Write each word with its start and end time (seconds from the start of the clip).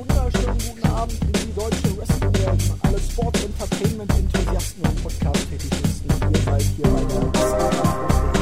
wunderschönen 0.00 0.58
guten 0.58 0.86
Abend 0.88 1.20
in 1.24 1.32
die 1.32 1.54
deutsche 1.54 1.98
Wrestling-Welt. 1.98 2.62
Alle 2.80 2.98
Sports- 2.98 3.44
Entertainment-Enthusiasten 3.44 4.82
und 4.82 5.02
Podcast-Fetischisten. 5.02 6.10
Ihr 6.32 6.40
seid 6.40 6.62
hier 6.62 6.86
bei 6.86 7.04
der 7.04 7.20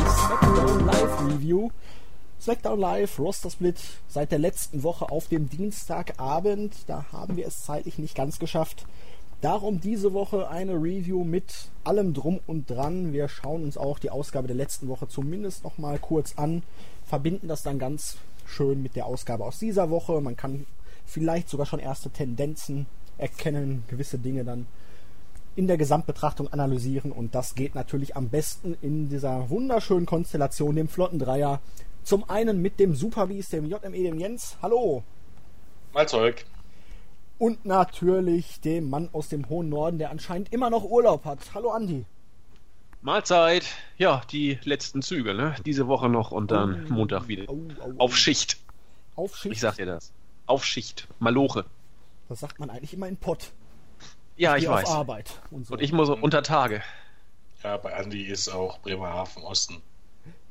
SmackDown 0.09 0.87
Live 0.87 1.21
Review. 1.27 1.71
SmackDown 2.41 2.79
Live, 2.79 3.19
Roster 3.19 3.51
Split 3.51 3.81
seit 4.07 4.31
der 4.31 4.39
letzten 4.39 4.85
Woche 4.85 5.11
auf 5.11 5.27
dem 5.27 5.49
Dienstagabend. 5.49 6.77
Da 6.87 7.07
haben 7.11 7.37
wir 7.37 7.49
es 7.49 7.65
zeitlich 7.65 7.99
nicht 7.99 8.15
ganz 8.15 8.39
geschafft. 8.39 8.87
Darum 9.41 9.81
diese 9.81 10.13
Woche 10.13 10.49
eine 10.49 10.75
Review 10.75 11.25
mit 11.25 11.71
allem 11.83 12.15
drum 12.15 12.39
und 12.47 12.71
dran. 12.71 13.13
Wir 13.13 13.29
schauen 13.29 13.65
uns 13.65 13.77
auch 13.77 13.99
die 13.99 14.11
Ausgabe 14.11 14.47
der 14.47 14.57
letzten 14.57 14.87
Woche 14.87 15.09
zumindest 15.09 15.65
noch 15.65 15.77
mal 15.77 15.99
kurz 15.99 16.35
an, 16.37 16.63
verbinden 17.05 17.49
das 17.49 17.65
dann 17.65 17.81
ganz 17.81 18.17
schön 18.47 18.81
mit 18.81 18.95
der 18.95 19.07
Ausgabe 19.07 19.45
aus 19.45 19.59
dieser 19.59 19.91
Woche. 19.91 20.21
Man 20.21 20.37
kann 20.37 20.65
vielleicht 21.09 21.49
sogar 21.49 21.67
schon 21.67 21.81
erste 21.81 22.11
Tendenzen 22.11 22.87
erkennen, 23.17 23.85
gewisse 23.89 24.19
Dinge 24.19 24.45
dann 24.45 24.67
in 25.57 25.67
der 25.67 25.77
Gesamtbetrachtung 25.77 26.53
analysieren 26.53 27.11
und 27.11 27.35
das 27.35 27.57
geht 27.57 27.75
natürlich 27.75 28.15
am 28.15 28.29
besten 28.29 28.77
in 28.81 29.09
dieser 29.09 29.51
wunderschönen 29.51 30.07
Konstellation, 30.07 30.77
dem 30.77 30.89
flotten 30.89 31.19
Dreier. 31.19 31.61
Zum 32.05 32.29
einen 32.31 32.63
mit 32.63 32.79
dem 32.79 32.95
Superbeast, 32.95 33.53
dem 33.53 33.67
JME, 33.67 34.05
dem 34.05 34.19
Jens. 34.19 34.57
Hallo. 34.63 35.03
Mal 35.93 36.09
Zeug 36.09 36.47
und 37.39 37.65
natürlich 37.65 38.61
dem 38.61 38.91
Mann 38.91 39.09
aus 39.13 39.29
dem 39.29 39.49
hohen 39.49 39.69
Norden, 39.69 39.99
der 39.99 40.11
anscheinend 40.11 40.53
immer 40.53 40.71
noch 40.71 40.85
Urlaub 40.85 41.25
hat. 41.25 41.39
Hallo 41.55 41.71
Andi. 41.71 42.05
Mahlzeit. 43.01 43.65
Ja, 43.97 44.23
die 44.31 44.59
letzten 44.65 45.03
Züge, 45.03 45.33
ne? 45.33 45.55
Diese 45.65 45.87
Woche 45.87 46.09
noch 46.09 46.33
und 46.33 46.51
dann 46.51 46.87
oh, 46.91 46.93
Montag 46.93 47.29
wieder. 47.29 47.45
Oh, 47.49 47.61
oh, 47.81 47.93
Auf 47.99 48.17
Schicht. 48.17 48.59
Auf 49.15 49.37
Schicht? 49.37 49.55
Ich 49.55 49.61
sag 49.61 49.77
dir 49.77 49.87
das. 49.87 50.13
Auf 50.49 50.65
Schicht. 50.65 51.07
Maloche. 51.21 51.65
Das 52.29 52.41
sagt 52.41 52.59
man 52.59 52.71
eigentlich 52.71 52.93
immer 52.93 53.07
in 53.07 53.17
Pott. 53.17 53.53
Ja, 54.37 54.57
ich, 54.57 54.65
ich 54.65 54.69
weiß. 54.69 54.87
Auf 54.87 54.95
Arbeit 54.97 55.41
und, 55.51 55.67
so. 55.67 55.75
und 55.75 55.81
ich 55.81 55.93
muss 55.93 56.09
unter 56.09 56.43
Tage. 56.43 56.83
Ja, 57.63 57.77
bei 57.77 57.95
Andi 57.95 58.23
ist 58.23 58.49
auch 58.49 58.79
Bremerhaven 58.81 59.43
Osten. 59.43 59.83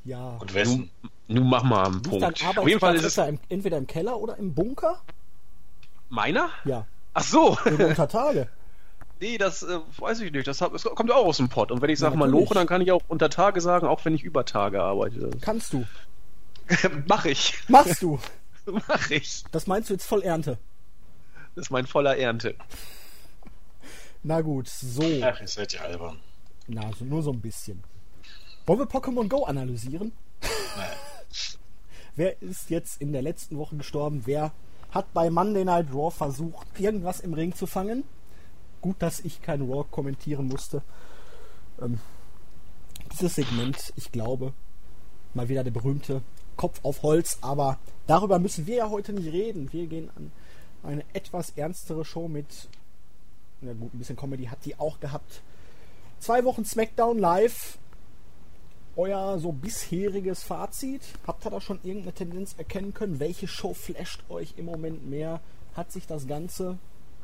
Ja. 0.05 0.38
Und 0.39 0.53
Westen. 0.53 0.89
Nun, 1.02 1.11
nun 1.39 1.49
mach 1.49 1.63
mal 1.63 1.86
einen 1.86 2.02
Punkt. 2.02 2.45
Auf 2.58 2.67
jeden 2.67 2.80
Fall 2.80 2.95
ist 2.95 3.03
es 3.03 3.17
entweder 3.17 3.77
im 3.77 3.88
Keller 3.88 4.17
oder 4.17 4.38
im 4.38 4.53
Bunker. 4.53 5.02
Meiner? 6.09 6.49
Ja. 6.64 6.86
Ach 7.14 7.23
so. 7.23 7.58
Unter 7.66 8.08
Tage. 8.08 8.47
Nee, 9.19 9.39
das 9.39 9.64
äh, 9.64 9.80
weiß 9.97 10.19
ich 10.19 10.31
nicht. 10.31 10.45
Das, 10.45 10.61
hab, 10.61 10.73
das 10.73 10.83
kommt 10.83 11.11
auch 11.11 11.25
aus 11.25 11.38
dem 11.38 11.49
Pott. 11.49 11.71
Und 11.71 11.81
wenn 11.81 11.89
ich 11.89 11.97
sage 11.97 12.14
ja, 12.14 12.19
mal 12.19 12.30
Loche, 12.30 12.53
dann 12.53 12.67
kann 12.67 12.81
ich 12.81 12.91
auch 12.91 13.02
unter 13.08 13.31
Tage 13.31 13.61
sagen, 13.61 13.88
auch 13.88 14.05
wenn 14.05 14.14
ich 14.14 14.21
über 14.21 14.45
Tage 14.45 14.83
arbeite. 14.83 15.31
Kannst 15.41 15.73
du. 15.73 15.88
Mach 17.08 17.25
ich. 17.25 17.58
Machst 17.67 18.03
du. 18.03 18.19
Mach 18.87 19.09
ich. 19.09 19.43
Das 19.51 19.67
meinst 19.67 19.89
du 19.89 19.93
jetzt 19.93 20.05
voll 20.05 20.23
Ernte? 20.23 20.57
Das 21.55 21.67
ist 21.67 21.71
mein 21.71 21.87
voller 21.87 22.17
Ernte. 22.17 22.55
Na 24.23 24.41
gut, 24.41 24.67
so. 24.67 25.03
Ach, 25.23 25.39
ihr 25.39 25.47
seid 25.47 25.73
ja 25.73 25.81
albern. 25.81 26.19
Na, 26.67 26.91
so, 26.93 27.05
nur 27.05 27.23
so 27.23 27.31
ein 27.31 27.39
bisschen. 27.39 27.83
Wollen 28.65 28.79
wir 28.79 28.87
Pokémon 28.87 29.29
Go 29.29 29.45
analysieren? 29.45 30.11
Nein. 30.41 30.97
Wer 32.15 32.41
ist 32.41 32.69
jetzt 32.69 32.99
in 33.01 33.13
der 33.13 33.21
letzten 33.21 33.57
Woche 33.57 33.77
gestorben? 33.77 34.23
Wer 34.25 34.51
hat 34.91 35.13
bei 35.13 35.29
Monday 35.29 35.63
Night 35.63 35.93
Raw 35.93 36.11
versucht, 36.11 36.67
irgendwas 36.79 37.19
im 37.19 37.33
Ring 37.33 37.53
zu 37.53 37.67
fangen. 37.67 38.03
Gut, 38.81 38.95
dass 38.99 39.19
ich 39.19 39.41
kein 39.41 39.61
Raw 39.61 39.85
kommentieren 39.89 40.47
musste. 40.47 40.81
Ähm, 41.81 41.99
dieses 43.13 43.35
Segment, 43.35 43.93
ich 43.95 44.11
glaube, 44.11 44.53
mal 45.33 45.49
wieder 45.49 45.63
der 45.63 45.71
berühmte 45.71 46.21
Kopf 46.58 46.80
auf 46.83 47.03
Holz, 47.03 47.38
aber 47.41 47.77
darüber 48.08 48.39
müssen 48.39 48.67
wir 48.67 48.75
ja 48.75 48.89
heute 48.89 49.13
nicht 49.13 49.31
reden. 49.31 49.72
Wir 49.72 49.88
gehen 49.88 50.09
an 50.16 50.31
eine 50.83 51.03
etwas 51.14 51.52
ernstere 51.52 52.03
Show 52.03 52.27
mit, 52.27 52.47
na 53.61 53.73
gut, 53.73 53.94
ein 53.94 53.99
bisschen 53.99 54.16
Comedy 54.16 54.45
hat 54.45 54.66
die 54.66 54.77
auch 54.80 54.99
gehabt. 54.99 55.41
Zwei 56.19 56.44
Wochen 56.44 56.66
SmackDown 56.66 57.19
live 57.19 57.77
euer 58.98 59.37
so 59.39 59.52
bisheriges 59.52 60.43
Fazit? 60.43 61.04
Habt 61.26 61.45
ihr 61.45 61.52
da 61.52 61.61
schon 61.61 61.80
irgendeine 61.83 62.14
Tendenz 62.14 62.55
erkennen 62.58 62.93
können? 62.93 63.20
Welche 63.20 63.48
Show 63.48 63.73
flasht 63.73 64.21
euch 64.30 64.55
im 64.58 64.65
Moment 64.65 65.08
mehr? 65.08 65.39
Hat 65.76 65.92
sich 65.92 66.08
das 66.08 66.27
Ganze, 66.27 66.77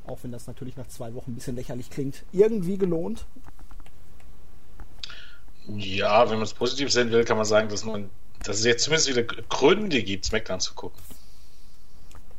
auch 0.06 0.20
wenn 0.22 0.32
das 0.32 0.48
natürlich 0.48 0.78
nach 0.78 0.88
zwei 0.88 1.14
Wochen 1.16 1.32
ein 1.32 1.36
bisschen 1.36 1.56
lächerlich 1.56 1.90
klingt, 1.90 2.24
irgendwie 2.32 2.78
gelohnt? 2.78 3.26
Ja, 5.68 6.30
wenn 6.30 6.38
man 6.38 6.44
es 6.44 6.54
positiv 6.54 6.92
sehen 6.92 7.12
will, 7.12 7.26
kann 7.26 7.38
man 7.38 7.46
sagen, 7.46 7.70
dass 7.70 7.84
man, 7.84 8.10
dass 8.44 8.60
es 8.60 8.66
jetzt 8.66 8.84
zumindest 8.84 9.10
wieder 9.10 9.24
Gründe 9.24 10.04
gibt, 10.04 10.26
SmackDown 10.26 10.60
zu 10.60 10.74
gucken. 10.74 11.02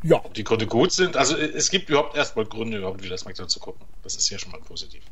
Ja. 0.02 0.16
Ob 0.16 0.34
die 0.34 0.44
Gründe 0.44 0.66
gut 0.66 0.92
sind, 0.92 1.16
also 1.16 1.36
es 1.36 1.70
gibt 1.70 1.88
überhaupt 1.88 2.14
erstmal 2.14 2.44
Gründe, 2.44 2.78
überhaupt 2.78 3.02
wieder 3.02 3.16
SmackDown 3.16 3.48
zu 3.48 3.58
gucken. 3.58 3.86
Das 4.02 4.14
ist 4.14 4.28
ja 4.28 4.38
schon 4.38 4.52
mal 4.52 4.60
positiv. 4.60 5.02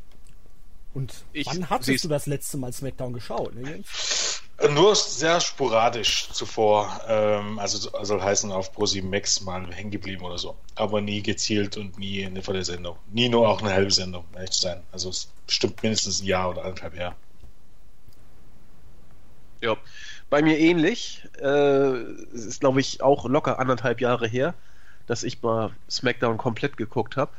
Und 0.93 1.11
ich, 1.33 1.47
wann 1.47 1.69
hattest 1.69 2.03
du 2.03 2.07
das 2.07 2.27
letzte 2.27 2.57
Mal 2.57 2.71
SmackDown 2.71 3.13
geschaut? 3.13 3.55
Ne, 3.55 3.83
Nur 4.69 4.95
sehr 4.95 5.41
sporadisch 5.41 6.29
zuvor. 6.31 7.01
Ähm, 7.07 7.57
also 7.57 7.89
soll 8.03 8.21
heißen 8.21 8.51
auf 8.51 8.77
Pro7 8.77 9.03
Max 9.03 9.41
mal 9.41 9.73
hängen 9.73 9.89
geblieben 9.89 10.23
oder 10.23 10.37
so. 10.37 10.55
Aber 10.75 11.01
nie 11.01 11.23
gezielt 11.23 11.77
und 11.77 11.97
nie 11.97 12.23
eine 12.23 12.43
volle 12.43 12.63
Sendung. 12.63 12.97
Nie 13.11 13.29
nur 13.29 13.49
auch 13.49 13.61
eine 13.61 13.73
halbe 13.73 13.91
Sendung, 13.91 14.25
um 14.29 14.35
ehrlich 14.35 14.51
zu 14.51 14.61
sein. 14.61 14.83
Also 14.91 15.09
es 15.09 15.29
bestimmt 15.47 15.81
mindestens 15.81 16.21
ein 16.21 16.27
Jahr 16.27 16.51
oder 16.51 16.63
anderthalb 16.63 16.95
Jahre. 16.95 17.15
Ja, 19.61 19.77
bei 20.33 20.41
mir 20.41 20.57
ähnlich. 20.57 21.21
Äh, 21.39 21.45
es 21.45 22.45
ist, 22.47 22.59
glaube 22.59 22.79
ich, 22.79 23.03
auch 23.03 23.29
locker 23.29 23.59
anderthalb 23.59 24.01
Jahre 24.01 24.27
her, 24.27 24.55
dass 25.05 25.21
ich 25.21 25.43
mal 25.43 25.69
SmackDown 25.87 26.39
komplett 26.39 26.75
geguckt 26.75 27.17
habe. 27.17 27.29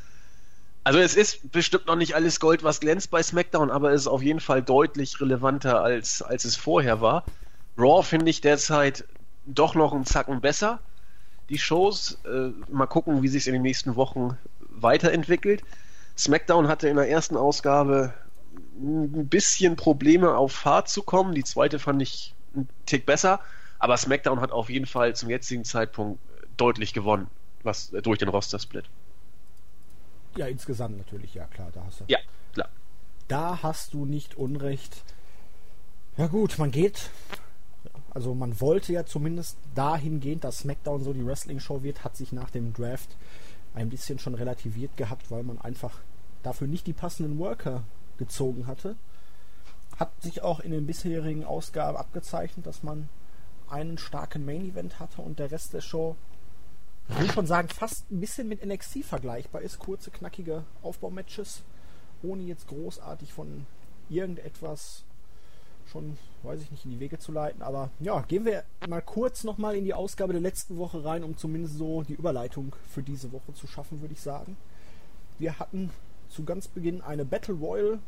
Also 0.85 1.01
es 1.01 1.17
ist 1.17 1.51
bestimmt 1.51 1.89
noch 1.89 1.97
nicht 1.97 2.15
alles 2.15 2.39
Gold, 2.39 2.63
was 2.63 2.79
glänzt 2.79 3.11
bei 3.11 3.21
SmackDown, 3.21 3.73
aber 3.73 3.91
es 3.91 4.03
ist 4.03 4.07
auf 4.07 4.23
jeden 4.23 4.39
Fall 4.39 4.63
deutlich 4.63 5.21
relevanter, 5.21 5.83
als, 5.83 6.23
als 6.23 6.45
es 6.45 6.55
vorher 6.55 7.01
war. 7.01 7.25
Raw 7.77 8.05
finde 8.05 8.31
ich 8.31 8.41
derzeit 8.43 9.05
doch 9.45 9.75
noch 9.75 9.93
einen 9.93 10.07
Zacken 10.07 10.41
besser. 10.41 10.79
Die 11.49 11.59
Shows, 11.59 12.19
äh, 12.25 12.51
mal 12.71 12.87
gucken, 12.87 13.25
wie 13.25 13.29
sich 13.29 13.43
es 13.43 13.47
in 13.49 13.55
den 13.55 13.63
nächsten 13.63 13.97
Wochen 13.97 14.39
weiterentwickelt. 14.69 15.65
SmackDown 16.17 16.69
hatte 16.69 16.89
in 16.89 16.95
der 16.95 17.09
ersten 17.09 17.37
Ausgabe 17.37 18.15
ein 18.79 19.27
bisschen 19.27 19.75
Probleme 19.75 20.37
auf 20.37 20.53
Fahrt 20.53 20.89
zu 20.89 21.03
kommen. 21.03 21.35
Die 21.35 21.43
zweite 21.43 21.81
fand 21.81 22.01
ich 22.01 22.35
einen 22.55 22.69
Tick 22.87 23.07
besser, 23.07 23.41
aber 23.79 23.97
SmackDown 23.97 24.41
hat 24.41 24.53
auf 24.53 24.71
jeden 24.71 24.87
Fall 24.87 25.15
zum 25.15 25.31
jetzigen 25.31 25.65
Zeitpunkt 25.65 26.21
deutlich 26.57 26.93
gewonnen, 26.93 27.29
was 27.63 27.91
durch 27.91 28.19
den 28.19 28.29
Roster-Split. 28.29 28.85
Ja, 30.37 30.47
insgesamt 30.47 30.99
natürlich, 30.99 31.35
ja 31.35 31.47
klar, 31.47 31.71
da 31.73 31.85
hast 31.85 32.01
du. 32.01 32.05
Ja, 32.09 32.19
klar. 32.53 32.69
Da 33.29 33.63
hast 33.63 33.95
du 33.95 34.05
nicht 34.05 34.37
Unrecht. 34.37 35.03
Ja 36.17 36.27
gut, 36.27 36.59
man 36.59 36.71
geht. 36.71 37.11
Also 38.11 38.35
man 38.35 38.61
wollte 38.61 38.93
ja 38.93 39.05
zumindest 39.05 39.59
dahingehend, 39.75 40.45
dass 40.45 40.59
SmackDown 40.59 41.03
so 41.03 41.13
die 41.13 41.27
Wrestling-Show 41.27 41.83
wird, 41.83 42.05
hat 42.05 42.17
sich 42.17 42.33
nach 42.33 42.51
dem 42.51 42.73
Draft 42.73 43.17
ein 43.75 43.91
bisschen 43.91 44.21
schon 44.21 44.35
relativiert 44.35 44.97
gehabt, 44.97 45.31
weil 45.31 45.43
man 45.43 45.61
einfach 45.61 45.99
dafür 46.45 46.69
nicht 46.69 46.87
die 46.87 46.93
passenden 46.93 47.39
Worker 47.39 47.83
gezogen 48.19 48.69
hatte. 48.69 48.97
Hat 49.97 50.11
sich 50.23 50.43
auch 50.43 50.61
in 50.61 50.73
den 50.73 50.87
bisherigen 50.87 51.45
Ausgaben 51.45 51.97
abgezeichnet, 51.97 52.67
dass 52.67 52.83
man 52.83 53.09
einen 53.69 53.99
starken 53.99 54.45
Main-Event 54.45 55.01
hatte 55.01 55.23
und 55.23 55.39
der 55.39 55.51
Rest 55.51 55.73
der 55.73 55.81
Show 55.81 56.17
ich 57.09 57.21
will 57.21 57.31
schon 57.31 57.47
sagen, 57.47 57.69
fast 57.69 58.11
ein 58.11 58.21
bisschen 58.21 58.49
mit 58.49 58.65
NXT 58.65 59.05
vergleichbar 59.05 59.61
ist. 59.61 59.79
Kurze, 59.79 60.11
knackige 60.11 60.65
Aufbaumatches, 60.83 61.63
ohne 62.23 62.43
jetzt 62.45 62.67
großartig 62.69 63.33
von 63.33 63.67
irgendetwas 64.09 65.05
schon, 65.87 66.17
weiß 66.43 66.63
ich 66.63 66.71
nicht, 66.71 66.87
in 66.87 66.93
die 66.93 67.01
Wege 67.01 67.19
zu 67.19 67.31
leiten. 67.31 67.61
Aber 67.61 67.91
ja, 68.01 68.23
gehen 68.23 68.47
wir 68.47 68.65
mal 68.89 69.03
kurz 69.03 69.45
nochmal 69.45 69.77
in 69.77 69.85
die 69.85 69.93
Ausgabe 69.93 70.33
der 70.33 70.41
letzten 70.41 70.79
Woche 70.79 71.05
rein, 71.05 71.25
um 71.25 71.37
zumindest 71.37 71.77
so 71.77 72.03
die 72.03 72.15
Überleitung 72.15 72.75
für 72.89 73.03
diese 73.03 73.33
Woche 73.33 73.53
zu 73.53 73.67
schaffen, 73.67 74.01
würde 74.01 74.15
ich 74.15 74.23
sagen. 74.23 74.57
Wir 75.39 75.59
hatten 75.59 75.91
zu 76.31 76.45
ganz 76.45 76.69
Beginn 76.69 77.03
eine 77.03 77.27
Battle 77.27 77.55
Royal 77.55 77.99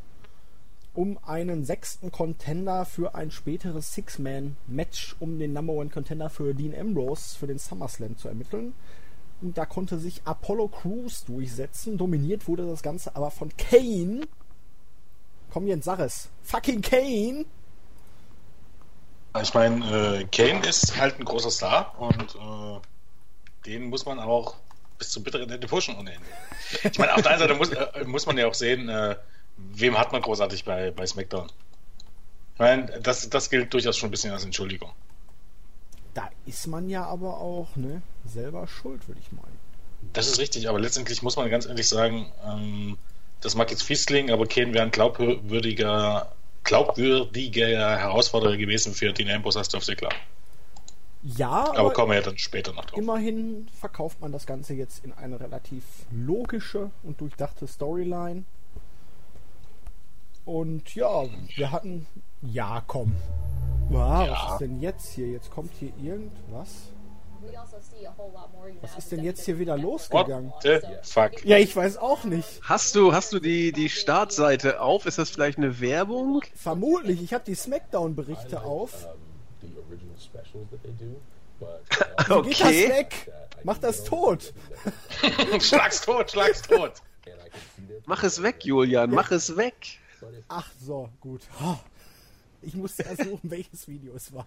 um 0.96 1.18
einen 1.26 1.64
sechsten 1.64 2.10
Contender 2.10 2.86
für 2.86 3.14
ein 3.14 3.30
späteres 3.30 3.92
Six-Man-Match 3.92 5.16
um 5.20 5.38
den 5.38 5.52
Number 5.52 5.74
One 5.74 5.90
Contender 5.90 6.30
für 6.30 6.54
Dean 6.54 6.74
Ambrose 6.74 7.38
für 7.38 7.46
den 7.46 7.58
SummerSlam 7.58 8.16
zu 8.16 8.28
ermitteln. 8.28 8.74
Und 9.42 9.58
da 9.58 9.66
konnte 9.66 9.98
sich 9.98 10.22
Apollo 10.24 10.68
Crews 10.68 11.26
durchsetzen. 11.26 11.98
Dominiert 11.98 12.48
wurde 12.48 12.66
das 12.66 12.82
Ganze 12.82 13.14
aber 13.14 13.30
von 13.30 13.54
Kane. 13.58 14.26
Komm 15.52 15.66
Jens, 15.66 15.84
sag 15.84 15.98
es. 15.98 16.30
Fucking 16.42 16.80
Kane! 16.80 17.44
Ich 19.42 19.52
meine, 19.52 20.20
äh, 20.20 20.24
Kane 20.24 20.66
ist 20.66 20.98
halt 20.98 21.18
ein 21.18 21.26
großer 21.26 21.50
Star 21.50 21.94
und 21.98 22.34
äh, 22.34 22.80
den 23.66 23.90
muss 23.90 24.06
man 24.06 24.18
auch 24.18 24.54
bis 24.96 25.10
zum 25.10 25.24
bitteren 25.24 25.50
Ende 25.50 25.66
pushen 25.66 25.94
ohne 25.98 26.14
Ende. 26.14 26.26
Ich 26.90 26.98
meine, 26.98 27.14
auf 27.14 27.20
der 27.20 27.32
einen 27.32 27.40
Seite 27.40 27.54
muss, 27.54 27.68
äh, 27.68 28.04
muss 28.06 28.24
man 28.24 28.38
ja 28.38 28.46
auch 28.46 28.54
sehen, 28.54 28.88
äh, 28.88 29.16
wem 29.56 29.98
hat 29.98 30.12
man 30.12 30.22
großartig 30.22 30.64
bei, 30.64 30.90
bei 30.90 31.06
SmackDown? 31.06 31.48
Ich 32.54 32.58
meine, 32.58 32.86
das, 33.00 33.28
das 33.28 33.50
gilt 33.50 33.72
durchaus 33.72 33.96
schon 33.96 34.08
ein 34.08 34.10
bisschen 34.10 34.32
als 34.32 34.44
Entschuldigung. 34.44 34.90
Da 36.14 36.30
ist 36.46 36.66
man 36.66 36.88
ja 36.88 37.04
aber 37.04 37.38
auch 37.38 37.76
ne, 37.76 38.00
selber 38.24 38.66
schuld, 38.66 39.06
würde 39.06 39.20
ich 39.20 39.32
meinen. 39.32 39.58
Das 40.12 40.28
ist 40.28 40.38
richtig, 40.38 40.68
aber 40.68 40.80
letztendlich 40.80 41.22
muss 41.22 41.36
man 41.36 41.50
ganz 41.50 41.66
ehrlich 41.66 41.88
sagen, 41.88 42.32
ähm, 42.46 42.96
das 43.40 43.54
mag 43.54 43.70
jetzt 43.70 43.82
fies 43.82 44.06
klingen, 44.06 44.30
aber 44.30 44.46
Kane 44.46 44.72
wäre 44.72 44.84
ein 44.84 44.90
glaubwürdiger, 44.90 46.32
glaubwürdiger 46.64 47.98
Herausforderer 47.98 48.56
gewesen 48.56 48.94
für 48.94 49.12
hast 49.12 49.74
du 49.74 49.76
auf 49.76 49.84
sehr 49.84 49.96
klar. 49.96 50.12
Ja, 51.22 51.48
aber, 51.48 51.78
aber 51.78 51.92
kommen 51.92 52.10
wir 52.12 52.16
ja 52.16 52.22
dann 52.22 52.38
später 52.38 52.72
noch 52.72 52.84
drauf. 52.84 52.98
Immerhin 52.98 53.68
verkauft 53.78 54.20
man 54.20 54.32
das 54.32 54.46
Ganze 54.46 54.74
jetzt 54.74 55.04
in 55.04 55.12
eine 55.12 55.40
relativ 55.40 55.82
logische 56.10 56.90
und 57.02 57.20
durchdachte 57.20 57.66
Storyline. 57.66 58.44
Und 60.46 60.94
ja, 60.94 61.24
wir 61.56 61.72
hatten. 61.72 62.06
Ja, 62.40 62.82
komm. 62.86 63.16
Wow, 63.90 64.26
ja. 64.26 64.32
Was 64.32 64.52
ist 64.52 64.60
denn 64.60 64.80
jetzt 64.80 65.12
hier? 65.12 65.26
Jetzt 65.28 65.50
kommt 65.50 65.72
hier 65.74 65.92
irgendwas. 66.02 66.92
Was 68.80 68.96
ist 68.96 69.12
denn 69.12 69.24
jetzt 69.24 69.44
hier 69.44 69.58
wieder 69.58 69.76
losgegangen? 69.76 70.50
What 70.50 70.62
the 70.62 70.78
fuck? 71.02 71.44
Ja, 71.44 71.58
ich 71.58 71.74
weiß 71.74 71.98
auch 71.98 72.24
nicht. 72.24 72.60
Hast 72.62 72.94
du, 72.94 73.12
hast 73.12 73.32
du 73.32 73.40
die, 73.40 73.72
die 73.72 73.88
Startseite 73.88 74.80
auf? 74.80 75.06
Ist 75.06 75.18
das 75.18 75.30
vielleicht 75.30 75.58
eine 75.58 75.80
Werbung? 75.80 76.42
Vermutlich. 76.54 77.22
Ich 77.22 77.34
habe 77.34 77.44
die 77.44 77.54
Smackdown-Berichte 77.54 78.62
auf. 78.62 79.08
okay. 82.28 82.48
Geht 82.48 82.60
das 82.60 82.70
weg? 82.70 83.32
Mach 83.64 83.78
das 83.78 84.04
tot. 84.04 84.54
schlag's 85.60 86.02
tot, 86.02 86.30
schlag's 86.30 86.62
tot. 86.62 86.92
Mach 88.06 88.22
es 88.22 88.42
weg, 88.42 88.64
Julian, 88.64 89.10
mach 89.10 89.32
es 89.32 89.56
weg. 89.56 89.98
Ach 90.48 90.70
so, 90.80 91.08
gut. 91.20 91.42
Ich 92.62 92.74
musste 92.74 93.04
ersuchen, 93.06 93.50
welches 93.50 93.86
Video 93.88 94.14
es 94.14 94.32
war. 94.32 94.46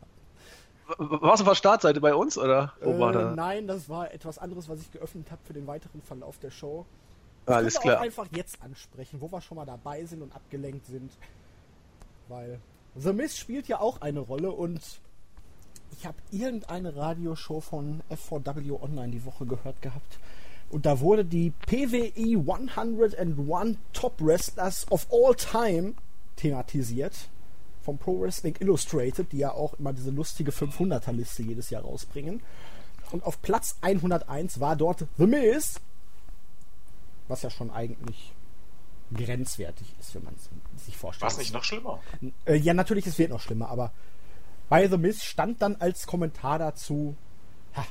Warst 0.97 1.41
du 1.41 1.43
auf 1.43 1.49
der 1.49 1.55
Startseite 1.55 2.01
bei 2.01 2.15
uns 2.15 2.37
oder 2.37 2.73
wo 2.81 2.91
äh, 2.91 2.99
war 2.99 3.11
da? 3.13 3.35
Nein, 3.35 3.67
das 3.67 3.89
war 3.89 4.11
etwas 4.11 4.39
anderes, 4.39 4.67
was 4.69 4.81
ich 4.81 4.91
geöffnet 4.91 5.29
habe 5.31 5.41
für 5.43 5.53
den 5.53 5.67
weiteren 5.67 6.01
Verlauf 6.01 6.39
der 6.39 6.49
Show. 6.49 6.85
Ich 7.45 7.53
Alles 7.53 7.79
klar. 7.79 7.97
Auch 7.97 8.03
einfach 8.03 8.27
jetzt 8.31 8.61
ansprechen, 8.61 9.21
wo 9.21 9.31
wir 9.31 9.41
schon 9.41 9.57
mal 9.57 9.65
dabei 9.65 10.05
sind 10.05 10.21
und 10.21 10.35
abgelenkt 10.35 10.85
sind. 10.87 11.11
Weil 12.27 12.59
The 12.95 13.13
Miz 13.13 13.37
spielt 13.37 13.67
ja 13.67 13.79
auch 13.79 14.01
eine 14.01 14.19
Rolle 14.19 14.51
und 14.51 14.81
ich 15.91 16.05
habe 16.05 16.17
irgendeine 16.31 16.95
Radioshow 16.95 17.61
von 17.61 18.01
F4W 18.09 18.81
Online 18.81 19.11
die 19.11 19.25
Woche 19.25 19.45
gehört 19.45 19.81
gehabt. 19.81 20.19
Und 20.69 20.85
da 20.85 20.99
wurde 20.99 21.25
die 21.25 21.51
PWE 21.65 22.39
101 22.39 23.77
Top 23.93 24.21
Wrestlers 24.21 24.89
of 24.91 25.07
All 25.11 25.35
Time 25.35 25.93
thematisiert. 26.35 27.29
Vom 27.81 27.97
Pro 27.97 28.19
Wrestling 28.21 28.55
Illustrated, 28.59 29.31
die 29.31 29.39
ja 29.39 29.51
auch 29.51 29.73
immer 29.75 29.93
diese 29.93 30.11
lustige 30.11 30.51
500er-Liste 30.51 31.43
jedes 31.43 31.69
Jahr 31.69 31.81
rausbringen. 31.81 32.41
Und 33.11 33.23
auf 33.23 33.41
Platz 33.41 33.77
101 33.81 34.59
war 34.59 34.75
dort 34.75 35.05
The 35.17 35.25
Miz. 35.25 35.79
Was 37.27 37.41
ja 37.41 37.49
schon 37.49 37.71
eigentlich 37.71 38.33
grenzwertig 39.15 39.87
ist, 39.99 40.13
wenn 40.13 40.23
man 40.23 40.35
es 40.35 40.85
sich 40.85 40.97
vorstellt. 40.97 41.23
War 41.23 41.31
es 41.31 41.37
nicht 41.37 41.53
noch 41.53 41.63
schlimmer? 41.63 41.99
Äh, 42.45 42.57
ja, 42.57 42.73
natürlich, 42.73 43.07
es 43.07 43.17
wird 43.17 43.31
noch 43.31 43.41
schlimmer, 43.41 43.69
aber 43.69 43.91
bei 44.67 44.87
The 44.87 44.97
Miz 44.97 45.23
stand 45.23 45.61
dann 45.61 45.75
als 45.77 46.05
Kommentar 46.05 46.59
dazu, 46.59 47.15
ha, 47.75 47.85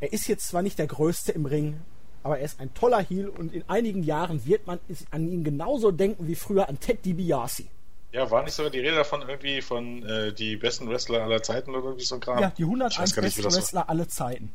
er 0.00 0.12
ist 0.12 0.26
jetzt 0.26 0.48
zwar 0.48 0.62
nicht 0.62 0.78
der 0.78 0.86
Größte 0.86 1.32
im 1.32 1.44
Ring, 1.44 1.80
aber 2.22 2.38
er 2.38 2.44
ist 2.44 2.60
ein 2.60 2.72
toller 2.74 3.00
Heel 3.00 3.28
und 3.28 3.52
in 3.52 3.62
einigen 3.68 4.02
Jahren 4.02 4.44
wird 4.46 4.66
man 4.66 4.78
an 5.10 5.28
ihn 5.28 5.44
genauso 5.44 5.90
denken 5.90 6.26
wie 6.26 6.34
früher 6.34 6.68
an 6.68 6.80
Ted 6.80 7.04
DiBiase. 7.04 7.64
Ja, 8.12 8.30
war 8.30 8.42
nicht 8.42 8.54
sogar 8.54 8.70
die 8.70 8.80
Rede 8.80 8.96
davon 8.96 9.22
irgendwie 9.22 9.60
von 9.60 10.02
äh, 10.02 10.32
die 10.32 10.56
besten 10.56 10.88
Wrestler 10.88 11.22
aller 11.22 11.42
Zeiten 11.42 11.74
oder 11.74 11.84
irgendwie 11.84 12.04
so 12.04 12.14
ein 12.14 12.20
Kram? 12.20 12.38
Ja, 12.38 12.50
die 12.56 12.64
101 12.64 13.14
besten 13.14 13.44
Wrestler 13.44 13.80
war. 13.80 13.90
aller 13.90 14.08
Zeiten. 14.08 14.52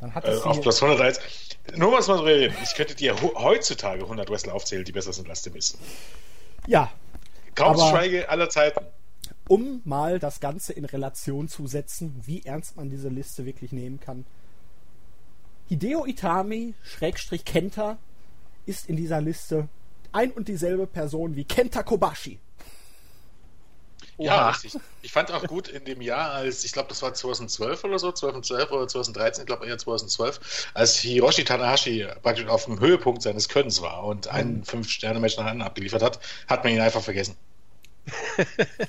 Dann 0.00 0.14
hat 0.14 0.26
äh, 0.26 0.36
auf 0.36 0.60
Platz 0.60 0.82
101. 0.82 1.20
Nur 1.74 1.90
mal 1.90 2.02
so 2.02 2.14
reden. 2.14 2.54
Ich 2.62 2.74
könnte 2.74 2.94
dir 2.94 3.16
heutzutage 3.20 4.02
100 4.02 4.28
Wrestler 4.28 4.54
aufzählen, 4.54 4.84
die 4.84 4.92
besser 4.92 5.14
sind 5.14 5.28
als 5.30 5.42
The 5.42 5.50
Miz. 5.50 5.78
Ja. 6.66 6.90
Counter-Strike 7.54 8.28
aller 8.28 8.50
Zeiten 8.50 8.84
um 9.48 9.80
mal 9.84 10.18
das 10.18 10.40
Ganze 10.40 10.72
in 10.72 10.84
Relation 10.84 11.48
zu 11.48 11.66
setzen, 11.66 12.20
wie 12.24 12.44
ernst 12.44 12.76
man 12.76 12.90
diese 12.90 13.08
Liste 13.08 13.44
wirklich 13.44 13.72
nehmen 13.72 14.00
kann. 14.00 14.24
Hideo 15.68 16.06
Itami, 16.06 16.74
Schrägstrich 16.82 17.44
Kenta, 17.44 17.98
ist 18.66 18.88
in 18.88 18.96
dieser 18.96 19.20
Liste 19.20 19.68
ein 20.12 20.30
und 20.30 20.48
dieselbe 20.48 20.86
Person 20.86 21.36
wie 21.36 21.44
Kenta 21.44 21.82
Kobashi. 21.82 22.38
Ja, 24.18 24.48
richtig. 24.48 24.80
Ich 25.02 25.12
fand 25.12 25.30
auch 25.30 25.44
gut 25.44 25.68
in 25.68 25.84
dem 25.84 26.00
Jahr, 26.00 26.30
als 26.30 26.64
ich 26.64 26.72
glaube, 26.72 26.88
das 26.88 27.02
war 27.02 27.12
2012 27.12 27.84
oder 27.84 27.98
so, 27.98 28.12
2012 28.12 28.72
oder 28.72 28.88
2013, 28.88 29.42
ich 29.42 29.46
glaube 29.46 29.66
eher 29.66 29.76
2012, 29.76 30.70
als 30.72 30.96
Hiroshi 30.96 31.44
Tanahashi 31.44 32.06
praktisch 32.22 32.46
auf 32.46 32.64
dem 32.64 32.80
Höhepunkt 32.80 33.22
seines 33.22 33.48
Könnens 33.48 33.82
war 33.82 34.04
und 34.04 34.28
einen 34.28 34.58
mhm. 34.58 34.64
Fünf-Sterne-Match 34.64 35.36
nach 35.36 35.44
anderen 35.44 35.68
abgeliefert 35.68 36.02
hat, 36.02 36.20
hat 36.48 36.64
man 36.64 36.72
ihn 36.72 36.80
einfach 36.80 37.02
vergessen. 37.02 37.36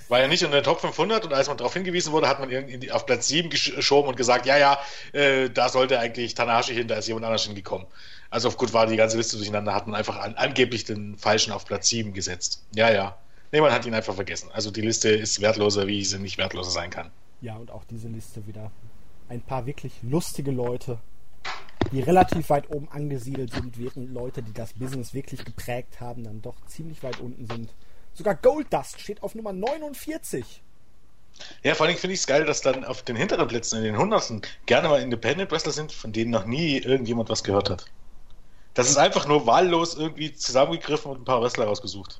War 0.10 0.20
ja 0.20 0.28
nicht 0.28 0.44
in 0.44 0.52
der 0.52 0.64
Top 0.64 0.82
500 0.82 1.26
und 1.26 1.34
als 1.34 1.48
man 1.48 1.58
darauf 1.58 1.74
hingewiesen 1.74 2.12
wurde, 2.12 2.28
hat 2.28 2.40
man 2.40 2.50
irgendwie 2.50 2.92
auf 2.92 3.06
Platz 3.06 3.28
7 3.28 3.50
geschoben 3.50 4.10
und 4.10 4.16
gesagt, 4.16 4.46
ja, 4.46 4.58
ja, 4.58 4.80
äh, 5.14 5.50
da 5.50 5.70
sollte 5.70 6.00
eigentlich 6.00 6.36
Tanahashi 6.36 6.74
hin, 6.74 6.88
da 6.88 6.96
ist 6.96 7.08
jemand 7.08 7.26
anders 7.26 7.46
hingekommen. 7.46 7.88
Also 8.30 8.50
auf 8.50 8.58
gut 8.58 8.74
war 8.74 8.88
die 8.88 8.98
ganze 8.98 9.18
Liste 9.18 9.38
durcheinander, 9.38 9.74
hat 9.74 9.88
man 9.88 9.96
einfach 9.96 10.18
an, 10.18 10.36
angeblich 10.36 10.84
den 10.84 11.18
Falschen 11.18 11.52
auf 11.52 11.66
Platz 11.66 11.90
7 11.90 12.14
gesetzt. 12.14 12.64
Ja, 12.76 12.92
ja. 12.92 13.18
Nee, 13.52 13.62
man 13.62 13.72
hat 13.72 13.86
ihn 13.86 13.94
einfach 13.94 14.16
vergessen. 14.16 14.50
Also 14.52 14.72
die 14.72 14.82
Liste 14.82 15.10
ist 15.10 15.42
wertloser, 15.42 15.88
wie 15.88 16.04
sie 16.04 16.20
nicht 16.20 16.38
wertloser 16.38 16.72
sein 16.72 16.90
kann. 16.90 17.10
Ja, 17.42 17.56
und 17.56 17.72
auch 17.72 17.86
diese 17.86 18.08
Liste 18.10 18.46
wieder. 18.46 18.72
Ein 19.30 19.42
paar 19.42 19.66
wirklich 19.66 19.94
lustige 20.04 20.52
Leute, 20.52 21.00
die 21.92 22.02
relativ 22.02 22.50
weit 22.50 22.70
oben 22.70 22.90
angesiedelt 22.90 23.54
sind, 23.54 23.78
während 23.78 24.14
Leute, 24.14 24.44
die 24.44 24.54
das 24.54 24.74
Business 24.74 25.14
wirklich 25.14 25.46
geprägt 25.46 26.02
haben, 26.02 26.24
dann 26.24 26.42
doch 26.42 26.56
ziemlich 26.68 27.04
weit 27.04 27.20
unten 27.20 27.48
sind. 27.48 27.70
Sogar 28.18 28.34
Goldust 28.34 29.00
steht 29.00 29.22
auf 29.22 29.36
Nummer 29.36 29.54
49. 29.54 30.64
Ja, 31.62 31.76
vor 31.76 31.86
allem 31.86 31.96
finde 31.98 32.16
ich 32.16 32.22
es 32.22 32.26
geil, 32.26 32.46
dass 32.46 32.62
dann 32.62 32.84
auf 32.84 33.04
den 33.04 33.16
hinteren 33.16 33.48
Plätzen, 33.48 33.78
in 33.78 33.84
den 33.84 33.98
Hundertsten, 33.98 34.42
gerne 34.66 34.90
mal 34.90 35.04
Independent 35.04 35.52
Wrestler 35.52 35.72
sind, 35.72 35.92
von 35.92 36.12
denen 36.12 36.32
noch 36.32 36.46
nie 36.46 36.80
irgendjemand 36.80 37.30
was 37.30 37.44
gehört 37.44 37.70
hat. 37.70 37.86
Das 38.74 38.90
ist 38.90 38.98
einfach 38.98 39.28
nur 39.28 39.46
wahllos 39.46 39.96
irgendwie 39.96 40.34
zusammengegriffen 40.34 41.12
und 41.12 41.22
ein 41.22 41.26
paar 41.26 41.44
Wrestler 41.44 41.66
rausgesucht. 41.66 42.20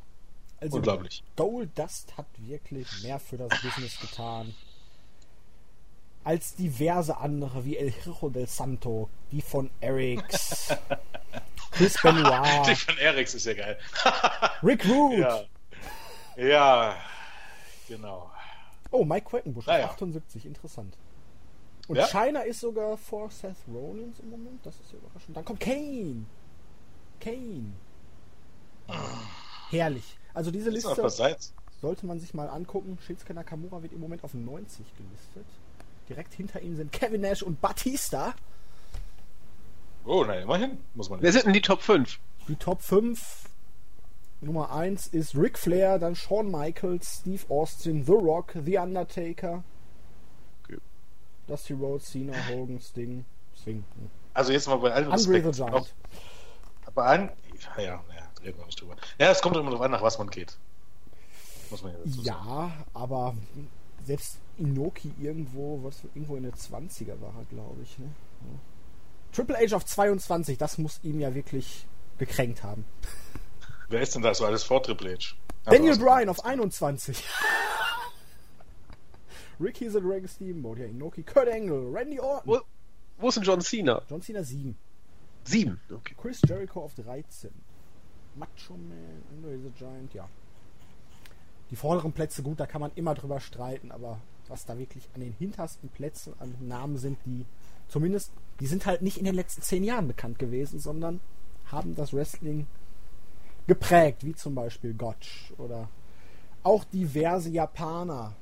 Also 0.62 0.78
Unglaublich. 0.78 1.24
Goldust 1.36 2.16
hat 2.16 2.28
wirklich 2.38 2.88
mehr 3.02 3.20
für 3.20 3.38
das 3.38 3.50
Business 3.62 4.00
getan 4.00 4.54
als 6.28 6.56
diverse 6.56 7.16
andere 7.18 7.64
wie 7.64 7.78
El 7.78 7.90
Hijo 7.90 8.30
del 8.30 8.48
Santo, 8.48 9.10
die 9.32 9.42
von 9.42 9.72
Erics, 9.80 10.76
Chris 11.72 11.96
Benoit. 12.04 12.68
die 12.68 12.76
von 12.76 12.98
Erics 12.98 13.34
ist 13.34 13.46
ja 13.46 13.54
geil. 13.54 13.80
Rick 14.62 14.86
Root. 14.90 15.20
Ja. 15.20 15.44
Ja, 16.38 16.96
genau. 17.88 18.32
Oh, 18.92 19.04
Mike 19.04 19.26
Quackenbush, 19.30 19.66
naja. 19.66 19.90
78, 19.90 20.46
interessant. 20.46 20.96
Und 21.88 21.96
ja? 21.96 22.06
China 22.06 22.42
ist 22.42 22.60
sogar 22.60 22.98
vor 22.98 23.30
Seth 23.32 23.56
Rollins 23.68 24.20
im 24.20 24.30
Moment, 24.30 24.66
das 24.66 24.80
ist 24.80 24.92
ja 24.92 25.00
überraschend. 25.00 25.36
Dann 25.36 25.44
kommt 25.44 25.60
Kane. 25.60 26.26
Kane. 27.20 27.74
Herrlich. 29.70 30.18
Also 30.34 30.52
diese 30.52 30.70
Liste 30.70 31.10
sollte 31.82 32.06
man 32.06 32.20
sich 32.20 32.34
mal 32.34 32.50
angucken. 32.50 32.98
Shinsuke 33.06 33.34
Nakamura 33.34 33.82
wird 33.82 33.94
im 33.94 34.00
Moment 34.00 34.24
auf 34.24 34.34
90 34.34 34.86
gelistet. 34.96 35.46
Direkt 36.08 36.34
hinter 36.34 36.62
ihm 36.62 36.76
sind 36.76 36.92
Kevin 36.92 37.22
Nash 37.22 37.44
und 37.44 37.60
Batista. 37.60 38.34
Oh, 40.06 40.24
na 40.26 40.36
immerhin, 40.36 40.78
muss 40.94 41.10
man. 41.10 41.22
Wer 41.22 41.34
sind 41.34 41.46
denn 41.46 41.54
die 41.54 41.62
Top 41.62 41.82
5? 41.82 42.20
Die 42.48 42.56
Top 42.56 42.82
5 42.82 43.47
Nummer 44.42 44.72
1 44.72 45.08
ist 45.08 45.36
Ric 45.36 45.58
Flair, 45.58 45.98
dann 45.98 46.16
Shawn 46.16 46.52
Michaels, 46.52 47.22
Steve 47.22 47.44
Austin, 47.50 48.06
The 48.06 48.12
Rock, 48.12 48.54
The 48.64 48.78
Undertaker, 48.78 49.64
okay. 50.64 50.78
Dusty 51.48 51.74
Rhodes, 51.74 52.12
Cena, 52.12 52.34
Hogan, 52.50 52.80
Sting, 52.80 53.26
Sting. 53.60 53.84
Also 54.34 54.52
jetzt 54.52 54.68
mal 54.68 54.78
bei 54.78 54.94
allem 54.94 55.12
Andre 55.12 55.52
the 55.52 55.52
Giant. 55.52 55.74
Auf, 55.74 55.94
bei 56.94 57.04
allen, 57.04 57.30
ja, 57.78 57.84
ja, 57.84 58.04
reden 58.44 58.60
wir 58.60 58.66
nicht 58.66 58.80
drüber. 58.80 58.96
Ja, 59.18 59.32
es 59.32 59.42
kommt 59.42 59.56
immer 59.56 59.72
darauf 59.72 59.82
an, 59.82 59.92
nach 59.92 60.04
was 60.04 60.20
man 60.20 60.30
geht. 60.30 60.58
Muss 61.72 61.82
man 61.82 61.94
ja 61.94 61.98
dazu 61.98 62.22
sagen. 62.22 62.48
Ja, 62.48 62.72
aber 62.94 63.36
selbst 64.06 64.38
Inoki 64.58 65.12
irgendwo, 65.20 65.84
was, 65.84 66.04
irgendwo 66.16 66.36
in 66.36 66.44
den 66.44 66.54
20er 66.54 67.20
war 67.22 67.34
er, 67.38 67.46
glaube 67.50 67.82
ich. 67.82 67.98
Ne? 68.00 68.06
Ja. 68.42 68.60
Triple 69.34 69.58
H 69.58 69.76
auf 69.76 69.86
22, 69.86 70.58
das 70.58 70.78
muss 70.78 71.00
ihm 71.04 71.20
ja 71.20 71.34
wirklich 71.36 71.86
gekränkt 72.18 72.64
haben. 72.64 72.86
Wer 73.90 74.02
ist 74.02 74.16
denn 74.16 74.22
da 74.22 74.34
so 74.34 74.46
alles 74.46 74.64
vor 74.64 74.84
Triple 74.84 75.14
H? 75.14 75.36
Daniel 75.66 75.92
also, 75.92 76.06
Bryan 76.06 76.30
auf 76.30 76.44
21. 76.44 77.24
Ricky 79.60 79.90
the 79.90 80.00
Dragon 80.00 80.28
Steamboat, 80.28 80.78
ja, 80.80 80.86
Inoki, 80.86 81.24
Kurt 81.24 81.50
Angle, 81.50 81.92
Randy 81.92 82.20
Orton. 82.20 82.44
Wo, 82.46 82.62
wo 83.18 83.30
ist 83.30 83.36
denn 83.36 83.44
John 83.44 83.62
Cena? 83.62 84.02
John 84.10 84.22
Cena 84.22 84.44
7. 84.44 84.78
7, 85.46 85.80
okay. 85.92 86.16
Chris 86.22 86.42
Jericho 86.46 86.84
auf 86.84 86.94
13. 86.96 87.50
Macho 88.36 88.74
Man, 88.74 89.24
Andre 89.32 89.58
the 89.58 89.72
Giant, 89.78 90.14
ja. 90.14 90.28
Die 91.72 91.76
vorderen 91.76 92.12
Plätze, 92.12 92.44
gut, 92.44 92.60
da 92.60 92.68
kann 92.68 92.82
man 92.82 92.92
immer 92.96 93.16
drüber 93.16 93.40
streiten, 93.40 93.92
aber 93.92 94.20
was 94.48 94.66
da 94.66 94.78
wirklich 94.78 95.10
an 95.16 95.22
den 95.22 95.34
hintersten 95.34 95.90
Plätzen 95.90 96.34
an 96.40 96.56
Namen 96.62 96.98
sind, 96.98 97.18
die 97.26 97.46
zumindest, 97.88 98.32
die 98.60 98.68
sind 98.68 98.86
halt 98.86 99.02
nicht 99.02 99.18
in 99.18 99.26
den 99.26 99.36
letzten 99.36 99.62
zehn 99.62 99.84
Jahren 99.84 100.08
bekannt 100.08 100.40
gewesen, 100.40 100.80
sondern 100.80 101.20
haben 101.66 101.96
das 101.96 102.14
Wrestling 102.14 102.68
geprägt, 103.68 104.26
wie 104.26 104.34
zum 104.34 104.56
Beispiel 104.56 104.94
Gotch 104.94 105.54
oder 105.58 105.90
auch 106.64 106.84
diverse 106.86 107.50
Japaner. 107.50 108.36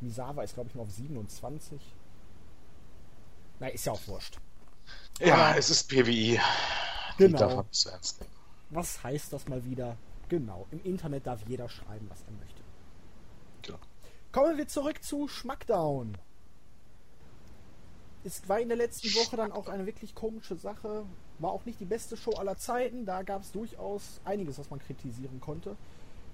Misawa 0.00 0.42
ist, 0.42 0.54
glaube 0.54 0.68
ich, 0.68 0.74
noch 0.74 0.82
auf 0.82 0.90
27. 0.90 1.80
Na, 3.60 3.68
ist 3.68 3.86
ja 3.86 3.92
auch 3.92 4.06
wurscht. 4.06 4.38
Ja, 5.20 5.34
Aber 5.34 5.58
es 5.58 5.70
ist 5.70 5.88
PWI. 5.88 6.40
Genau. 7.18 7.36
Die 7.36 7.40
darf 7.40 7.54
man 7.56 7.66
nicht 7.66 7.86
ernst 7.86 8.20
nehmen. 8.20 8.32
Was 8.70 9.04
heißt 9.04 9.32
das 9.32 9.46
mal 9.48 9.64
wieder? 9.64 9.96
Genau, 10.28 10.66
im 10.70 10.82
Internet 10.82 11.26
darf 11.26 11.42
jeder 11.46 11.68
schreiben, 11.68 12.06
was 12.08 12.22
er 12.22 12.32
möchte. 12.32 12.62
Genau. 13.62 13.78
Kommen 14.32 14.56
wir 14.56 14.66
zurück 14.66 15.04
zu 15.04 15.28
Schmackdown. 15.28 16.16
Es 18.24 18.48
war 18.48 18.60
in 18.60 18.68
der 18.68 18.78
letzten 18.78 19.08
Woche 19.14 19.36
dann 19.36 19.52
auch 19.52 19.68
eine 19.68 19.84
wirklich 19.84 20.14
komische 20.14 20.56
Sache. 20.56 21.04
War 21.42 21.52
auch 21.52 21.64
nicht 21.64 21.80
die 21.80 21.84
beste 21.84 22.16
Show 22.16 22.32
aller 22.32 22.56
Zeiten. 22.56 23.04
Da 23.04 23.22
gab 23.22 23.42
es 23.42 23.52
durchaus 23.52 24.20
einiges, 24.24 24.58
was 24.58 24.70
man 24.70 24.78
kritisieren 24.78 25.40
konnte. 25.40 25.76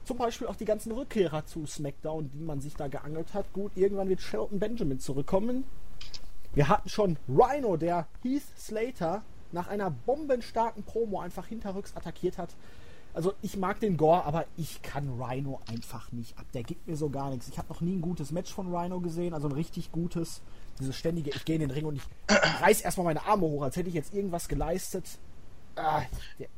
Zum 0.04 0.18
Beispiel 0.18 0.46
auch 0.46 0.56
die 0.56 0.64
ganzen 0.64 0.92
Rückkehrer 0.92 1.46
zu 1.46 1.66
SmackDown, 1.66 2.30
die 2.30 2.44
man 2.44 2.60
sich 2.60 2.74
da 2.76 2.88
geangelt 2.88 3.34
hat. 3.34 3.52
Gut, 3.52 3.72
irgendwann 3.74 4.08
wird 4.08 4.20
Shelton 4.20 4.58
Benjamin 4.58 5.00
zurückkommen. 5.00 5.64
Wir 6.54 6.68
hatten 6.68 6.88
schon 6.88 7.16
Rhino, 7.28 7.76
der 7.76 8.06
Heath 8.22 8.42
Slater 8.58 9.22
nach 9.52 9.68
einer 9.68 9.90
bombenstarken 9.90 10.82
Promo 10.82 11.20
einfach 11.20 11.46
hinterrücks 11.46 11.96
attackiert 11.96 12.38
hat. 12.38 12.54
Also 13.14 13.32
ich 13.42 13.56
mag 13.56 13.80
den 13.80 13.96
Gore, 13.96 14.24
aber 14.24 14.44
ich 14.56 14.82
kann 14.82 15.20
Rhino 15.20 15.60
einfach 15.66 16.12
nicht 16.12 16.38
ab. 16.38 16.46
Der 16.52 16.62
gibt 16.62 16.86
mir 16.86 16.96
so 16.96 17.08
gar 17.08 17.30
nichts. 17.30 17.48
Ich 17.48 17.58
habe 17.58 17.68
noch 17.68 17.80
nie 17.80 17.96
ein 17.96 18.02
gutes 18.02 18.30
Match 18.30 18.52
von 18.52 18.74
Rhino 18.74 19.00
gesehen, 19.00 19.34
also 19.34 19.48
ein 19.48 19.54
richtig 19.54 19.90
gutes. 19.90 20.42
Dieses 20.78 20.96
ständige, 20.96 21.30
ich 21.30 21.44
gehe 21.44 21.56
in 21.56 21.60
den 21.60 21.70
Ring 21.70 21.84
und 21.84 21.96
ich 21.96 22.02
reiß 22.62 22.82
erstmal 22.82 23.06
meine 23.06 23.24
Arme 23.24 23.42
hoch, 23.42 23.62
als 23.62 23.76
hätte 23.76 23.88
ich 23.88 23.94
jetzt 23.94 24.14
irgendwas 24.14 24.48
geleistet. 24.48 25.04
Ah, 25.76 26.02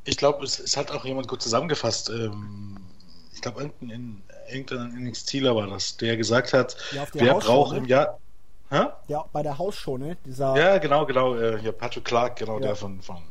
ich 0.03 0.17
glaube, 0.17 0.43
es, 0.43 0.59
es, 0.59 0.77
hat 0.77 0.91
auch 0.91 1.05
jemand 1.05 1.27
gut 1.27 1.41
zusammengefasst. 1.41 2.09
Ähm, 2.09 2.77
ich 3.33 3.41
glaube, 3.41 3.61
irgendein, 3.61 4.23
irgendein 4.49 5.03
NXTler 5.03 5.55
war 5.55 5.67
das, 5.67 5.97
der 5.97 6.17
gesagt 6.17 6.53
hat, 6.53 6.75
ja, 6.91 7.05
wer 7.13 7.35
braucht 7.35 7.75
im 7.75 7.85
Jahr. 7.85 8.19
Hä? 8.69 8.85
Ja, 9.07 9.25
bei 9.33 9.43
der 9.43 9.57
Hausshow, 9.57 9.97
ne? 9.97 10.17
Dieser 10.25 10.55
ja, 10.55 10.77
genau, 10.77 11.05
genau. 11.05 11.35
Äh, 11.35 11.59
hier 11.59 11.71
Patrick 11.71 12.05
Clark, 12.05 12.37
genau, 12.37 12.55
ja. 12.55 12.67
der 12.67 12.75
von, 12.75 13.01
von 13.01 13.21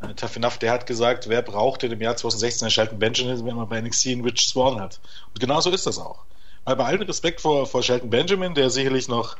äh, 0.00 0.14
Tough 0.14 0.36
Enough, 0.36 0.58
der 0.58 0.72
hat 0.72 0.86
gesagt, 0.86 1.28
wer 1.28 1.42
braucht 1.42 1.82
denn 1.82 1.92
im 1.92 2.00
Jahr 2.00 2.16
2016 2.16 2.66
einen 2.66 2.70
Shelton 2.70 2.98
Benjamin, 2.98 3.44
wenn 3.44 3.56
man 3.56 3.68
bei 3.68 3.80
NXT 3.80 4.08
einen 4.08 4.24
Rich 4.24 4.48
Swan 4.48 4.80
hat. 4.80 5.00
Und 5.28 5.40
genau 5.40 5.60
so 5.60 5.70
ist 5.70 5.86
das 5.86 5.98
auch. 5.98 6.24
Weil 6.64 6.76
bei 6.76 6.84
allem 6.84 7.02
Respekt 7.02 7.40
vor, 7.40 7.66
vor 7.66 7.82
Shelton 7.82 8.10
Benjamin, 8.10 8.54
der 8.54 8.70
sicherlich 8.70 9.08
noch, 9.08 9.36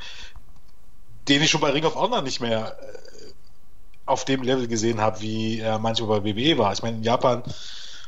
den 1.31 1.43
ich 1.43 1.51
schon 1.51 1.61
bei 1.61 1.71
Ring 1.71 1.85
of 1.85 1.95
Honor 1.95 2.23
nicht 2.23 2.41
mehr 2.41 2.77
äh, 2.81 3.31
auf 4.05 4.25
dem 4.25 4.43
Level 4.43 4.67
gesehen 4.67 5.01
habe, 5.01 5.21
wie 5.21 5.61
er 5.61 5.79
manchmal 5.79 6.21
bei 6.21 6.37
WWE 6.37 6.59
war. 6.59 6.73
Ich 6.73 6.83
meine, 6.83 6.97
in 6.97 7.03
Japan 7.05 7.43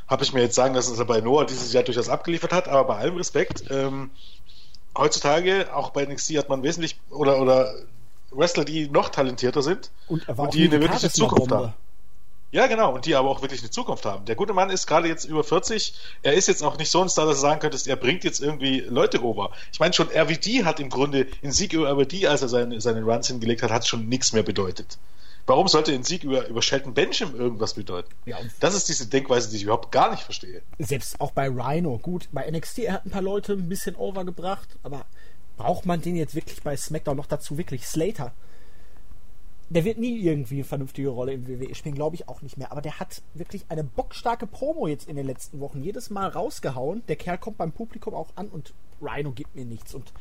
habe 0.07 0.23
ich 0.23 0.33
mir 0.33 0.41
jetzt 0.41 0.55
sagen 0.55 0.75
lassen, 0.75 0.91
dass 0.91 0.99
er 0.99 1.05
bei 1.05 1.21
Noah 1.21 1.45
dieses 1.45 1.71
Jahr 1.71 1.83
durchaus 1.83 2.09
abgeliefert 2.09 2.51
hat, 2.51 2.67
aber 2.67 2.83
bei 2.83 2.97
allem 2.97 3.15
Respekt, 3.15 3.63
ähm, 3.71 4.11
heutzutage, 4.97 5.73
auch 5.73 5.91
bei 5.91 6.05
NXT 6.05 6.37
hat 6.37 6.49
man 6.49 6.61
wesentlich, 6.61 6.99
oder, 7.09 7.41
oder 7.41 7.73
Wrestler, 8.31 8.65
die 8.65 8.89
noch 8.89 9.09
talentierter 9.09 9.61
sind 9.61 9.91
und, 10.07 10.27
und 10.27 10.53
die 10.53 10.65
eine 10.65 10.81
wirkliche 10.81 11.09
Zukunft 11.09 11.51
haben. 11.51 11.73
Ja, 12.53 12.67
genau, 12.67 12.93
und 12.93 13.07
die 13.07 13.15
aber 13.15 13.29
auch 13.29 13.41
wirklich 13.41 13.61
eine 13.61 13.71
Zukunft 13.71 14.05
haben. 14.05 14.25
Der 14.25 14.35
gute 14.35 14.53
Mann 14.53 14.69
ist 14.69 14.85
gerade 14.85 15.07
jetzt 15.07 15.25
über 15.25 15.43
40. 15.43 15.95
Er 16.21 16.33
ist 16.33 16.47
jetzt 16.47 16.61
auch 16.61 16.77
nicht 16.77 16.91
so 16.91 17.01
ein 17.01 17.09
Star, 17.09 17.25
dass 17.25 17.37
du 17.37 17.41
sagen 17.41 17.59
könntest, 17.59 17.87
er 17.87 17.95
bringt 17.95 18.23
jetzt 18.23 18.39
irgendwie 18.39 18.81
Leute 18.81 19.23
over. 19.23 19.49
Ich 19.71 19.79
meine, 19.79 19.91
schon 19.91 20.07
RVD 20.09 20.63
hat 20.63 20.79
im 20.79 20.89
Grunde, 20.89 21.25
in 21.41 21.51
Sieg 21.51 21.73
über 21.73 21.91
RVD, 21.91 22.27
als 22.27 22.43
er 22.43 22.49
seine, 22.49 22.79
seine 22.79 23.01
Runs 23.01 23.25
hingelegt 23.25 23.63
hat, 23.63 23.71
hat 23.71 23.87
schon 23.87 24.07
nichts 24.07 24.33
mehr 24.33 24.43
bedeutet. 24.43 24.99
Warum 25.47 25.67
sollte 25.67 25.93
ein 25.93 26.03
Sieg 26.03 26.23
über, 26.23 26.47
über 26.47 26.61
Shelton 26.61 26.93
Benjamin 26.93 27.35
irgendwas 27.35 27.73
bedeuten? 27.73 28.13
Ja, 28.25 28.37
das 28.59 28.75
ist 28.75 28.87
diese 28.87 29.07
Denkweise, 29.07 29.49
die 29.49 29.57
ich 29.57 29.63
überhaupt 29.63 29.91
gar 29.91 30.11
nicht 30.11 30.21
verstehe. 30.21 30.61
Selbst 30.77 31.19
auch 31.19 31.31
bei 31.31 31.49
Rhino. 31.49 31.97
Gut, 31.97 32.29
bei 32.31 32.47
NXT, 32.49 32.79
er 32.79 32.93
hat 32.93 33.05
ein 33.07 33.09
paar 33.09 33.23
Leute 33.23 33.53
ein 33.53 33.67
bisschen 33.67 33.95
overgebracht, 33.95 34.69
aber 34.83 35.07
braucht 35.57 35.87
man 35.87 36.03
den 36.03 36.15
jetzt 36.15 36.35
wirklich 36.35 36.61
bei 36.61 36.77
SmackDown 36.77 37.17
noch 37.17 37.25
dazu 37.25 37.57
wirklich 37.57 37.87
Slater? 37.87 38.31
Der 39.69 39.85
wird 39.85 39.97
nie 39.97 40.19
irgendwie 40.19 40.55
eine 40.55 40.63
vernünftige 40.65 41.09
Rolle 41.09 41.33
im 41.33 41.47
WWE 41.47 41.73
spielen, 41.73 41.95
glaube 41.95 42.15
ich 42.15 42.27
auch 42.27 42.41
nicht 42.41 42.57
mehr. 42.57 42.71
Aber 42.71 42.81
der 42.81 42.99
hat 42.99 43.21
wirklich 43.33 43.65
eine 43.69 43.83
bockstarke 43.83 44.45
Promo 44.45 44.87
jetzt 44.87 45.07
in 45.07 45.15
den 45.15 45.25
letzten 45.25 45.59
Wochen 45.59 45.81
jedes 45.81 46.09
Mal 46.09 46.27
rausgehauen. 46.27 47.03
Der 47.07 47.15
Kerl 47.15 47.37
kommt 47.37 47.57
beim 47.57 47.71
Publikum 47.71 48.13
auch 48.13 48.29
an 48.35 48.49
und 48.49 48.73
Rhino 49.01 49.31
gibt 49.31 49.55
mir 49.55 49.65
nichts. 49.65 49.93
Und 49.93 50.13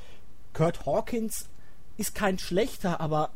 Kurt 0.55 0.87
Hawkins 0.87 1.49
ist 1.97 2.15
kein 2.15 2.39
schlechter, 2.39 3.01
aber 3.01 3.31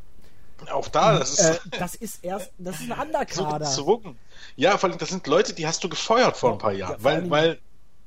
auch 0.73 0.89
da, 0.89 1.19
das 1.19 1.39
ist. 1.39 1.41
Äh, 1.41 1.79
das 1.79 1.95
ist 1.95 2.25
erst, 2.25 2.51
das 2.59 2.81
ist 2.81 2.91
ein 2.91 2.99
Underkader. 2.99 3.67
So 3.67 4.03
ja, 4.57 4.79
vor 4.79 4.89
allem, 4.89 4.99
das 4.99 5.11
sind 5.11 5.27
Leute, 5.27 5.53
die 5.53 5.67
hast 5.67 5.85
du 5.85 5.89
gefeuert 5.89 6.37
vor 6.37 6.53
ein 6.53 6.59
paar 6.59 6.73
Jahren. 6.73 6.93
Ja, 6.93 7.05
weil, 7.05 7.31
weil. 7.31 7.59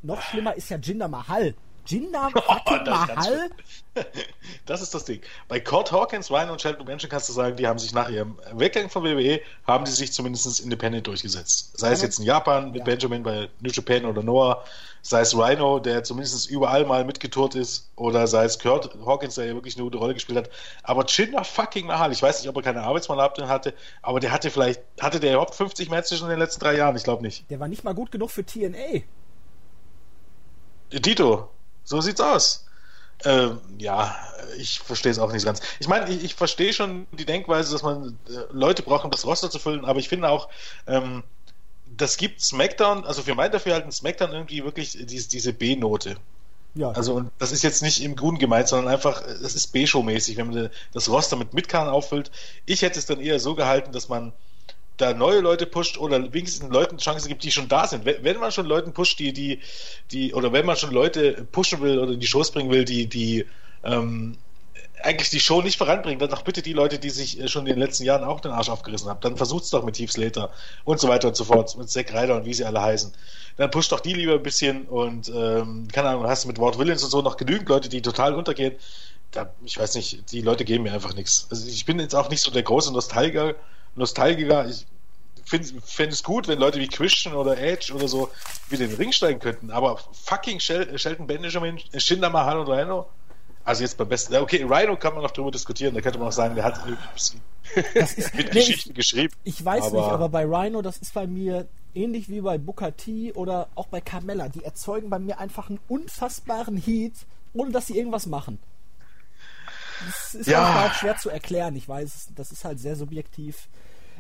Noch 0.01 0.21
schlimmer 0.21 0.55
ist 0.55 0.69
ja 0.69 0.77
Jinder 0.77 1.07
Mahal. 1.07 1.55
Jinder 1.89 2.29
fucking 2.45 2.81
oh, 2.85 2.89
Mahal? 2.89 3.49
das 4.65 4.81
ist 4.81 4.93
das 4.93 5.05
Ding. 5.05 5.21
Bei 5.47 5.59
Kurt 5.59 5.91
Hawkins, 5.91 6.29
Ryan 6.29 6.51
und 6.51 6.61
Shelton 6.61 6.85
Benjamin 6.85 7.09
kannst 7.09 7.27
du 7.29 7.33
sagen, 7.33 7.55
die 7.57 7.67
haben 7.67 7.79
sich 7.79 7.93
nach 7.93 8.09
ihrem 8.09 8.37
Weggang 8.53 8.89
von 8.89 9.03
WWE, 9.03 9.41
haben 9.65 9.85
die 9.85 9.91
sich 9.91 10.13
zumindest 10.13 10.59
independent 10.59 11.07
durchgesetzt. 11.07 11.77
Sei 11.77 11.91
es 11.91 12.01
jetzt 12.01 12.19
in 12.19 12.25
Japan 12.25 12.71
mit 12.71 12.79
ja. 12.79 12.83
Benjamin 12.83 13.23
bei 13.23 13.49
New 13.59 13.71
Japan 13.71 14.05
oder 14.05 14.21
Noah, 14.21 14.63
sei 15.01 15.21
es 15.21 15.35
Rhino, 15.35 15.79
der 15.79 16.03
zumindest 16.03 16.49
überall 16.49 16.85
mal 16.85 17.03
mitgetourt 17.05 17.55
ist, 17.55 17.89
oder 17.95 18.27
sei 18.27 18.45
es 18.45 18.59
Kurt 18.59 18.95
Hawkins, 19.05 19.35
der 19.35 19.45
ja 19.45 19.53
wirklich 19.53 19.75
eine 19.75 19.83
gute 19.83 19.97
Rolle 19.97 20.13
gespielt 20.13 20.37
hat. 20.37 20.49
Aber 20.83 21.05
Jinder 21.05 21.43
fucking 21.43 21.87
Mahal, 21.87 22.11
ich 22.11 22.21
weiß 22.21 22.41
nicht, 22.41 22.49
ob 22.49 22.55
er 22.57 22.61
keine 22.61 22.83
Arbeitsmann 22.83 23.19
hatte, 23.19 23.73
aber 24.01 24.19
der 24.19 24.31
hatte 24.31 24.51
vielleicht, 24.51 24.81
hatte 24.99 25.19
der 25.19 25.31
überhaupt 25.31 25.55
50 25.55 25.89
Matches 25.89 26.21
in 26.21 26.29
den 26.29 26.39
letzten 26.39 26.59
drei 26.59 26.75
Jahren? 26.77 26.95
Ich 26.95 27.03
glaube 27.03 27.23
nicht. 27.23 27.49
Der 27.49 27.59
war 27.59 27.67
nicht 27.67 27.83
mal 27.83 27.95
gut 27.95 28.11
genug 28.11 28.29
für 28.29 28.45
TNA. 28.45 29.01
Tito, 31.01 31.49
so 31.89 32.01
sieht's 32.01 32.21
aus. 32.21 32.65
Ähm, 33.25 33.59
ja, 33.79 34.15
ich 34.57 34.79
verstehe 34.79 35.11
es 35.11 35.19
auch 35.19 35.33
nicht 35.33 35.43
ganz. 35.43 35.59
Ich 35.79 35.87
meine, 35.87 36.09
ich, 36.09 36.23
ich 36.23 36.35
verstehe 36.35 36.71
schon 36.71 37.07
die 37.11 37.25
Denkweise, 37.25 37.73
dass 37.73 37.81
man 37.81 38.17
äh, 38.29 38.31
Leute 38.51 38.83
braucht, 38.83 39.03
um 39.03 39.11
das 39.11 39.25
Roster 39.25 39.49
zu 39.49 39.59
füllen, 39.59 39.83
aber 39.83 39.99
ich 39.99 40.07
finde 40.07 40.29
auch, 40.29 40.47
ähm, 40.87 41.23
das 41.97 42.15
gibt 42.15 42.41
SmackDown, 42.41 43.03
also 43.05 43.23
für 43.23 43.35
mein 43.35 43.51
Dafürhalten 43.51 43.91
SmackDown 43.91 44.31
irgendwie 44.31 44.63
wirklich 44.63 44.97
diese, 45.01 45.27
diese 45.27 45.51
B-Note. 45.51 46.15
Ja. 46.75 46.91
Also, 46.91 47.15
und 47.15 47.31
das 47.39 47.51
ist 47.51 47.63
jetzt 47.63 47.81
nicht 47.81 48.01
im 48.03 48.15
Guten 48.15 48.37
gemeint, 48.37 48.67
sondern 48.67 48.93
einfach, 48.93 49.23
das 49.23 49.55
ist 49.55 49.73
B-Show-mäßig, 49.73 50.37
wenn 50.37 50.51
man 50.51 50.69
das 50.93 51.09
Roster 51.09 51.35
mit 51.35 51.53
Mitkern 51.53 51.89
auffüllt. 51.89 52.31
Ich 52.67 52.83
hätte 52.83 52.99
es 52.99 53.07
dann 53.07 53.19
eher 53.19 53.39
so 53.39 53.55
gehalten, 53.55 53.91
dass 53.91 54.07
man 54.07 54.31
da 54.99 55.13
neue 55.13 55.39
Leute 55.39 55.65
pusht 55.65 55.97
oder 55.97 56.31
wenigstens 56.33 56.69
Leuten 56.69 56.97
Chancen 56.97 57.29
gibt, 57.29 57.43
die 57.43 57.51
schon 57.51 57.67
da 57.67 57.87
sind. 57.87 58.05
Wenn, 58.05 58.37
man 58.37 58.51
schon 58.51 58.65
Leuten 58.65 58.93
pusht, 58.93 59.17
die, 59.19 59.33
die, 59.33 59.61
die, 60.11 60.33
oder 60.33 60.51
wenn 60.51 60.65
man 60.65 60.75
schon 60.75 60.91
Leute 60.91 61.47
pushen 61.51 61.81
will 61.81 61.99
oder 61.99 62.11
in 62.11 62.19
die 62.19 62.27
Shows 62.27 62.51
bringen 62.51 62.69
will, 62.69 62.85
die, 62.85 63.07
die 63.07 63.45
ähm, 63.83 64.37
eigentlich 65.01 65.29
die 65.29 65.39
Show 65.39 65.61
nicht 65.61 65.77
voranbringen, 65.77 66.19
dann 66.19 66.29
doch 66.29 66.41
bitte 66.41 66.61
die 66.61 66.73
Leute, 66.73 66.99
die 66.99 67.09
sich 67.09 67.39
äh, 67.39 67.47
schon 67.47 67.65
in 67.65 67.75
den 67.75 67.79
letzten 67.79 68.03
Jahren 68.03 68.25
auch 68.25 68.41
den 68.41 68.51
Arsch 68.51 68.69
aufgerissen 68.69 69.09
haben. 69.09 69.21
Dann 69.21 69.37
versucht's 69.37 69.69
doch 69.69 69.83
mit 69.83 69.97
Heath 69.97 70.11
Slater 70.11 70.51
und 70.83 70.99
so 70.99 71.07
weiter 71.07 71.29
und 71.29 71.35
so 71.35 71.45
fort, 71.45 71.77
mit 71.77 71.89
Zack 71.89 72.13
Ryder 72.13 72.35
und 72.35 72.45
wie 72.45 72.53
sie 72.53 72.65
alle 72.65 72.81
heißen. 72.81 73.13
Dann 73.55 73.71
pusht 73.71 73.91
doch 73.93 74.01
die 74.01 74.13
lieber 74.13 74.33
ein 74.33 74.43
bisschen 74.43 74.85
und 74.87 75.29
ähm, 75.29 75.87
keine 75.91 76.09
Ahnung, 76.09 76.27
hast 76.27 76.43
du 76.43 76.49
mit 76.49 76.59
Ward 76.59 76.77
Williams 76.77 77.03
und 77.03 77.09
so 77.09 77.21
noch 77.21 77.37
genügend 77.37 77.69
Leute, 77.69 77.87
die 77.87 78.01
total 78.01 78.35
untergehen. 78.35 78.75
Da, 79.31 79.53
ich 79.63 79.77
weiß 79.77 79.95
nicht, 79.95 80.31
die 80.31 80.41
Leute 80.41 80.65
geben 80.65 80.83
mir 80.83 80.91
einfach 80.91 81.13
nichts. 81.13 81.47
Also 81.49 81.67
ich 81.67 81.85
bin 81.85 81.99
jetzt 81.99 82.15
auch 82.15 82.29
nicht 82.29 82.41
so 82.41 82.51
der 82.51 82.63
große 82.63 82.91
Nostalgiker, 82.91 83.55
Nostalgiker. 83.95 84.67
Ich 84.67 84.85
finde 85.45 86.13
es 86.13 86.23
gut, 86.23 86.47
wenn 86.47 86.59
Leute 86.59 86.79
wie 86.79 86.87
Christian 86.87 87.33
oder 87.35 87.57
Edge 87.57 87.93
oder 87.93 88.07
so 88.07 88.29
wieder 88.69 88.83
in 88.85 88.91
den 88.91 88.97
Ring 88.97 89.11
steigen 89.11 89.39
könnten, 89.39 89.71
aber 89.71 89.97
fucking 90.11 90.59
Shel 90.59 90.97
Shelton 90.97 91.27
Benjamin, 91.27 91.79
Shinder 91.97 92.29
Mahal 92.29 92.59
und 92.59 92.67
Rhino, 92.67 93.07
also 93.63 93.83
jetzt 93.83 93.97
beim 93.97 94.09
besten, 94.09 94.35
okay, 94.35 94.63
Rhino 94.63 94.95
kann 94.95 95.13
man 95.13 95.23
noch 95.23 95.31
drüber 95.31 95.51
diskutieren, 95.51 95.93
da 95.93 96.01
könnte 96.01 96.19
man 96.19 96.29
auch 96.29 96.33
sagen, 96.33 96.55
der 96.55 96.63
hat 96.63 96.79
das 97.93 98.13
ist, 98.13 98.33
mit 98.35 98.47
nee, 98.47 98.59
Geschichte 98.59 98.89
ich, 98.89 98.95
geschrieben. 98.95 99.33
Ich 99.43 99.63
weiß 99.63 99.85
aber, 99.85 99.97
nicht, 99.97 100.09
aber 100.09 100.29
bei 100.29 100.45
Rhino, 100.45 100.81
das 100.81 100.97
ist 100.97 101.13
bei 101.13 101.27
mir 101.27 101.67
ähnlich 101.93 102.29
wie 102.29 102.41
bei 102.41 102.57
Booker 102.57 102.95
T 102.95 103.33
oder 103.33 103.69
auch 103.75 103.87
bei 103.87 104.01
Carmella, 104.01 104.49
die 104.49 104.63
erzeugen 104.63 105.09
bei 105.09 105.19
mir 105.19 105.39
einfach 105.39 105.69
einen 105.69 105.79
unfassbaren 105.87 106.77
Heat, 106.77 107.13
ohne 107.53 107.71
dass 107.71 107.87
sie 107.87 107.97
irgendwas 107.97 108.25
machen. 108.25 108.59
Das 110.05 110.35
ist 110.35 110.47
ja. 110.47 110.85
auch 110.85 110.93
schwer 110.93 111.17
zu 111.17 111.29
erklären, 111.29 111.75
ich 111.75 111.87
weiß, 111.87 112.29
das 112.35 112.51
ist 112.51 112.65
halt 112.65 112.79
sehr 112.79 112.95
subjektiv. 112.95 113.67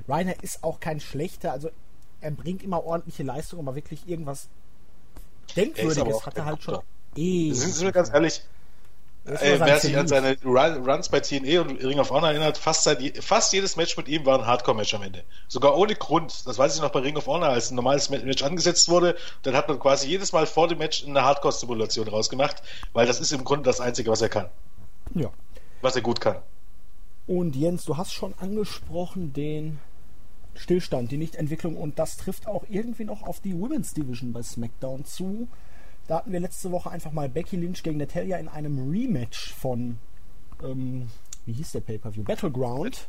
Reiner 0.07 0.41
ist 0.43 0.63
auch 0.63 0.79
kein 0.79 0.99
schlechter, 0.99 1.51
also 1.51 1.69
er 2.21 2.31
bringt 2.31 2.63
immer 2.63 2.83
ordentliche 2.83 3.23
Leistung, 3.23 3.59
aber 3.59 3.75
wirklich 3.75 4.07
irgendwas 4.07 4.49
Denkwürdiges 5.55 6.25
hat 6.25 6.37
er 6.37 6.45
halt 6.45 6.63
schon. 6.63 6.79
Eh 7.15 7.51
sind 7.53 7.79
wir 7.81 7.91
ganz 7.91 8.13
ehrlich, 8.13 8.43
äh, 9.25 9.59
wer 9.59 9.79
sich 9.79 9.97
an 9.97 10.07
seine 10.07 10.37
Runs 10.43 11.09
bei 11.09 11.19
TNA 11.19 11.61
und 11.61 11.83
Ring 11.83 11.99
of 11.99 12.09
Honor 12.09 12.29
erinnert, 12.29 12.57
fast, 12.57 12.83
seit, 12.83 13.01
fast 13.23 13.53
jedes 13.53 13.75
Match 13.75 13.95
mit 13.97 14.07
ihm 14.07 14.25
war 14.25 14.39
ein 14.39 14.45
Hardcore-Match 14.45 14.93
am 14.93 15.03
Ende. 15.03 15.23
Sogar 15.47 15.77
ohne 15.77 15.95
Grund. 15.95 16.47
Das 16.47 16.57
weiß 16.57 16.75
ich 16.75 16.81
noch 16.81 16.91
bei 16.91 16.99
Ring 16.99 17.17
of 17.17 17.27
Honor, 17.27 17.49
als 17.49 17.71
ein 17.71 17.75
normales 17.75 18.09
Match 18.09 18.43
angesetzt 18.43 18.89
wurde. 18.89 19.15
Dann 19.43 19.55
hat 19.55 19.67
man 19.67 19.79
quasi 19.79 20.07
jedes 20.07 20.31
Mal 20.31 20.45
vor 20.45 20.67
dem 20.67 20.77
Match 20.77 21.05
eine 21.05 21.23
Hardcore-Simulation 21.23 22.07
rausgemacht, 22.07 22.63
weil 22.93 23.05
das 23.05 23.19
ist 23.19 23.31
im 23.31 23.43
Grunde 23.43 23.63
das 23.63 23.81
Einzige, 23.81 24.09
was 24.09 24.21
er 24.21 24.29
kann. 24.29 24.49
Ja. 25.13 25.29
Was 25.81 25.95
er 25.95 26.01
gut 26.01 26.19
kann. 26.21 26.37
Und 27.27 27.55
Jens, 27.55 27.85
du 27.85 27.97
hast 27.97 28.11
schon 28.11 28.33
angesprochen 28.39 29.33
den 29.33 29.79
Stillstand, 30.55 31.11
die 31.11 31.17
Nichtentwicklung 31.17 31.77
und 31.77 31.99
das 31.99 32.17
trifft 32.17 32.47
auch 32.47 32.65
irgendwie 32.69 33.05
noch 33.05 33.23
auf 33.23 33.39
die 33.39 33.57
Women's 33.57 33.93
Division 33.93 34.33
bei 34.33 34.41
SmackDown 34.41 35.05
zu. 35.05 35.47
Da 36.07 36.17
hatten 36.17 36.31
wir 36.31 36.39
letzte 36.39 36.71
Woche 36.71 36.89
einfach 36.89 37.11
mal 37.11 37.29
Becky 37.29 37.55
Lynch 37.55 37.83
gegen 37.83 37.97
Natalia 37.97 38.37
in 38.37 38.47
einem 38.47 38.89
Rematch 38.89 39.53
von, 39.53 39.99
ähm, 40.63 41.09
wie 41.45 41.53
hieß 41.53 41.73
der 41.73 41.81
Pay-Per-View? 41.81 42.23
Battleground. 42.23 43.07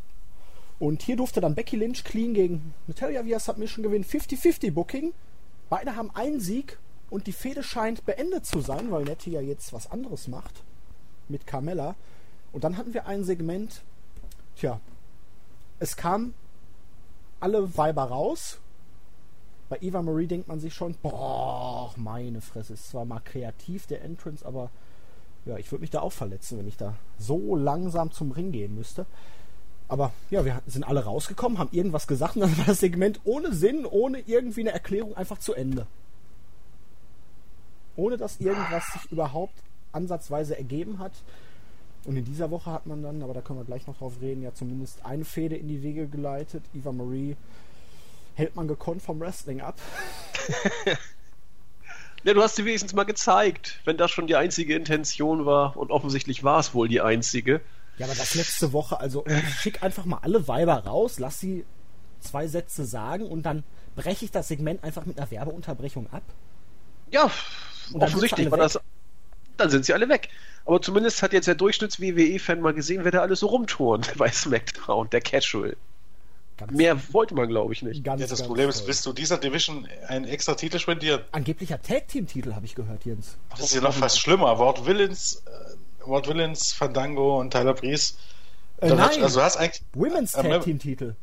Und 0.78 1.02
hier 1.02 1.16
durfte 1.16 1.40
dann 1.40 1.54
Becky 1.54 1.76
Lynch 1.76 2.04
clean 2.04 2.34
gegen 2.34 2.74
Natalia 2.86 3.24
via 3.24 3.40
Submission 3.40 3.82
gewinnen. 3.82 4.04
50-50 4.04 4.72
Booking. 4.72 5.12
Beide 5.70 5.96
haben 5.96 6.10
einen 6.14 6.40
Sieg 6.40 6.78
und 7.08 7.26
die 7.26 7.32
Fehde 7.32 7.62
scheint 7.62 8.04
beendet 8.04 8.46
zu 8.46 8.60
sein, 8.60 8.90
weil 8.90 9.04
Nettie 9.04 9.32
ja 9.32 9.40
jetzt 9.40 9.72
was 9.72 9.90
anderes 9.90 10.28
macht 10.28 10.62
mit 11.28 11.46
Carmella. 11.46 11.96
Und 12.52 12.64
dann 12.64 12.76
hatten 12.76 12.94
wir 12.94 13.06
ein 13.06 13.24
Segment, 13.24 13.82
tja, 14.56 14.80
es 15.78 15.96
kam 15.96 16.34
alle 17.38 17.76
Weiber 17.76 18.04
raus. 18.04 18.58
Bei 19.68 19.78
Eva 19.80 20.02
Marie 20.02 20.26
denkt 20.26 20.48
man 20.48 20.60
sich 20.60 20.74
schon, 20.74 20.94
boah, 21.00 21.92
meine 21.96 22.40
Fresse, 22.40 22.74
ist 22.74 22.88
zwar 22.88 23.04
mal 23.04 23.20
kreativ 23.20 23.86
der 23.86 24.02
Entrance, 24.02 24.44
aber 24.44 24.70
ja, 25.46 25.56
ich 25.56 25.70
würde 25.70 25.80
mich 25.80 25.90
da 25.90 26.00
auch 26.00 26.12
verletzen, 26.12 26.58
wenn 26.58 26.68
ich 26.68 26.76
da 26.76 26.96
so 27.18 27.56
langsam 27.56 28.10
zum 28.10 28.32
Ring 28.32 28.52
gehen 28.52 28.74
müsste. 28.74 29.06
Aber 29.88 30.12
ja, 30.30 30.44
wir 30.44 30.60
sind 30.66 30.84
alle 30.84 31.04
rausgekommen, 31.04 31.58
haben 31.58 31.72
irgendwas 31.72 32.06
gesagt 32.06 32.36
und 32.36 32.42
dann 32.42 32.58
war 32.58 32.66
das 32.66 32.78
Segment 32.78 33.20
ohne 33.24 33.52
Sinn, 33.52 33.86
ohne 33.86 34.20
irgendwie 34.20 34.60
eine 34.60 34.72
Erklärung 34.72 35.16
einfach 35.16 35.38
zu 35.38 35.54
Ende. 35.54 35.86
Ohne 37.96 38.16
dass 38.16 38.38
irgendwas 38.38 38.84
sich 38.92 39.10
überhaupt 39.10 39.54
ansatzweise 39.92 40.56
ergeben 40.56 40.98
hat. 40.98 41.12
Und 42.04 42.16
in 42.16 42.24
dieser 42.24 42.50
Woche 42.50 42.70
hat 42.70 42.86
man 42.86 43.02
dann, 43.02 43.22
aber 43.22 43.34
da 43.34 43.40
können 43.40 43.58
wir 43.58 43.64
gleich 43.64 43.86
noch 43.86 43.98
drauf 43.98 44.14
reden, 44.20 44.42
ja 44.42 44.54
zumindest 44.54 45.04
eine 45.04 45.24
Fehde 45.24 45.56
in 45.56 45.68
die 45.68 45.82
Wege 45.82 46.06
geleitet. 46.06 46.64
Eva 46.74 46.92
Marie 46.92 47.36
hält 48.34 48.56
man 48.56 48.68
gekonnt 48.68 49.02
vom 49.02 49.20
Wrestling 49.20 49.60
ab. 49.60 49.78
ja, 52.24 52.32
du 52.32 52.42
hast 52.42 52.56
sie 52.56 52.64
wenigstens 52.64 52.94
mal 52.94 53.04
gezeigt, 53.04 53.80
wenn 53.84 53.98
das 53.98 54.10
schon 54.10 54.26
die 54.26 54.36
einzige 54.36 54.74
Intention 54.74 55.44
war 55.44 55.76
und 55.76 55.90
offensichtlich 55.90 56.42
war 56.42 56.60
es 56.60 56.72
wohl 56.72 56.88
die 56.88 57.02
einzige. 57.02 57.60
Ja, 57.98 58.06
aber 58.06 58.14
das 58.14 58.34
letzte 58.34 58.72
Woche, 58.72 58.98
also 58.98 59.24
schick 59.58 59.82
einfach 59.82 60.06
mal 60.06 60.20
alle 60.22 60.48
Weiber 60.48 60.86
raus, 60.86 61.18
lass 61.18 61.38
sie 61.38 61.66
zwei 62.20 62.46
Sätze 62.46 62.86
sagen 62.86 63.26
und 63.26 63.42
dann 63.42 63.62
breche 63.94 64.24
ich 64.24 64.30
das 64.30 64.48
Segment 64.48 64.82
einfach 64.84 65.04
mit 65.04 65.18
einer 65.18 65.30
Werbeunterbrechung 65.30 66.10
ab. 66.10 66.22
Ja, 67.10 67.30
offensichtlich 67.92 68.50
war 68.50 68.58
das. 68.58 68.80
Dann 69.56 69.68
sind 69.68 69.84
sie 69.84 69.92
alle 69.92 70.08
weg. 70.08 70.30
Aber 70.64 70.80
zumindest 70.80 71.22
hat 71.22 71.32
jetzt 71.32 71.48
der 71.48 71.54
Durchschnitts-WWE-Fan 71.54 72.60
mal 72.60 72.74
gesehen, 72.74 73.04
wer 73.04 73.10
da 73.10 73.20
alles 73.20 73.40
so 73.40 73.48
rumturnt 73.48 74.16
bei 74.16 74.30
SmackDown, 74.30 75.10
der 75.10 75.20
Casual. 75.20 75.76
Ganz 76.56 76.72
Mehr 76.72 77.00
wollte 77.12 77.34
man, 77.34 77.48
glaube 77.48 77.72
ich, 77.72 77.82
nicht. 77.82 78.04
Ganz, 78.04 78.20
ja, 78.20 78.26
das 78.26 78.42
Problem 78.42 78.68
ist, 78.68 78.84
bist 78.84 79.06
du 79.06 79.14
dieser 79.14 79.38
Division 79.38 79.88
einen 80.08 80.26
extra 80.26 80.54
Titel 80.54 80.78
spendiert? 80.78 81.24
Angeblicher 81.32 81.80
Tag-Team-Titel, 81.80 82.54
habe 82.54 82.66
ich 82.66 82.74
gehört, 82.74 83.06
Jens. 83.06 83.38
Das 83.50 83.60
ist 83.60 83.74
ja 83.74 83.80
noch 83.80 83.94
fast 83.94 84.20
schlimmer. 84.20 84.58
Wort 84.58 84.84
Willens, 84.84 85.42
äh, 85.46 86.08
Ward 86.08 86.28
Villains, 86.28 86.72
Fandango 86.72 87.40
und 87.40 87.52
Tyler 87.52 87.74
Breeze. 87.74 88.14
Äh, 88.80 88.88
nein, 88.88 89.00
hast, 89.00 89.22
also 89.22 89.42
hast 89.42 89.56
eigentlich. 89.56 89.82
Women's 89.94 90.34
äh, 90.34 90.42
Tag 90.42 90.62
Team 90.62 90.78
Titel. 90.78 91.14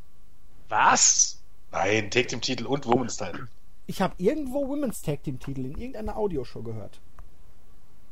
Was? 0.69 1.39
Nein, 1.71 2.09
Tag 2.09 2.27
Team 2.29 2.41
Titel 2.41 2.65
und 2.65 2.85
Women's 2.85 3.17
Titel. 3.17 3.47
Ich 3.85 4.01
habe 4.01 4.15
irgendwo 4.17 4.67
Women's 4.67 5.01
Tag 5.01 5.23
Team 5.23 5.39
Titel 5.39 5.65
in 5.65 5.77
irgendeiner 5.77 6.17
Audioshow 6.17 6.61
gehört. 6.61 6.99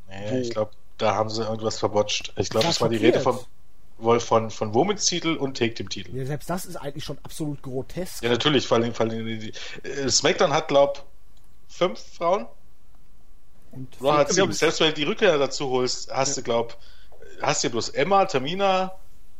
Nee, 0.10 0.42
ich 0.42 0.52
glaube, 0.52 0.72
da 0.98 1.16
haben 1.16 1.30
sie 1.30 1.44
irgendwas 1.44 1.80
verbotscht. 1.80 2.34
Ich 2.38 2.50
glaube, 2.50 2.68
das 2.68 2.82
war 2.82 2.90
die 2.90 2.98
Rede 2.98 3.20
von, 3.20 3.40
wohl 3.98 4.20
von, 4.20 4.52
von 4.52 4.74
Women's 4.74 5.06
Titel 5.06 5.36
und 5.36 5.58
Take 5.58 5.74
Team 5.74 5.90
Titel. 5.90 6.16
Ja, 6.16 6.26
selbst 6.26 6.50
das 6.50 6.66
ist 6.66 6.76
eigentlich 6.76 7.04
schon 7.04 7.18
absolut 7.24 7.62
grotesk. 7.62 8.24
Ja, 8.24 8.30
natürlich, 8.30 8.68
vor 8.68 8.78
allem, 8.78 8.94
vor 8.94 9.06
allem 9.06 9.26
die, 9.26 9.52
die, 9.52 9.88
äh, 9.88 10.10
SmackDown 10.10 10.54
hat, 10.54 10.68
glaub, 10.68 11.06
fünf 11.68 12.00
Frauen 12.00 12.48
und 13.72 13.96
Raw 14.02 14.18
hat 14.18 14.32
sieben. 14.32 14.52
Selbst 14.54 14.80
wenn 14.80 14.90
du 14.90 14.94
die 14.94 15.04
Rückkehr 15.04 15.38
dazu 15.38 15.70
holst, 15.70 16.12
hast 16.12 16.30
ja. 16.30 16.36
du, 16.36 16.44
glaub, 16.44 16.78
hast 17.42 17.64
du 17.64 17.70
bloß 17.70 17.90
Emma, 17.90 18.26
Tamina, 18.26 18.94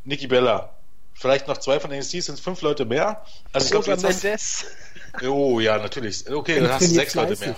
Nikki 0.04 0.28
Bella. 0.28 0.72
Vielleicht 1.14 1.48
noch 1.48 1.58
zwei 1.58 1.80
von 1.80 1.92
NXT 1.92 2.24
sind 2.24 2.40
fünf 2.40 2.62
Leute 2.62 2.84
mehr. 2.84 3.24
Also 3.54 3.66
ich 3.66 3.72
glaube, 3.72 3.88
jetzt 3.90 4.04
hast, 4.04 4.66
Oh 5.24 5.62
ja, 5.62 5.78
natürlich. 5.78 6.30
Okay, 6.30 6.60
dann 6.60 6.74
hast 6.74 6.82
du 6.82 6.88
sechs 6.88 7.14
Leute 7.14 7.38
mehr. 7.38 7.56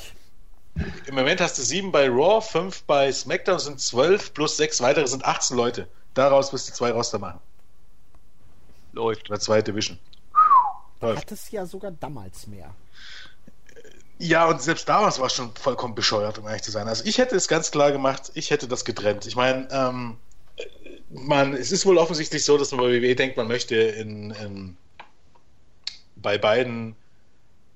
Im 1.06 1.16
Moment 1.16 1.42
hast 1.42 1.58
du 1.58 1.62
sieben 1.62 1.92
bei 1.92 2.10
Raw, 2.10 2.42
fünf 2.42 2.84
bei 2.84 3.12
SmackDown 3.12 3.60
sind 3.60 3.80
zwölf, 3.80 4.34
plus 4.34 4.58
sechs 4.58 4.82
weitere 4.82 5.08
sind 5.08 5.26
18 5.26 5.56
Leute. 5.56 5.88
Daraus 6.14 6.52
wirst 6.52 6.70
du 6.70 6.74
zwei 6.74 6.92
Roster 6.92 7.20
machen. 7.20 7.40
Läuft. 8.94 9.30
Oder 9.30 9.40
zwei 9.40 9.62
Division. 9.62 10.00
Läuft. 11.02 11.22
Hat 11.22 11.32
es 11.32 11.52
ja 11.52 11.66
sogar 11.66 11.92
damals 11.92 12.48
mehr. 12.48 12.74
Ja, 14.20 14.48
und 14.48 14.62
selbst 14.62 14.90
damals 14.90 15.20
war 15.20 15.28
es 15.28 15.34
schon 15.34 15.54
vollkommen 15.56 15.94
bescheuert, 15.94 16.40
um 16.40 16.48
ehrlich 16.48 16.64
zu 16.64 16.72
sein. 16.72 16.88
Also 16.88 17.06
ich 17.06 17.20
hätte 17.20 17.36
es 17.36 17.48
ganz 17.48 17.70
klar 17.70 17.92
gemacht, 17.92 18.32
ich 18.34 18.50
hätte 18.50 18.68
das 18.68 18.84
getrennt. 18.84 19.28
Ich 19.28 19.36
meine, 19.36 19.68
ähm, 19.72 20.18
man, 21.10 21.54
es 21.54 21.72
ist 21.72 21.86
wohl 21.86 21.98
offensichtlich 21.98 22.44
so, 22.44 22.58
dass 22.58 22.72
man 22.72 22.82
bei 22.82 22.92
WWE 22.92 23.16
denkt, 23.16 23.38
man 23.38 23.48
möchte 23.48 23.76
in, 23.76 24.32
in 24.32 24.78
bei 26.16 26.38
beiden 26.38 26.96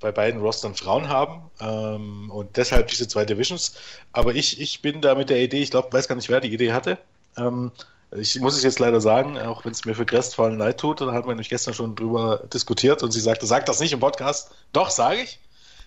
bei 0.01 0.11
beiden 0.11 0.41
Rostern 0.41 0.75
Frauen 0.75 1.07
haben 1.07 1.49
ähm, 1.59 2.29
und 2.31 2.57
deshalb 2.57 2.87
diese 2.87 3.07
zwei 3.07 3.23
Divisions. 3.25 3.75
Aber 4.11 4.35
ich, 4.35 4.59
ich 4.59 4.81
bin 4.81 5.01
da 5.01 5.15
mit 5.15 5.29
der 5.29 5.41
Idee, 5.41 5.61
ich 5.61 5.71
glaube, 5.71 5.93
weiß 5.93 6.07
gar 6.07 6.15
nicht, 6.15 6.29
wer 6.29 6.41
die 6.41 6.53
Idee 6.53 6.73
hatte. 6.73 6.97
Ähm, 7.37 7.71
ich 8.13 8.37
muss 8.41 8.57
es 8.57 8.63
jetzt 8.63 8.79
leider 8.79 8.99
sagen, 8.99 9.39
auch 9.39 9.63
wenn 9.63 9.71
es 9.71 9.85
mir 9.85 9.95
für 9.95 10.05
Crestfallen 10.05 10.57
leid 10.57 10.79
tut, 10.79 10.99
da 10.99 11.13
haben 11.13 11.23
wir 11.23 11.33
nämlich 11.33 11.49
gestern 11.49 11.73
schon 11.73 11.95
drüber 11.95 12.43
diskutiert 12.53 13.03
und 13.03 13.11
sie 13.11 13.21
sagte, 13.21 13.45
sag 13.45 13.65
das 13.67 13.79
nicht 13.79 13.93
im 13.93 14.01
Podcast. 14.01 14.51
Doch, 14.73 14.89
sage 14.89 15.21
ich. 15.21 15.39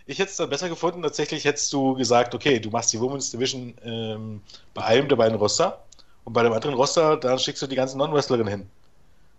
Ich 0.07 0.18
hätte 0.18 0.31
es 0.31 0.37
dann 0.37 0.50
besser 0.50 0.68
gefunden. 0.68 1.03
Tatsächlich 1.03 1.44
hättest 1.44 1.72
du 1.72 1.94
gesagt, 1.94 2.35
okay, 2.35 2.61
du 2.61 2.70
machst 2.70 2.92
die 2.92 3.00
Women's 3.00 3.31
Division 3.31 3.74
ähm, 3.85 4.40
bei 4.72 4.85
einem 4.85 5.09
der 5.09 5.16
beiden 5.16 5.37
Roster 5.37 5.83
und 6.24 6.33
bei 6.33 6.42
dem 6.42 6.53
anderen 6.53 6.77
Roster, 6.77 7.16
da 7.16 7.38
schickst 7.38 7.62
du 7.62 7.66
die 7.66 7.77
ganzen 7.77 7.98
Non-Wrestlerinnen 7.98 8.48
hin. 8.48 8.70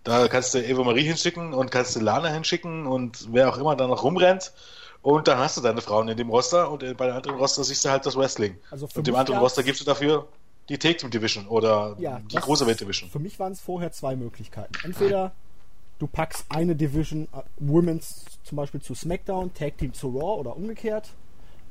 Da 0.05 0.27
kannst 0.27 0.53
du 0.53 0.63
Eva 0.63 0.83
Marie 0.83 1.03
hinschicken 1.03 1.53
und 1.53 1.71
kannst 1.71 1.95
du 1.95 1.99
Lana 1.99 2.29
hinschicken 2.29 2.85
und 2.85 3.33
wer 3.33 3.49
auch 3.49 3.57
immer 3.57 3.75
da 3.75 3.87
noch 3.87 4.03
rumrennt. 4.03 4.53
Und 5.01 5.27
dann 5.27 5.39
hast 5.39 5.57
du 5.57 5.61
deine 5.61 5.81
Frauen 5.81 6.07
in 6.07 6.15
dem 6.15 6.29
Roster 6.29 6.71
und 6.71 6.79
bei 6.97 7.07
dem 7.07 7.15
anderen 7.15 7.37
Roster 7.37 7.63
siehst 7.63 7.83
du 7.85 7.89
halt 7.89 8.05
das 8.05 8.15
Wrestling. 8.15 8.57
Also 8.69 8.87
und 8.93 9.05
dem 9.05 9.15
anderen 9.15 9.39
Roster 9.39 9.63
gibst 9.63 9.81
du 9.81 9.85
dafür 9.85 10.27
die 10.69 10.77
Take 10.77 10.97
Team 10.97 11.09
Division 11.09 11.47
oder 11.47 11.95
ja, 11.99 12.19
die 12.19 12.35
große 12.35 12.67
Welt 12.67 12.79
Division. 12.79 13.09
Für 13.09 13.19
mich 13.19 13.39
waren 13.39 13.51
es 13.51 13.61
vorher 13.61 13.91
zwei 13.91 14.15
Möglichkeiten. 14.15 14.73
Entweder 14.83 15.31
du 15.97 16.07
packst 16.07 16.45
eine 16.49 16.75
Division 16.75 17.27
uh, 17.35 17.41
Women's 17.57 18.25
zum 18.43 18.57
Beispiel 18.57 18.81
zu 18.81 18.93
SmackDown, 18.93 19.53
Tag 19.53 19.77
Team 19.79 19.93
zu 19.93 20.09
Raw 20.09 20.39
oder 20.39 20.55
umgekehrt. 20.55 21.09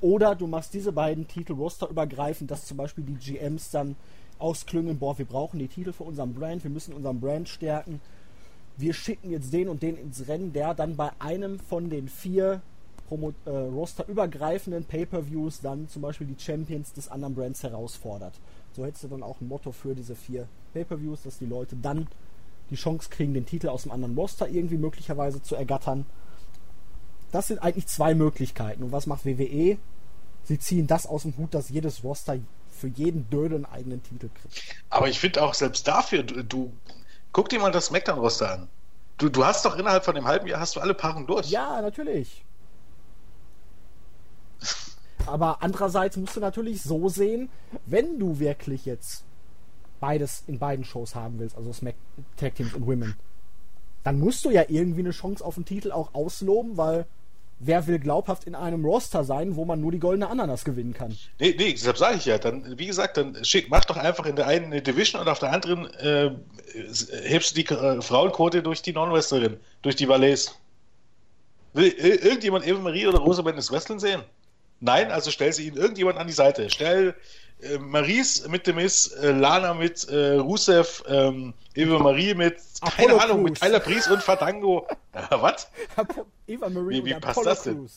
Oder 0.00 0.34
du 0.34 0.48
machst 0.48 0.74
diese 0.74 0.92
beiden 0.92 1.28
Titel 1.28 1.52
rosterübergreifend, 1.52 2.50
dass 2.50 2.66
zum 2.66 2.76
Beispiel 2.76 3.04
die 3.04 3.14
GMs 3.14 3.70
dann 3.70 3.94
ausklüngeln, 4.38 4.98
boah, 4.98 5.16
wir 5.18 5.24
brauchen 5.24 5.58
die 5.60 5.68
Titel 5.68 5.92
für 5.92 6.02
unseren 6.02 6.34
Brand, 6.34 6.64
wir 6.64 6.70
müssen 6.70 6.94
unseren 6.94 7.20
Brand 7.20 7.48
stärken. 7.48 8.00
Wir 8.76 8.92
schicken 8.92 9.30
jetzt 9.30 9.52
den 9.52 9.68
und 9.68 9.82
den 9.82 9.96
ins 9.96 10.26
Rennen, 10.28 10.52
der 10.52 10.74
dann 10.74 10.96
bei 10.96 11.10
einem 11.18 11.58
von 11.60 11.90
den 11.90 12.08
vier 12.08 12.62
Promo 13.08 13.32
äh, 13.44 13.50
rosterübergreifenden 13.50 14.84
Pay-Per-Views 14.84 15.60
dann 15.60 15.88
zum 15.88 16.02
Beispiel 16.02 16.26
die 16.26 16.42
Champions 16.42 16.92
des 16.92 17.08
anderen 17.08 17.34
Brands 17.34 17.62
herausfordert. 17.62 18.34
So 18.72 18.84
hättest 18.84 19.04
du 19.04 19.08
dann 19.08 19.22
auch 19.22 19.40
ein 19.40 19.48
Motto 19.48 19.72
für 19.72 19.94
diese 19.94 20.16
vier 20.16 20.48
Pay-Per-Views, 20.72 21.22
dass 21.22 21.38
die 21.38 21.46
Leute 21.46 21.76
dann 21.76 22.08
die 22.70 22.76
Chance 22.76 23.10
kriegen, 23.10 23.34
den 23.34 23.46
Titel 23.46 23.68
aus 23.68 23.82
dem 23.82 23.92
anderen 23.92 24.16
Roster 24.16 24.48
irgendwie 24.48 24.78
möglicherweise 24.78 25.42
zu 25.42 25.54
ergattern. 25.54 26.06
Das 27.30 27.48
sind 27.48 27.58
eigentlich 27.58 27.86
zwei 27.86 28.14
Möglichkeiten. 28.14 28.82
Und 28.82 28.92
was 28.92 29.06
macht 29.06 29.26
WWE? 29.26 29.76
Sie 30.44 30.58
ziehen 30.58 30.86
das 30.86 31.06
aus 31.06 31.22
dem 31.22 31.36
Hut, 31.36 31.54
dass 31.54 31.68
jedes 31.68 32.04
Roster 32.04 32.38
für 32.70 32.88
jeden 32.88 33.28
Dödel 33.30 33.56
einen 33.56 33.66
eigenen 33.66 34.02
Titel 34.02 34.28
kriegt. 34.28 34.76
Aber 34.90 35.08
ich 35.08 35.18
finde 35.18 35.42
auch 35.42 35.54
selbst 35.54 35.86
dafür, 35.86 36.22
du, 36.22 36.42
du 36.42 36.72
guck 37.34 37.50
dir 37.50 37.60
mal 37.60 37.72
das 37.72 37.86
Smackdown-Roster 37.86 38.50
an. 38.50 38.68
Du, 39.18 39.28
du 39.28 39.44
hast 39.44 39.64
doch 39.66 39.76
innerhalb 39.76 40.04
von 40.04 40.14
dem 40.14 40.24
halben 40.24 40.46
Jahr 40.46 40.60
hast 40.60 40.76
du 40.76 40.80
alle 40.80 40.94
Paarungen 40.94 41.26
durch. 41.26 41.50
Ja, 41.50 41.82
natürlich. 41.82 42.44
Aber 45.26 45.62
andererseits 45.62 46.16
musst 46.16 46.36
du 46.36 46.40
natürlich 46.40 46.82
so 46.82 47.08
sehen, 47.08 47.50
wenn 47.86 48.18
du 48.18 48.38
wirklich 48.38 48.86
jetzt 48.86 49.24
beides 50.00 50.44
in 50.46 50.58
beiden 50.58 50.84
Shows 50.84 51.14
haben 51.14 51.38
willst, 51.38 51.56
also 51.56 51.72
Smack 51.72 51.96
Tag 52.36 52.54
Teams 52.54 52.74
und 52.74 52.86
Women, 52.86 53.16
dann 54.02 54.18
musst 54.18 54.44
du 54.44 54.50
ja 54.50 54.64
irgendwie 54.68 55.00
eine 55.00 55.10
Chance 55.10 55.44
auf 55.44 55.54
den 55.54 55.64
Titel 55.64 55.92
auch 55.92 56.14
ausloben, 56.14 56.76
weil 56.76 57.06
wer 57.58 57.86
will 57.86 57.98
glaubhaft 57.98 58.44
in 58.44 58.54
einem 58.54 58.84
Roster 58.84 59.24
sein, 59.24 59.56
wo 59.56 59.64
man 59.64 59.80
nur 59.80 59.92
die 59.92 59.98
goldene 59.98 60.28
Ananas 60.28 60.64
gewinnen 60.64 60.94
kann? 60.94 61.16
Nee, 61.38 61.54
nee, 61.58 61.72
deshalb 61.72 61.98
sage 61.98 62.16
ich 62.16 62.24
ja. 62.24 62.38
Dann, 62.38 62.78
wie 62.78 62.86
gesagt, 62.86 63.16
dann 63.16 63.44
schick, 63.44 63.70
mach 63.70 63.84
doch 63.84 63.96
einfach 63.96 64.26
in 64.26 64.36
der 64.36 64.46
einen 64.46 64.66
eine 64.66 64.82
Division 64.82 65.20
und 65.20 65.28
auf 65.28 65.38
der 65.38 65.52
anderen 65.52 65.92
äh, 65.94 66.30
hebst 67.22 67.56
du 67.56 67.62
die 67.62 67.66
äh, 67.68 68.02
Frauenquote 68.02 68.62
durch 68.62 68.82
die 68.82 68.92
Non-Wrestlerin, 68.92 69.56
durch 69.82 69.96
die 69.96 70.08
Valets. 70.08 70.58
Will 71.72 71.88
irgendjemand 71.88 72.66
Eva 72.66 72.78
Marie 72.78 73.06
oder 73.06 73.18
Rosamund 73.18 73.56
ins 73.56 73.72
Wrestling 73.72 73.98
sehen? 73.98 74.22
Nein, 74.80 75.10
also 75.10 75.30
stell 75.30 75.52
sie 75.52 75.66
ihnen 75.66 75.76
irgendjemand 75.76 76.18
an 76.18 76.26
die 76.26 76.32
Seite. 76.32 76.70
Stell 76.70 77.14
äh, 77.60 77.78
Maries 77.78 78.46
mit 78.48 78.66
dem 78.66 78.76
Miss, 78.76 79.06
äh, 79.08 79.30
Lana 79.32 79.74
mit 79.74 80.08
äh, 80.08 80.34
Rusev, 80.34 81.02
ähm, 81.08 81.54
Eva 81.74 81.98
Marie 81.98 82.34
mit, 82.34 82.56
keine 82.96 83.12
Apollo 83.14 83.18
Ahnung, 83.18 83.36
Crews. 83.38 83.50
mit 83.50 83.60
Tyler 83.60 83.80
Priest 83.80 84.10
und 84.10 84.22
Fandango. 84.22 84.86
Äh, 85.14 85.20
was? 85.30 85.68
Eva 86.48 86.68
Marie 86.68 86.96
Wie- 86.96 87.04
wie 87.04 87.14
und 87.14 87.20
passt 87.20 87.38
Apollo 87.38 87.54
das 87.54 87.62
denn? 87.62 87.88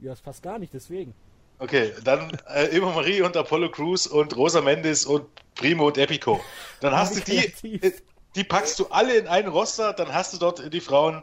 Ja, 0.00 0.10
das 0.10 0.20
passt 0.20 0.42
gar 0.42 0.58
nicht, 0.58 0.74
deswegen. 0.74 1.14
Okay, 1.58 1.92
dann 2.04 2.30
äh, 2.54 2.66
Eva 2.76 2.90
Marie 2.92 3.22
und 3.22 3.36
Apollo 3.36 3.70
Crews 3.70 4.06
und 4.06 4.36
Rosa 4.36 4.60
Mendes 4.60 5.06
und 5.06 5.24
Primo 5.54 5.86
und 5.86 5.96
Epico. 5.98 6.40
Dann 6.80 6.94
hast 6.94 7.16
du 7.16 7.20
die, 7.20 7.38
Kreativ. 7.38 7.82
äh, 7.82 7.92
die 8.36 8.44
packst 8.44 8.78
du 8.78 8.86
alle 8.88 9.16
in 9.16 9.26
einen 9.26 9.48
Roster, 9.48 9.92
dann 9.94 10.12
hast 10.12 10.34
du 10.34 10.38
dort 10.38 10.72
die 10.72 10.80
Frauen. 10.80 11.22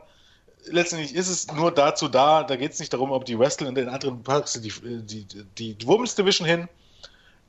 Letztendlich 0.65 1.13
ist 1.15 1.29
es 1.29 1.51
nur 1.53 1.71
dazu 1.71 2.07
da, 2.07 2.43
da 2.43 2.55
geht 2.55 2.73
es 2.73 2.79
nicht 2.79 2.91
darum, 2.91 3.11
ob 3.11 3.23
die 3.25 3.37
wresteln 3.37 3.67
und 3.69 3.75
den 3.75 3.87
anderen 3.87 4.23
packst 4.23 4.55
du 4.55 4.59
die, 4.61 4.73
die, 5.03 5.25
die, 5.55 5.75
die 5.75 5.87
Women's 5.87 6.15
Division 6.15 6.47
hin. 6.47 6.67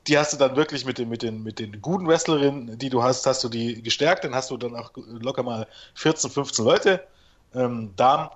Die 0.07 0.17
hast 0.17 0.33
du 0.33 0.37
dann 0.37 0.55
wirklich 0.55 0.85
mit 0.85 0.97
den, 0.97 1.09
mit 1.09 1.21
den, 1.21 1.43
mit 1.43 1.59
den 1.59 1.81
guten 1.81 2.07
Wrestlerinnen, 2.07 2.77
die 2.77 2.89
du 2.89 3.03
hast, 3.03 3.25
hast 3.25 3.43
du 3.43 3.49
die 3.49 3.81
gestärkt, 3.81 4.23
dann 4.23 4.33
hast 4.33 4.49
du 4.51 4.57
dann 4.57 4.75
auch 4.75 4.91
locker 4.95 5.43
mal 5.43 5.67
14, 5.95 6.31
15 6.31 6.65
Leute, 6.65 7.07
ähm, 7.53 7.93
Damen. 7.95 8.29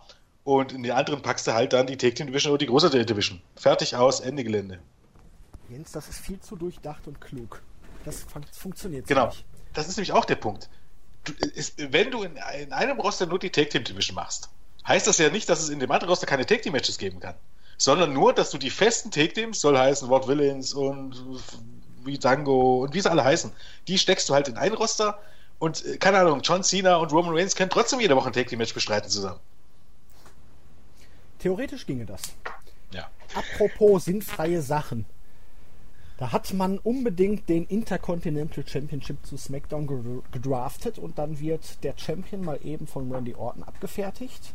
Und 0.44 0.74
in 0.74 0.84
die 0.84 0.92
anderen 0.92 1.22
packst 1.22 1.46
du 1.48 1.54
halt 1.54 1.72
dann 1.74 1.88
die 1.88 1.98
Take 1.98 2.16
Team 2.16 2.28
Division 2.28 2.52
oder 2.52 2.60
die 2.60 2.66
große 2.66 2.90
Division. 2.90 3.42
Fertig 3.56 3.96
aus, 3.96 4.20
Ende 4.20 4.44
Gelände. 4.44 4.80
Jens, 5.70 5.92
das 5.92 6.10
ist 6.10 6.20
viel 6.20 6.40
zu 6.40 6.56
durchdacht 6.56 7.08
und 7.08 7.22
klug. 7.22 7.62
Das 8.04 8.24
fun 8.24 8.44
funktioniert 8.52 9.08
Genau. 9.08 9.28
nicht. 9.28 9.46
Das 9.74 9.88
ist 9.88 9.98
nämlich 9.98 10.12
auch 10.12 10.26
der 10.26 10.36
Punkt. 10.36 10.70
Du, 11.24 11.34
ist, 11.34 11.76
wenn 11.94 12.10
du 12.12 12.24
in, 12.24 12.38
in 12.60 12.74
einem 12.74 13.00
Roster 13.00 13.28
nur 13.28 13.40
die 13.40 13.52
Take 13.52 13.70
Team 13.70 13.84
Division 13.84 14.16
machst, 14.16 14.50
heißt 14.88 15.06
das 15.08 15.20
ja 15.20 15.30
nicht, 15.30 15.48
dass 15.48 15.62
es 15.62 15.70
in 15.70 15.80
dem 15.80 15.92
anderen 15.92 16.10
Roster 16.10 16.26
keine 16.26 16.46
Take 16.46 16.62
Team 16.62 16.74
Matches 16.74 16.98
geben 16.98 17.20
kann. 17.20 17.36
Sondern 17.82 18.14
nur, 18.14 18.32
dass 18.32 18.52
du 18.52 18.60
die 18.60 18.70
festen 18.70 19.10
Take 19.10 19.34
Teams, 19.34 19.60
soll 19.60 19.76
heißen 19.76 20.08
Ward 20.08 20.28
Villains 20.28 20.72
und 20.72 21.16
wie 22.06 22.20
Dango 22.20 22.84
und 22.84 22.94
wie 22.94 23.02
sie 23.02 23.10
alle 23.10 23.24
heißen, 23.24 23.52
die 23.88 23.98
steckst 23.98 24.30
du 24.30 24.36
halt 24.36 24.48
in 24.48 24.56
ein 24.56 24.74
Roster 24.74 25.18
und 25.58 25.84
äh, 25.84 25.98
keine 25.98 26.20
Ahnung, 26.20 26.42
John 26.44 26.62
Cena 26.64 26.98
und 26.98 27.12
Roman 27.12 27.36
Reigns 27.36 27.56
können 27.56 27.72
trotzdem 27.72 28.00
jede 28.00 28.16
Woche 28.16 28.28
ein 28.28 28.34
Take 28.34 28.50
Team 28.50 28.60
Match 28.60 28.76
bestreiten 28.76 29.10
zusammen. 29.10 29.40
Theoretisch 31.40 31.88
ginge 31.88 32.06
das. 32.06 32.22
Ja. 32.92 33.10
Apropos 33.34 34.06
sinnfreie 34.06 34.62
Sachen. 34.62 35.08
Da 36.20 36.32
hat 36.32 36.54
man 36.54 36.78
unbedingt 36.78 37.50
den 37.50 37.66
Intercontinental 37.66 38.64
Championship 38.68 39.26
zu 39.26 39.38
SmackDown 39.38 39.88
ge- 39.88 40.22
gedraftet 40.32 41.00
und 41.00 41.18
dann 41.18 41.40
wird 41.40 41.84
der 41.84 41.96
Champion 41.98 42.46
mal 42.46 42.60
eben 42.64 42.86
von 42.86 43.12
Randy 43.12 43.34
Orton 43.34 43.64
abgefertigt. 43.64 44.54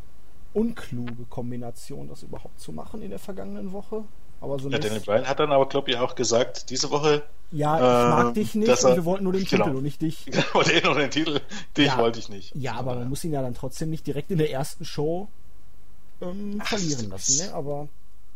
Unkluge 0.56 1.24
Kombination, 1.28 2.08
das 2.08 2.22
überhaupt 2.22 2.58
zu 2.60 2.72
machen 2.72 3.02
in 3.02 3.10
der 3.10 3.18
vergangenen 3.18 3.72
Woche. 3.72 4.04
Aber 4.40 4.58
so 4.58 4.68
Ja, 4.70 4.78
Daniel 4.78 5.00
Bryan 5.00 5.26
hat 5.28 5.38
dann 5.40 5.52
aber, 5.52 5.66
glaube 5.68 5.90
ich, 5.90 5.96
auch 5.98 6.14
gesagt, 6.14 6.70
diese 6.70 6.90
Woche, 6.90 7.22
ja, 7.50 7.76
ich 7.76 8.10
mag 8.10 8.26
ähm, 8.28 8.34
dich 8.34 8.54
nicht 8.54 8.68
dass 8.68 8.84
und 8.84 8.90
er- 8.90 8.96
wir 8.96 9.04
wollten 9.04 9.24
nur 9.24 9.32
den 9.34 9.44
genau. 9.44 9.64
Titel 9.64 9.76
und 9.76 9.82
nicht 9.82 10.00
dich. 10.02 10.26
wollte 10.54 10.72
eh 10.72 10.80
noch 10.82 10.96
den 10.96 11.10
Titel, 11.10 11.40
dich 11.76 11.86
Ja. 11.86 11.98
wollte 11.98 12.18
ich 12.18 12.28
nicht. 12.28 12.54
Ja, 12.54 12.74
aber 12.74 12.94
man 12.96 13.08
muss 13.08 13.22
ihn 13.24 13.32
ja 13.32 13.42
dann 13.42 13.54
trotzdem 13.54 13.90
nicht 13.90 14.06
direkt 14.06 14.30
in 14.30 14.38
der 14.38 14.50
ersten 14.50 14.84
Show 14.84 15.28
ähm, 16.20 16.60
verlieren 16.64 17.10
das- 17.10 17.28
lassen. 17.28 17.46
Ne? 17.48 17.54
Aber 17.54 17.88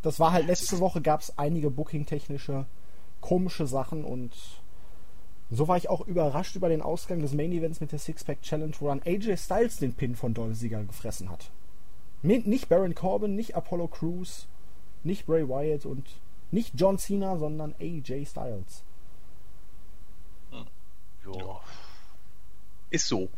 das 0.02 0.18
war 0.20 0.32
halt 0.32 0.46
letzte 0.46 0.78
Woche 0.78 1.00
gab 1.00 1.20
es 1.20 1.38
einige 1.38 1.70
Booking-technische 1.70 2.66
komische 3.20 3.66
Sachen 3.66 4.04
und 4.04 4.32
so 5.50 5.68
war 5.68 5.76
ich 5.76 5.90
auch 5.90 6.06
überrascht 6.06 6.54
über 6.56 6.68
den 6.68 6.80
Ausgang 6.80 7.20
des 7.20 7.32
Main 7.34 7.52
Events 7.52 7.80
mit 7.80 7.92
der 7.92 7.98
Six-Pack 7.98 8.40
Challenge, 8.42 8.72
wo 8.78 8.86
dann 8.88 9.02
AJ 9.04 9.36
Styles 9.36 9.78
den 9.78 9.92
Pin 9.94 10.14
von 10.16 10.32
Dolph 10.32 10.56
Ziggler 10.58 10.84
gefressen 10.84 11.28
hat. 11.30 11.50
Nicht 12.22 12.68
Baron 12.68 12.94
Corbin, 12.94 13.34
nicht 13.34 13.56
Apollo 13.56 13.88
Crews, 13.88 14.46
nicht 15.04 15.26
Bray 15.26 15.48
Wyatt 15.48 15.86
und 15.86 16.06
nicht 16.50 16.74
John 16.76 16.98
Cena, 16.98 17.38
sondern 17.38 17.74
AJ 17.80 18.26
Styles. 18.26 18.82
Ja. 21.24 21.60
Ist 22.90 23.06
so. 23.06 23.28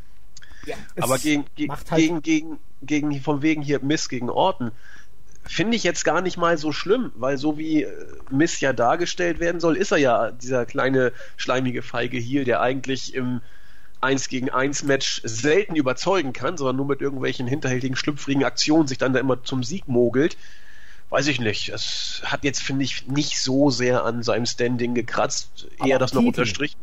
Ja, 0.67 0.77
Aber 1.01 1.19
gegen, 1.19 1.45
ge 1.57 1.67
macht 1.67 1.91
halt 1.91 2.01
gegen, 2.01 2.23
gegen, 2.23 2.59
gegen, 2.83 3.21
von 3.21 3.43
wegen 3.43 3.63
hier 3.63 3.81
Miss 3.83 4.09
gegen 4.09 4.31
Orton, 4.31 4.71
finde 5.45 5.77
ich 5.77 5.83
jetzt 5.83 6.05
gar 6.05 6.23
nicht 6.23 6.37
mal 6.37 6.57
so 6.57 6.73
schlimm, 6.73 7.13
weil 7.17 7.37
so 7.37 7.59
wie 7.59 7.83
äh, 7.83 8.07
Miss 8.31 8.61
ja 8.61 8.73
dargestellt 8.73 9.41
werden 9.41 9.61
soll, 9.61 9.77
ist 9.77 9.91
er 9.91 9.99
ja 9.99 10.31
dieser 10.31 10.65
kleine, 10.65 11.13
schleimige, 11.37 11.83
feige 11.83 12.19
Heel, 12.19 12.45
der 12.45 12.61
eigentlich 12.61 13.15
im 13.15 13.41
1 14.03 14.29
gegen 14.29 14.51
1 14.51 14.83
Match 14.85 15.21
selten 15.25 15.77
überzeugen 15.77 16.33
kann, 16.33 16.57
sondern 16.57 16.77
nur 16.77 16.87
mit 16.87 17.01
irgendwelchen 17.01 17.47
hinterhältigen, 17.47 17.97
schlüpfrigen 17.97 18.45
Aktionen 18.45 18.87
sich 18.89 18.99
dann 18.99 19.13
da 19.13 19.21
immer 19.21 19.43
zum 19.45 19.63
Sieg 19.63 19.89
mogelt. 19.89 20.37
Weiß 21.11 21.27
ich 21.27 21.41
nicht. 21.41 21.69
Es 21.69 22.23
hat 22.25 22.43
jetzt, 22.45 22.63
finde 22.63 22.85
ich, 22.85 23.07
nicht 23.07 23.39
so 23.39 23.71
sehr 23.71 24.05
an 24.05 24.23
seinem 24.23 24.47
Standing 24.47 24.95
gekratzt, 24.95 25.69
Aber 25.79 25.89
eher 25.89 25.99
das 25.99 26.13
noch 26.15 26.23
Titel. 26.23 26.41
unterstrichen. 26.41 26.81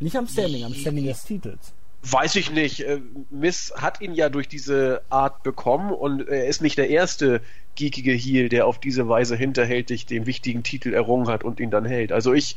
nicht 0.00 0.16
am 0.16 0.28
Standing, 0.28 0.64
am 0.64 0.74
Standing 0.74 1.06
des 1.06 1.24
Titels. 1.24 1.72
Weiß 2.02 2.36
ich 2.36 2.52
nicht. 2.52 2.80
Äh, 2.80 3.00
Miss 3.30 3.72
hat 3.76 4.00
ihn 4.00 4.14
ja 4.14 4.28
durch 4.28 4.46
diese 4.46 5.02
Art 5.10 5.42
bekommen 5.42 5.90
und 5.92 6.28
er 6.28 6.46
ist 6.46 6.62
nicht 6.62 6.78
der 6.78 6.88
erste 6.88 7.40
geekige 7.74 8.12
Heel, 8.12 8.48
der 8.48 8.66
auf 8.66 8.78
diese 8.78 9.08
Weise 9.08 9.36
hinterhältig 9.36 10.06
den 10.06 10.24
wichtigen 10.26 10.62
Titel 10.62 10.94
errungen 10.94 11.26
hat 11.26 11.42
und 11.42 11.58
ihn 11.58 11.70
dann 11.72 11.84
hält. 11.84 12.12
Also 12.12 12.32
ich 12.34 12.56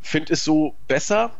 finde 0.00 0.32
es 0.32 0.42
so 0.42 0.74
besser, 0.88 1.30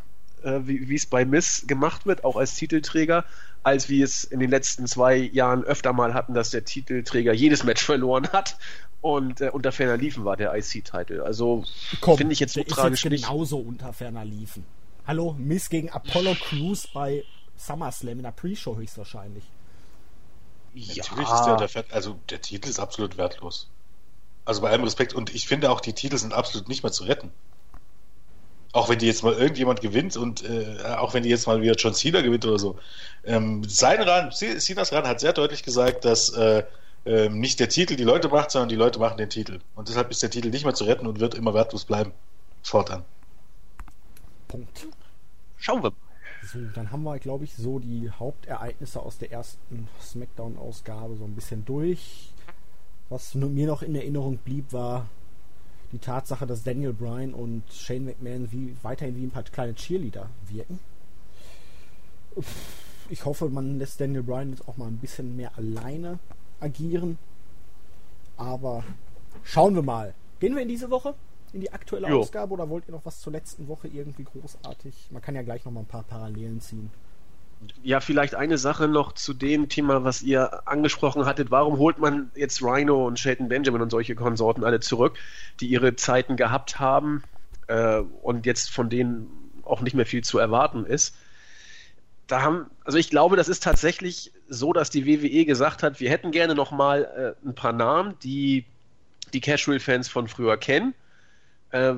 äh, 0.43 0.59
wie 0.65 0.95
es 0.95 1.05
bei 1.05 1.25
Miss 1.25 1.65
gemacht 1.67 2.05
wird, 2.05 2.23
auch 2.23 2.35
als 2.35 2.55
Titelträger, 2.55 3.25
als 3.63 3.89
wie 3.89 4.01
es 4.01 4.23
in 4.23 4.39
den 4.39 4.49
letzten 4.49 4.87
zwei 4.87 5.15
Jahren 5.17 5.63
öfter 5.63 5.93
mal 5.93 6.13
hatten, 6.13 6.33
dass 6.33 6.49
der 6.49 6.65
Titelträger 6.65 7.33
jedes 7.33 7.63
Match 7.63 7.83
verloren 7.85 8.27
hat 8.29 8.57
und 9.01 9.41
äh, 9.41 9.49
unter 9.49 9.71
ferner 9.71 9.97
Liefen 9.97 10.25
war 10.25 10.37
der 10.37 10.55
IC-Titel. 10.55 11.21
Also 11.21 11.63
finde 12.01 12.33
ich 12.33 12.39
jetzt 12.39 12.53
so 12.53 12.63
tragisch 12.63 12.99
ist 12.99 13.03
jetzt 13.03 13.11
nicht. 13.11 13.25
genauso 13.25 13.57
unter 13.59 13.93
ferner 13.93 14.23
liefen. 14.23 14.65
Hallo, 15.07 15.35
Miss 15.37 15.69
gegen 15.69 15.89
Apollo 15.89 16.35
Crews 16.35 16.87
bei 16.87 17.23
SummerSlam 17.57 18.17
in 18.17 18.23
der 18.23 18.31
Pre-Show 18.31 18.77
höchstwahrscheinlich. 18.77 19.43
Ja, 20.73 21.03
Natürlich 21.03 21.29
ist 21.29 21.45
der, 21.45 21.57
der 21.57 21.95
also 21.95 22.17
der 22.29 22.41
Titel 22.41 22.69
ist 22.69 22.79
absolut 22.79 23.17
wertlos. 23.17 23.69
Also 24.45 24.61
bei 24.61 24.69
allem 24.69 24.83
Respekt 24.83 25.13
und 25.13 25.33
ich 25.33 25.47
finde 25.47 25.69
auch, 25.69 25.81
die 25.81 25.93
Titel 25.93 26.17
sind 26.17 26.33
absolut 26.33 26.69
nicht 26.69 26.83
mehr 26.83 26.91
zu 26.91 27.03
retten. 27.03 27.31
Auch 28.73 28.87
wenn 28.89 28.99
die 28.99 29.05
jetzt 29.05 29.23
mal 29.23 29.33
irgendjemand 29.33 29.81
gewinnt 29.81 30.15
und 30.15 30.43
äh, 30.43 30.77
auch 30.97 31.13
wenn 31.13 31.23
die 31.23 31.29
jetzt 31.29 31.45
mal 31.45 31.61
wieder 31.61 31.75
John 31.75 31.93
Cena 31.93 32.21
gewinnt 32.21 32.45
oder 32.45 32.57
so. 32.57 32.79
Ähm, 33.25 33.63
sein 33.65 34.01
Ran, 34.01 34.31
Cenas 34.31 34.93
Ran 34.93 35.07
hat 35.07 35.19
sehr 35.19 35.33
deutlich 35.33 35.63
gesagt, 35.63 36.05
dass 36.05 36.29
äh, 36.29 36.63
ähm, 37.05 37.39
nicht 37.39 37.59
der 37.59 37.69
Titel 37.69 37.95
die 37.95 38.03
Leute 38.03 38.29
macht, 38.29 38.51
sondern 38.51 38.69
die 38.69 38.75
Leute 38.75 38.99
machen 38.99 39.17
den 39.17 39.29
Titel. 39.29 39.59
Und 39.75 39.89
deshalb 39.89 40.11
ist 40.11 40.23
der 40.23 40.29
Titel 40.29 40.49
nicht 40.49 40.63
mehr 40.63 40.73
zu 40.73 40.85
retten 40.85 41.07
und 41.07 41.19
wird 41.19 41.33
immer 41.33 41.53
wertlos 41.53 41.85
bleiben. 41.85 42.13
Fortan. 42.63 43.03
Punkt. 44.47 44.87
schauen 45.57 45.83
wir. 45.83 45.91
So, 46.43 46.59
dann 46.73 46.91
haben 46.91 47.03
wir, 47.03 47.19
glaube 47.19 47.43
ich, 47.43 47.53
so 47.55 47.79
die 47.79 48.09
Hauptereignisse 48.09 48.99
aus 48.99 49.17
der 49.17 49.31
ersten 49.31 49.87
SmackDown-Ausgabe 50.01 51.15
so 51.15 51.23
ein 51.23 51.35
bisschen 51.35 51.65
durch. 51.65 52.31
Was 53.09 53.35
mir 53.35 53.67
noch 53.67 53.81
in 53.81 53.95
Erinnerung 53.95 54.37
blieb, 54.37 54.73
war 54.73 55.07
die 55.91 55.99
Tatsache, 55.99 56.47
dass 56.47 56.63
Daniel 56.63 56.93
Bryan 56.93 57.33
und 57.33 57.63
Shane 57.71 58.05
McMahon 58.05 58.51
wie, 58.51 58.75
weiterhin 58.81 59.15
wie 59.17 59.23
ein 59.23 59.31
paar 59.31 59.43
kleine 59.43 59.75
Cheerleader 59.75 60.29
wirken. 60.47 60.79
Ich 63.09 63.25
hoffe, 63.25 63.49
man 63.49 63.77
lässt 63.77 63.99
Daniel 63.99 64.23
Bryan 64.23 64.51
jetzt 64.51 64.67
auch 64.67 64.77
mal 64.77 64.87
ein 64.87 64.97
bisschen 64.97 65.35
mehr 65.35 65.57
alleine 65.57 66.19
agieren. 66.59 67.17
Aber 68.37 68.83
schauen 69.43 69.75
wir 69.75 69.81
mal. 69.81 70.13
Gehen 70.39 70.55
wir 70.55 70.61
in 70.61 70.69
diese 70.69 70.89
Woche? 70.89 71.13
In 71.53 71.59
die 71.59 71.73
aktuelle 71.73 72.07
Jo. 72.07 72.21
Ausgabe 72.21 72.53
oder 72.53 72.69
wollt 72.69 72.87
ihr 72.87 72.93
noch 72.93 73.05
was 73.05 73.19
zur 73.19 73.33
letzten 73.33 73.67
Woche 73.67 73.89
irgendwie 73.89 74.23
großartig? 74.23 75.09
Man 75.11 75.21
kann 75.21 75.35
ja 75.35 75.41
gleich 75.41 75.65
noch 75.65 75.73
mal 75.73 75.81
ein 75.81 75.85
paar 75.85 76.03
Parallelen 76.03 76.61
ziehen. 76.61 76.89
Ja, 77.83 77.99
vielleicht 77.99 78.35
eine 78.35 78.57
Sache 78.57 78.87
noch 78.87 79.11
zu 79.11 79.33
dem 79.33 79.69
Thema, 79.69 80.03
was 80.03 80.21
ihr 80.21 80.67
angesprochen 80.67 81.25
hattet. 81.25 81.51
Warum 81.51 81.77
holt 81.77 81.99
man 81.99 82.31
jetzt 82.35 82.61
Rhino 82.63 83.05
und 83.05 83.19
Shelton 83.19 83.49
Benjamin 83.49 83.81
und 83.81 83.91
solche 83.91 84.15
Konsorten 84.15 84.63
alle 84.63 84.79
zurück, 84.79 85.17
die 85.59 85.67
ihre 85.67 85.95
Zeiten 85.95 86.37
gehabt 86.37 86.79
haben 86.79 87.23
äh, 87.67 87.99
und 88.21 88.45
jetzt 88.45 88.71
von 88.71 88.89
denen 88.89 89.27
auch 89.63 89.81
nicht 89.81 89.93
mehr 89.93 90.05
viel 90.07 90.23
zu 90.23 90.39
erwarten 90.39 90.85
ist? 90.85 91.15
Da 92.25 92.41
haben, 92.41 92.65
also 92.83 92.97
ich 92.97 93.09
glaube, 93.09 93.35
das 93.35 93.49
ist 93.49 93.61
tatsächlich 93.61 94.31
so, 94.47 94.73
dass 94.73 94.89
die 94.89 95.05
WWE 95.05 95.45
gesagt 95.45 95.83
hat, 95.83 95.99
wir 95.99 96.09
hätten 96.09 96.31
gerne 96.31 96.55
noch 96.55 96.71
mal 96.71 97.35
äh, 97.43 97.47
ein 97.47 97.55
paar 97.55 97.73
Namen, 97.73 98.15
die 98.23 98.65
die 99.33 99.41
Casual-Fans 99.41 100.09
von 100.09 100.27
früher 100.27 100.57
kennen. 100.57 100.93
Äh, 101.71 101.95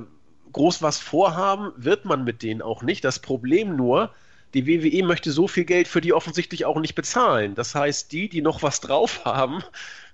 groß 0.52 0.82
was 0.82 0.99
vorhaben 0.99 1.71
wird 1.78 2.06
man 2.06 2.23
mit 2.23 2.43
denen 2.43 2.62
auch 2.62 2.82
nicht. 2.84 3.04
Das 3.04 3.19
Problem 3.19 3.76
nur, 3.76 4.13
die 4.54 4.68
WWE 4.68 5.06
möchte 5.06 5.32
so 5.32 5.48
viel 5.48 5.66
Geld 5.66 5.88
für 5.88 6.02
die 6.02 6.13
offensichtlich 6.13 6.66
auch 6.66 6.80
nicht 6.80 6.96
bezahlen. 6.96 7.56
Das 7.56 7.76
heißt, 7.76 8.12
die, 8.12 8.30
die 8.30 8.42
noch 8.42 8.62
was 8.62 8.80
drauf 8.80 9.26
haben, 9.26 9.63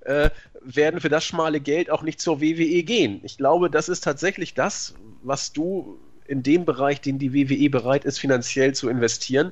äh, 0.02 0.30
werden 0.62 1.02
für 1.02 1.10
das 1.10 1.26
schmale 1.26 1.60
Geld 1.60 1.90
auch 1.90 2.04
nicht 2.04 2.22
zur 2.22 2.42
WWE 2.42 2.84
gehen. 2.84 3.20
Ich 3.24 3.38
glaube, 3.38 3.70
das 3.70 3.90
ist 3.90 4.04
tatsächlich 4.04 4.54
das, 4.54 4.94
was 5.24 5.52
du 5.52 6.00
in 6.26 6.44
dem 6.44 6.66
Bereich, 6.66 7.02
den 7.02 7.20
die 7.20 7.34
WWE 7.34 7.70
bereit 7.70 8.06
ist, 8.06 8.20
finanziell 8.20 8.74
zu 8.74 8.88
investieren, 8.88 9.52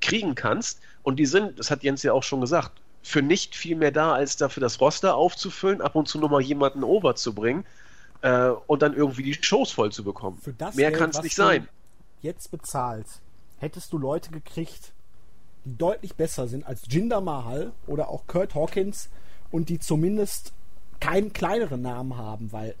kriegen 0.00 0.34
kannst. 0.34 0.80
Und 1.02 1.16
die 1.16 1.26
sind, 1.26 1.58
das 1.58 1.70
hat 1.70 1.82
Jens 1.82 2.02
ja 2.02 2.12
auch 2.12 2.22
schon 2.22 2.40
gesagt, 2.40 2.72
für 3.02 3.22
nicht 3.22 3.56
viel 3.56 3.76
mehr 3.76 3.92
da, 3.92 4.12
als 4.12 4.36
dafür 4.36 4.60
das 4.60 4.80
Roster 4.80 5.14
aufzufüllen, 5.14 5.80
ab 5.80 5.94
und 5.94 6.06
zu 6.08 6.18
nochmal 6.18 6.42
jemanden 6.42 6.84
over 6.84 7.14
zu 7.14 7.34
bringen. 7.34 7.64
äh, 8.20 8.50
und 8.66 8.82
dann 8.82 8.94
irgendwie 8.94 9.22
die 9.22 9.34
Shows 9.34 9.70
voll 9.70 9.92
zu 9.92 10.02
bekommen. 10.02 10.38
Für 10.38 10.52
das 10.52 10.74
Mehr 10.74 10.90
kann 10.92 11.10
es 11.10 11.22
nicht 11.22 11.36
sein. 11.36 11.68
Jetzt 12.20 12.50
bezahlt, 12.50 13.06
hättest 13.58 13.92
du 13.92 13.98
Leute 13.98 14.30
gekriegt, 14.30 14.92
die 15.64 15.76
deutlich 15.76 16.14
besser 16.14 16.48
sind 16.48 16.66
als 16.66 16.82
Jinder 16.88 17.20
Mahal 17.20 17.72
oder 17.86 18.08
auch 18.08 18.26
Kurt 18.26 18.54
Hawkins 18.54 19.10
und 19.50 19.68
die 19.68 19.78
zumindest 19.78 20.52
keinen 21.00 21.32
kleineren 21.32 21.82
Namen 21.82 22.16
haben, 22.16 22.52
weil 22.52 22.74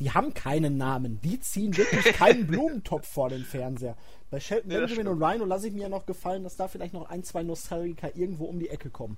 die 0.00 0.10
haben 0.10 0.34
keinen 0.34 0.76
Namen. 0.76 1.20
Die 1.22 1.40
ziehen 1.40 1.76
wirklich 1.76 2.04
keinen 2.14 2.46
Blumentopf 2.46 3.06
vor 3.06 3.28
den 3.28 3.44
Fernseher. 3.44 3.96
Bei 4.30 4.40
Shelton 4.40 4.70
Ja, 4.70 4.80
Benjamin 4.80 5.08
und 5.08 5.22
Rhino 5.22 5.44
lasse 5.44 5.68
ich 5.68 5.72
mir 5.72 5.82
ja 5.82 5.88
noch 5.88 6.06
gefallen, 6.06 6.42
dass 6.42 6.56
da 6.56 6.68
vielleicht 6.68 6.94
noch 6.94 7.08
ein, 7.08 7.22
zwei 7.22 7.42
Nostalgiker 7.42 8.16
irgendwo 8.16 8.44
um 8.46 8.58
die 8.58 8.70
Ecke 8.70 8.90
kommen. 8.90 9.16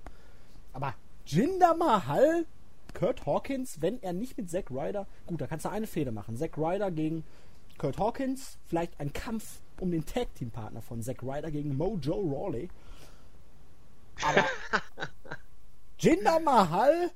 Aber 0.73 0.95
Jinder 1.25 1.75
Mahal, 1.75 2.45
Kurt 2.95 3.25
Hawkins, 3.27 3.81
wenn 3.81 4.03
er 4.03 4.13
nicht 4.13 4.37
mit 4.37 4.51
Zack 4.51 4.71
Ryder, 4.71 5.07
gut, 5.27 5.41
da 5.41 5.47
kannst 5.47 5.65
du 5.65 5.71
eine 5.71 5.87
Fehde 5.87 6.13
machen. 6.13 6.37
Zack 6.37 6.59
Ryder 6.59 6.91
gegen 6.91 7.25
Kurt 7.79 7.99
Hawkins, 7.99 8.59
vielleicht 8.67 8.99
ein 9.01 9.13
Kampf 9.13 9.61
um 9.81 9.91
den 9.91 10.05
Tag 10.07 10.35
Team 10.35 10.51
Partner 10.51 10.81
von 10.83 11.03
Zack 11.03 11.23
Ryder 11.23 11.51
gegen 11.51 11.77
Mojo 11.77 12.15
Rawley. 12.15 12.69
Aber 14.23 14.45
Jinder 15.99 16.41
Mahal, 16.41 17.11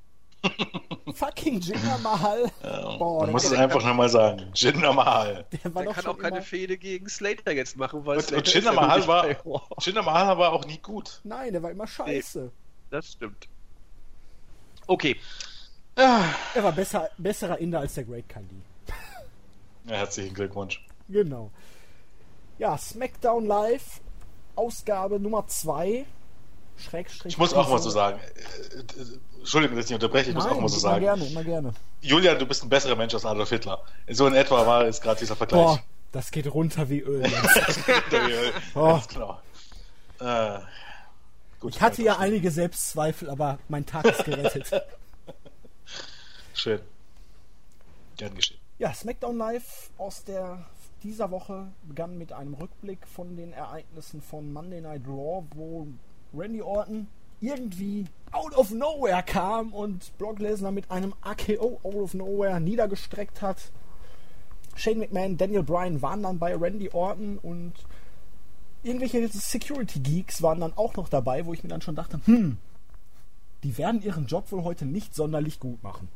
fucking 1.15 1.61
Jinder 1.61 1.99
Mahal, 1.99 2.51
boah, 2.99 3.23
Man 3.23 3.33
muss 3.33 3.45
es 3.45 3.53
einfach 3.53 3.85
nochmal 3.85 4.09
sagen. 4.09 4.51
Jinder 4.55 4.93
Mahal. 4.93 5.47
der 5.53 5.75
war 5.75 5.83
Der 5.83 5.93
doch 5.93 5.97
kann 5.97 6.07
auch 6.13 6.19
keine 6.19 6.37
immer, 6.37 6.45
Fehde 6.45 6.77
gegen 6.77 7.09
Slater 7.09 7.53
jetzt 7.53 7.77
machen, 7.77 8.05
weil 8.05 8.19
Und, 8.19 8.23
Slater 8.25 8.37
und 8.39 8.47
ist 8.49 8.55
Jinder 8.55 8.73
ja 8.75 8.81
Mahal 8.81 9.07
war. 9.07 9.27
Jinder 9.81 10.03
Mahal 10.03 10.39
war 10.39 10.53
auch 10.53 10.65
nie 10.67 10.79
gut. 10.79 11.21
Nein, 11.25 11.53
der 11.53 11.63
war 11.63 11.71
immer 11.71 11.87
scheiße. 11.87 12.51
Das 12.91 13.13
stimmt. 13.13 13.49
Okay. 14.87 15.17
Er 15.95 16.63
war 16.63 16.73
besser, 16.73 17.11
besserer 17.19 17.59
Inder 17.59 17.81
als 17.81 17.95
der 17.95 18.05
Great 18.05 18.29
Khali. 18.29 18.47
Ja, 19.87 19.97
herzlichen 19.97 20.35
Glückwunsch. 20.35 20.85
Genau. 21.09 21.51
Ja, 22.59 22.77
SmackDown 22.77 23.47
Live, 23.47 24.01
Ausgabe 24.57 25.19
Nummer 25.19 25.47
2. 25.47 26.05
Schrägstrich. 26.77 27.33
Ich 27.35 27.39
muss 27.39 27.53
auch 27.53 27.69
mal 27.69 27.79
so 27.79 27.91
sagen. 27.91 28.19
äh, 28.21 28.79
äh, 28.79 29.19
Entschuldigung, 29.39 29.77
dass 29.77 29.87
ich 29.87 29.95
unterbreche, 29.95 30.31
ich 30.31 30.35
muss 30.35 30.45
Nein, 30.45 30.55
auch 30.55 30.61
mal 30.61 30.69
so 30.69 30.75
immer 30.77 30.81
sagen. 30.93 31.01
gerne, 31.05 31.27
immer 31.27 31.45
gerne. 31.45 31.75
Julian, 32.01 32.39
du 32.39 32.47
bist 32.47 32.63
ein 32.63 32.69
besserer 32.69 32.97
Mensch 32.97 33.13
als 33.15 33.25
Adolf 33.25 33.49
Hitler. 33.51 33.83
So 34.09 34.27
in 34.27 34.35
etwa 34.35 34.67
war 34.67 34.85
jetzt 34.85 35.03
gerade 35.03 35.19
dieser 35.21 35.37
Vergleich. 35.37 35.61
Boah, 35.63 35.83
das 36.13 36.31
geht 36.31 36.53
runter 36.53 36.89
wie 36.89 37.01
Öl. 37.01 37.23
jetzt. 37.27 37.81
Oh. 38.75 38.93
Ganz 38.93 39.09
klar. 39.09 39.43
Äh, 40.21 40.61
gut, 41.59 41.75
Ich 41.75 41.81
hatte 41.81 42.03
ja 42.03 42.19
einige 42.19 42.51
Selbstzweifel, 42.51 43.29
aber 43.31 43.59
mein 43.69 43.85
Tag 43.87 44.05
ist 44.07 44.25
gerettet. 44.25 44.71
Schön. 46.55 46.81
Gern 48.17 48.35
geschehen. 48.35 48.60
Ja, 48.81 48.95
SmackDown 48.95 49.37
Live 49.37 49.91
aus 49.99 50.25
der 50.25 50.65
dieser 51.03 51.31
Woche 51.31 51.71
begann 51.83 52.17
mit 52.17 52.33
einem 52.33 52.55
Rückblick 52.55 53.07
von 53.07 53.37
den 53.37 53.53
Ereignissen 53.53 54.23
von 54.23 54.55
Monday 54.55 54.81
Night 54.81 55.03
Raw, 55.07 55.45
wo 55.55 55.87
Randy 56.33 56.63
Orton 56.63 57.07
irgendwie 57.43 58.07
out 58.33 58.57
of 58.57 58.71
nowhere 58.71 59.23
kam 59.23 59.75
und 59.75 60.17
Brock 60.17 60.39
Lesnar 60.39 60.73
mit 60.73 60.91
einem 60.91 61.13
AKO 61.21 61.79
out 61.83 61.95
of 61.95 62.15
nowhere 62.15 62.59
niedergestreckt 62.59 63.43
hat. 63.43 63.71
Shane 64.77 65.01
McMahon, 65.01 65.37
Daniel 65.37 65.63
Bryan 65.63 66.01
waren 66.01 66.23
dann 66.23 66.39
bei 66.39 66.57
Randy 66.57 66.89
Orton 66.89 67.37
und 67.37 67.75
irgendwelche 68.83 69.29
Security 69.29 70.01
Geeks 70.01 70.41
waren 70.41 70.61
dann 70.61 70.73
auch 70.73 70.97
noch 70.97 71.11
dabei, 71.11 71.45
wo 71.45 71.53
ich 71.53 71.63
mir 71.63 71.69
dann 71.69 71.83
schon 71.83 71.97
dachte, 71.97 72.19
hm, 72.25 72.57
die 73.63 73.77
werden 73.77 74.01
ihren 74.01 74.25
Job 74.25 74.51
wohl 74.51 74.65
heute 74.65 74.87
nicht 74.87 75.15
sonderlich 75.15 75.61
gut 75.61 75.83
machen. 75.83 76.09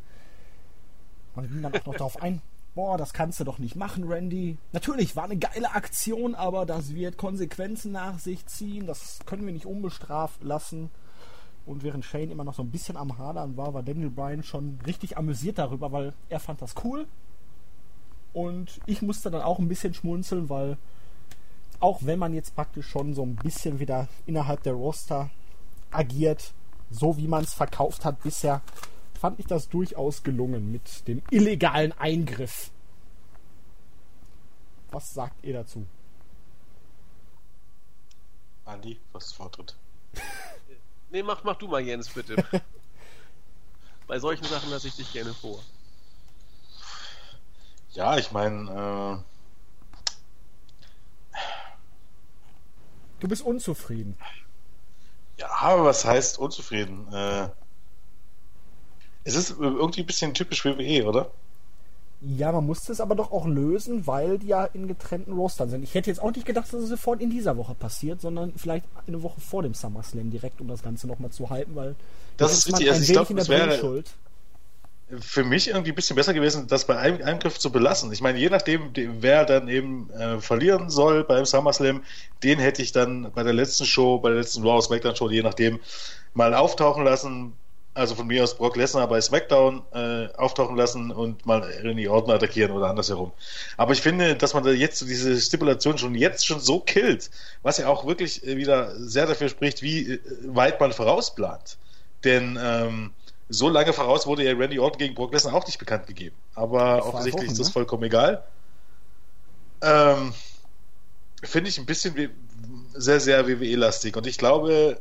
Man 1.34 1.46
ging 1.46 1.60
dann 1.60 1.74
auch 1.74 1.84
noch 1.84 1.96
darauf 1.96 2.22
ein, 2.22 2.40
boah, 2.74 2.98
das 2.98 3.12
kannst 3.12 3.40
du 3.40 3.44
doch 3.44 3.58
nicht 3.58 3.76
machen, 3.76 4.04
Randy. 4.04 4.58
Natürlich, 4.72 5.16
war 5.16 5.24
eine 5.24 5.36
geile 5.36 5.72
Aktion, 5.72 6.34
aber 6.34 6.66
das 6.66 6.94
wird 6.94 7.16
Konsequenzen 7.16 7.92
nach 7.92 8.18
sich 8.18 8.46
ziehen. 8.46 8.86
Das 8.86 9.20
können 9.26 9.46
wir 9.46 9.52
nicht 9.52 9.66
unbestraft 9.66 10.42
lassen. 10.42 10.90
Und 11.66 11.82
während 11.82 12.04
Shane 12.04 12.30
immer 12.30 12.44
noch 12.44 12.54
so 12.54 12.62
ein 12.62 12.70
bisschen 12.70 12.96
am 12.96 13.16
Hadern 13.16 13.56
war, 13.56 13.72
war 13.72 13.82
Daniel 13.82 14.10
Bryan 14.10 14.42
schon 14.42 14.78
richtig 14.86 15.16
amüsiert 15.16 15.58
darüber, 15.58 15.92
weil 15.92 16.12
er 16.28 16.40
fand 16.40 16.60
das 16.60 16.74
cool. 16.84 17.06
Und 18.32 18.80
ich 18.86 19.00
musste 19.00 19.30
dann 19.30 19.42
auch 19.42 19.58
ein 19.58 19.68
bisschen 19.68 19.94
schmunzeln, 19.94 20.50
weil 20.50 20.76
auch 21.80 22.00
wenn 22.02 22.18
man 22.18 22.34
jetzt 22.34 22.54
praktisch 22.54 22.88
schon 22.88 23.14
so 23.14 23.22
ein 23.22 23.36
bisschen 23.36 23.78
wieder 23.78 24.08
innerhalb 24.26 24.62
der 24.62 24.74
Roster 24.74 25.30
agiert, 25.90 26.52
so 26.90 27.16
wie 27.16 27.28
man 27.28 27.44
es 27.44 27.54
verkauft 27.54 28.04
hat 28.04 28.22
bisher, 28.22 28.60
fand 29.24 29.40
ich 29.40 29.46
das 29.46 29.70
durchaus 29.70 30.22
gelungen 30.22 30.70
mit 30.70 31.08
dem 31.08 31.22
illegalen 31.30 31.92
Eingriff. 31.92 32.70
Was 34.90 35.14
sagt 35.14 35.42
ihr 35.42 35.54
dazu? 35.54 35.86
Andi, 38.66 39.00
was 39.12 39.28
ist 39.28 39.32
Vortritt? 39.32 39.76
Nee, 41.10 41.22
mach, 41.22 41.42
mach 41.42 41.56
du 41.56 41.68
mal, 41.68 41.80
Jens, 41.80 42.10
bitte. 42.10 42.36
Bei 44.08 44.18
solchen 44.18 44.44
Sachen 44.44 44.68
lasse 44.68 44.88
ich 44.88 44.96
dich 44.96 45.10
gerne 45.12 45.32
vor. 45.32 45.62
Ja, 47.92 48.18
ich 48.18 48.30
meine, 48.30 49.24
Du 53.20 53.28
bist 53.28 53.40
unzufrieden. 53.42 54.18
äh, 54.20 55.40
ja, 55.40 55.50
aber 55.60 55.84
was 55.84 56.04
heißt 56.04 56.38
unzufrieden? 56.38 57.10
Äh, 57.10 57.48
es 59.24 59.34
ist 59.34 59.56
irgendwie 59.58 60.00
ein 60.02 60.06
bisschen 60.06 60.34
typisch 60.34 60.64
WWE, 60.64 61.04
oder? 61.06 61.30
Ja, 62.38 62.52
man 62.52 62.64
musste 62.64 62.90
es 62.92 63.00
aber 63.00 63.14
doch 63.14 63.32
auch 63.32 63.46
lösen, 63.46 64.06
weil 64.06 64.38
die 64.38 64.46
ja 64.46 64.64
in 64.64 64.88
getrennten 64.88 65.32
Rostern 65.34 65.68
sind. 65.68 65.82
Ich 65.82 65.94
hätte 65.94 66.08
jetzt 66.08 66.20
auch 66.22 66.32
nicht 66.32 66.46
gedacht, 66.46 66.72
dass 66.72 66.80
es 66.80 66.88
sofort 66.88 67.20
in 67.20 67.28
dieser 67.28 67.56
Woche 67.58 67.74
passiert, 67.74 68.20
sondern 68.22 68.52
vielleicht 68.56 68.86
eine 69.06 69.22
Woche 69.22 69.40
vor 69.42 69.62
dem 69.62 69.74
SummerSlam 69.74 70.30
direkt, 70.30 70.60
um 70.60 70.68
das 70.68 70.82
Ganze 70.82 71.06
nochmal 71.06 71.30
zu 71.30 71.50
halten, 71.50 71.72
weil 71.74 71.94
Das 72.38 72.52
ist 72.56 72.66
richtig. 72.66 72.88
Also 72.88 72.98
ein 73.00 73.02
ich 73.02 73.08
wenig 73.10 73.16
glaub, 73.18 73.30
in 73.30 73.36
der 73.36 73.42
es 73.42 73.48
wäre- 73.50 73.66
Bringschuld. 73.68 74.10
für 75.20 75.44
mich 75.44 75.68
irgendwie 75.68 75.90
ein 75.92 75.94
bisschen 75.94 76.16
besser 76.16 76.32
gewesen, 76.32 76.66
das 76.66 76.86
bei 76.86 76.96
einem 76.96 77.22
Eingriff 77.22 77.58
zu 77.58 77.70
belassen. 77.70 78.10
Ich 78.10 78.22
meine, 78.22 78.38
je 78.38 78.48
nachdem, 78.48 78.94
de- 78.94 79.10
wer 79.20 79.44
dann 79.44 79.68
eben 79.68 80.08
äh, 80.12 80.40
verlieren 80.40 80.88
soll 80.88 81.24
beim 81.24 81.44
SummerSlam, 81.44 82.02
den 82.42 82.58
hätte 82.58 82.80
ich 82.80 82.92
dann 82.92 83.30
bei 83.34 83.42
der 83.42 83.52
letzten 83.52 83.84
Show, 83.84 84.18
bei 84.18 84.30
der 84.30 84.38
letzten 84.38 84.62
Raw 84.66 84.80
SmackDown 84.80 85.14
Show, 85.14 85.28
je 85.28 85.42
nachdem, 85.42 85.78
mal 86.32 86.54
auftauchen 86.54 87.04
lassen. 87.04 87.52
Also 87.94 88.16
von 88.16 88.26
mir 88.26 88.42
aus 88.42 88.56
Brock 88.56 88.76
Lesnar 88.76 89.06
bei 89.06 89.20
SmackDown 89.20 89.82
äh, 89.92 90.26
auftauchen 90.34 90.76
lassen 90.76 91.12
und 91.12 91.46
mal 91.46 91.62
Randy 91.62 92.08
Orton 92.08 92.34
attackieren 92.34 92.72
oder 92.72 92.88
andersherum. 92.88 93.32
Aber 93.76 93.92
ich 93.92 94.00
finde, 94.02 94.34
dass 94.34 94.52
man 94.52 94.64
da 94.64 94.70
jetzt 94.70 94.98
so 94.98 95.06
diese 95.06 95.40
Stipulation 95.40 95.96
schon 95.96 96.16
jetzt 96.16 96.44
schon 96.44 96.58
so 96.58 96.80
killt, 96.80 97.30
was 97.62 97.78
ja 97.78 97.86
auch 97.86 98.04
wirklich 98.04 98.44
äh, 98.44 98.56
wieder 98.56 98.94
sehr 98.96 99.26
dafür 99.26 99.48
spricht, 99.48 99.82
wie 99.82 100.14
äh, 100.14 100.20
weit 100.46 100.80
man 100.80 100.92
vorausplant. 100.92 101.78
Denn 102.24 102.58
ähm, 102.60 103.12
so 103.48 103.68
lange 103.68 103.92
voraus 103.92 104.26
wurde 104.26 104.44
ja 104.44 104.52
Randy 104.52 104.80
Orton 104.80 104.98
gegen 104.98 105.14
Brock 105.14 105.32
Lesnar 105.32 105.54
auch 105.54 105.66
nicht 105.66 105.78
bekannt 105.78 106.06
gegeben. 106.08 106.34
Aber 106.54 107.00
Zwei 107.00 107.08
offensichtlich 107.08 107.44
Wochen, 107.44 107.52
ist 107.52 107.60
das 107.60 107.68
ne? 107.68 107.72
vollkommen 107.74 108.02
egal. 108.02 108.42
Ähm, 109.82 110.34
Finde 111.42 111.68
ich 111.70 111.78
ein 111.78 111.86
bisschen 111.86 112.16
wie, 112.16 112.30
sehr, 112.94 113.20
sehr 113.20 113.46
WWE-lastig. 113.46 114.16
Und 114.16 114.26
ich 114.26 114.38
glaube, 114.38 115.00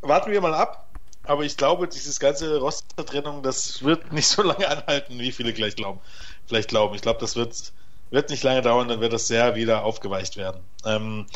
warten 0.00 0.30
wir 0.30 0.40
mal 0.40 0.54
ab. 0.54 0.89
Aber 1.30 1.44
ich 1.44 1.56
glaube, 1.56 1.86
dieses 1.86 2.18
ganze 2.18 2.58
Roster-Trennung, 2.58 3.44
das 3.44 3.84
wird 3.84 4.12
nicht 4.12 4.26
so 4.26 4.42
lange 4.50 4.66
anhalten, 4.68 5.20
wie 5.20 5.30
viele 5.30 5.52
gleich 5.52 5.76
glauben. 5.76 6.00
Vielleicht 6.48 6.70
glauben. 6.70 6.96
Ich 6.96 7.02
glaube, 7.02 7.20
das 7.20 7.36
wird, 7.36 7.72
wird 8.10 8.30
nicht 8.30 8.42
lange 8.42 8.62
dauern, 8.62 8.88
dann 8.88 9.00
wird 9.00 9.12
das 9.12 9.28
sehr 9.28 9.54
wieder 9.54 9.84
aufgeweicht 9.84 10.36
werden. 10.36 10.60
Ähm, 10.84 11.26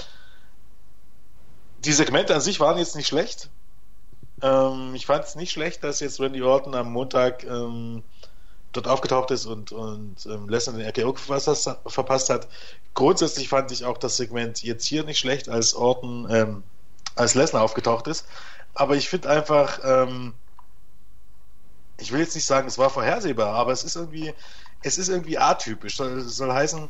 die 1.85 1.93
Segmente 1.93 2.35
an 2.35 2.41
sich 2.41 2.59
waren 2.59 2.77
jetzt 2.77 2.97
nicht 2.97 3.07
schlecht. 3.07 3.51
Ähm, 4.43 4.97
ich 4.97 5.07
fand 5.07 5.27
es 5.27 5.37
nicht 5.37 5.53
schlecht, 5.53 5.85
dass 5.85 6.01
jetzt 6.01 6.19
Randy 6.19 6.43
Orton 6.43 6.75
am 6.75 6.91
Montag 6.91 7.45
ähm, 7.45 8.03
dort 8.73 8.89
aufgetaucht 8.89 9.31
ist 9.31 9.47
und, 9.47 9.71
und 9.71 10.27
ähm, 10.27 10.49
Lesnar 10.49 10.77
den 10.77 10.89
RKO 10.89 11.15
verpasst, 11.15 12.31
hat. 12.31 12.49
Grundsätzlich 12.95 13.49
fand 13.49 13.71
ich 13.71 13.85
auch 13.85 13.99
das 13.99 14.17
Segment 14.17 14.61
jetzt 14.65 14.87
hier 14.87 15.05
nicht 15.05 15.21
schlecht, 15.21 15.49
als 15.49 15.73
Orton 15.77 16.27
ähm, 16.29 16.65
als 17.17 17.35
Lesnar 17.35 17.63
aufgetaucht 17.63 18.09
ist. 18.09 18.27
Aber 18.75 18.97
ich 18.97 19.09
finde 19.09 19.31
einfach, 19.31 19.81
ähm, 19.85 20.35
ich 21.99 22.13
will 22.13 22.21
jetzt 22.21 22.35
nicht 22.35 22.47
sagen, 22.47 22.67
es 22.67 22.79
war 22.79 22.91
vorhersehbar, 22.91 23.55
aber 23.55 23.73
es 23.73 23.85
ist 23.85 23.97
irgendwie, 23.97 24.33
es 24.83 24.99
ist 24.99 25.09
irgendwie 25.09 25.39
atypisch. 25.39 25.97
Soll, 25.97 26.21
soll 26.23 26.53
heißen, 26.53 26.89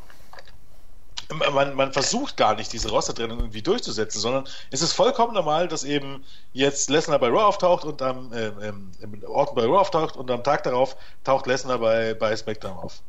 man, 1.53 1.75
man 1.75 1.93
versucht 1.93 2.37
gar 2.37 2.55
nicht, 2.55 2.73
diese 2.73 2.91
Rostertrennung 2.91 3.39
irgendwie 3.39 3.63
durchzusetzen, 3.63 4.21
sondern 4.21 4.45
es 4.71 4.83
ist 4.83 4.93
vollkommen 4.93 5.35
normal, 5.35 5.69
dass 5.69 5.85
eben 5.85 6.25
jetzt 6.53 6.91
Lesnar 6.91 7.19
bei 7.19 7.29
Raw 7.29 7.45
auftaucht 7.45 7.85
und 7.85 8.03
am 8.03 8.33
ähm, 8.35 8.91
ähm, 9.01 9.23
Orton 9.27 9.55
bei 9.55 9.63
Raw 9.63 9.79
auftaucht 9.79 10.17
und 10.17 10.31
am 10.31 10.43
Tag 10.43 10.63
darauf 10.65 10.97
taucht 11.23 11.47
Lesnar 11.47 11.79
bei, 11.79 12.15
bei 12.15 12.35
SmackDown 12.37 12.77
auf. 12.77 13.01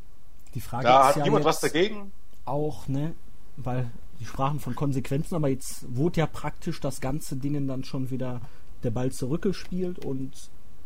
Die 0.54 0.60
Frage 0.60 0.84
Da 0.84 1.00
ist 1.00 1.06
hat 1.08 1.16
ja 1.16 1.22
niemand 1.24 1.44
was 1.44 1.60
dagegen. 1.60 2.12
auch, 2.44 2.88
ne, 2.88 3.14
weil 3.56 3.90
die 4.20 4.24
sprachen 4.24 4.60
von 4.60 4.74
Konsequenzen, 4.74 5.34
aber 5.34 5.48
jetzt 5.48 5.84
wurde 5.94 6.20
ja 6.20 6.26
praktisch 6.26 6.80
das 6.80 7.00
ganze 7.00 7.36
Ding 7.36 7.66
dann 7.66 7.84
schon 7.84 8.10
wieder 8.10 8.40
der 8.82 8.90
Ball 8.90 9.12
zurückgespielt 9.12 10.04
und 10.04 10.32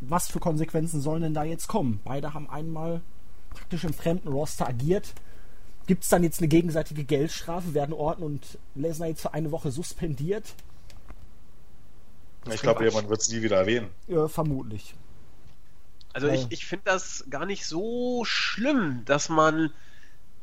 was 0.00 0.28
für 0.28 0.40
Konsequenzen 0.40 1.00
sollen 1.00 1.22
denn 1.22 1.34
da 1.34 1.44
jetzt 1.44 1.66
kommen? 1.68 2.00
Beide 2.04 2.32
haben 2.32 2.48
einmal 2.48 3.02
praktisch 3.50 3.84
im 3.84 3.92
fremden 3.92 4.28
Roster 4.28 4.68
agiert. 4.68 5.14
Gibt 5.86 6.04
es 6.04 6.08
dann 6.08 6.22
jetzt 6.22 6.38
eine 6.38 6.48
gegenseitige 6.48 7.04
Geldstrafe? 7.04 7.74
Werden 7.74 7.92
Orton 7.92 8.24
und 8.24 8.58
Lesnar 8.74 9.08
jetzt 9.08 9.22
für 9.22 9.34
eine 9.34 9.50
Woche 9.50 9.70
suspendiert? 9.70 10.54
Ich 12.50 12.62
glaube, 12.62 12.84
jemand 12.84 13.08
wird 13.08 13.20
es 13.20 13.28
nie 13.28 13.42
wieder 13.42 13.58
erwähnen. 13.58 13.88
Ja, 14.08 14.28
vermutlich. 14.28 14.94
Also 16.12 16.28
ich, 16.28 16.46
ich 16.50 16.66
finde 16.66 16.84
das 16.86 17.24
gar 17.30 17.46
nicht 17.46 17.66
so 17.66 18.24
schlimm, 18.24 19.02
dass 19.04 19.28
man, 19.28 19.72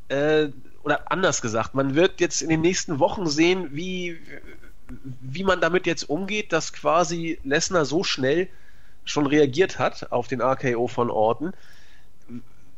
äh, 0.08 0.48
oder 0.82 1.10
anders 1.10 1.42
gesagt, 1.42 1.74
man 1.74 1.94
wird 1.94 2.20
jetzt 2.20 2.40
in 2.40 2.48
den 2.48 2.60
nächsten 2.60 2.98
Wochen 2.98 3.26
sehen, 3.26 3.68
wie, 3.72 4.18
wie 5.20 5.44
man 5.44 5.60
damit 5.60 5.86
jetzt 5.86 6.08
umgeht, 6.08 6.52
dass 6.52 6.72
quasi 6.72 7.38
Lesnar 7.44 7.84
so 7.84 8.04
schnell 8.04 8.48
schon 9.04 9.26
reagiert 9.26 9.78
hat 9.78 10.12
auf 10.12 10.28
den 10.28 10.40
RKO 10.40 10.86
von 10.86 11.10
Orton. 11.10 11.52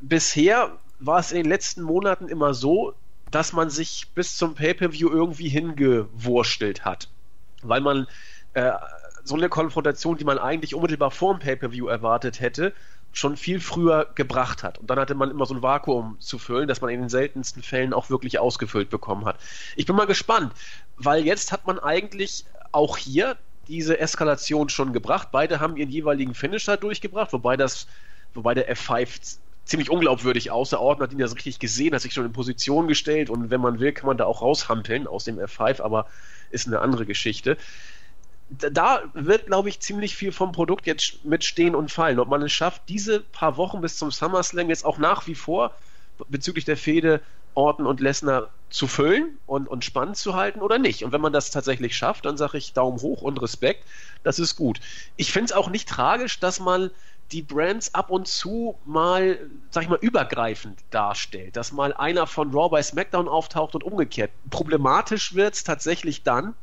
Bisher 0.01 0.77
war 0.99 1.19
es 1.19 1.33
in 1.33 1.39
den 1.39 1.49
letzten 1.49 1.83
Monaten 1.83 2.29
immer 2.29 2.55
so, 2.55 2.95
dass 3.31 3.53
man 3.53 3.71
sich 3.71 4.09
bis 4.15 4.37
zum 4.37 4.55
Pay-per-View 4.55 5.09
irgendwie 5.09 5.49
hingewurstelt 5.49 6.85
hat, 6.85 7.09
weil 7.63 7.81
man 7.81 8.07
äh, 8.55 8.73
so 9.25 9.37
eine 9.37 9.49
Konfrontation, 9.49 10.17
die 10.17 10.25
man 10.25 10.39
eigentlich 10.39 10.75
unmittelbar 10.75 11.11
vor 11.11 11.35
dem 11.35 11.41
Pay-per-View 11.41 11.87
erwartet 11.87 12.41
hätte, 12.41 12.73
schon 13.13 13.37
viel 13.37 13.61
früher 13.61 14.09
gebracht 14.15 14.63
hat. 14.63 14.79
Und 14.79 14.89
dann 14.89 14.99
hatte 14.99 15.15
man 15.15 15.31
immer 15.31 15.47
so 15.47 15.55
ein 15.55 15.63
Vakuum 15.63 16.17
zu 16.21 16.39
füllen, 16.39 16.69
das 16.69 16.81
man 16.81 16.91
in 16.91 17.01
den 17.01 17.09
seltensten 17.09 17.63
Fällen 17.63 17.93
auch 17.93 18.09
wirklich 18.09 18.39
ausgefüllt 18.39 18.89
bekommen 18.89 19.25
hat. 19.25 19.37
Ich 19.77 19.87
bin 19.87 19.97
mal 19.97 20.07
gespannt, 20.07 20.53
weil 21.05 21.25
jetzt 21.25 21.53
hat 21.53 21.67
man 21.67 21.79
eigentlich 21.79 22.45
auch 22.73 22.97
hier 22.97 23.37
diese 23.69 23.99
Eskalation 23.99 24.69
schon 24.69 24.93
gebracht. 24.93 25.29
Beide 25.33 25.61
haben 25.61 25.77
ihren 25.77 25.91
jeweiligen 25.91 26.35
Finisher 26.35 26.77
durchgebracht, 26.77 27.33
wobei 27.33 27.57
das, 27.57 27.87
wobei 28.35 28.55
der 28.55 28.75
F5 28.75 29.39
ziemlich 29.65 29.91
unglaubwürdig 29.91 30.51
aussah. 30.51 30.79
Orton 30.79 31.05
hat 31.05 31.13
ihn 31.13 31.21
ja 31.21 31.29
so 31.29 31.35
richtig 31.35 31.59
gesehen, 31.59 31.95
hat 31.95 32.03
sich 32.03 32.13
schon 32.13 32.27
in 32.27 32.33
Position 32.33 32.89
gestellt 32.89 33.31
und 33.31 33.51
wenn 33.51 33.61
man 33.61 33.79
will, 33.81 33.93
kann 33.93 34.07
man 34.07 34.17
da 34.17 34.25
auch 34.25 34.43
raushampeln 34.43 35.07
aus 35.07 35.25
dem 35.25 35.39
F5, 35.39 35.81
aber 35.83 36.07
ist 36.51 36.67
eine 36.67 36.81
andere 36.81 37.07
Geschichte 37.07 37.57
da 38.51 39.03
wird, 39.15 39.47
glaube 39.47 39.69
ich, 39.69 39.81
ziemlich 39.81 40.17
viel 40.17 40.33
vom 40.33 40.53
Produkt 40.53 40.87
jetzt 40.87 41.25
mitstehen 41.25 41.75
und 41.75 41.91
fallen. 41.91 42.19
Ob 42.19 42.29
man 42.29 42.43
es 42.43 42.53
schafft, 42.53 42.83
diese 42.89 43.21
paar 43.21 43.57
Wochen 43.57 43.81
bis 43.81 43.97
zum 43.97 44.11
SummerSlam 44.11 44.69
jetzt 44.69 44.85
auch 44.85 44.99
nach 44.99 45.27
wie 45.27 45.35
vor 45.35 45.75
bezüglich 46.29 46.65
der 46.65 46.77
Fehde 46.77 47.21
Orton 47.55 47.87
und 47.87 48.01
Lesnar 48.01 48.51
zu 48.71 48.87
füllen 48.87 49.39
und, 49.47 49.69
und 49.69 49.85
spannend 49.85 50.17
zu 50.17 50.35
halten 50.35 50.61
oder 50.61 50.79
nicht. 50.79 51.05
Und 51.05 51.13
wenn 51.13 51.21
man 51.21 51.33
das 51.33 51.51
tatsächlich 51.51 51.97
schafft, 51.97 52.25
dann 52.25 52.37
sage 52.37 52.57
ich 52.57 52.73
Daumen 52.73 53.01
hoch 53.01 53.23
und 53.23 53.43
Respekt. 53.43 53.85
Das 54.23 54.39
ist 54.39 54.57
gut. 54.57 54.81
Ich 55.17 55.33
finde 55.33 55.47
es 55.47 55.53
auch 55.53 55.69
nicht 55.69 55.89
tragisch, 55.89 56.39
dass 56.39 56.61
man 56.61 56.91
die 57.33 57.43
Brands 57.43 57.95
ab 57.95 58.11
und 58.11 58.27
zu 58.27 58.77
mal, 58.85 59.39
sag 59.71 59.85
ich 59.85 59.89
mal, 59.89 59.99
übergreifend 60.01 60.79
darstellt. 60.91 61.57
Dass 61.57 61.73
mal 61.73 61.93
einer 61.93 62.27
von 62.27 62.53
Raw 62.53 62.69
bei 62.71 62.83
SmackDown 62.83 63.29
auftaucht 63.29 63.75
und 63.75 63.85
umgekehrt. 63.85 64.31
Problematisch 64.51 65.35
wird 65.35 65.55
es 65.55 65.65
tatsächlich 65.65 66.23
dann, 66.23 66.55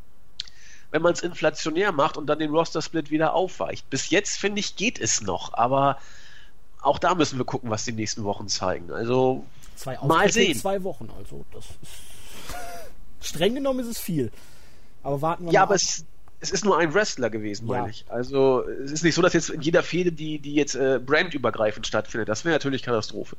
wenn 0.92 1.02
man 1.02 1.14
es 1.14 1.22
inflationär 1.22 1.92
macht 1.92 2.18
und 2.18 2.28
dann 2.28 2.40
den 2.40 2.52
Roster-Split 2.52 3.12
wieder 3.12 3.34
aufweicht. 3.34 3.90
Bis 3.90 4.10
jetzt, 4.10 4.38
finde 4.38 4.60
ich, 4.60 4.76
geht 4.76 5.00
es 5.00 5.22
noch, 5.22 5.54
aber 5.54 5.98
auch 6.82 7.00
da 7.00 7.16
müssen 7.16 7.38
wir 7.38 7.46
gucken, 7.46 7.70
was 7.70 7.86
die 7.86 7.92
nächsten 7.92 8.24
Wochen 8.24 8.48
zeigen. 8.48 8.92
Also 8.92 9.46
zwei 9.78 9.98
mal 10.06 10.32
sehen. 10.32 10.58
Zwei 10.58 10.84
Wochen, 10.84 11.10
also 11.18 11.46
das 11.54 11.66
ist 11.66 11.76
streng 13.28 13.56
genommen 13.56 13.80
ist 13.80 13.88
es 13.88 14.00
viel. 14.00 14.32
Aber 15.04 15.22
warten 15.22 15.46
wir 15.46 15.52
ja, 15.54 15.60
mal. 15.62 15.64
Ja, 15.64 15.64
aber 15.64 15.76
es, 15.76 16.06
es, 16.40 16.52
ist 16.52 16.66
nur 16.66 16.78
ein 16.78 16.94
Wrestler 16.94 17.30
gewesen, 17.30 17.68
ja. 17.68 17.78
meine 17.78 17.90
ich. 17.90 18.06
Also 18.10 18.64
es 18.68 18.92
ist 18.92 19.04
nicht 19.04 19.16
so, 19.16 19.22
dass 19.22 19.34
jetzt 19.34 19.50
in 19.50 19.62
jeder 19.62 19.84
Fehde, 19.84 20.12
die, 20.12 20.40
die 20.40 20.54
jetzt 20.54 20.76
äh, 20.76 21.00
brandübergreifend 21.04 21.88
stattfindet, 21.88 22.30
das 22.30 22.46
wäre 22.46 22.56
natürlich 22.56 22.84
Katastrophe. 22.84 23.38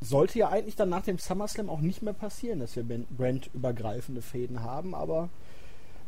Sollte 0.00 0.38
ja 0.38 0.48
eigentlich 0.48 0.76
dann 0.76 0.90
nach 0.90 1.02
dem 1.02 1.18
SummerSlam 1.18 1.68
auch 1.68 1.80
nicht 1.80 2.02
mehr 2.02 2.12
passieren, 2.12 2.60
dass 2.60 2.76
wir 2.76 2.84
brandübergreifende 2.84 4.22
Fäden 4.22 4.62
haben, 4.62 4.94
aber 4.94 5.28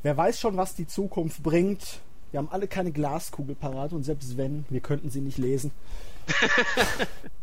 wer 0.03 0.17
weiß 0.17 0.39
schon, 0.39 0.57
was 0.57 0.75
die 0.75 0.87
Zukunft 0.87 1.43
bringt. 1.43 2.01
Wir 2.31 2.39
haben 2.39 2.49
alle 2.53 2.69
keine 2.69 2.93
Glaskugel 2.93 3.57
parat 3.57 3.93
und 3.93 4.05
selbst 4.05 4.37
wenn, 4.37 4.65
wir 4.69 4.81
könnten 4.81 5.11
sie 5.11 5.21
nicht 5.21 5.39
lesen. 5.39 5.73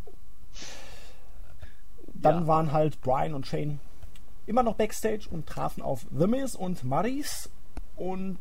Dann 2.13 2.41
ja. 2.41 2.47
waren 2.47 2.71
halt 2.71 3.01
Brian 3.01 3.33
und 3.33 3.45
Shane 3.45 3.79
immer 4.45 4.63
noch 4.63 4.75
backstage 4.75 5.27
und 5.29 5.45
trafen 5.45 5.83
auf 5.83 6.05
The 6.17 6.27
Miz 6.27 6.55
und 6.55 6.83
Maris 6.83 7.49
und 7.95 8.39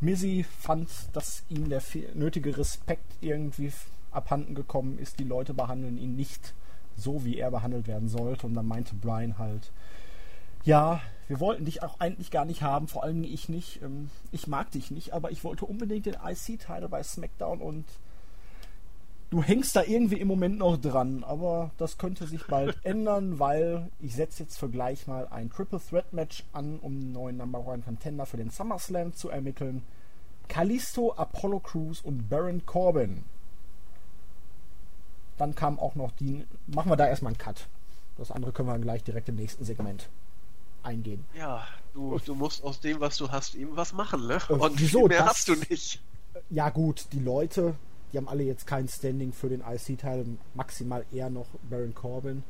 Mizzy 0.00 0.44
fand, 0.58 0.88
dass 1.12 1.44
ihm 1.48 1.68
der 1.68 1.82
nötige 2.14 2.56
Respekt 2.56 3.16
irgendwie 3.20 3.70
abhanden 4.10 4.54
gekommen 4.54 4.98
ist. 4.98 5.18
Die 5.18 5.24
Leute 5.24 5.52
behandeln 5.52 5.98
ihn 5.98 6.16
nicht 6.16 6.54
so, 6.96 7.24
wie 7.24 7.36
er 7.36 7.50
behandelt 7.50 7.86
werden 7.86 8.08
sollte. 8.08 8.46
Und 8.46 8.54
dann 8.54 8.66
meinte 8.66 8.94
Brian 8.94 9.38
halt, 9.38 9.72
ja, 10.64 11.00
wir 11.28 11.40
wollten 11.40 11.66
dich 11.66 11.82
auch 11.82 12.00
eigentlich 12.00 12.30
gar 12.30 12.44
nicht 12.44 12.62
haben, 12.62 12.88
vor 12.88 13.02
allem 13.02 13.22
ich 13.24 13.48
nicht. 13.48 13.82
Ähm, 13.82 14.10
ich 14.32 14.46
mag 14.46 14.70
dich 14.70 14.90
nicht, 14.90 15.12
aber 15.12 15.30
ich 15.30 15.44
wollte 15.44 15.66
unbedingt 15.66 16.06
den 16.06 16.16
IC-Title 16.24 16.88
bei 16.88 17.02
SmackDown 17.02 17.60
und 17.60 17.84
du 19.34 19.42
hängst 19.42 19.74
da 19.74 19.82
irgendwie 19.82 20.20
im 20.20 20.28
Moment 20.28 20.58
noch 20.58 20.76
dran, 20.76 21.24
aber 21.24 21.72
das 21.76 21.98
könnte 21.98 22.24
sich 22.28 22.46
bald 22.46 22.78
ändern, 22.84 23.40
weil 23.40 23.90
ich 23.98 24.14
setze 24.14 24.44
jetzt 24.44 24.58
für 24.58 24.68
gleich 24.68 25.08
mal 25.08 25.26
ein 25.26 25.50
Triple 25.50 25.80
Threat 25.80 26.12
Match 26.12 26.44
an, 26.52 26.78
um 26.78 26.92
einen 26.92 27.12
neuen 27.12 27.36
Number 27.38 27.66
One 27.66 27.82
Contender 27.82 28.26
für 28.26 28.36
den 28.36 28.50
SummerSlam 28.50 29.12
zu 29.12 29.30
ermitteln. 29.30 29.82
Kalisto, 30.46 31.14
Apollo 31.14 31.60
Crews 31.60 32.00
und 32.00 32.28
Baron 32.28 32.64
Corbin. 32.64 33.24
Dann 35.36 35.56
kam 35.56 35.80
auch 35.80 35.96
noch 35.96 36.12
die. 36.12 36.44
Machen 36.68 36.92
wir 36.92 36.96
da 36.96 37.08
erstmal 37.08 37.30
einen 37.30 37.38
Cut. 37.38 37.66
Das 38.16 38.30
andere 38.30 38.52
können 38.52 38.68
wir 38.68 38.74
dann 38.74 38.82
gleich 38.82 39.02
direkt 39.02 39.28
im 39.28 39.34
nächsten 39.34 39.64
Segment 39.64 40.08
eingehen. 40.84 41.24
Ja, 41.36 41.66
du, 41.92 42.20
du 42.24 42.36
musst 42.36 42.62
aus 42.62 42.78
dem, 42.78 43.00
was 43.00 43.16
du 43.16 43.32
hast, 43.32 43.56
eben 43.56 43.74
was 43.74 43.94
machen, 43.94 44.28
ne? 44.28 44.38
Und 44.48 44.78
wieso? 44.78 45.08
mehr 45.08 45.20
das, 45.20 45.28
hast 45.30 45.48
du 45.48 45.56
nicht. 45.56 46.00
Ja 46.50 46.70
gut, 46.70 47.06
die 47.10 47.18
Leute, 47.18 47.74
die 48.14 48.18
haben 48.18 48.28
alle 48.28 48.44
jetzt 48.44 48.68
kein 48.68 48.86
Standing 48.86 49.32
für 49.32 49.48
den 49.48 49.60
IC-Teil, 49.60 50.24
maximal 50.54 51.04
eher 51.12 51.30
noch 51.30 51.48
Baron 51.68 51.94
Corbin. 51.94 52.44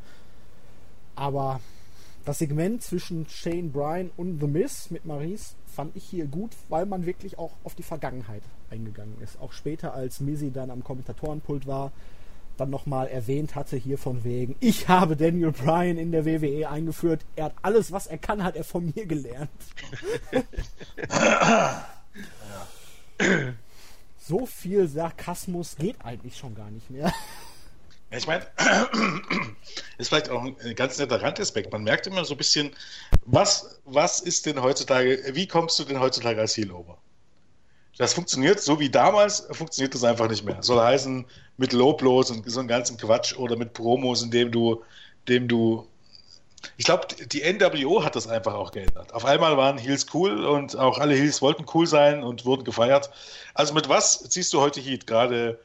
Aber 1.14 1.58
das 2.26 2.38
Segment 2.38 2.82
zwischen 2.82 3.26
Shane 3.30 3.72
Bryan 3.72 4.10
und 4.18 4.40
The 4.40 4.46
Miz 4.46 4.90
mit 4.90 5.06
Maurice 5.06 5.54
fand 5.66 5.96
ich 5.96 6.04
hier 6.04 6.26
gut, 6.26 6.50
weil 6.68 6.84
man 6.84 7.06
wirklich 7.06 7.38
auch 7.38 7.52
auf 7.64 7.74
die 7.74 7.82
Vergangenheit 7.82 8.42
eingegangen 8.70 9.16
ist. 9.22 9.40
Auch 9.40 9.52
später, 9.52 9.94
als 9.94 10.20
Mizzy 10.20 10.50
dann 10.50 10.70
am 10.70 10.84
Kommentatorenpult 10.84 11.66
war, 11.66 11.92
dann 12.58 12.68
nochmal 12.68 13.08
erwähnt 13.08 13.54
hatte, 13.54 13.78
hier 13.78 13.96
von 13.96 14.22
wegen, 14.22 14.56
ich 14.60 14.88
habe 14.88 15.16
Daniel 15.16 15.52
Bryan 15.52 15.96
in 15.96 16.12
der 16.12 16.26
WWE 16.26 16.68
eingeführt, 16.68 17.24
er 17.36 17.46
hat 17.46 17.54
alles, 17.62 17.90
was 17.90 18.06
er 18.06 18.18
kann, 18.18 18.44
hat 18.44 18.54
er 18.54 18.64
von 18.64 18.92
mir 18.94 19.06
gelernt. 19.06 19.48
so 24.26 24.46
viel 24.46 24.88
Sarkasmus 24.88 25.76
geht 25.76 25.96
eigentlich 26.04 26.36
schon 26.36 26.54
gar 26.54 26.70
nicht 26.70 26.90
mehr. 26.90 27.12
Ich 28.10 28.26
meine, 28.26 28.46
ist 29.98 30.08
vielleicht 30.08 30.28
auch 30.28 30.42
ein 30.42 30.74
ganz 30.76 30.98
netter 30.98 31.20
Randaspekt. 31.20 31.72
Man 31.72 31.82
merkt 31.82 32.06
immer 32.06 32.24
so 32.24 32.34
ein 32.34 32.38
bisschen, 32.38 32.70
was, 33.24 33.80
was 33.84 34.20
ist 34.20 34.46
denn 34.46 34.62
heutzutage, 34.62 35.22
wie 35.32 35.48
kommst 35.48 35.78
du 35.78 35.84
denn 35.84 35.98
heutzutage 35.98 36.40
als 36.40 36.56
Heel 36.56 36.70
over? 36.70 36.96
Das 37.96 38.14
funktioniert 38.14 38.60
so 38.60 38.80
wie 38.80 38.90
damals, 38.90 39.46
funktioniert 39.52 39.94
das 39.94 40.04
einfach 40.04 40.28
nicht 40.28 40.44
mehr. 40.44 40.62
Soll 40.62 40.80
heißen, 40.80 41.24
mit 41.56 41.72
Loblos 41.72 42.30
und 42.30 42.48
so 42.48 42.60
einem 42.60 42.68
ganzen 42.68 42.96
Quatsch 42.96 43.36
oder 43.36 43.56
mit 43.56 43.72
Promos, 43.72 44.22
indem 44.22 44.50
du, 44.50 44.82
dem 45.28 45.48
du. 45.48 45.86
Ich 46.76 46.84
glaube, 46.84 47.06
die 47.26 47.42
NWO 47.42 48.04
hat 48.04 48.16
das 48.16 48.26
einfach 48.26 48.54
auch 48.54 48.72
geändert. 48.72 49.12
Auf 49.12 49.24
einmal 49.24 49.56
waren 49.56 49.78
Heels 49.78 50.06
cool 50.14 50.44
und 50.44 50.76
auch 50.76 50.98
alle 50.98 51.14
Heels 51.14 51.42
wollten 51.42 51.64
cool 51.74 51.86
sein 51.86 52.22
und 52.22 52.44
wurden 52.44 52.64
gefeiert. 52.64 53.10
Also 53.54 53.74
mit 53.74 53.88
was 53.88 54.22
ziehst 54.28 54.52
du 54.52 54.60
heute 54.60 54.80
Heat? 54.80 55.06
Gerade 55.06 55.58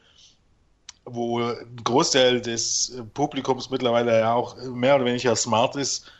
wo 1.04 1.40
ein 1.40 1.80
Großteil 1.82 2.40
des 2.40 2.94
Publikums 3.14 3.70
mittlerweile 3.70 4.20
ja 4.20 4.34
auch 4.34 4.56
mehr 4.56 4.96
oder 4.96 5.04
weniger 5.04 5.34
smart 5.34 5.76
ist. 5.76 6.10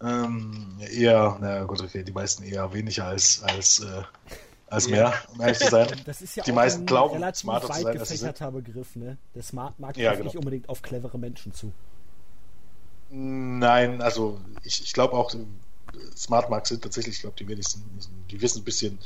Ähm, 0.00 0.78
eher, 0.92 1.36
na 1.40 1.64
gut, 1.64 1.82
okay, 1.82 2.04
die 2.04 2.12
meisten 2.12 2.44
eher 2.44 2.72
weniger 2.72 3.06
als, 3.06 3.42
als 3.42 3.80
äh, 3.80 4.02
als 4.70 4.88
mehr, 4.88 5.14
um 5.32 5.40
ehrlich 5.40 5.58
zu 5.58 5.70
sein. 5.70 5.88
Das 6.04 6.22
ist 6.22 6.36
ja 6.36 6.42
die 6.42 6.52
auch 6.52 6.56
meisten 6.56 6.82
ein 6.82 6.86
glauben, 6.86 7.14
relativ 7.14 7.40
smarter 7.40 7.68
weit 7.68 7.98
gefächerter 7.98 8.52
Begriff. 8.52 8.96
Ne? 8.96 9.16
Der 9.34 9.42
Smart 9.42 9.78
mag 9.78 9.96
ja, 9.96 10.12
genau. 10.12 10.24
nicht 10.24 10.36
unbedingt 10.36 10.68
auf 10.68 10.82
clevere 10.82 11.18
Menschen 11.18 11.52
zu. 11.52 11.72
Nein, 13.10 14.02
also 14.02 14.38
ich, 14.62 14.82
ich 14.82 14.92
glaube 14.92 15.14
auch, 15.14 15.32
Smart 16.16 16.50
Marks 16.50 16.68
sind 16.68 16.82
tatsächlich, 16.82 17.16
ich 17.16 17.20
glaube, 17.22 17.36
die 17.38 17.48
wenigsten, 17.48 17.82
die 18.30 18.40
wissen 18.40 18.60
ein 18.60 18.64
bisschen, 18.64 18.98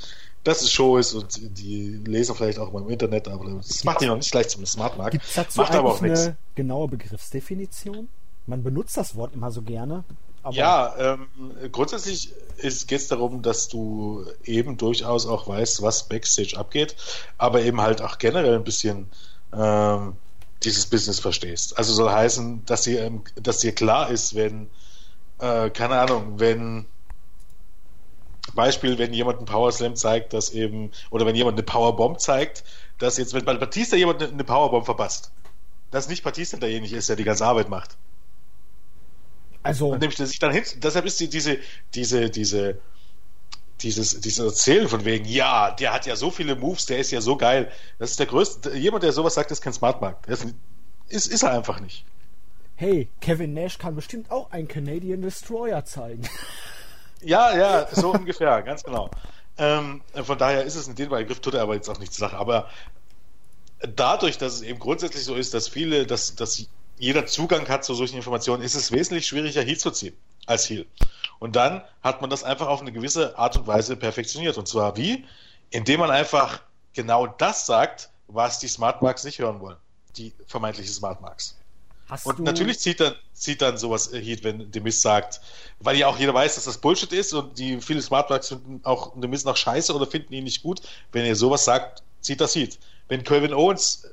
dass 0.44 0.62
es 0.62 0.72
Show 0.72 0.96
ist 0.96 1.14
und 1.14 1.58
die 1.58 2.00
lesen 2.04 2.34
vielleicht 2.34 2.58
auch 2.58 2.72
mal 2.72 2.82
im 2.82 2.90
Internet, 2.90 3.28
aber 3.28 3.48
das 3.50 3.84
macht 3.84 4.00
die 4.00 4.06
noch 4.06 4.16
nicht 4.16 4.30
gleich 4.30 4.48
zum 4.48 4.66
Smart 4.66 4.98
Mark. 4.98 5.12
Gibt 5.12 5.24
es 5.24 5.34
dazu 5.34 5.60
macht 5.60 5.74
aber 5.74 5.92
auch 5.92 6.02
eine 6.02 6.36
genaue 6.54 6.88
Begriffsdefinition? 6.88 8.08
Man 8.46 8.62
benutzt 8.62 8.96
das 8.96 9.14
Wort 9.14 9.34
immer 9.34 9.52
so 9.52 9.62
gerne. 9.62 10.04
ja, 10.50 10.94
ähm, 10.98 11.28
grundsätzlich 11.70 12.34
geht 12.58 12.90
es 12.90 13.06
darum, 13.06 13.42
dass 13.42 13.68
du 13.68 14.26
eben 14.44 14.76
durchaus 14.76 15.26
auch 15.26 15.46
weißt, 15.46 15.82
was 15.82 16.08
Backstage 16.08 16.56
abgeht, 16.56 16.96
aber 17.38 17.62
eben 17.62 17.80
halt 17.80 18.02
auch 18.02 18.18
generell 18.18 18.56
ein 18.56 18.64
bisschen 18.64 19.08
ähm, 19.52 20.16
dieses 20.64 20.86
Business 20.86 21.20
verstehst. 21.20 21.76
Also 21.78 21.92
soll 21.92 22.10
heißen, 22.10 22.64
dass 22.66 22.82
dir, 22.82 23.04
ähm, 23.04 23.22
dass 23.34 23.58
dir 23.58 23.74
klar 23.74 24.10
ist, 24.10 24.34
wenn, 24.34 24.68
äh, 25.38 25.70
keine 25.70 25.98
Ahnung, 25.98 26.40
wenn 26.40 26.86
Beispiel, 28.54 28.98
wenn 28.98 29.14
jemand 29.14 29.38
einen 29.38 29.46
Power 29.46 29.72
Slam 29.72 29.96
zeigt, 29.96 30.32
dass 30.32 30.50
eben, 30.50 30.90
oder 31.10 31.26
wenn 31.26 31.36
jemand 31.36 31.54
eine 31.54 31.62
Powerbomb 31.62 32.20
zeigt, 32.20 32.64
dass 32.98 33.16
jetzt, 33.16 33.34
wenn 33.34 33.44
bei 33.44 33.54
Batista 33.54 33.96
jemand 33.96 34.22
eine 34.22 34.44
Powerbomb 34.44 34.84
verpasst, 34.84 35.32
dass 35.90 36.08
nicht 36.08 36.24
Batista 36.24 36.56
derjenige 36.56 36.96
ist, 36.96 37.08
der 37.08 37.16
die 37.16 37.24
ganze 37.24 37.44
Arbeit 37.44 37.68
macht. 37.68 37.96
Also. 39.62 39.88
Und 39.88 40.00
nämlich, 40.00 40.16
der 40.16 40.26
sich 40.26 40.38
dann 40.38 40.52
hin, 40.52 40.64
deshalb 40.76 41.04
ist 41.06 41.20
die, 41.20 41.28
diese, 41.28 41.58
diese, 41.94 42.30
diese, 42.30 42.78
dieses, 43.82 44.20
dieses 44.20 44.44
Erzählen 44.44 44.88
von 44.88 45.04
wegen, 45.04 45.24
ja, 45.24 45.70
der 45.72 45.92
hat 45.92 46.06
ja 46.06 46.16
so 46.16 46.30
viele 46.30 46.56
Moves, 46.56 46.86
der 46.86 46.98
ist 46.98 47.10
ja 47.10 47.20
so 47.20 47.36
geil. 47.36 47.70
Das 47.98 48.10
ist 48.10 48.18
der 48.18 48.26
größte, 48.26 48.76
jemand, 48.76 49.02
der 49.04 49.12
sowas 49.12 49.34
sagt, 49.34 49.50
ist 49.50 49.62
kein 49.62 49.72
Smart 49.72 50.00
Mark. 50.00 50.26
Das 50.26 50.44
ist, 51.08 51.26
ist 51.26 51.42
er 51.42 51.52
einfach 51.52 51.80
nicht. 51.80 52.04
Hey, 52.76 53.08
Kevin 53.20 53.54
Nash 53.54 53.78
kann 53.78 53.94
bestimmt 53.94 54.30
auch 54.30 54.50
einen 54.50 54.68
Canadian 54.68 55.22
Destroyer 55.22 55.84
zeigen. 55.84 56.22
Ja, 57.24 57.56
ja, 57.56 57.86
so 57.92 58.10
ungefähr, 58.10 58.62
ganz 58.64 58.82
genau. 58.82 59.08
Ähm, 59.56 60.02
von 60.24 60.38
daher 60.38 60.64
ist 60.64 60.74
es 60.74 60.88
in 60.88 60.96
dem 60.96 61.10
Begriff, 61.10 61.38
tut 61.38 61.54
er 61.54 61.62
aber 61.62 61.74
jetzt 61.74 61.88
auch 61.88 62.00
nicht 62.00 62.12
zur 62.12 62.28
Sache. 62.28 62.36
Aber 62.36 62.68
dadurch, 63.78 64.38
dass 64.38 64.54
es 64.54 64.62
eben 64.62 64.78
grundsätzlich 64.78 65.24
so 65.24 65.36
ist, 65.36 65.54
dass 65.54 65.68
viele, 65.68 66.06
dass, 66.06 66.34
dass 66.34 66.66
jeder 66.98 67.26
Zugang 67.26 67.68
hat 67.68 67.84
zu 67.84 67.94
solchen 67.94 68.16
Informationen, 68.16 68.62
ist 68.62 68.74
es 68.74 68.92
wesentlich 68.92 69.26
schwieriger, 69.26 69.62
Heal 69.62 69.78
zu 69.78 69.90
ziehen 69.90 70.16
als 70.46 70.68
Heal. 70.68 70.86
Und 71.42 71.56
dann 71.56 71.82
hat 72.04 72.20
man 72.20 72.30
das 72.30 72.44
einfach 72.44 72.68
auf 72.68 72.82
eine 72.82 72.92
gewisse 72.92 73.36
Art 73.36 73.56
und 73.56 73.66
Weise 73.66 73.96
perfektioniert. 73.96 74.56
Und 74.58 74.68
zwar 74.68 74.96
wie? 74.96 75.24
Indem 75.70 75.98
man 75.98 76.12
einfach 76.12 76.62
genau 76.92 77.26
das 77.26 77.66
sagt, 77.66 78.10
was 78.28 78.60
die 78.60 78.68
Smart 78.68 79.02
Marks 79.02 79.24
nicht 79.24 79.40
hören 79.40 79.58
wollen. 79.58 79.76
Die 80.16 80.32
vermeintliche 80.46 80.92
Smart 80.92 81.20
Marks. 81.20 81.58
Hast 82.08 82.26
und 82.26 82.38
natürlich 82.38 82.78
zieht 82.78 83.00
dann, 83.00 83.16
zieht 83.32 83.60
dann 83.60 83.76
sowas 83.76 84.12
Heat, 84.12 84.44
wenn 84.44 84.70
Demis 84.70 85.02
sagt, 85.02 85.40
weil 85.80 85.96
ja 85.96 86.06
auch 86.06 86.16
jeder 86.16 86.32
weiß, 86.32 86.54
dass 86.54 86.66
das 86.66 86.78
Bullshit 86.78 87.12
ist 87.12 87.32
und 87.32 87.58
die 87.58 87.80
viele 87.80 88.02
Smartplugs 88.02 88.50
finden 88.50 88.80
auch 88.84 89.10
Demis 89.20 89.44
noch 89.44 89.56
scheiße 89.56 89.92
oder 89.92 90.06
finden 90.06 90.34
ihn 90.34 90.44
nicht 90.44 90.62
gut. 90.62 90.80
Wenn 91.10 91.26
ihr 91.26 91.34
sowas 91.34 91.64
sagt, 91.64 92.04
zieht 92.20 92.40
das 92.40 92.54
Heat. 92.54 92.78
Wenn 93.08 93.24
Kevin 93.24 93.52
Owens 93.52 94.06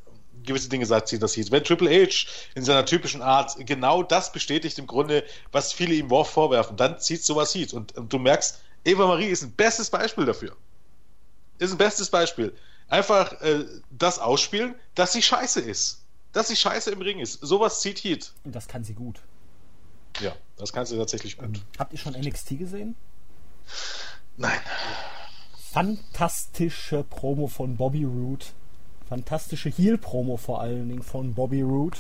gewisse 0.44 0.70
Dinge 0.70 0.86
sagt, 0.86 1.08
zieht 1.08 1.22
das 1.22 1.36
Heat. 1.36 1.52
Wenn 1.52 1.64
Triple 1.64 1.90
H 1.90 2.28
in 2.56 2.64
seiner 2.64 2.86
typischen 2.86 3.22
Art 3.22 3.56
genau 3.60 4.04
das 4.04 4.32
bestätigt 4.32 4.78
im 4.80 4.88
Grunde, 4.88 5.24
was 5.52 5.74
viele 5.74 5.94
ihm 5.94 6.10
Worf 6.10 6.30
vorwerfen, 6.30 6.78
dann 6.78 7.00
zieht 7.00 7.24
sowas 7.24 7.54
Heat. 7.54 7.74
Und, 7.74 7.98
und 7.98 8.12
du 8.12 8.20
merkst, 8.20 8.62
Eva 8.86 9.08
Marie 9.08 9.28
ist 9.28 9.44
ein 9.44 9.52
bestes 9.52 9.90
Beispiel 9.90 10.26
dafür. 10.26 10.56
Ist 11.58 11.72
ein 11.72 11.78
bestes 11.78 12.10
Beispiel. 12.10 12.56
Einfach 12.88 13.34
äh, 13.42 13.66
das 13.92 14.20
ausspielen, 14.20 14.76
dass 14.96 15.12
sie 15.14 15.22
scheiße 15.22 15.60
ist 15.60 16.00
dass 16.32 16.48
sie 16.48 16.56
scheiße 16.56 16.92
im 16.92 17.02
Ring 17.02 17.20
ist. 17.20 17.40
Sowas 17.42 17.82
zieht 17.82 18.00
Heat. 18.00 18.34
Und 18.44 18.56
das 18.56 18.68
kann 18.68 18.84
sie 18.84 18.94
gut. 18.94 19.20
Ja, 20.20 20.36
das 20.58 20.74
kann 20.74 20.86
sie 20.86 20.98
tatsächlich 20.98 21.38
gut. 21.38 21.58
Ähm, 21.58 21.62
habt 21.78 21.94
ihr 21.94 22.00
schon 22.00 22.14
NXT 22.14 22.60
gesehen? 22.60 22.96
Nein. 24.38 24.60
Fantastische 25.72 27.04
Promo 27.04 27.48
von 27.48 27.78
Bobby 27.78 28.04
Roode. 28.04 28.46
Fantastische 29.10 29.70
Heel-Promo 29.70 30.38
vor 30.38 30.62
allen 30.62 30.88
Dingen 30.88 31.04
von 31.04 31.34
Bobby 31.34 31.62
Roode. 31.62 31.98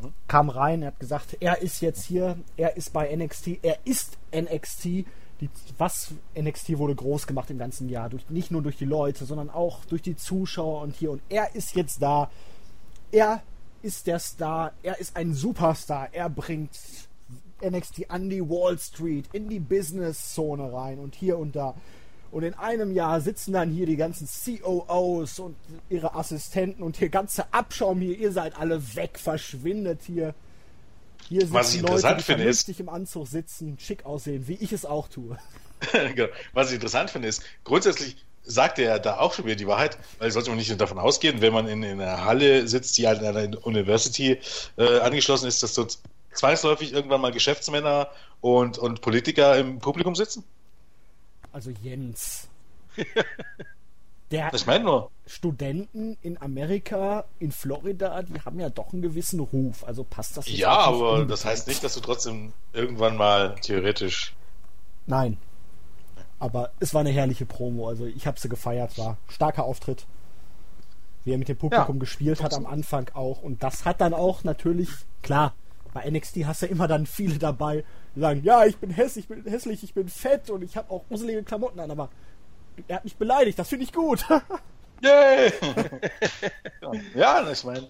Mhm. 0.00 0.12
Kam 0.28 0.48
rein, 0.48 0.82
er 0.82 0.88
hat 0.88 1.00
gesagt, 1.00 1.36
er 1.40 1.60
ist 1.60 1.82
jetzt 1.82 2.04
hier, 2.04 2.36
er 2.56 2.76
ist 2.76 2.92
bei 2.92 3.14
NXT, 3.14 3.58
er 3.62 3.78
ist 3.84 4.16
NXT. 4.34 5.04
Die, 5.40 5.50
was 5.76 6.12
NXT 6.36 6.78
wurde 6.78 6.96
groß 6.96 7.26
gemacht 7.26 7.50
im 7.50 7.58
ganzen 7.58 7.88
Jahr. 7.88 8.08
Durch, 8.08 8.28
nicht 8.28 8.50
nur 8.50 8.62
durch 8.62 8.76
die 8.76 8.84
Leute, 8.84 9.24
sondern 9.24 9.50
auch 9.50 9.84
durch 9.84 10.02
die 10.02 10.16
Zuschauer 10.16 10.82
und 10.82 10.96
hier. 10.96 11.12
Und 11.12 11.22
er 11.28 11.54
ist 11.54 11.76
jetzt 11.76 12.02
da 12.02 12.28
er 13.12 13.42
ist 13.82 14.06
der 14.06 14.18
Star, 14.18 14.72
er 14.82 14.98
ist 14.98 15.16
ein 15.16 15.34
Superstar, 15.34 16.08
er 16.12 16.28
bringt 16.28 16.78
NXT 17.64 18.10
an 18.10 18.28
die 18.28 18.42
Wall 18.42 18.78
Street, 18.78 19.28
in 19.32 19.48
die 19.48 19.60
Business-Zone 19.60 20.72
rein 20.72 20.98
und 20.98 21.14
hier 21.14 21.38
und 21.38 21.56
da. 21.56 21.74
Und 22.30 22.42
in 22.42 22.54
einem 22.54 22.92
Jahr 22.92 23.20
sitzen 23.20 23.52
dann 23.52 23.70
hier 23.70 23.86
die 23.86 23.96
ganzen 23.96 24.28
COOs 24.28 25.38
und 25.38 25.56
ihre 25.88 26.14
Assistenten 26.14 26.82
und 26.82 26.96
hier 26.98 27.08
ganze 27.08 27.52
Abschaum 27.52 28.00
hier, 28.00 28.18
ihr 28.18 28.32
seid 28.32 28.58
alle 28.58 28.94
weg, 28.94 29.18
verschwindet 29.18 30.00
hier. 30.06 30.34
Hier 31.28 31.40
sitzen 31.40 31.54
Was 31.54 31.74
ich 31.74 31.80
Leute, 31.80 31.94
interessant 31.94 32.20
die 32.20 32.24
finde, 32.24 32.44
ist, 32.44 32.80
im 32.80 32.88
Anzug 32.88 33.26
sitzen, 33.26 33.78
schick 33.78 34.04
aussehen, 34.04 34.46
wie 34.46 34.54
ich 34.54 34.72
es 34.72 34.84
auch 34.84 35.08
tue. 35.08 35.38
genau. 36.14 36.28
Was 36.52 36.68
ich 36.68 36.74
interessant 36.74 37.10
finde, 37.10 37.28
ist, 37.28 37.42
grundsätzlich 37.64 38.16
sagt 38.42 38.78
er 38.78 38.98
da 38.98 39.18
auch 39.18 39.34
schon 39.34 39.44
wieder 39.44 39.56
die 39.56 39.66
Wahrheit, 39.66 39.98
weil 40.18 40.30
sollte 40.30 40.50
man 40.50 40.58
nicht 40.58 40.80
davon 40.80 40.98
ausgehen, 40.98 41.40
wenn 41.40 41.52
man 41.52 41.68
in, 41.68 41.82
in 41.82 42.00
einer 42.00 42.24
Halle 42.24 42.66
sitzt, 42.66 42.96
die 42.98 43.06
halt 43.06 43.20
an 43.20 43.36
einer 43.36 43.66
University 43.66 44.38
äh, 44.76 45.00
angeschlossen 45.00 45.46
ist, 45.46 45.62
dass 45.62 45.74
dort 45.74 45.98
zwangsläufig 46.32 46.92
irgendwann 46.92 47.20
mal 47.20 47.32
Geschäftsmänner 47.32 48.08
und, 48.40 48.78
und 48.78 49.00
Politiker 49.00 49.56
im 49.58 49.78
Publikum 49.80 50.14
sitzen? 50.14 50.44
Also 51.58 51.72
Jens. 51.82 52.46
Der 54.30 54.54
ich 54.54 54.64
meine 54.64 54.84
nur. 54.84 55.10
Studenten 55.26 56.16
in 56.22 56.40
Amerika, 56.40 57.24
in 57.40 57.50
Florida, 57.50 58.22
die 58.22 58.40
haben 58.42 58.60
ja 58.60 58.70
doch 58.70 58.92
einen 58.92 59.02
gewissen 59.02 59.40
Ruf. 59.40 59.82
Also 59.82 60.04
passt 60.04 60.36
das 60.36 60.46
jetzt 60.46 60.56
Ja, 60.56 60.78
aber 60.78 61.24
das 61.24 61.44
heißt 61.44 61.66
nicht, 61.66 61.82
dass 61.82 61.94
du 61.94 62.00
trotzdem 62.00 62.52
irgendwann 62.72 63.16
mal 63.16 63.56
theoretisch. 63.56 64.36
Nein, 65.06 65.36
aber 66.38 66.70
es 66.78 66.94
war 66.94 67.00
eine 67.00 67.10
herrliche 67.10 67.44
Promo. 67.44 67.88
Also 67.88 68.06
ich 68.06 68.28
habe 68.28 68.38
sie 68.38 68.48
gefeiert. 68.48 68.96
War 68.96 69.16
starker 69.26 69.64
Auftritt. 69.64 70.06
Wie 71.24 71.32
er 71.32 71.38
mit 71.38 71.48
dem 71.48 71.56
Publikum 71.56 71.96
ja. 71.96 72.00
gespielt 72.00 72.40
hat 72.40 72.54
am 72.54 72.66
Anfang 72.66 73.10
auch. 73.14 73.42
Und 73.42 73.64
das 73.64 73.84
hat 73.84 74.00
dann 74.00 74.14
auch 74.14 74.44
natürlich, 74.44 74.90
klar, 75.22 75.54
bei 75.92 76.08
NXT 76.08 76.44
hast 76.44 76.62
du 76.62 76.66
ja 76.66 76.72
immer 76.72 76.86
dann 76.86 77.04
viele 77.04 77.40
dabei, 77.40 77.84
sagen, 78.16 78.42
ja, 78.44 78.64
ich 78.64 78.76
bin 78.76 78.90
hässlich, 78.90 79.24
ich 79.24 79.28
bin 79.28 79.50
hässlich, 79.50 79.82
ich 79.82 79.94
bin 79.94 80.08
fett 80.08 80.50
und 80.50 80.62
ich 80.62 80.76
habe 80.76 80.90
auch 80.90 81.06
gruselige 81.08 81.42
Klamotten 81.42 81.80
an, 81.80 81.90
aber 81.90 82.10
er 82.86 82.96
hat 82.96 83.04
mich 83.04 83.16
beleidigt, 83.16 83.58
das 83.58 83.68
finde 83.68 83.84
ich 83.84 83.92
gut. 83.92 84.24
Yay! 85.00 85.52
ja, 87.14 87.48
ich 87.50 87.62
meine, 87.62 87.88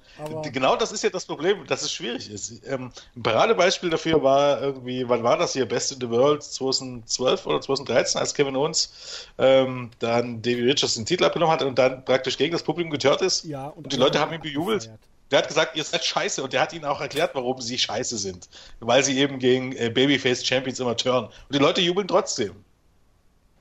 genau 0.52 0.76
das 0.76 0.92
ist 0.92 1.02
ja 1.02 1.10
das 1.10 1.24
Problem, 1.24 1.66
dass 1.66 1.82
es 1.82 1.92
schwierig 1.92 2.30
ist. 2.30 2.62
Ähm, 2.66 2.92
ein 3.16 3.22
Paradebeispiel 3.22 3.88
dafür 3.88 4.22
war 4.22 4.60
irgendwie, 4.60 5.08
wann 5.08 5.22
war 5.22 5.38
das 5.38 5.54
hier? 5.54 5.66
Best 5.66 5.92
in 5.92 6.00
the 6.00 6.10
World 6.10 6.42
2012 6.42 7.46
oder 7.46 7.60
2013, 7.60 8.20
als 8.20 8.34
Kevin 8.34 8.56
Owens 8.56 9.26
ähm, 9.38 9.90
dann 10.00 10.42
Davey 10.42 10.64
Richards 10.64 10.96
den 10.96 11.06
Titel 11.06 11.24
abgenommen 11.24 11.52
hat 11.52 11.62
und 11.62 11.78
dann 11.78 12.04
praktisch 12.04 12.36
gegen 12.36 12.52
das 12.52 12.62
Publikum 12.62 12.90
getört 12.90 13.22
ist. 13.22 13.44
Ja, 13.44 13.68
und, 13.68 13.84
und 13.84 13.92
die 13.92 13.96
Leute 13.96 14.20
haben 14.20 14.32
ihn 14.34 14.42
bejubelt. 14.42 14.82
Gefeiert. 14.82 15.00
Der 15.30 15.40
hat 15.40 15.48
gesagt, 15.48 15.76
ihr 15.76 15.84
seid 15.84 16.04
scheiße 16.04 16.42
und 16.42 16.52
der 16.52 16.60
hat 16.60 16.72
ihnen 16.72 16.84
auch 16.84 17.00
erklärt, 17.00 17.34
warum 17.34 17.60
sie 17.60 17.78
scheiße 17.78 18.16
sind. 18.16 18.48
Weil 18.80 19.04
sie 19.04 19.18
eben 19.18 19.38
gegen 19.38 19.72
äh, 19.72 19.90
Babyface 19.90 20.46
Champions 20.46 20.80
immer 20.80 20.96
turnen. 20.96 21.26
Und 21.26 21.54
die 21.54 21.58
Leute 21.58 21.80
jubeln 21.80 22.08
trotzdem. 22.08 22.54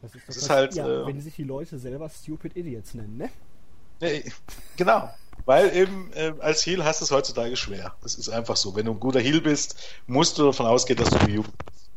Das 0.01 0.15
ist, 0.15 0.27
das 0.27 0.35
das 0.35 0.43
ist 0.43 0.49
halt, 0.49 0.75
ja, 0.75 0.87
äh, 0.87 1.07
wenn 1.07 1.19
sich 1.19 1.35
die 1.35 1.43
Leute 1.43 1.77
selber 1.77 2.09
Stupid 2.09 2.55
Idiots 2.55 2.93
nennen, 2.93 3.17
ne? 3.17 3.29
ne 3.99 4.23
genau. 4.77 5.09
Weil 5.45 5.75
eben 5.75 6.11
äh, 6.13 6.33
als 6.39 6.65
Heal 6.65 6.83
hast 6.83 7.01
du 7.01 7.05
es 7.05 7.11
heutzutage 7.11 7.55
schwer. 7.55 7.95
Das 8.01 8.15
ist 8.15 8.29
einfach 8.29 8.57
so. 8.57 8.75
Wenn 8.75 8.85
du 8.85 8.93
ein 8.93 8.99
guter 8.99 9.19
Heal 9.19 9.41
bist, 9.41 9.77
musst 10.05 10.37
du 10.37 10.45
davon 10.45 10.65
ausgehen, 10.65 10.97
dass 10.97 11.09
du 11.09 11.19
gejubelt 11.19 11.53
bist. 11.65 11.89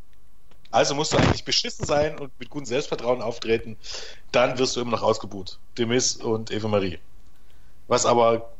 Also 0.71 0.95
musst 0.95 1.13
du 1.13 1.17
eigentlich 1.17 1.45
beschissen 1.45 1.85
sein 1.85 2.19
und 2.19 2.39
mit 2.39 2.49
gutem 2.49 2.67
Selbstvertrauen 2.67 3.23
auftreten. 3.23 3.77
Dann 4.31 4.59
wirst 4.59 4.77
du 4.77 4.81
immer 4.81 4.93
noch 4.93 5.03
ausgebuht. 5.03 5.59
Demis 5.79 6.17
und 6.17 6.53
Eva 6.53 6.69
Marie. 6.69 6.99
Was 7.89 8.07
aber 8.07 8.53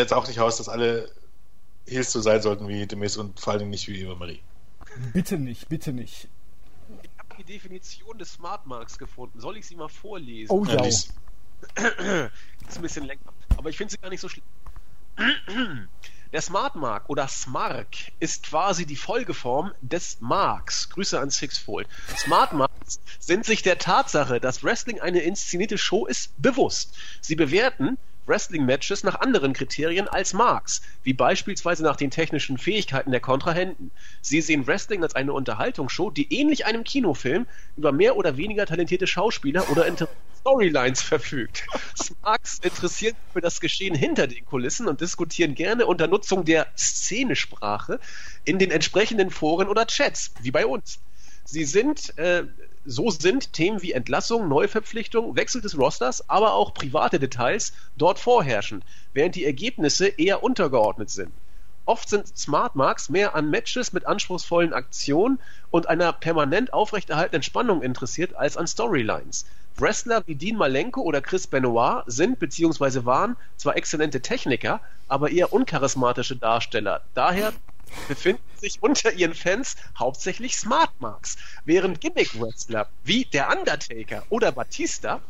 jetzt 0.00 0.12
auch 0.12 0.26
nicht 0.26 0.38
heißt, 0.38 0.60
dass 0.60 0.68
alle 0.68 1.10
Heals 1.86 2.12
so 2.12 2.20
sein 2.20 2.42
sollten 2.42 2.68
wie 2.68 2.86
Demis 2.86 3.16
und 3.16 3.38
vor 3.40 3.54
allem 3.54 3.70
nicht 3.70 3.88
wie 3.88 4.00
Eva 4.00 4.14
Marie. 4.14 4.40
Bitte 5.12 5.38
nicht, 5.38 5.68
bitte 5.68 5.92
nicht 5.92 6.28
die 7.38 7.52
Definition 7.52 8.18
des 8.18 8.32
Smart 8.32 8.66
Marks 8.66 8.98
gefunden. 8.98 9.40
Soll 9.40 9.56
ich 9.56 9.66
sie 9.66 9.76
mal 9.76 9.88
vorlesen? 9.88 10.50
Oh 10.50 10.64
ja. 10.64 10.84
ist 10.84 11.12
ein 11.76 12.82
bisschen 12.82 13.04
länger. 13.04 13.20
Aber 13.56 13.70
ich 13.70 13.76
finde 13.76 13.92
sie 13.92 13.98
gar 13.98 14.10
nicht 14.10 14.20
so 14.20 14.28
schlimm. 14.28 14.44
Der 16.32 16.40
Smart 16.40 16.76
Mark 16.76 17.10
oder 17.10 17.28
Smark 17.28 17.88
ist 18.18 18.44
quasi 18.44 18.86
die 18.86 18.96
Folgeform 18.96 19.72
des 19.82 20.16
Marks. 20.20 20.88
Grüße 20.88 21.20
an 21.20 21.28
Sixfold. 21.28 21.86
Smart 22.16 22.54
Marks 22.54 23.00
sind 23.20 23.44
sich 23.44 23.60
der 23.60 23.76
Tatsache, 23.76 24.40
dass 24.40 24.64
Wrestling 24.64 24.98
eine 24.98 25.20
inszenierte 25.20 25.76
Show 25.76 26.06
ist, 26.06 26.32
bewusst. 26.40 26.96
Sie 27.20 27.36
bewerten, 27.36 27.98
Wrestling-Matches 28.26 29.04
nach 29.04 29.20
anderen 29.20 29.52
Kriterien 29.52 30.08
als 30.08 30.32
Marks, 30.32 30.82
wie 31.02 31.12
beispielsweise 31.12 31.82
nach 31.82 31.96
den 31.96 32.10
technischen 32.10 32.58
Fähigkeiten 32.58 33.10
der 33.10 33.20
Kontrahenten. 33.20 33.90
Sie 34.20 34.40
sehen 34.40 34.66
Wrestling 34.66 35.02
als 35.02 35.14
eine 35.14 35.32
Unterhaltungsshow, 35.32 36.10
die 36.10 36.32
ähnlich 36.32 36.66
einem 36.66 36.84
Kinofilm 36.84 37.46
über 37.76 37.92
mehr 37.92 38.16
oder 38.16 38.36
weniger 38.36 38.66
talentierte 38.66 39.06
Schauspieler 39.06 39.68
oder 39.70 39.86
Storylines 40.40 41.02
verfügt. 41.02 41.64
Marks 42.22 42.58
interessieren 42.62 43.14
sich 43.14 43.32
für 43.32 43.40
das 43.40 43.60
Geschehen 43.60 43.94
hinter 43.94 44.26
den 44.26 44.44
Kulissen 44.44 44.88
und 44.88 45.00
diskutieren 45.00 45.54
gerne 45.54 45.86
unter 45.86 46.08
Nutzung 46.08 46.44
der 46.44 46.66
Szenesprache 46.76 48.00
in 48.44 48.58
den 48.58 48.70
entsprechenden 48.70 49.30
Foren 49.30 49.68
oder 49.68 49.86
Chats, 49.86 50.32
wie 50.40 50.50
bei 50.50 50.66
uns. 50.66 50.98
Sie 51.44 51.64
sind 51.64 52.16
äh, 52.18 52.44
so 52.84 53.10
sind 53.10 53.52
Themen 53.52 53.82
wie 53.82 53.92
Entlassung, 53.92 54.48
Neuverpflichtung, 54.48 55.36
Wechsel 55.36 55.60
des 55.60 55.78
Rosters, 55.78 56.28
aber 56.28 56.54
auch 56.54 56.74
private 56.74 57.18
Details 57.18 57.72
dort 57.96 58.18
vorherrschend, 58.18 58.84
während 59.12 59.34
die 59.34 59.44
Ergebnisse 59.44 60.08
eher 60.08 60.42
untergeordnet 60.42 61.10
sind. 61.10 61.32
Oft 61.84 62.08
sind 62.08 62.38
Smart 62.38 62.76
Marks 62.76 63.08
mehr 63.08 63.34
an 63.34 63.50
Matches 63.50 63.92
mit 63.92 64.06
anspruchsvollen 64.06 64.72
Aktionen 64.72 65.40
und 65.70 65.88
einer 65.88 66.12
permanent 66.12 66.72
aufrechterhaltenen 66.72 67.42
Spannung 67.42 67.82
interessiert 67.82 68.36
als 68.36 68.56
an 68.56 68.68
Storylines. 68.68 69.46
Wrestler 69.76 70.22
wie 70.26 70.34
Dean 70.34 70.56
Malenko 70.56 71.00
oder 71.00 71.20
Chris 71.20 71.46
Benoit 71.46 72.04
sind 72.06 72.38
bzw. 72.38 73.04
waren 73.04 73.36
zwar 73.56 73.76
exzellente 73.76 74.20
Techniker, 74.20 74.80
aber 75.08 75.30
eher 75.30 75.52
uncharismatische 75.52 76.36
Darsteller. 76.36 77.00
Daher 77.14 77.52
befinden 78.08 78.42
sich 78.56 78.82
unter 78.82 79.12
ihren 79.12 79.34
Fans 79.34 79.76
hauptsächlich 79.98 80.56
Smart 80.56 80.92
Marks, 81.00 81.36
während 81.64 82.00
Gimmick-Wrestler 82.00 82.88
wie 83.04 83.24
der 83.24 83.50
Undertaker 83.50 84.24
oder 84.30 84.52
Batista 84.52 85.20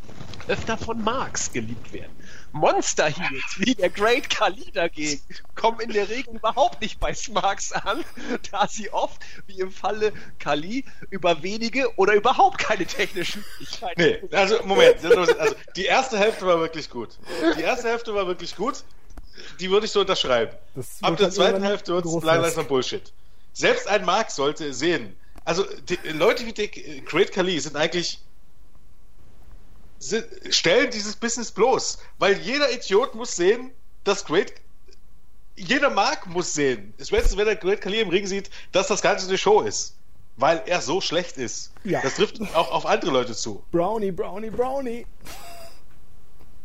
öfter 0.48 0.76
von 0.76 1.02
Marks 1.02 1.52
geliebt 1.52 1.92
werden. 1.92 2.12
Monster 2.52 3.06
Heels 3.06 3.54
wie 3.58 3.74
der 3.74 3.88
Great 3.88 4.28
Khali 4.28 4.70
dagegen 4.72 5.20
kommen 5.54 5.80
in 5.80 5.92
der 5.92 6.08
Regel 6.08 6.36
überhaupt 6.36 6.80
nicht 6.82 7.00
bei 7.00 7.14
Smarks 7.14 7.72
an, 7.72 8.04
da 8.50 8.68
sie 8.68 8.92
oft, 8.92 9.22
wie 9.46 9.60
im 9.60 9.70
Falle 9.70 10.12
Khali, 10.38 10.84
über 11.10 11.42
wenige 11.42 11.94
oder 11.96 12.12
überhaupt 12.14 12.58
keine 12.58 12.84
technischen 12.84 13.42
Fähigkeiten. 13.56 14.00
Nee, 14.00 14.36
also 14.36 14.62
Moment, 14.64 15.04
also 15.04 15.54
die 15.76 15.86
erste 15.86 16.18
Hälfte 16.18 16.46
war 16.46 16.60
wirklich 16.60 16.90
gut. 16.90 17.18
Die 17.56 17.62
erste 17.62 17.88
Hälfte 17.88 18.14
war 18.14 18.26
wirklich 18.26 18.56
gut. 18.56 18.84
Die 19.60 19.70
würde 19.70 19.86
ich 19.86 19.92
so 19.92 20.00
unterschreiben. 20.00 20.52
Ab 21.02 21.16
der 21.16 21.30
zweiten 21.30 21.62
Hälfte 21.62 21.94
wird 21.94 22.04
es 22.04 22.22
langsam 22.22 22.66
Bullshit. 22.66 23.12
Selbst 23.52 23.86
ein 23.86 24.04
Mark 24.04 24.30
sollte 24.30 24.72
sehen. 24.72 25.16
Also 25.44 25.64
die, 25.88 25.98
Leute 26.10 26.46
wie 26.46 26.52
Dick, 26.52 27.04
Great 27.06 27.32
Khali 27.32 27.58
sind 27.58 27.76
eigentlich 27.76 28.20
sind, 29.98 30.26
stellen 30.50 30.90
dieses 30.90 31.16
Business 31.16 31.50
bloß. 31.50 31.98
Weil 32.18 32.38
jeder 32.38 32.72
Idiot 32.72 33.14
muss 33.14 33.36
sehen, 33.36 33.70
dass 34.04 34.24
Great. 34.24 34.54
Jeder 35.54 35.90
Mark 35.90 36.26
muss 36.26 36.54
sehen, 36.54 36.94
spätestens 37.00 37.36
wenn 37.36 37.44
der 37.44 37.56
Great 37.56 37.82
Khali 37.82 38.00
im 38.00 38.08
Ring 38.08 38.26
sieht, 38.26 38.50
dass 38.72 38.88
das 38.88 39.02
Ganze 39.02 39.28
eine 39.28 39.36
Show 39.36 39.60
ist. 39.60 39.96
Weil 40.36 40.62
er 40.64 40.80
so 40.80 41.02
schlecht 41.02 41.36
ist. 41.36 41.72
Ja. 41.84 42.00
Das 42.00 42.14
trifft 42.14 42.40
auch 42.54 42.70
auf 42.72 42.86
andere 42.86 43.10
Leute 43.10 43.34
zu. 43.34 43.62
Brownie, 43.70 44.10
Brownie, 44.10 44.48
Brownie. 44.48 45.06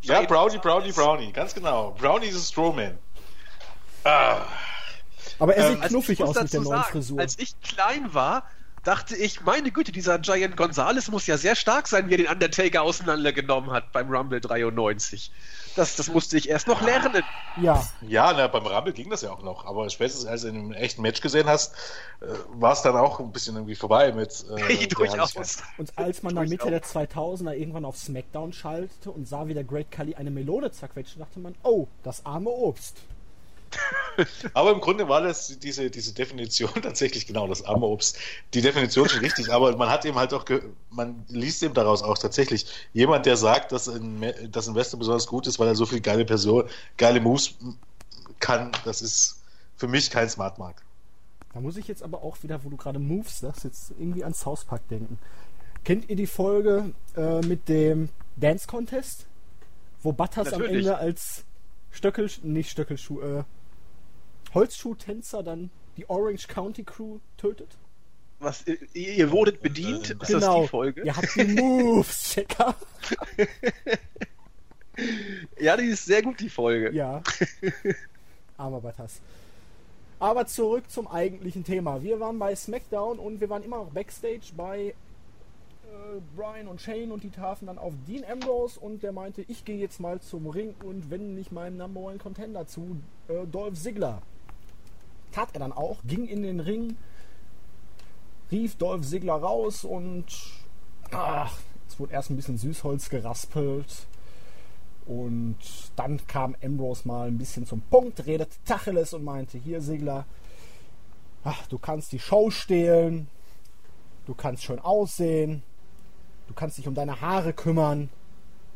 Ja, 0.08 0.22
Brownie, 0.22 0.58
Brownie, 0.58 0.92
Brownie. 0.92 1.32
Ganz 1.32 1.54
genau. 1.54 1.92
Brownie 1.92 2.26
ist 2.26 2.36
ein 2.36 2.42
Strowman. 2.42 2.98
Ah. 4.04 4.46
Aber 5.38 5.54
er 5.54 5.68
sieht 5.68 5.82
ähm, 5.82 5.88
knuffig 5.88 6.22
aus 6.22 6.40
mit 6.40 6.52
der 6.52 6.60
neuen 6.60 6.78
sagen, 6.80 6.92
Frisur. 6.92 7.20
Als 7.20 7.38
ich 7.38 7.60
klein 7.60 8.12
war, 8.12 8.44
dachte 8.88 9.14
ich, 9.16 9.42
meine 9.42 9.70
Güte, 9.70 9.92
dieser 9.92 10.18
Giant 10.18 10.56
Gonzalez 10.56 11.08
muss 11.08 11.26
ja 11.26 11.36
sehr 11.36 11.54
stark 11.56 11.86
sein, 11.88 12.08
wie 12.08 12.14
er 12.14 12.16
den 12.16 12.28
Undertaker 12.28 12.80
auseinandergenommen 12.80 13.70
hat 13.70 13.92
beim 13.92 14.08
Rumble 14.08 14.40
93. 14.40 15.30
Das, 15.76 15.94
das 15.96 16.08
musste 16.08 16.38
ich 16.38 16.48
erst 16.48 16.68
noch 16.68 16.80
lernen. 16.80 17.22
Ja. 17.60 17.86
Ja, 18.00 18.32
na, 18.34 18.46
beim 18.46 18.66
Rumble 18.66 18.94
ging 18.94 19.10
das 19.10 19.20
ja 19.20 19.30
auch 19.30 19.42
noch. 19.42 19.66
Aber 19.66 19.90
spätestens 19.90 20.24
als 20.24 20.40
du 20.40 20.48
in 20.48 20.56
einem 20.56 20.72
echten 20.72 21.02
Match 21.02 21.20
gesehen 21.20 21.46
hast, 21.46 21.74
äh, 22.22 22.28
war 22.54 22.72
es 22.72 22.80
dann 22.80 22.96
auch 22.96 23.20
ein 23.20 23.30
bisschen 23.30 23.56
irgendwie 23.56 23.74
vorbei 23.74 24.10
mit. 24.12 24.46
Äh, 24.56 24.86
Durchaus. 24.88 25.58
Und 25.76 25.92
als 25.98 26.22
man 26.22 26.34
dann 26.34 26.48
Mitte 26.48 26.70
der 26.70 26.82
2000er 26.82 27.52
irgendwann 27.52 27.84
auf 27.84 27.98
SmackDown 27.98 28.54
schaltete 28.54 29.10
und 29.10 29.28
sah, 29.28 29.48
wie 29.48 29.54
der 29.54 29.64
Great 29.64 29.90
Khali 29.90 30.14
eine 30.14 30.30
Melode 30.30 30.72
zerquetscht, 30.72 31.20
dachte 31.20 31.40
man, 31.40 31.54
oh, 31.62 31.88
das 32.04 32.24
arme 32.24 32.48
Obst. 32.48 32.96
aber 34.54 34.72
im 34.72 34.80
Grunde 34.80 35.08
war 35.08 35.22
das 35.22 35.58
diese, 35.58 35.90
diese 35.90 36.12
Definition 36.12 36.70
tatsächlich 36.82 37.26
genau 37.26 37.46
das 37.46 37.64
arme 37.64 37.86
Obst. 37.86 38.18
Die 38.54 38.60
Definition 38.60 39.08
schon 39.08 39.20
richtig, 39.20 39.52
aber 39.52 39.76
man 39.76 39.88
hat 39.88 40.04
eben 40.04 40.16
halt 40.16 40.32
auch, 40.34 40.44
man 40.90 41.24
liest 41.28 41.62
eben 41.62 41.74
daraus 41.74 42.02
auch 42.02 42.18
tatsächlich 42.18 42.66
jemand, 42.92 43.26
der 43.26 43.36
sagt, 43.36 43.72
dass 43.72 43.88
ein, 43.88 44.32
dass 44.50 44.68
ein 44.68 44.74
Western 44.74 44.98
besonders 44.98 45.26
gut 45.26 45.46
ist, 45.46 45.58
weil 45.58 45.68
er 45.68 45.74
so 45.74 45.86
viel 45.86 46.00
geile 46.00 46.24
Person, 46.24 46.64
geile 46.96 47.20
Moves 47.20 47.54
kann. 48.40 48.72
Das 48.84 49.02
ist 49.02 49.42
für 49.76 49.88
mich 49.88 50.10
kein 50.10 50.28
Smart 50.28 50.58
Mark. 50.58 50.82
Da 51.54 51.60
muss 51.60 51.76
ich 51.76 51.88
jetzt 51.88 52.02
aber 52.02 52.22
auch 52.22 52.42
wieder, 52.42 52.62
wo 52.64 52.68
du 52.68 52.76
gerade 52.76 52.98
Moves 52.98 53.40
sagst, 53.40 53.64
jetzt 53.64 53.92
irgendwie 53.98 54.24
an 54.24 54.34
South 54.34 54.64
Park 54.64 54.86
denken. 54.88 55.18
Kennt 55.84 56.08
ihr 56.10 56.16
die 56.16 56.26
Folge 56.26 56.92
äh, 57.16 57.40
mit 57.40 57.68
dem 57.68 58.10
Dance 58.36 58.66
Contest? 58.66 59.26
Wo 60.02 60.12
Butters 60.12 60.50
Natürlich. 60.50 60.70
am 60.70 60.76
Ende 60.76 60.98
als 60.98 61.44
Stöckel, 61.90 62.30
nicht 62.42 62.70
Stöckelschuh, 62.70 63.20
äh, 63.20 63.44
Holzschuhtänzer 64.54 65.42
dann 65.42 65.70
die 65.96 66.08
Orange 66.08 66.48
County 66.48 66.84
Crew 66.84 67.18
tötet? 67.36 67.76
Was, 68.40 68.64
ihr 68.94 69.30
wurdet 69.32 69.62
bedient? 69.62 70.10
Ist 70.10 70.28
genau. 70.28 70.40
das 70.40 70.62
die 70.62 70.68
Folge? 70.68 71.02
Ihr 71.02 71.16
habt 71.16 71.34
die 71.34 71.44
Moves, 71.44 72.30
Checker. 72.30 72.74
ja, 75.60 75.76
die 75.76 75.86
ist 75.86 76.04
sehr 76.04 76.22
gut, 76.22 76.38
die 76.38 76.48
Folge. 76.48 76.92
Ja. 76.92 77.20
Aber 78.56 78.82
was 78.82 79.20
Aber 80.20 80.46
zurück 80.46 80.88
zum 80.88 81.08
eigentlichen 81.08 81.64
Thema. 81.64 82.02
Wir 82.02 82.20
waren 82.20 82.38
bei 82.38 82.54
SmackDown 82.54 83.18
und 83.18 83.40
wir 83.40 83.50
waren 83.50 83.64
immer 83.64 83.78
noch 83.78 83.90
Backstage 83.90 84.52
bei 84.56 84.94
äh, 85.88 86.20
Brian 86.36 86.68
und 86.68 86.80
Shane 86.80 87.10
und 87.10 87.24
die 87.24 87.30
trafen 87.30 87.66
dann 87.66 87.78
auf 87.78 87.92
Dean 88.06 88.24
Ambrose 88.24 88.78
und 88.78 89.02
der 89.02 89.10
meinte, 89.10 89.44
ich 89.48 89.64
gehe 89.64 89.78
jetzt 89.78 89.98
mal 89.98 90.20
zum 90.20 90.46
Ring 90.46 90.76
und 90.84 91.10
wende 91.10 91.34
mich 91.34 91.50
meinem 91.50 91.76
Number 91.76 92.00
One 92.00 92.18
Contender 92.18 92.68
zu, 92.68 93.00
äh, 93.26 93.46
Dolph 93.46 93.74
Ziggler. 93.74 94.22
Tat 95.32 95.50
er 95.52 95.60
dann 95.60 95.72
auch, 95.72 95.98
ging 96.04 96.26
in 96.26 96.42
den 96.42 96.60
Ring, 96.60 96.96
rief 98.50 98.76
Dolph 98.76 99.06
Ziggler 99.06 99.34
raus 99.34 99.84
und 99.84 100.26
ach, 101.10 101.58
es 101.88 101.98
wurde 101.98 102.12
erst 102.12 102.30
ein 102.30 102.36
bisschen 102.36 102.58
Süßholz 102.58 103.08
geraspelt. 103.10 104.06
Und 105.06 105.56
dann 105.96 106.26
kam 106.26 106.54
Ambrose 106.62 107.08
mal 107.08 107.28
ein 107.28 107.38
bisschen 107.38 107.64
zum 107.64 107.80
Punkt, 107.80 108.26
redete 108.26 108.56
Tacheles 108.66 109.14
und 109.14 109.24
meinte, 109.24 109.56
hier 109.56 109.80
Sigler, 109.80 110.26
ach, 111.44 111.66
du 111.68 111.78
kannst 111.78 112.12
die 112.12 112.18
Show 112.18 112.50
stehlen, 112.50 113.28
du 114.26 114.34
kannst 114.34 114.64
schön 114.64 114.78
aussehen, 114.78 115.62
du 116.46 116.52
kannst 116.52 116.76
dich 116.76 116.86
um 116.86 116.94
deine 116.94 117.22
Haare 117.22 117.54
kümmern, 117.54 118.10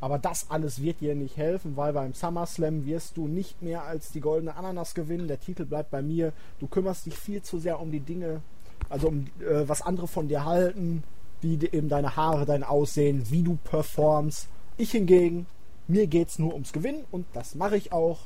aber 0.03 0.19
das 0.19 0.51
alles 0.51 0.83
wird 0.83 1.01
dir 1.01 1.15
nicht 1.15 1.37
helfen, 1.37 1.77
weil 1.77 1.93
beim 1.93 2.13
SummerSlam 2.13 2.87
wirst 2.87 3.17
du 3.17 3.29
nicht 3.29 3.63
mehr 3.63 3.85
als 3.85 4.11
die 4.11 4.21
goldene 4.21 4.57
Ananas 4.57 4.95
gewinnen. 4.95 5.29
Der 5.29 5.39
Titel 5.39 5.65
bleibt 5.65 5.93
bei 5.93 6.03
mir. 6.03 6.33
Du 6.59 6.67
kümmerst 6.67 7.07
dich 7.07 7.17
viel 7.17 7.41
zu 7.41 7.61
sehr 7.61 7.79
um 7.79 7.93
die 7.93 8.01
Dinge, 8.01 8.43
also 8.89 9.07
um 9.07 9.27
äh, 9.39 9.69
was 9.69 9.81
andere 9.81 10.09
von 10.09 10.27
dir 10.27 10.45
halten, 10.45 11.05
wie 11.41 11.57
eben 11.71 11.89
deine 11.89 12.17
Haare, 12.17 12.47
dein 12.47 12.65
Aussehen, 12.65 13.31
wie 13.31 13.45
du 13.45 13.57
performst. 13.63 14.49
Ich 14.77 14.91
hingegen, 14.91 15.47
mir 15.87 16.09
geht 16.09 16.31
es 16.31 16.39
nur 16.41 16.53
ums 16.53 16.73
Gewinnen 16.73 17.05
und 17.13 17.25
das 17.33 17.55
mache 17.55 17.77
ich 17.77 17.93
auch. 17.93 18.19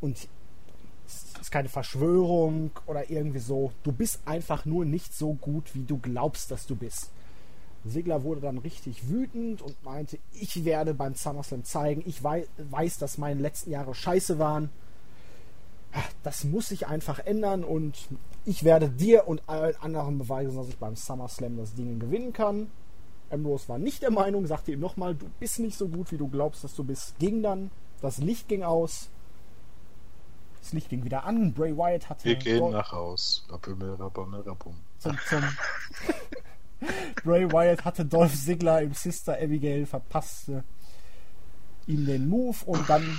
Und 0.00 0.16
es 1.06 1.40
ist 1.40 1.52
keine 1.52 1.68
Verschwörung 1.68 2.72
oder 2.86 3.08
irgendwie 3.08 3.38
so. 3.38 3.70
Du 3.84 3.92
bist 3.92 4.18
einfach 4.24 4.64
nur 4.64 4.84
nicht 4.84 5.14
so 5.14 5.34
gut, 5.34 5.76
wie 5.76 5.84
du 5.84 5.98
glaubst, 5.98 6.50
dass 6.50 6.66
du 6.66 6.74
bist. 6.74 7.12
Sigler 7.84 8.22
wurde 8.22 8.40
dann 8.40 8.58
richtig 8.58 9.08
wütend 9.08 9.60
und 9.62 9.82
meinte, 9.84 10.18
ich 10.32 10.64
werde 10.64 10.94
beim 10.94 11.14
SummerSlam 11.14 11.64
zeigen, 11.64 12.02
ich 12.06 12.22
weiß, 12.22 12.46
weiß, 12.58 12.98
dass 12.98 13.18
meine 13.18 13.40
letzten 13.40 13.70
Jahre 13.70 13.94
scheiße 13.94 14.38
waren. 14.38 14.70
Das 16.22 16.44
muss 16.44 16.68
sich 16.68 16.86
einfach 16.86 17.18
ändern 17.18 17.64
und 17.64 17.96
ich 18.44 18.64
werde 18.64 18.88
dir 18.88 19.28
und 19.28 19.42
allen 19.46 19.76
anderen 19.76 20.18
beweisen, 20.18 20.56
dass 20.56 20.68
ich 20.68 20.78
beim 20.78 20.96
SummerSlam 20.96 21.56
das 21.56 21.74
Ding 21.74 21.98
gewinnen 21.98 22.32
kann. 22.32 22.70
Ambrose 23.30 23.68
war 23.68 23.78
nicht 23.78 24.02
der 24.02 24.10
Meinung, 24.10 24.46
sagte 24.46 24.72
ihm 24.72 24.80
nochmal, 24.80 25.14
du 25.14 25.28
bist 25.40 25.58
nicht 25.58 25.76
so 25.76 25.88
gut, 25.88 26.12
wie 26.12 26.18
du 26.18 26.28
glaubst, 26.28 26.64
dass 26.64 26.74
du 26.74 26.84
bist. 26.84 27.18
Ging 27.18 27.42
dann, 27.42 27.70
das 28.00 28.18
Licht 28.18 28.48
ging 28.48 28.62
aus. 28.62 29.10
Das 30.60 30.72
Licht 30.72 30.90
ging 30.90 31.04
wieder 31.04 31.24
an. 31.24 31.52
Bray 31.52 31.76
Wyatt 31.76 32.08
hatte. 32.08 32.24
Wir 32.24 32.36
gehen 32.36 32.70
nach 32.70 32.92
Haus. 32.92 33.44
Zum, 34.98 35.18
zum, 35.28 35.42
Bray 37.24 37.50
Wyatt 37.50 37.84
hatte 37.84 38.04
Dolph 38.04 38.34
Ziggler 38.34 38.82
im 38.82 38.94
Sister 38.94 39.34
Abigail 39.40 39.86
verpasste 39.86 40.64
ihm 41.86 42.06
den 42.06 42.28
Move 42.28 42.56
und 42.66 42.88
dann 42.88 43.18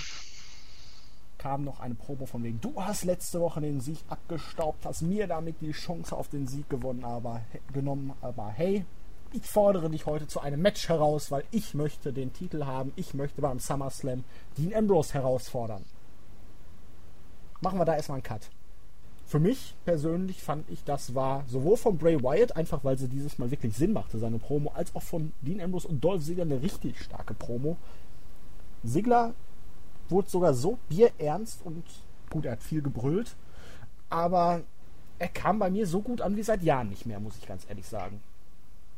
kam 1.38 1.66
noch 1.66 1.82
eine 1.82 1.96
Probe 1.96 2.26
von 2.26 2.42
wegen, 2.44 2.62
du 2.62 2.74
hast 2.82 3.04
letzte 3.04 3.42
Woche 3.42 3.60
den 3.60 3.82
Sieg 3.82 4.00
abgestaubt, 4.08 4.86
hast 4.86 5.02
mir 5.02 5.28
damit 5.28 5.60
die 5.60 5.74
Chance 5.74 6.16
auf 6.16 6.30
den 6.30 6.48
Sieg 6.48 6.70
gewonnen, 6.70 7.04
aber 7.04 7.42
genommen, 7.74 8.14
aber 8.22 8.50
hey, 8.50 8.86
ich 9.34 9.46
fordere 9.46 9.90
dich 9.90 10.06
heute 10.06 10.28
zu 10.28 10.40
einem 10.40 10.62
Match 10.62 10.88
heraus, 10.88 11.32
weil 11.32 11.44
ich 11.52 11.74
möchte 11.74 12.14
den 12.14 12.32
Titel 12.32 12.66
haben, 12.66 12.94
ich 12.96 13.14
möchte 13.14 13.42
beim 13.42 13.60
SummerSlam 13.60 14.24
Dean 14.58 14.74
Ambrose 14.74 15.16
herausfordern. 15.16 15.84
Machen 17.60 17.80
wir 17.80 17.86
da 17.86 17.96
erstmal 17.96 18.18
einen 18.18 18.24
Cut 18.24 18.50
für 19.26 19.40
mich 19.40 19.76
persönlich 19.86 20.44
fand 20.44 20.70
ich, 20.70 20.84
das 20.84 21.16
war 21.16 21.44
sowohl 21.48 21.78
von 21.78 21.98
Bray 21.98 22.22
Wyatt, 22.22 22.56
einfach 22.56 22.84
weil 22.84 22.98
sie 22.98 23.08
dieses 23.08 23.38
Mal 23.40 23.52
wirklich 23.52 23.76
Sinn 23.76 23.94
machte, 23.94 24.20
seine 24.20 24.38
Promo, 24.38 24.72
als 24.76 24.96
auch 24.96 25.02
von 25.02 25.32
Dean 25.42 25.62
Ambrose 25.62 25.88
und 25.88 26.04
Dolph 26.04 26.24
Ziggler 26.24 26.44
eine 26.44 26.62
richtig 26.62 27.00
starke 27.00 27.34
Promo. 27.34 27.78
Ziggler 28.86 29.34
wurde 30.10 30.30
sogar 30.30 30.54
so 30.54 30.78
bierernst 30.90 31.66
und 31.66 31.84
gut, 32.30 32.46
er 32.46 32.54
hat 32.54 32.64
viel 32.64 32.82
gebrüllt, 32.82 33.36
aber 34.10 34.62
er 35.20 35.30
kam 35.30 35.60
bei 35.60 35.70
mir 35.70 35.88
so 35.88 36.02
gut 36.02 36.22
an 36.22 36.36
wie 36.36 36.44
seit 36.44 36.64
Jahren 36.64 36.90
nicht 36.90 37.06
mehr, 37.06 37.20
muss 37.20 37.38
ich 37.38 37.48
ganz 37.48 37.66
ehrlich 37.70 37.88
sagen. 37.88 38.22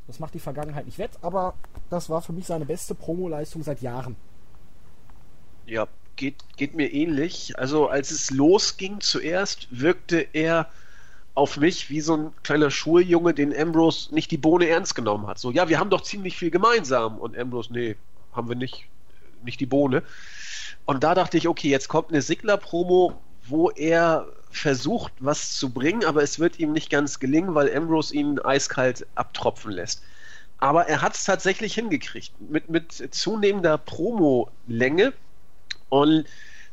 Das 0.07 0.19
macht 0.19 0.33
die 0.33 0.39
Vergangenheit 0.39 0.85
nicht 0.85 0.97
wett, 0.97 1.11
aber 1.21 1.53
das 1.89 2.09
war 2.09 2.21
für 2.21 2.33
mich 2.33 2.45
seine 2.45 2.65
beste 2.65 2.95
Promoleistung 2.95 3.63
seit 3.63 3.81
Jahren. 3.81 4.15
Ja, 5.65 5.87
geht, 6.15 6.35
geht 6.57 6.75
mir 6.75 6.91
ähnlich. 6.91 7.57
Also 7.57 7.87
als 7.87 8.11
es 8.11 8.31
losging 8.31 9.01
zuerst, 9.01 9.67
wirkte 9.71 10.25
er 10.33 10.69
auf 11.33 11.57
mich 11.57 11.89
wie 11.89 12.01
so 12.01 12.15
ein 12.15 12.33
kleiner 12.43 12.71
Schuljunge, 12.71 13.33
den 13.33 13.55
Ambrose 13.55 14.13
nicht 14.15 14.31
die 14.31 14.37
Bohne 14.37 14.69
ernst 14.69 14.95
genommen 14.95 15.27
hat. 15.27 15.37
So, 15.37 15.51
ja, 15.51 15.67
wir 15.67 15.79
haben 15.79 15.89
doch 15.89 16.01
ziemlich 16.01 16.37
viel 16.37 16.49
gemeinsam. 16.49 17.17
Und 17.17 17.37
Ambrose, 17.37 17.73
nee, 17.73 17.97
haben 18.33 18.47
wir 18.47 18.55
nicht, 18.55 18.85
nicht 19.43 19.59
die 19.59 19.65
Bohne. 19.65 20.03
Und 20.85 21.03
da 21.03 21.13
dachte 21.13 21.37
ich, 21.37 21.47
okay, 21.47 21.69
jetzt 21.69 21.89
kommt 21.89 22.09
eine 22.09 22.21
Sigler-Promo, 22.21 23.19
wo 23.47 23.69
er 23.71 24.27
versucht, 24.49 25.11
was 25.19 25.57
zu 25.57 25.71
bringen, 25.71 26.05
aber 26.05 26.23
es 26.23 26.39
wird 26.39 26.59
ihm 26.59 26.71
nicht 26.71 26.89
ganz 26.89 27.19
gelingen, 27.19 27.53
weil 27.53 27.75
Ambrose 27.75 28.15
ihn 28.15 28.39
eiskalt 28.39 29.05
abtropfen 29.15 29.71
lässt. 29.71 30.01
Aber 30.59 30.87
er 30.87 31.01
hat 31.01 31.15
es 31.15 31.25
tatsächlich 31.25 31.73
hingekriegt. 31.75 32.31
Mit, 32.39 32.69
mit 32.69 32.93
zunehmender 33.13 33.77
Promo-Länge 33.77 35.11
und 36.01 36.25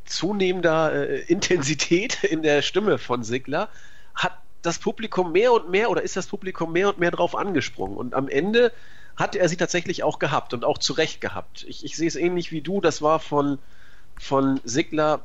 zunehmender 0.05 0.93
äh, 0.93 1.19
Intensität 1.21 2.23
in 2.23 2.43
der 2.43 2.61
Stimme 2.61 2.97
von 2.97 3.23
Sigler 3.23 3.69
hat 4.15 4.33
das 4.61 4.79
Publikum 4.79 5.31
mehr 5.31 5.51
und 5.53 5.69
mehr 5.69 5.89
oder 5.89 6.01
ist 6.01 6.15
das 6.15 6.27
Publikum 6.27 6.71
mehr 6.71 6.89
und 6.89 6.99
mehr 6.99 7.11
drauf 7.11 7.35
angesprungen. 7.35 7.97
Und 7.97 8.13
am 8.13 8.27
Ende 8.27 8.71
hat 9.15 9.35
er 9.35 9.47
sie 9.47 9.57
tatsächlich 9.57 10.03
auch 10.03 10.19
gehabt 10.19 10.53
und 10.53 10.65
auch 10.65 10.77
zu 10.77 10.93
Recht 10.93 11.21
gehabt. 11.21 11.65
Ich, 11.67 11.85
ich 11.85 11.95
sehe 11.95 12.07
es 12.07 12.15
ähnlich 12.15 12.51
wie 12.51 12.61
du, 12.61 12.81
das 12.81 13.01
war 13.01 13.19
von, 13.19 13.59
von 14.17 14.59
Sigler 14.63 15.21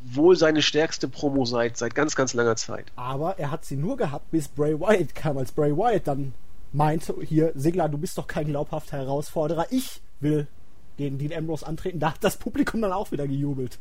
wohl 0.00 0.36
seine 0.36 0.62
stärkste 0.62 1.08
Promo 1.08 1.44
seit, 1.44 1.76
seit 1.76 1.94
ganz, 1.94 2.14
ganz 2.14 2.32
langer 2.32 2.56
Zeit. 2.56 2.86
Aber 2.94 3.38
er 3.38 3.50
hat 3.50 3.64
sie 3.64 3.76
nur 3.76 3.96
gehabt, 3.96 4.30
bis 4.30 4.48
Bray 4.48 4.78
Wyatt 4.78 5.14
kam, 5.14 5.36
als 5.38 5.52
Bray 5.52 5.76
Wyatt 5.76 6.06
dann 6.06 6.34
meinte, 6.72 7.14
hier, 7.26 7.52
Sigler, 7.54 7.88
du 7.88 7.98
bist 7.98 8.16
doch 8.16 8.26
kein 8.26 8.46
glaubhafter 8.46 8.98
Herausforderer, 8.98 9.66
ich 9.70 10.00
will 10.20 10.46
gegen 10.98 11.16
Dean 11.16 11.32
Ambrose 11.32 11.66
antreten. 11.66 11.98
Da 11.98 12.10
hat 12.12 12.22
das 12.22 12.36
Publikum 12.36 12.82
dann 12.82 12.92
auch 12.92 13.10
wieder 13.10 13.26
gejubelt. 13.26 13.78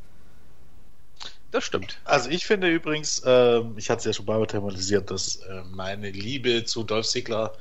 Das 1.52 1.64
stimmt. 1.64 1.98
Also 2.06 2.30
ich 2.30 2.46
finde 2.46 2.70
übrigens, 2.70 3.20
äh, 3.20 3.62
ich 3.76 3.90
hatte 3.90 4.00
es 4.00 4.06
ja 4.06 4.14
schon 4.14 4.26
mal 4.26 4.46
thematisiert, 4.46 5.12
dass 5.12 5.38
äh, 5.38 5.64
meine 5.72 6.12
Liebe 6.12 6.64
zu 6.66 6.84
Dolph 6.84 7.08
Ziggler 7.08 7.54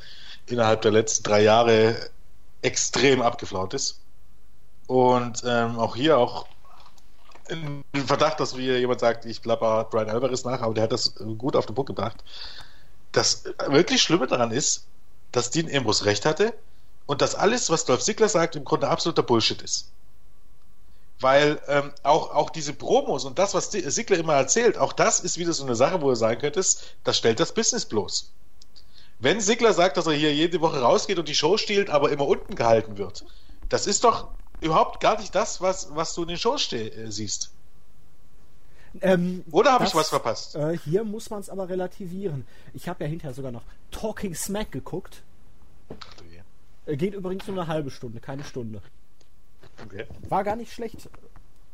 innerhalb 0.46 0.82
der 0.82 0.92
letzten 0.92 1.24
drei 1.24 1.42
Jahre 1.42 1.96
extrem 2.62 3.22
abgeflaut 3.22 3.74
ist. 3.74 4.00
Und 4.86 5.42
ähm, 5.44 5.78
auch 5.78 5.96
hier 5.96 6.18
auch 6.18 6.46
in 7.48 7.84
Verdacht, 8.06 8.40
dass 8.40 8.56
wie 8.56 8.72
jemand 8.72 9.00
sagt, 9.00 9.24
ich 9.24 9.42
klapper 9.42 9.84
Brian 9.84 10.10
Alvarez 10.10 10.44
nach, 10.44 10.60
aber 10.62 10.74
der 10.74 10.84
hat 10.84 10.92
das 10.92 11.14
gut 11.38 11.56
auf 11.56 11.66
den 11.66 11.74
Punkt 11.74 11.88
gebracht. 11.88 12.22
Das 13.12 13.44
wirklich 13.68 14.02
Schlimme 14.02 14.26
daran 14.26 14.50
ist, 14.50 14.86
dass 15.32 15.50
Dean 15.50 15.72
Ambrose 15.72 16.04
recht 16.04 16.24
hatte 16.24 16.54
und 17.06 17.22
dass 17.22 17.34
alles, 17.34 17.70
was 17.70 17.84
Dolph 17.84 18.02
Ziggler 18.02 18.28
sagt, 18.28 18.56
im 18.56 18.64
Grunde 18.64 18.88
absoluter 18.88 19.22
Bullshit 19.22 19.62
ist. 19.62 19.90
Weil 21.20 21.60
ähm, 21.66 21.92
auch, 22.02 22.34
auch 22.34 22.50
diese 22.50 22.74
Promos 22.74 23.24
und 23.24 23.38
das, 23.38 23.54
was 23.54 23.70
Sigler 23.70 24.18
immer 24.18 24.34
erzählt, 24.34 24.76
auch 24.76 24.92
das 24.92 25.20
ist 25.20 25.38
wieder 25.38 25.54
so 25.54 25.64
eine 25.64 25.74
Sache, 25.74 26.02
wo 26.02 26.10
er 26.10 26.16
sagen 26.16 26.40
könnte, 26.40 26.62
das 27.04 27.16
stellt 27.16 27.40
das 27.40 27.54
Business 27.54 27.86
bloß. 27.86 28.32
Wenn 29.18 29.40
Sigler 29.40 29.72
sagt, 29.72 29.96
dass 29.96 30.06
er 30.06 30.12
hier 30.12 30.34
jede 30.34 30.60
Woche 30.60 30.80
rausgeht 30.80 31.18
und 31.18 31.28
die 31.28 31.34
Show 31.34 31.56
stiehlt, 31.56 31.88
aber 31.88 32.10
immer 32.10 32.26
unten 32.26 32.54
gehalten 32.54 32.98
wird, 32.98 33.24
das 33.70 33.86
ist 33.86 34.04
doch 34.04 34.28
überhaupt 34.60 35.00
gar 35.00 35.18
nicht 35.18 35.34
das, 35.34 35.62
was, 35.62 35.94
was 35.94 36.14
du 36.14 36.22
in 36.22 36.28
den 36.28 36.36
Shows 36.36 36.70
äh, 36.72 37.10
siehst. 37.10 37.50
Ähm, 39.00 39.44
Oder 39.50 39.72
habe 39.72 39.84
ich 39.84 39.94
was 39.94 40.08
verpasst? 40.08 40.54
Äh, 40.54 40.78
hier 40.78 41.04
muss 41.04 41.30
man 41.30 41.40
es 41.40 41.50
aber 41.50 41.68
relativieren. 41.68 42.46
Ich 42.74 42.88
habe 42.88 43.04
ja 43.04 43.10
hinterher 43.10 43.34
sogar 43.34 43.52
noch 43.52 43.64
Talking 43.90 44.34
Smack 44.34 44.72
geguckt. 44.72 45.22
Ach 45.90 46.14
du 46.14 46.24
geht 46.86 47.14
übrigens 47.14 47.46
nur 47.46 47.56
eine 47.56 47.66
halbe 47.66 47.90
Stunde, 47.90 48.20
keine 48.20 48.44
Stunde. 48.44 48.80
Okay. 49.84 50.06
War 50.28 50.44
gar 50.44 50.56
nicht 50.56 50.72
schlecht. 50.72 51.08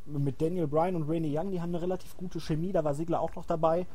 Mit 0.07 0.41
Daniel 0.41 0.67
Bryan 0.67 0.97
und 0.97 1.09
Rainy 1.09 1.37
Young, 1.37 1.51
die 1.51 1.61
haben 1.61 1.71
eine 1.71 1.83
relativ 1.83 2.17
gute 2.17 2.41
Chemie, 2.41 2.73
da 2.73 2.83
war 2.83 2.95
Sigler 2.95 3.21
auch 3.21 3.35
noch 3.37 3.47
dabei. 3.47 3.87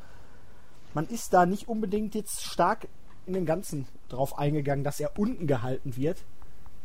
Man 0.93 1.07
ist 1.07 1.33
da 1.33 1.45
nicht 1.45 1.67
unbedingt 1.67 2.15
jetzt 2.15 2.43
stark 2.43 2.87
in 3.25 3.33
dem 3.33 3.45
Ganzen 3.45 3.87
drauf 4.07 4.37
eingegangen, 4.37 4.85
dass 4.85 4.99
er 4.99 5.19
unten 5.19 5.47
gehalten 5.47 5.97
wird. 5.97 6.17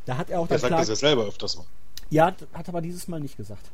Da 0.07 0.17
hat 0.17 0.29
er 0.31 0.41
auch 0.41 0.51
Er 0.51 0.59
sagt 0.59 0.73
das 0.73 0.89
ja 0.89 0.97
selber 0.97 1.25
öfters 1.25 1.57
mal. 1.57 1.67
Ja, 2.11 2.35
hat 2.53 2.69
aber 2.69 2.81
dieses 2.81 3.07
Mal 3.07 3.21
nicht 3.21 3.37
gesagt. 3.37 3.71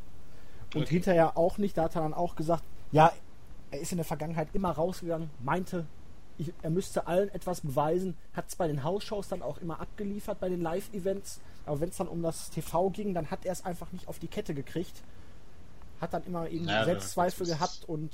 Und 0.75 0.83
okay. 0.83 0.95
hinterher 0.95 1.39
auch 1.39 1.57
nicht, 1.57 1.79
da 1.79 1.85
hat 1.85 1.97
er 1.97 2.03
dann 2.03 2.13
auch 2.13 2.37
gesagt, 2.37 2.63
ja, 2.93 3.11
er 3.71 3.81
ist 3.81 3.93
in 3.93 3.99
der 3.99 4.05
Vergangenheit 4.05 4.49
immer 4.53 4.71
rausgegangen, 4.71 5.31
meinte, 5.43 5.87
ich, 6.39 6.53
er 6.63 6.71
müsste 6.71 7.07
allen 7.07 7.29
etwas 7.31 7.61
beweisen, 7.61 8.17
hat 8.33 8.49
es 8.49 8.57
bei 8.57 8.69
den 8.69 8.85
Hausshows 8.85 9.29
dann 9.29 9.43
auch 9.43 9.59
immer 9.59 9.81
abgeliefert, 9.81 10.41
bei 10.41 10.49
den 10.49 10.63
Live-Events, 10.63 11.41
aber 11.67 11.81
wenn 11.81 11.91
es 11.91 11.97
dann 11.97 12.09
um 12.09 12.23
das 12.23 12.51
TV 12.51 12.91
ging, 12.91 13.13
dann 13.13 13.31
hat 13.31 13.45
er 13.45 13.53
es 13.53 13.65
einfach 13.65 13.93
nicht 13.93 14.09
auf 14.09 14.19
die 14.19 14.29
Kette 14.29 14.55
gekriegt. 14.55 15.03
Hat 16.01 16.15
dann 16.15 16.25
immer 16.25 16.49
eben 16.49 16.69
ja, 16.69 16.85
Selbstzweifel 16.85 17.47
gehabt 17.47 17.85
und 17.87 18.13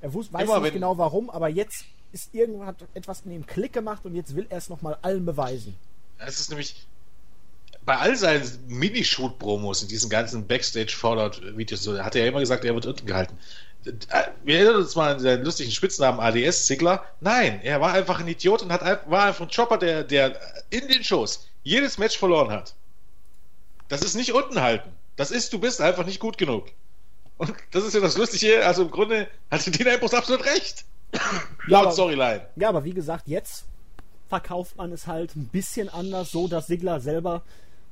er 0.00 0.12
wusste, 0.12 0.34
weiß 0.34 0.60
nicht 0.60 0.74
genau 0.74 0.98
warum, 0.98 1.30
aber 1.30 1.48
jetzt 1.48 1.86
ist 2.12 2.34
irgendwann 2.34 2.76
etwas 2.94 3.22
in 3.24 3.32
ihm 3.32 3.46
Klick 3.46 3.72
gemacht 3.72 4.04
und 4.04 4.14
jetzt 4.14 4.36
will 4.36 4.46
er 4.50 4.58
es 4.58 4.68
nochmal 4.68 4.98
allen 5.02 5.24
beweisen. 5.24 5.74
Es 6.18 6.40
ist 6.40 6.50
nämlich 6.50 6.86
bei 7.84 7.96
all 7.96 8.16
seinen 8.16 8.46
Minishoot-Promos 8.68 9.82
in 9.82 9.88
diesen 9.88 10.10
ganzen 10.10 10.46
Backstage-Fallout-Videos, 10.46 11.82
so, 11.82 11.98
hat 11.98 12.14
er 12.14 12.22
ja 12.22 12.28
immer 12.28 12.40
gesagt, 12.40 12.64
er 12.64 12.74
wird 12.74 12.86
unten 12.86 13.06
gehalten. 13.06 13.38
Wir 14.44 14.58
erinnern 14.58 14.76
uns 14.76 14.94
mal 14.96 15.14
an 15.14 15.20
seinen 15.20 15.44
lustigen 15.44 15.70
Spitznamen 15.70 16.20
ADS, 16.20 16.66
Sigler. 16.66 17.04
Nein, 17.20 17.60
er 17.62 17.80
war 17.80 17.92
einfach 17.92 18.20
ein 18.20 18.28
Idiot 18.28 18.62
und 18.62 18.72
hat, 18.72 19.10
war 19.10 19.24
einfach 19.24 19.44
ein 19.44 19.50
Chopper, 19.54 19.78
der, 19.78 20.04
der 20.04 20.38
in 20.70 20.88
den 20.88 21.04
Shows 21.04 21.48
jedes 21.62 21.98
Match 21.98 22.18
verloren 22.18 22.50
hat. 22.50 22.74
Das 23.88 24.02
ist 24.02 24.14
nicht 24.14 24.32
unten 24.32 24.60
halten. 24.60 24.90
Das 25.16 25.30
ist, 25.30 25.52
du 25.52 25.58
bist 25.58 25.80
einfach 25.80 26.04
nicht 26.04 26.20
gut 26.20 26.38
genug. 26.38 26.66
Und 27.38 27.54
das 27.72 27.84
ist 27.84 27.94
ja 27.94 28.00
das 28.00 28.16
Lustige. 28.16 28.64
Also 28.66 28.82
im 28.82 28.90
Grunde 28.90 29.28
hatte 29.50 29.70
Dean 29.72 29.94
Ambrose 29.94 30.16
absolut 30.16 30.44
recht. 30.44 30.84
Ja, 31.68 31.80
aber, 31.80 31.92
Storyline. 31.92 32.46
Ja, 32.56 32.68
aber 32.68 32.84
wie 32.84 32.92
gesagt, 32.92 33.26
jetzt 33.26 33.64
verkauft 34.28 34.76
man 34.76 34.92
es 34.92 35.06
halt 35.06 35.34
ein 35.36 35.48
bisschen 35.48 35.88
anders, 35.88 36.30
so 36.30 36.48
dass 36.48 36.66
Sigler 36.66 37.00
selber 37.00 37.42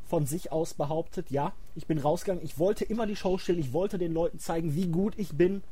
von 0.07 0.27
sich 0.27 0.53
aus 0.53 0.75
behauptet, 0.75 1.31
ja, 1.31 1.53
ich 1.75 1.87
bin 1.87 1.99
rausgegangen, 1.99 2.45
ich 2.45 2.59
wollte 2.59 2.85
immer 2.85 3.07
die 3.07 3.17
Show 3.17 3.39
stellen, 3.39 3.59
ich 3.59 3.73
wollte 3.73 3.99
den 3.99 4.13
Leuten 4.13 4.39
zeigen, 4.39 4.75
wie 4.75 4.87
gut 4.87 5.15
ich 5.17 5.31
bin, 5.31 5.63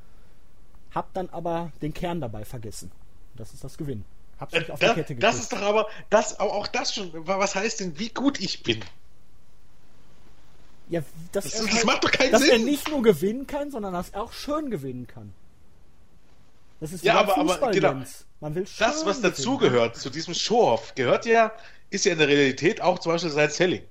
hab 0.94 1.12
dann 1.14 1.28
aber 1.30 1.72
den 1.82 1.92
Kern 1.92 2.20
dabei 2.20 2.44
vergessen. 2.44 2.90
Das 3.36 3.52
ist 3.52 3.64
das 3.64 3.76
Gewinn. 3.76 4.04
Hab's 4.38 4.52
nicht 4.52 4.70
auf 4.70 4.78
das, 4.78 4.90
die 4.90 4.94
Kette 4.94 5.14
gekriegt. 5.14 5.22
Das 5.22 5.38
ist 5.38 5.52
doch 5.52 5.62
aber, 5.62 5.88
das, 6.10 6.40
auch 6.40 6.66
das 6.66 6.94
schon, 6.94 7.10
was 7.26 7.54
heißt 7.54 7.80
denn, 7.80 7.98
wie 7.98 8.08
gut 8.08 8.40
ich 8.40 8.62
bin? 8.62 8.80
Ja, 10.88 11.02
das, 11.32 11.44
das, 11.44 11.62
das 11.62 11.74
halt, 11.74 11.84
macht 11.86 12.04
doch 12.04 12.10
keinen 12.10 12.32
dass 12.32 12.42
Sinn. 12.42 12.50
Dass 12.50 12.60
er 12.60 12.64
nicht 12.64 12.88
nur 12.88 13.02
gewinnen 13.02 13.46
kann, 13.46 13.70
sondern 13.70 13.92
dass 13.92 14.10
er 14.10 14.22
auch 14.22 14.32
schön 14.32 14.70
gewinnen 14.70 15.06
kann. 15.06 15.32
Das 16.80 16.92
ist 16.92 17.04
ja, 17.04 17.18
aber, 17.18 17.38
aber 17.38 17.70
genau. 17.70 18.02
Man 18.40 18.54
will 18.54 18.66
das, 18.78 19.06
was 19.06 19.20
dazugehört 19.20 19.96
zu 19.96 20.10
diesem 20.10 20.34
Show-Off, 20.34 20.94
gehört 20.94 21.24
ja, 21.24 21.52
ist 21.90 22.04
ja 22.04 22.12
in 22.12 22.18
der 22.18 22.28
Realität 22.28 22.82
auch 22.82 22.98
zum 22.98 23.12
Beispiel 23.12 23.30
sein 23.30 23.48
Selling. 23.48 23.82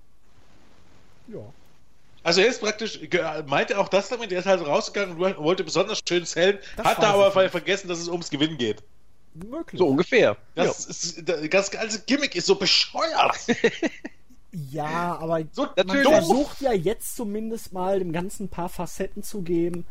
Ja. 1.28 1.40
Also 2.24 2.42
er 2.42 2.48
ist 2.48 2.62
praktisch, 2.62 3.00
meinte 3.48 3.78
auch 3.78 3.90
das 3.90 4.08
damit, 4.08 4.32
er 4.32 4.40
ist 4.40 4.46
halt 4.46 4.66
rausgegangen 4.66 5.18
und 5.18 5.38
wollte 5.38 5.64
besonders 5.64 6.02
schön 6.08 6.26
zählen, 6.26 6.58
hat 6.82 7.04
da 7.04 7.14
aber 7.14 7.42
nicht. 7.42 7.52
vergessen, 7.52 7.90
dass 7.90 8.00
es 8.00 8.08
ums 8.08 8.30
Gewinnen 8.30 8.58
geht. 8.58 8.82
Möglich. 9.34 9.80
So 9.80 9.88
ungefähr. 9.88 10.38
Das, 10.56 10.86
ja. 10.86 10.90
ist, 10.90 11.54
das 11.54 11.72
ganze 11.72 12.02
Gimmick 12.04 12.36
ist 12.36 12.46
so 12.46 12.56
bescheuert. 12.56 13.36
ja, 14.52 15.18
aber 15.20 15.42
so, 15.52 15.68
man 15.86 16.04
versucht 16.04 16.62
ja 16.62 16.72
jetzt 16.72 17.16
zumindest 17.16 17.74
mal 17.74 18.00
dem 18.00 18.14
Ganzen 18.14 18.46
ein 18.46 18.50
paar 18.50 18.70
Facetten 18.70 19.24
zu 19.24 19.42
geben. 19.42 19.86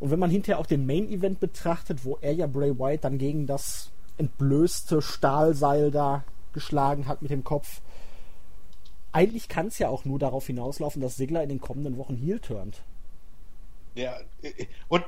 Und 0.00 0.10
wenn 0.10 0.18
man 0.18 0.30
hinterher 0.30 0.58
auch 0.58 0.66
den 0.66 0.86
Main 0.86 1.10
Event 1.10 1.40
betrachtet, 1.40 2.04
wo 2.04 2.18
er 2.20 2.32
ja 2.32 2.46
Bray 2.46 2.78
Wyatt 2.78 3.04
dann 3.04 3.18
gegen 3.18 3.46
das 3.46 3.90
entblößte 4.18 5.00
Stahlseil 5.00 5.90
da 5.90 6.24
geschlagen 6.52 7.08
hat 7.08 7.22
mit 7.22 7.30
dem 7.30 7.42
Kopf, 7.42 7.80
eigentlich 9.14 9.48
kann 9.48 9.68
es 9.68 9.78
ja 9.78 9.88
auch 9.88 10.04
nur 10.04 10.18
darauf 10.18 10.46
hinauslaufen, 10.46 11.00
dass 11.00 11.16
Sigler 11.16 11.42
in 11.42 11.48
den 11.48 11.60
kommenden 11.60 11.96
Wochen 11.96 12.16
heel 12.16 12.40
turnt. 12.40 12.82
Ja, 13.94 14.18
und 14.88 15.04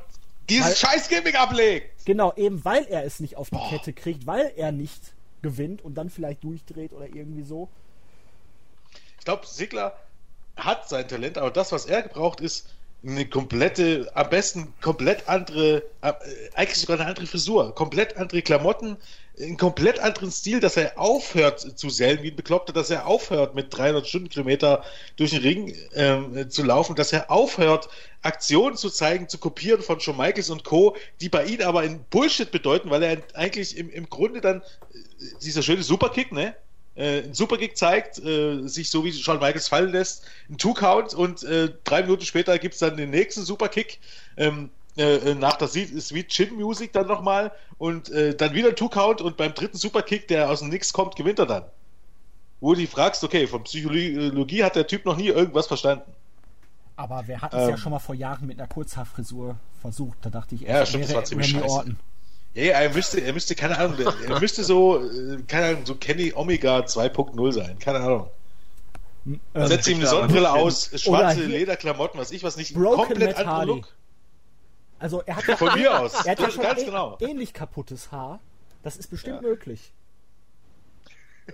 dieses 0.49 0.67
weil, 0.67 0.77
scheiß 0.77 1.09
Gimmick 1.09 1.39
ablegt. 1.39 2.07
Genau, 2.07 2.33
eben 2.37 2.65
weil 2.65 2.85
er 2.85 3.05
es 3.05 3.19
nicht 3.19 3.37
auf 3.37 3.51
die 3.51 3.57
Boah. 3.57 3.69
Kette 3.69 3.93
kriegt, 3.93 4.27
weil 4.27 4.53
er 4.57 4.71
nicht 4.71 5.15
gewinnt 5.43 5.85
und 5.85 5.97
dann 5.97 6.09
vielleicht 6.09 6.45
durchdreht 6.45 6.93
oder 6.93 7.07
irgendwie 7.07 7.43
so. 7.43 7.69
Ich 9.19 9.25
glaube, 9.25 9.45
Sigler 9.45 9.97
hat 10.57 10.89
sein 10.89 11.09
Talent, 11.09 11.37
aber 11.37 11.51
das, 11.51 11.73
was 11.73 11.87
er 11.87 12.03
gebraucht, 12.03 12.41
ist 12.41 12.69
eine 13.05 13.27
komplette, 13.27 14.11
am 14.15 14.31
besten 14.31 14.73
komplett 14.81 15.29
andere, 15.29 15.83
äh, 16.01 16.13
eigentlich 16.55 16.79
sogar 16.81 17.01
eine 17.01 17.09
andere 17.09 17.27
Frisur, 17.27 17.75
komplett 17.75 18.17
andere 18.17 18.43
Klamotten, 18.43 18.97
einen 19.41 19.57
komplett 19.57 19.99
anderen 19.99 20.31
Stil, 20.31 20.61
dass 20.61 20.77
er 20.77 20.99
aufhört 20.99 21.79
zu 21.79 21.91
sellen 21.91 22.23
wie 22.23 22.31
ein 22.31 22.37
Bekloppter, 22.37 22.73
dass 22.73 22.91
er 22.91 23.07
aufhört 23.07 23.55
mit 23.55 23.77
300 23.77 24.07
Stundenkilometer 24.07 24.83
durch 25.17 25.33
den 25.33 25.43
Ring 25.43 25.75
ähm, 25.95 26.51
zu 26.51 26.63
laufen, 26.63 26.97
dass 26.97 27.13
er 27.13 27.31
aufhört 27.31 27.89
Aktionen 28.23 28.77
zu 28.77 28.89
zeigen, 28.89 29.29
zu 29.29 29.39
kopieren 29.39 29.83
von 29.83 30.01
Shawn 30.01 30.17
Michaels 30.17 30.51
und 30.51 30.65
Co., 30.65 30.97
die 31.21 31.29
bei 31.29 31.45
ihm 31.45 31.61
aber 31.61 31.85
in 31.85 32.03
Bullshit 32.11 32.51
bedeuten, 32.51 32.91
weil 32.91 33.03
er 33.03 33.19
eigentlich 33.35 33.77
im, 33.77 33.91
im 33.91 34.09
Grunde 34.09 34.41
dann 34.41 34.63
äh, 34.63 34.99
dieser 35.43 35.63
schöne 35.63 35.83
Superkick, 35.83 36.33
ne? 36.33 36.55
äh, 36.97 37.23
einen 37.23 37.35
Superkick 37.35 37.77
zeigt, 37.77 38.19
äh, 38.19 38.67
sich 38.67 38.91
so 38.91 39.05
wie 39.05 39.13
Shawn 39.13 39.39
Michaels 39.39 39.69
fallen 39.69 39.93
lässt, 39.93 40.25
einen 40.49 40.59
Two-Count 40.59 41.15
und 41.15 41.43
äh, 41.45 41.71
drei 41.85 42.03
Minuten 42.03 42.25
später 42.25 42.59
gibt 42.59 42.75
es 42.75 42.81
dann 42.81 42.97
den 42.97 43.11
nächsten 43.11 43.43
Superkick. 43.43 44.01
Ähm, 44.37 44.71
äh, 44.97 45.35
nach 45.35 45.57
der 45.57 45.69
Sweet 45.69 46.29
Chin 46.29 46.55
Music 46.55 46.93
dann 46.93 47.07
nochmal 47.07 47.53
und 47.79 48.09
äh, 48.11 48.35
dann 48.35 48.55
wieder 48.55 48.71
ein 48.71 48.77
Two-Count 48.77 49.21
und 49.21 49.37
beim 49.37 49.55
dritten 49.55 49.77
Superkick, 49.77 50.29
der 50.29 50.51
aus 50.51 50.61
dem 50.61 50.69
Nix 50.69 50.93
kommt, 50.93 51.17
gewinnt 51.17 51.39
er 51.39 51.47
dann. 51.47 51.65
Wo 52.61 52.73
du 52.73 52.81
dich 52.81 52.91
fragst, 52.91 53.23
okay, 53.23 53.47
von 53.47 53.65
Psychologie 53.65 54.65
hat 54.65 54.77
der 54.77 54.87
Typ 54.87 55.05
noch 55.05 55.17
nie 55.17 55.29
irgendwas 55.29 55.67
verstanden. 55.67 56.11
Aber 56.97 57.23
wer 57.27 57.43
hat 57.43 57.53
es 57.53 57.63
ähm, 57.63 57.71
ja 57.71 57.77
schon 57.77 57.93
mal 57.93 57.99
vor 57.99 58.15
Jahren 58.15 58.47
mit 58.47 58.59
einer 58.59 58.69
Kurzhaarfrisur 58.69 59.57
versucht? 59.83 60.17
Da 60.23 60.31
dachte 60.31 60.55
ich, 60.55 60.63
ja, 60.63 60.87
stimmt, 60.87 61.05
das 61.05 61.15
war 61.15 61.25
ziemlich 61.25 61.49
Randy 61.55 61.61
scheiße. 61.61 61.75
Orton. 61.79 61.99
Ja, 62.55 62.81
er 62.81 62.95
müsste, 62.95 63.21
er 63.21 63.35
müsste, 63.35 63.55
keine 63.55 63.77
Ahnung, 63.79 63.99
er 64.27 64.41
müsste 64.41 64.65
so, 64.65 65.05
äh, 65.05 65.43
keine 65.47 65.67
Ahnung, 65.67 65.85
so 65.85 65.95
Kenny 65.95 66.33
Omega 66.35 66.79
2.0 66.79 67.53
sein, 67.53 67.79
keine 67.79 67.99
Ahnung. 67.99 68.31
Ähm, 69.27 69.67
Setzt 69.67 69.89
ihm 69.89 69.99
eine 69.99 70.07
Sonnenbrille 70.07 70.51
aus, 70.51 70.91
schwarze 70.95 71.45
Lederklamotten, 71.45 72.19
was 72.19 72.31
ich 72.31 72.43
was 72.45 72.57
nicht, 72.57 72.75
komplett 72.75 73.37
anderer 73.37 73.67
Look. 73.67 73.89
Also 74.99 75.23
er 75.23 75.37
hat 75.37 75.45
ja, 75.49 75.57
von 75.57 75.75
mir 75.75 76.01
aus, 76.01 76.15
er 76.25 76.33
hat 76.33 76.41
ja 76.41 76.51
schon 76.51 76.63
ganz 76.63 76.85
genau. 76.85 77.17
ähnlich 77.21 77.53
kaputtes 77.53 78.11
Haar. 78.13 78.41
Das 78.83 78.97
ist 78.97 79.09
bestimmt 79.09 79.43
ja. 79.43 79.49
möglich. 79.49 79.93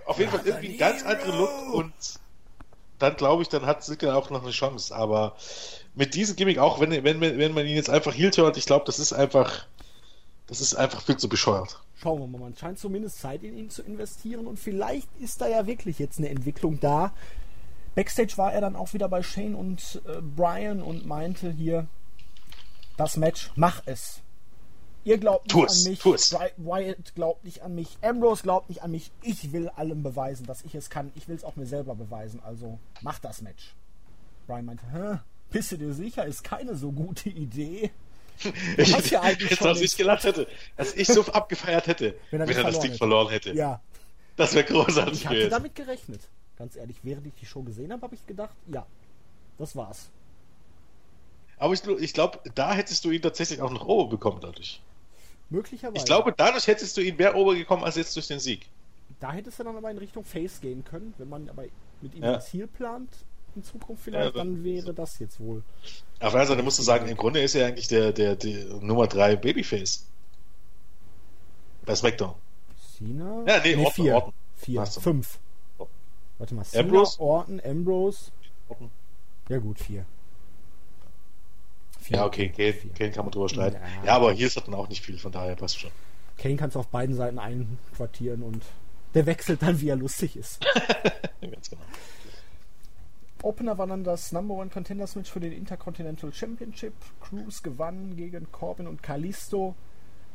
Auf 0.05 0.19
jeden 0.19 0.31
Fall 0.31 0.41
irgendwie 0.45 0.73
ein 0.73 0.77
ganz 0.77 1.03
anderer 1.03 1.37
Look 1.37 1.73
und 1.73 1.93
dann 2.99 3.15
glaube 3.15 3.41
ich, 3.41 3.49
dann 3.49 3.65
hat 3.65 3.83
Silke 3.83 4.15
auch 4.15 4.29
noch 4.29 4.43
eine 4.43 4.51
Chance. 4.51 4.95
Aber 4.95 5.35
mit 5.93 6.15
diesem 6.15 6.35
Gimmick, 6.35 6.57
auch 6.57 6.79
wenn, 6.79 7.03
wenn, 7.03 7.21
wenn 7.21 7.53
man 7.53 7.65
ihn 7.65 7.75
jetzt 7.75 7.89
einfach 7.89 8.13
hielt 8.13 8.37
hört, 8.37 8.57
ich 8.57 8.65
glaube, 8.65 8.85
das 8.85 8.99
ist 8.99 9.13
einfach, 9.13 9.67
das 10.47 10.61
ist 10.61 10.75
einfach 10.75 11.01
viel 11.01 11.17
zu 11.17 11.29
bescheuert. 11.29 11.79
Schauen 11.95 12.19
wir 12.19 12.27
mal, 12.27 12.39
man 12.39 12.55
scheint 12.55 12.79
zumindest 12.79 13.19
Zeit 13.19 13.43
in 13.43 13.57
ihn 13.57 13.69
zu 13.69 13.81
investieren 13.83 14.47
und 14.47 14.57
vielleicht 14.57 15.09
ist 15.19 15.41
da 15.41 15.47
ja 15.47 15.67
wirklich 15.67 15.99
jetzt 15.99 16.17
eine 16.17 16.29
Entwicklung 16.29 16.79
da. 16.79 17.13
Backstage 17.95 18.37
war 18.37 18.53
er 18.53 18.61
dann 18.61 18.75
auch 18.75 18.93
wieder 18.93 19.07
bei 19.07 19.21
Shane 19.21 19.55
und 19.55 20.01
äh, 20.07 20.21
Brian 20.21 20.81
und 20.81 21.05
meinte 21.05 21.51
hier, 21.51 21.87
das 22.97 23.17
Match, 23.17 23.51
mach 23.55 23.81
es. 23.85 24.21
Ihr 25.05 25.17
glaubt 25.17 25.53
nicht 25.53 25.69
es, 25.69 25.85
an 25.85 25.91
mich, 25.91 26.57
Wyatt 26.57 27.15
glaubt 27.15 27.43
nicht 27.43 27.61
an 27.61 27.75
mich, 27.75 27.97
Ambrose 28.01 28.43
glaubt 28.43 28.69
nicht 28.69 28.83
an 28.83 28.91
mich. 28.91 29.11
Ich 29.21 29.51
will 29.51 29.67
allem 29.69 30.01
beweisen, 30.01 30.45
dass 30.45 30.61
ich 30.63 30.75
es 30.75 30.89
kann. 30.89 31.11
Ich 31.15 31.27
will 31.27 31.35
es 31.35 31.43
auch 31.43 31.57
mir 31.57 31.65
selber 31.65 31.95
beweisen. 31.95 32.39
Also 32.43 32.79
mach 33.01 33.19
das 33.19 33.41
Match. 33.41 33.75
Brian 34.47 34.65
meinte, 34.65 34.85
Hä? 34.91 35.19
bist 35.51 35.71
du 35.73 35.77
dir 35.77 35.93
sicher? 35.93 36.25
Ist 36.25 36.43
keine 36.43 36.75
so 36.75 36.91
gute 36.91 37.29
Idee. 37.29 37.91
Ich 38.77 38.97
hätte 38.97 39.09
ja 39.09 39.21
eigentlich 39.21 39.59
dass 39.59 39.79
ich 39.79 39.95
gelacht 39.95 40.23
hätte, 40.23 40.47
dass 40.75 40.95
ich 40.95 41.07
so 41.07 41.23
abgefeiert 41.27 41.85
hätte, 41.85 42.15
wenn 42.31 42.41
er, 42.41 42.47
wenn 42.47 42.57
er 42.57 42.63
das 42.63 42.79
Ding 42.79 42.89
hätte. 42.89 42.97
verloren 42.97 43.29
hätte. 43.29 43.53
Ja. 43.53 43.79
Das 44.35 44.55
wäre 44.55 44.65
großartig. 44.65 45.21
Ich 45.21 45.27
hatte 45.27 45.49
damit 45.49 45.75
gerechnet. 45.75 46.27
Ganz 46.57 46.75
ehrlich, 46.75 46.97
während 47.03 47.27
ich 47.27 47.35
die 47.35 47.45
Show 47.45 47.61
gesehen 47.61 47.91
habe, 47.91 48.01
habe 48.01 48.15
ich 48.15 48.25
gedacht, 48.25 48.55
ja, 48.67 48.87
das 49.59 49.75
war's. 49.75 50.09
Aber 51.63 51.73
ich, 51.73 51.87
ich 51.87 52.13
glaube, 52.13 52.39
da 52.55 52.73
hättest 52.73 53.05
du 53.05 53.11
ihn 53.11 53.21
tatsächlich 53.21 53.61
auch 53.61 53.71
noch 53.71 53.85
oben 53.85 54.09
bekommen 54.09 54.39
dadurch. 54.41 54.81
Möglicherweise. 55.49 55.95
Ich 55.95 56.03
glaube, 56.03 56.33
dadurch 56.35 56.67
hättest 56.67 56.97
du 56.97 57.01
ihn 57.01 57.15
mehr 57.15 57.37
obergekommen 57.37 57.85
als 57.85 57.95
jetzt 57.95 58.13
durch 58.17 58.27
den 58.27 58.39
Sieg. 58.39 58.67
Da 59.21 59.31
hättest 59.31 59.59
du 59.59 59.63
dann 59.63 59.77
aber 59.77 59.89
in 59.89 59.97
Richtung 59.97 60.25
Face 60.25 60.59
gehen 60.59 60.83
können, 60.83 61.13
wenn 61.17 61.29
man 61.29 61.47
aber 61.47 61.63
mit 62.01 62.15
ihm 62.15 62.23
ja. 62.23 62.33
ein 62.33 62.41
Ziel 62.41 62.67
plant 62.67 63.07
in 63.55 63.63
Zukunft 63.63 64.03
vielleicht, 64.03 64.35
ja, 64.35 64.43
dann 64.43 64.61
wäre 64.61 64.93
das 64.93 65.19
jetzt 65.19 65.39
wohl. 65.39 65.63
Auf 65.85 65.93
der 66.19 66.27
anderen 66.27 66.47
Seite 66.47 66.63
musst 66.63 66.79
du 66.79 66.83
sagen, 66.83 67.07
im 67.07 67.15
Grunde 67.15 67.41
ist 67.41 67.55
er 67.55 67.67
eigentlich 67.67 67.87
der, 67.87 68.11
der, 68.11 68.35
der 68.35 68.65
Nummer 68.81 69.07
3 69.07 69.37
Babyface. 69.37 70.05
Bei 71.85 71.95
SmackDown. 71.95 72.35
Cena? 72.97 73.41
Ja, 73.47 73.61
nee, 73.63 73.77
nee 73.77 73.85
Orton, 73.85 74.03
vier. 74.03 74.15
Orton. 74.15 74.33
Vier, 74.57 74.85
fünf. 74.85 75.39
Warte 76.39 76.55
mal, 76.55 76.65
Cena, 76.65 76.83
Ambrose? 76.83 77.21
Orton, 77.21 77.61
Ambrose. 77.63 78.31
Orton. 78.67 78.91
Ja 79.47 79.59
gut, 79.59 79.79
vier. 79.79 80.05
Vier. 82.03 82.17
Ja, 82.17 82.25
okay, 82.25 82.49
Kane, 82.49 82.73
Kane 82.93 83.11
kann 83.11 83.23
man 83.23 83.31
drüber 83.31 83.47
streiten. 83.47 83.77
Ja, 83.77 84.05
ja 84.05 84.15
aber 84.15 84.33
hier 84.33 84.47
ist 84.47 84.57
dann 84.57 84.73
auch 84.73 84.89
nicht 84.89 85.01
viel, 85.01 85.17
von 85.17 85.31
daher 85.31 85.55
passt 85.55 85.79
schon. 85.79 85.91
Kane 86.37 86.57
kannst 86.57 86.75
du 86.75 86.79
auf 86.81 86.87
beiden 86.87 87.15
Seiten 87.15 87.39
einquartieren 87.39 88.43
und 88.43 88.61
der 89.13 89.25
wechselt 89.25 89.61
dann, 89.61 89.79
wie 89.79 89.87
er 89.87 89.95
lustig 89.95 90.35
ist. 90.35 90.65
Ganz 91.41 91.69
genau. 91.69 91.81
Opener 93.41 93.77
war 93.77 93.87
dann 93.87 94.03
das 94.03 94.33
Number 94.33 94.55
One 94.55 94.69
Contenders 94.69 95.15
Match 95.15 95.31
für 95.31 95.39
den 95.39 95.53
Intercontinental 95.53 96.33
Championship. 96.33 96.93
Cruz 97.21 97.63
gewann 97.63 98.17
gegen 98.17 98.51
Corbin 98.51 98.87
und 98.87 99.01
Kalisto 99.01 99.75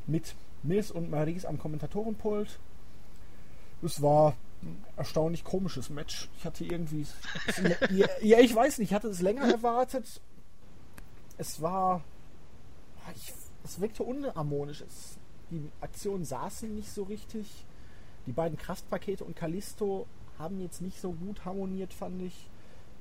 mit 0.06 0.34
Miss 0.62 0.90
und 0.90 1.10
Maries 1.10 1.44
am 1.44 1.58
Kommentatorenpult. 1.58 2.58
Es 3.82 4.00
war 4.00 4.36
ein 4.62 4.84
erstaunlich 4.96 5.44
komisches 5.44 5.90
Match. 5.90 6.28
Ich 6.38 6.44
hatte 6.44 6.64
irgendwie. 6.64 7.06
ja, 8.22 8.38
ich 8.38 8.54
weiß 8.54 8.78
nicht, 8.78 8.90
ich 8.90 8.94
hatte 8.94 9.08
es 9.08 9.20
länger 9.20 9.50
erwartet 9.50 10.20
es 11.38 11.62
war. 11.62 12.02
Ich, 13.14 13.32
es 13.64 13.80
wirkte 13.80 14.02
unharmonisch. 14.02 14.82
Es, 14.82 15.16
die 15.50 15.70
Aktionen 15.80 16.24
saßen 16.24 16.74
nicht 16.74 16.92
so 16.92 17.04
richtig. 17.04 17.64
Die 18.26 18.32
beiden 18.32 18.58
Kraftpakete 18.58 19.24
und 19.24 19.36
Callisto 19.36 20.06
haben 20.38 20.60
jetzt 20.60 20.82
nicht 20.82 21.00
so 21.00 21.12
gut 21.12 21.44
harmoniert, 21.44 21.94
fand 21.94 22.20
ich. 22.22 22.50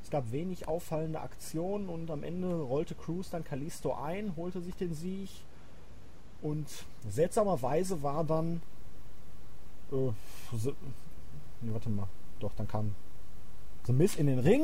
Es 0.01 0.09
gab 0.09 0.31
wenig 0.31 0.67
auffallende 0.67 1.19
Aktionen 1.19 1.89
und 1.89 2.09
am 2.09 2.23
Ende 2.23 2.61
rollte 2.61 2.95
Cruz 2.95 3.29
dann 3.29 3.43
Callisto 3.43 3.93
ein, 3.93 4.35
holte 4.38 4.61
sich 4.61 4.75
den 4.75 4.93
Sieg. 4.93 5.29
Und 6.41 6.67
seltsamerweise 7.09 8.03
war 8.03 8.23
dann. 8.23 8.61
Äh, 9.91 10.11
so, 10.55 10.73
nee, 11.61 11.73
warte 11.73 11.89
mal. 11.89 12.07
Doch, 12.39 12.53
dann 12.55 12.67
kam 12.67 12.95
The 13.85 13.93
Miss 13.93 14.15
in 14.15 14.27
den 14.27 14.39
Ring. 14.39 14.63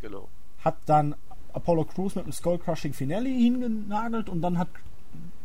Genau. 0.00 0.28
Hat 0.58 0.76
dann 0.86 1.16
Apollo 1.52 1.84
Crews 1.84 2.14
mit 2.14 2.24
einem 2.24 2.32
Skull 2.32 2.58
Crushing 2.58 2.92
Finale 2.92 3.28
hingenagelt 3.28 4.28
und 4.28 4.40
dann 4.42 4.58
hat 4.58 4.68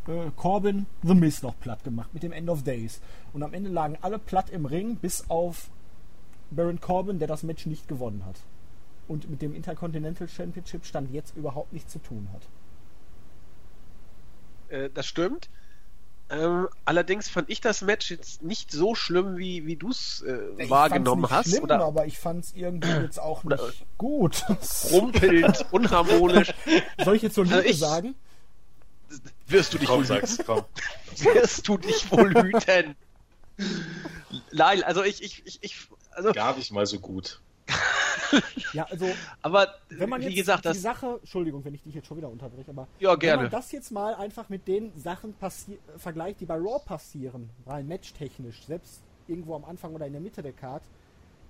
äh, 0.07 0.31
Corbin 0.35 0.85
The 1.03 1.15
Miz 1.15 1.41
noch 1.41 1.59
platt 1.59 1.83
gemacht 1.83 2.13
mit 2.13 2.23
dem 2.23 2.31
End 2.31 2.49
of 2.49 2.63
Days. 2.63 3.01
Und 3.33 3.43
am 3.43 3.53
Ende 3.53 3.69
lagen 3.69 3.97
alle 4.01 4.19
platt 4.19 4.49
im 4.49 4.65
Ring, 4.65 4.97
bis 4.97 5.29
auf 5.29 5.69
Baron 6.51 6.79
Corbin, 6.79 7.19
der 7.19 7.27
das 7.27 7.43
Match 7.43 7.65
nicht 7.65 7.87
gewonnen 7.87 8.25
hat. 8.25 8.39
Und 9.07 9.29
mit 9.29 9.41
dem 9.41 9.55
Intercontinental 9.55 10.27
Championship 10.27 10.85
stand 10.85 11.11
jetzt 11.11 11.35
überhaupt 11.35 11.73
nichts 11.73 11.91
zu 11.91 11.99
tun 11.99 12.29
hat. 12.33 12.41
Äh, 14.69 14.89
das 14.93 15.05
stimmt. 15.05 15.49
Ähm, 16.33 16.67
allerdings 16.83 17.29
fand 17.29 17.49
ich 17.49 17.61
das 17.61 17.81
Match 17.81 18.09
jetzt 18.09 18.41
nicht 18.41 18.71
so 18.71 18.95
schlimm, 18.95 19.37
wie, 19.37 19.67
wie 19.67 19.75
du 19.75 19.91
es 19.91 20.23
äh, 20.23 20.67
wahrgenommen 20.67 21.29
hast. 21.29 21.49
Schlimm, 21.49 21.63
oder? 21.63 21.83
aber 21.83 22.07
ich 22.07 22.17
fand 22.17 22.43
es 22.43 22.53
irgendwie 22.55 22.89
jetzt 22.89 23.19
auch 23.19 23.43
nicht 23.43 23.85
gut. 23.99 24.43
Rumpelt, 24.91 25.65
unharmonisch. 25.71 26.51
Soll 27.03 27.17
ich 27.17 27.21
jetzt 27.21 27.35
so 27.35 27.43
Lüge 27.43 27.57
also 27.57 27.73
sagen? 27.73 28.15
Wirst 29.45 29.75
du 29.75 29.77
dich 29.77 29.89
wohl 29.89 30.05
sag's, 30.05 30.39
komm. 30.43 30.63
Wirst 31.17 31.67
du 31.67 31.77
dich 31.77 32.11
wohl 32.11 32.33
hüten? 32.33 32.95
Nein, 34.51 34.83
also 34.83 35.03
ich, 35.03 35.21
ich, 35.21 35.45
ich, 35.45 35.59
ich 35.61 35.75
also 36.11 36.31
gar 36.31 36.57
nicht 36.57 36.71
mal 36.71 36.87
so 36.87 36.99
gut. 36.99 37.41
Ja, 38.73 38.85
also, 38.89 39.07
aber 39.41 39.75
wenn 39.89 40.09
man 40.09 40.21
wie 40.21 40.35
gesagt, 40.35 40.65
die 40.65 40.73
Sache, 40.73 41.17
Entschuldigung, 41.19 41.63
wenn 41.65 41.73
ich 41.73 41.83
dich 41.83 41.95
jetzt 41.95 42.07
schon 42.07 42.17
wieder 42.17 42.29
unterbreche, 42.29 42.71
aber 42.71 42.87
ja, 42.99 43.15
gerne. 43.15 43.43
wenn 43.43 43.51
man 43.51 43.51
das 43.51 43.71
jetzt 43.71 43.91
mal 43.91 44.15
einfach 44.15 44.49
mit 44.49 44.67
den 44.67 44.91
Sachen 44.97 45.35
vergleicht, 45.97 46.41
die 46.41 46.45
bei 46.45 46.55
Raw 46.55 46.79
passieren, 46.83 47.49
rein 47.65 47.87
matchtechnisch, 47.87 48.63
selbst 48.65 49.01
irgendwo 49.27 49.55
am 49.55 49.65
Anfang 49.65 49.93
oder 49.93 50.05
in 50.05 50.13
der 50.13 50.21
Mitte 50.21 50.41
der 50.41 50.53
Card, 50.53 50.83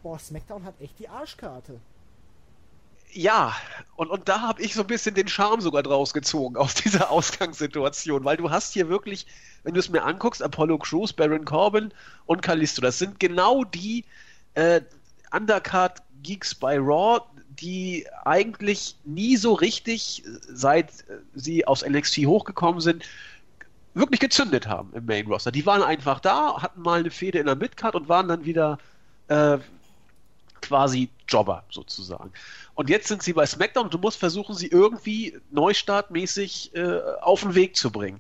boah, 0.02 0.20
SmackDown 0.20 0.64
hat 0.64 0.80
echt 0.80 1.00
die 1.00 1.10
Arschkarte. 1.10 1.80
Ja, 3.16 3.56
und, 3.96 4.10
und 4.10 4.28
da 4.28 4.42
habe 4.42 4.62
ich 4.62 4.74
so 4.74 4.82
ein 4.82 4.88
bisschen 4.88 5.14
den 5.14 5.28
Charme 5.28 5.62
sogar 5.62 5.84
draus 5.84 6.14
gezogen 6.14 6.58
aus 6.58 6.74
dieser 6.74 7.12
Ausgangssituation, 7.12 8.24
weil 8.26 8.38
du 8.38 8.50
hast 8.50 8.74
hier 8.74 8.90
wirklich, 8.90 9.28
wenn 9.64 9.76
du 9.76 9.80
es 9.80 9.90
mir 9.90 10.04
anguckst, 10.04 10.42
Apollo 10.42 10.80
Crews, 10.80 11.14
Baron 11.14 11.46
Corbin 11.46 11.94
und 12.26 12.42
Kalisto, 12.42 12.82
das 12.82 12.98
sind 12.98 13.20
genau 13.20 13.64
die 13.64 14.06
äh, 14.56 14.82
Undercard 15.32 16.02
Geeks 16.24 16.56
bei 16.56 16.78
Raw, 16.80 17.22
die 17.60 18.06
eigentlich 18.26 18.96
nie 19.06 19.38
so 19.38 19.54
richtig, 19.54 20.24
seit 20.48 20.92
sie 21.36 21.66
aus 21.66 21.86
NXT 21.86 22.26
hochgekommen 22.26 22.82
sind, 22.82 23.06
wirklich 23.94 24.20
gezündet 24.20 24.68
haben 24.68 24.92
im 24.94 25.06
Main 25.06 25.28
Roster. 25.28 25.52
Die 25.52 25.66
waren 25.66 25.84
einfach 25.84 26.20
da, 26.20 26.62
hatten 26.62 26.82
mal 26.82 27.00
eine 27.00 27.12
Fehde 27.12 27.40
in 27.40 27.46
der 27.46 27.56
Midcard 27.56 27.96
und 27.96 28.10
waren 28.10 28.28
dann 28.28 28.46
wieder 28.46 28.80
äh, 29.28 29.58
quasi 30.62 31.10
Jobber 31.28 31.64
sozusagen. 31.70 32.32
Und 32.74 32.90
jetzt 32.90 33.08
sind 33.08 33.22
sie 33.22 33.34
bei 33.34 33.46
SmackDown 33.46 33.86
und 33.86 33.94
du 33.94 34.00
musst 34.00 34.18
versuchen, 34.18 34.56
sie 34.56 34.68
irgendwie 34.68 35.40
neustartmäßig 35.52 36.76
äh, 36.76 37.00
auf 37.22 37.42
den 37.42 37.54
Weg 37.54 37.76
zu 37.76 37.92
bringen. 37.92 38.20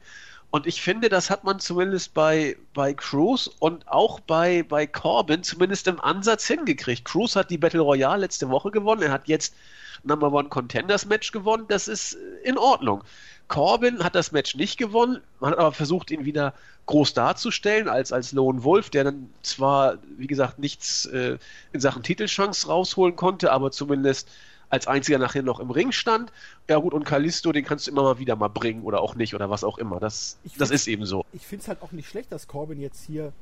Und 0.53 0.67
ich 0.67 0.83
finde, 0.83 1.09
das 1.09 1.31
hat 1.31 1.43
man 1.43 1.59
zumindest 1.59 2.13
bei, 2.13 2.57
bei 2.75 2.93
Cruz 2.93 3.49
und 3.57 3.87
auch 3.87 4.19
bei, 4.19 4.61
bei 4.61 4.85
Corbin 4.85 5.41
zumindest 5.41 5.87
im 5.87 5.99
Ansatz 5.99 6.45
hingekriegt. 6.45 7.05
Cruz 7.05 7.35
hat 7.35 7.49
die 7.49 7.57
Battle 7.57 7.81
Royale 7.81 8.21
letzte 8.21 8.51
Woche 8.51 8.69
gewonnen. 8.69 9.01
Er 9.01 9.11
hat 9.11 9.27
jetzt 9.27 9.55
Number 10.03 10.31
One 10.31 10.49
Contenders 10.49 11.07
Match 11.07 11.31
gewonnen. 11.31 11.65
Das 11.69 11.87
ist 11.87 12.15
in 12.43 12.59
Ordnung. 12.59 13.03
Corbin 13.47 14.03
hat 14.03 14.13
das 14.13 14.31
Match 14.31 14.53
nicht 14.53 14.77
gewonnen, 14.77 15.21
man 15.39 15.53
hat 15.53 15.59
aber 15.59 15.71
versucht, 15.71 16.11
ihn 16.11 16.23
wieder 16.23 16.53
groß 16.85 17.15
darzustellen 17.15 17.89
als, 17.89 18.11
als 18.11 18.31
Lone 18.31 18.63
Wolf, 18.63 18.91
der 18.91 19.05
dann 19.05 19.29
zwar, 19.41 19.97
wie 20.17 20.27
gesagt, 20.27 20.59
nichts 20.59 21.07
äh, 21.07 21.39
in 21.71 21.79
Sachen 21.79 22.03
Titelchance 22.03 22.67
rausholen 22.67 23.15
konnte, 23.15 23.51
aber 23.51 23.71
zumindest 23.71 24.29
als 24.73 24.87
einziger 24.87 25.19
nachher 25.19 25.43
noch 25.43 25.59
im 25.59 25.69
Ring 25.69 25.91
stand. 25.91 26.31
Ja 26.67 26.79
gut, 26.79 26.95
und 26.95 27.05
Kalisto, 27.05 27.51
den 27.51 27.63
kannst 27.63 27.85
du 27.85 27.91
immer 27.91 28.01
mal 28.01 28.17
wieder 28.17 28.35
mal 28.35 28.47
bringen 28.47 28.81
oder 28.81 29.01
auch 29.01 29.13
nicht 29.13 29.35
oder 29.35 29.51
was 29.51 29.63
auch 29.63 29.77
immer. 29.77 29.99
Das, 29.99 30.39
Ich 30.43 30.57
das 30.57 30.71
ist 30.71 30.87
eben 30.87 31.05
so. 31.05 31.23
Ich 31.31 31.45
finde 31.45 31.61
es 31.61 31.67
halt 31.67 31.83
auch 31.83 31.91
nicht 31.91 32.09
schlecht, 32.09 32.31
dass 32.31 32.47
Corbin 32.47 32.81
jetzt 32.81 33.03
hier 33.03 33.33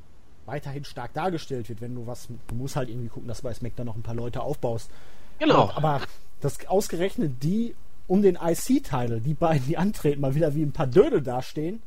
weiterhin 0.45 0.83
stark 0.83 1.13
dargestellt 1.13 1.69
wird, 1.69 1.79
wenn 1.79 1.95
du 1.95 2.05
was. 2.05 2.27
Du 2.47 2.55
musst 2.55 2.75
halt 2.75 2.89
irgendwie 2.89 3.07
gucken, 3.07 3.29
dass 3.29 3.37
du 3.37 3.43
bei 3.43 3.53
SmackDown 3.53 3.85
noch 3.85 3.95
ein 3.95 4.03
paar 4.03 4.13
Leute 4.13 4.41
aufbaust. 4.41 4.91
Genau. 5.39 5.69
Aber, 5.69 5.77
aber 5.77 6.01
das 6.41 6.67
ausgerechnet 6.67 7.41
die 7.41 7.75
um 8.07 8.21
den 8.21 8.35
IC-Title, 8.35 9.21
die 9.21 9.33
beiden, 9.33 9.65
die 9.67 9.77
antreten, 9.77 10.19
mal 10.19 10.35
wieder 10.35 10.53
wie 10.53 10.63
ein 10.63 10.73
paar 10.73 10.87
Dödel 10.87 11.21
dastehen, 11.21 11.81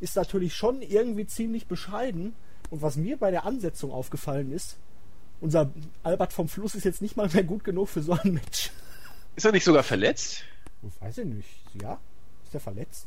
ist 0.00 0.16
natürlich 0.16 0.54
schon 0.54 0.80
irgendwie 0.80 1.26
ziemlich 1.26 1.66
bescheiden. 1.66 2.34
Und 2.70 2.80
was 2.80 2.96
mir 2.96 3.18
bei 3.18 3.30
der 3.30 3.44
Ansetzung 3.44 3.92
aufgefallen 3.92 4.50
ist, 4.50 4.78
unser 5.40 5.70
Albert 6.02 6.32
vom 6.32 6.48
Fluss 6.48 6.74
ist 6.74 6.84
jetzt 6.84 7.02
nicht 7.02 7.16
mal 7.16 7.28
mehr 7.28 7.44
gut 7.44 7.64
genug 7.64 7.88
für 7.88 8.02
so 8.02 8.12
ein 8.12 8.32
Match. 8.34 8.70
Ist 9.36 9.44
er 9.44 9.52
nicht 9.52 9.64
sogar 9.64 9.82
verletzt? 9.82 10.42
Ich 10.82 11.00
weiß 11.00 11.18
ich 11.18 11.24
nicht. 11.26 11.48
Ja? 11.80 11.98
Ist 12.44 12.54
der 12.54 12.60
verletzt? 12.60 13.06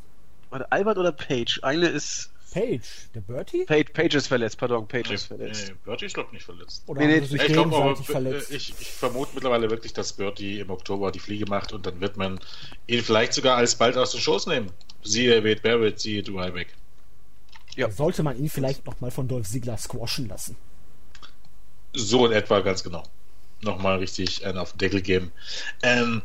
Warte, 0.50 0.70
Albert 0.70 0.98
oder 0.98 1.12
Page? 1.12 1.60
Eine 1.62 1.88
ist. 1.88 2.30
Page, 2.52 3.08
der 3.14 3.22
Bertie? 3.22 3.64
Page, 3.64 3.92
Page 3.94 4.14
ist 4.14 4.26
verletzt, 4.26 4.58
pardon, 4.58 4.86
Page 4.86 5.08
Nee, 5.08 5.14
ist 5.14 5.24
verletzt. 5.24 5.68
nee, 5.68 5.74
Bertie 5.86 6.04
ist, 6.04 6.12
glaube 6.12 6.28
ich, 6.28 6.32
nicht 6.34 6.44
verletzt. 6.44 6.82
Oder 6.86 7.00
Nee, 7.00 7.06
nee, 7.20 7.26
Ja, 7.26 7.44
ich 7.44 7.52
glaube 7.54 7.74
äh, 7.98 8.02
verletzt? 8.04 8.50
ich, 8.52 8.74
ich 8.78 8.88
vermute 8.90 9.30
mittlerweile 9.32 9.70
wirklich, 9.70 9.94
dass 9.94 10.12
Bertie 10.12 10.60
im 10.60 10.68
Oktober 10.68 11.10
die 11.12 11.18
Fliege 11.18 11.46
macht 11.46 11.72
und 11.72 11.86
dann 11.86 11.98
wird 12.02 12.18
man 12.18 12.38
ihn 12.86 13.02
vielleicht 13.02 13.32
sogar 13.32 13.56
alsbald 13.56 13.96
aus 13.96 14.10
den 14.10 14.20
Shows 14.20 14.46
nehmen. 14.46 14.70
Siehe 15.02 15.42
Wade 15.42 15.62
Barrett, 15.62 15.98
siehe 15.98 16.22
Dwight 16.22 16.66
Ja. 17.74 17.90
Sollte 17.90 18.22
man 18.22 18.38
ihn 18.38 18.50
vielleicht 18.50 18.84
noch 18.84 19.00
mal 19.00 19.10
von 19.10 19.28
Dolph 19.28 19.48
Ziggler 19.48 19.78
squashen 19.78 20.28
lassen. 20.28 20.54
So 21.94 22.26
in 22.26 22.32
etwa, 22.32 22.60
ganz 22.60 22.82
genau. 22.82 23.02
Nochmal 23.60 23.98
richtig 23.98 24.44
einen 24.44 24.58
auf 24.58 24.72
den 24.72 24.78
Deckel 24.78 25.02
geben. 25.02 25.32
Ähm, 25.82 26.22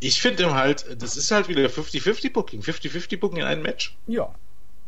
ich 0.00 0.20
finde 0.20 0.54
halt, 0.54 0.84
das 1.00 1.16
ist 1.16 1.30
halt 1.30 1.48
wieder 1.48 1.66
50-50-Booking. 1.66 2.60
50-50-Booking 2.60 3.38
in 3.38 3.44
einem 3.44 3.62
Match. 3.62 3.96
Ja. 4.06 4.34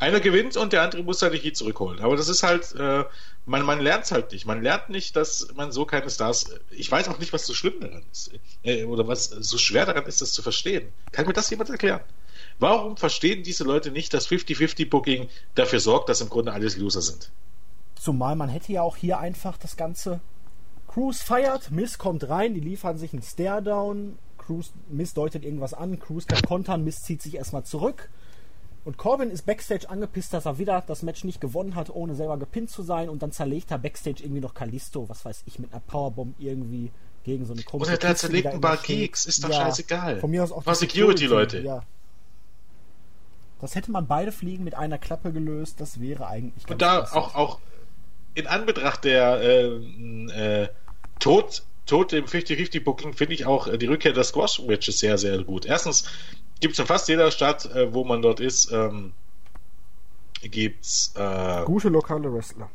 Einer 0.00 0.20
gewinnt 0.20 0.57
und 0.57 0.72
der 0.72 0.82
andere 0.82 1.02
muss 1.05 1.20
seine 1.20 1.36
Heat 1.36 1.57
zurückholen. 1.57 2.00
Aber 2.00 2.16
das 2.16 2.28
ist 2.28 2.42
halt, 2.42 2.74
äh, 2.74 3.05
man, 3.46 3.62
man 3.62 3.80
lernt 3.80 4.05
es 4.05 4.12
halt 4.12 4.32
nicht. 4.32 4.44
Man 4.44 4.61
lernt 4.62 4.90
nicht, 4.90 5.14
dass 5.14 5.48
man 5.55 5.70
so 5.70 5.84
keine 5.84 6.11
Stars. 6.11 6.50
Ich 6.70 6.90
weiß 6.90 7.09
auch 7.09 7.18
nicht, 7.18 7.32
was 7.32 7.46
so 7.46 7.55
schlimm 7.55 7.80
daran 7.80 8.02
ist. 8.11 8.32
Äh, 8.64 8.84
oder 8.84 9.07
was 9.07 9.26
so 9.26 9.57
schwer 9.57 9.86
daran 9.86 10.05
ist, 10.07 10.20
das 10.20 10.32
zu 10.32 10.42
verstehen. 10.42 10.92
Kann 11.12 11.26
mir 11.26 11.32
das 11.32 11.48
jemand 11.48 11.70
erklären? 11.70 12.00
Warum 12.59 12.96
verstehen 12.96 13.44
diese 13.44 13.64
Leute 13.64 13.90
nicht, 13.92 14.12
dass 14.14 14.28
50-50-Booking 14.28 15.28
dafür 15.55 15.80
sorgt, 15.80 16.09
dass 16.09 16.20
im 16.20 16.28
Grunde 16.28 16.52
alles 16.52 16.76
Loser 16.76 17.02
sind? 17.02 17.30
Zumal 18.05 18.36
man 18.36 18.50
hätte 18.50 18.70
ja 18.70 18.82
auch 18.82 18.96
hier 18.96 19.18
einfach 19.18 19.57
das 19.57 19.78
Ganze. 19.78 20.20
Cruz 20.88 21.22
feiert, 21.22 21.70
Miss 21.70 21.96
kommt 21.96 22.28
rein, 22.28 22.52
die 22.52 22.61
liefern 22.61 22.98
sich 22.98 23.14
einen 23.14 23.22
Stare-Down. 23.22 24.18
Cruz, 24.36 24.72
Miss 24.90 25.14
deutet 25.14 25.42
irgendwas 25.42 25.72
an, 25.72 25.98
Cruz 25.98 26.26
kann 26.26 26.42
kontern, 26.42 26.84
Miss 26.84 27.00
zieht 27.00 27.22
sich 27.22 27.36
erstmal 27.36 27.64
zurück. 27.64 28.11
Und 28.84 28.98
Corbin 28.98 29.30
ist 29.30 29.46
Backstage 29.46 29.88
angepisst, 29.88 30.34
dass 30.34 30.44
er 30.44 30.59
wieder 30.59 30.84
das 30.86 31.02
Match 31.02 31.24
nicht 31.24 31.40
gewonnen 31.40 31.76
hat, 31.76 31.88
ohne 31.88 32.14
selber 32.14 32.36
gepinnt 32.36 32.68
zu 32.68 32.82
sein. 32.82 33.09
Und 33.09 33.22
dann 33.22 33.32
zerlegt 33.32 33.70
er 33.70 33.78
Backstage 33.78 34.22
irgendwie 34.22 34.42
noch 34.42 34.52
Kalisto, 34.52 35.09
was 35.09 35.24
weiß 35.24 35.44
ich, 35.46 35.59
mit 35.59 35.72
einer 35.72 35.80
Powerbomb 35.80 36.34
irgendwie 36.38 36.92
gegen 37.24 37.46
so 37.46 37.55
eine 37.55 37.62
komische 37.62 37.92
Oder 37.92 38.11
die 38.11 38.16
zerlegt 38.16 38.48
ein 38.48 38.61
paar. 38.61 38.76
Geeks, 38.76 39.24
ist 39.24 39.42
doch 39.42 39.50
scheißegal. 39.50 40.20
Von 40.20 40.30
mir 40.30 40.44
aus 40.44 40.52
auch 40.52 40.66
War 40.66 40.74
Security-Leute. 40.74 41.61
Ja. 41.61 41.84
Das 43.62 43.74
hätte 43.74 43.90
man 43.90 44.07
beide 44.07 44.30
Fliegen 44.30 44.62
mit 44.62 44.74
einer 44.74 44.98
Klappe 44.98 45.32
gelöst, 45.32 45.80
das 45.80 45.98
wäre 45.98 46.26
eigentlich 46.26 46.68
Und 46.68 46.82
da 46.82 47.05
auch, 47.05 47.34
auch 47.34 47.61
in 48.35 48.47
Anbetracht 48.47 49.05
der 49.05 49.41
äh, 49.41 50.62
äh, 50.62 50.68
Tod, 51.18 51.62
Tod 51.87 52.12
im 52.12 52.24
50-50-Booking 52.26 53.12
finde 53.14 53.35
ich 53.35 53.47
auch 53.47 53.66
äh, 53.66 53.78
die 53.78 53.87
Rückkehr 53.87 54.12
der 54.12 54.24
Squash-Matches 54.24 54.99
sehr, 54.99 55.18
sehr 55.18 55.43
gut. 55.45 55.66
Erstens 55.66 56.09
gibt 56.61 56.74
es 56.74 56.78
in 56.78 56.87
fast 56.87 57.09
jeder 57.09 57.30
Stadt, 57.30 57.66
äh, 57.66 57.93
wo 57.93 58.05
man 58.05 58.22
dort 58.22 58.41
ist, 58.41 58.70
ähm, 58.72 59.12
gibt's 60.43 61.12
äh, 61.16 61.64
Gute 61.64 61.89
lokale 61.89 62.32
Wrestler. 62.32 62.70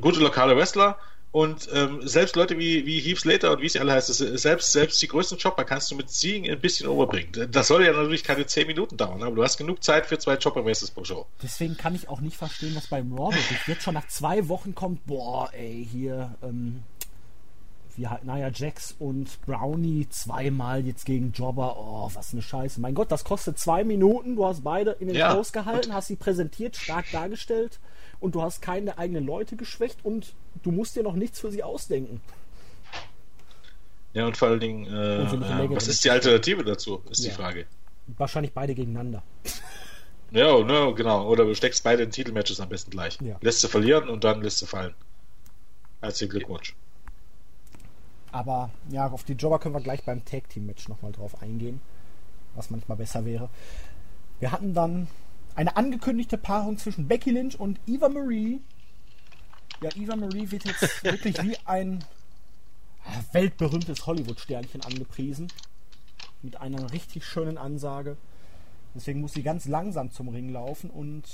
gute 0.00 0.20
lokale 0.20 0.56
Wrestler 0.56 0.98
und 1.38 1.68
ähm, 1.72 2.00
selbst 2.02 2.34
Leute 2.34 2.58
wie, 2.58 2.84
wie 2.84 2.98
Heath 2.98 3.20
Slater 3.20 3.52
und 3.52 3.62
wie 3.62 3.68
sie 3.68 3.78
alle 3.78 3.92
heißt, 3.92 4.12
selbst, 4.12 4.72
selbst 4.72 5.00
die 5.00 5.06
größten 5.06 5.38
Chopper 5.38 5.62
kannst 5.62 5.88
du 5.88 5.94
mit 5.94 6.10
Siegen 6.10 6.50
ein 6.50 6.60
bisschen 6.60 6.88
overbringen. 6.88 7.48
Das 7.52 7.68
soll 7.68 7.84
ja 7.84 7.92
natürlich 7.92 8.24
keine 8.24 8.44
10 8.44 8.66
Minuten 8.66 8.96
dauern, 8.96 9.22
aber 9.22 9.36
du 9.36 9.44
hast 9.44 9.56
genug 9.56 9.84
Zeit 9.84 10.06
für 10.06 10.18
zwei 10.18 10.36
Chopper-Races 10.36 10.90
pro 10.90 11.04
Show. 11.04 11.26
Deswegen 11.40 11.76
kann 11.76 11.94
ich 11.94 12.08
auch 12.08 12.20
nicht 12.20 12.36
verstehen, 12.36 12.74
was 12.74 12.88
beim 12.88 13.12
Raw 13.12 13.32
wirklich 13.32 13.60
jetzt 13.68 13.84
schon 13.84 13.94
nach 13.94 14.08
zwei 14.08 14.48
Wochen 14.48 14.74
kommt. 14.74 15.06
Boah, 15.06 15.48
ey, 15.52 15.86
hier, 15.88 16.34
ähm, 16.42 16.82
wie 17.94 18.08
halt, 18.08 18.24
naja, 18.24 18.50
Jax 18.52 18.96
und 18.98 19.40
Brownie 19.42 20.08
zweimal 20.08 20.84
jetzt 20.84 21.06
gegen 21.06 21.30
Jobber. 21.30 21.76
Oh, 21.78 22.10
was 22.14 22.32
eine 22.32 22.42
Scheiße. 22.42 22.80
Mein 22.80 22.94
Gott, 22.94 23.12
das 23.12 23.22
kostet 23.22 23.60
zwei 23.60 23.84
Minuten. 23.84 24.34
Du 24.34 24.44
hast 24.44 24.64
beide 24.64 24.90
in 24.98 25.06
den 25.06 25.16
Ja, 25.16 25.30
Shows 25.30 25.52
gehalten, 25.52 25.94
hast 25.94 26.08
sie 26.08 26.16
präsentiert, 26.16 26.74
stark 26.76 27.06
dargestellt 27.12 27.78
und 28.20 28.34
du 28.34 28.42
hast 28.42 28.60
keine 28.62 28.98
eigenen 28.98 29.24
Leute 29.26 29.56
geschwächt 29.56 30.04
und 30.04 30.34
du 30.62 30.70
musst 30.72 30.96
dir 30.96 31.02
noch 31.02 31.14
nichts 31.14 31.40
für 31.40 31.50
sie 31.50 31.62
ausdenken. 31.62 32.20
Ja, 34.14 34.26
und 34.26 34.36
vor 34.36 34.48
allen 34.48 34.60
Dingen, 34.60 34.86
äh, 34.86 35.22
äh, 35.22 35.70
was 35.70 35.86
ist 35.88 36.02
die 36.04 36.10
Alternative 36.10 36.64
dazu, 36.64 37.02
ist 37.10 37.22
Ja. 37.24 37.30
die 37.30 37.34
Frage. 37.36 37.66
Wahrscheinlich 38.16 38.52
beide 38.52 38.74
gegeneinander. 38.74 39.22
Ja, 40.30 40.58
ne, 40.62 40.92
genau. 40.94 41.26
Oder 41.28 41.44
du 41.44 41.54
steckst 41.54 41.84
beide 41.84 42.02
in 42.02 42.10
Titelmatches 42.10 42.60
am 42.60 42.68
besten 42.68 42.90
gleich. 42.90 43.18
Ja. 43.20 43.36
Lässt 43.40 43.60
sie 43.60 43.68
verlieren 43.68 44.08
und 44.08 44.24
dann 44.24 44.42
lässt 44.42 44.58
sie 44.58 44.66
fallen. 44.66 44.94
Herzlichen 46.00 46.30
Glückwunsch. 46.30 46.74
Aber 48.32 48.70
ja, 48.90 49.06
auf 49.08 49.24
die 49.24 49.32
Jobber 49.34 49.58
können 49.58 49.74
wir 49.74 49.80
gleich 49.80 50.02
beim 50.04 50.24
Tag 50.24 50.48
Team 50.48 50.66
Match 50.66 50.88
nochmal 50.88 51.12
drauf 51.12 51.40
eingehen, 51.42 51.80
was 52.54 52.70
manchmal 52.70 52.98
besser 52.98 53.24
wäre. 53.24 53.48
Wir 54.40 54.52
hatten 54.52 54.74
dann 54.74 55.08
eine 55.58 55.76
angekündigte 55.76 56.38
Paarung 56.38 56.78
zwischen 56.78 57.08
Becky 57.08 57.32
Lynch 57.32 57.58
und 57.58 57.80
Eva 57.88 58.08
Marie. 58.08 58.60
Ja, 59.82 59.90
Eva 59.96 60.14
Marie 60.14 60.52
wird 60.52 60.64
jetzt 60.64 61.02
wirklich 61.02 61.42
wie 61.42 61.56
ein 61.64 62.04
ah, 63.04 63.20
weltberühmtes 63.32 64.06
Hollywood-Sternchen 64.06 64.82
angepriesen. 64.82 65.48
Mit 66.42 66.60
einer 66.60 66.92
richtig 66.92 67.24
schönen 67.24 67.58
Ansage. 67.58 68.16
Deswegen 68.94 69.20
muss 69.20 69.32
sie 69.32 69.42
ganz 69.42 69.66
langsam 69.66 70.12
zum 70.12 70.28
Ring 70.28 70.48
laufen 70.52 70.90
und 70.90 71.24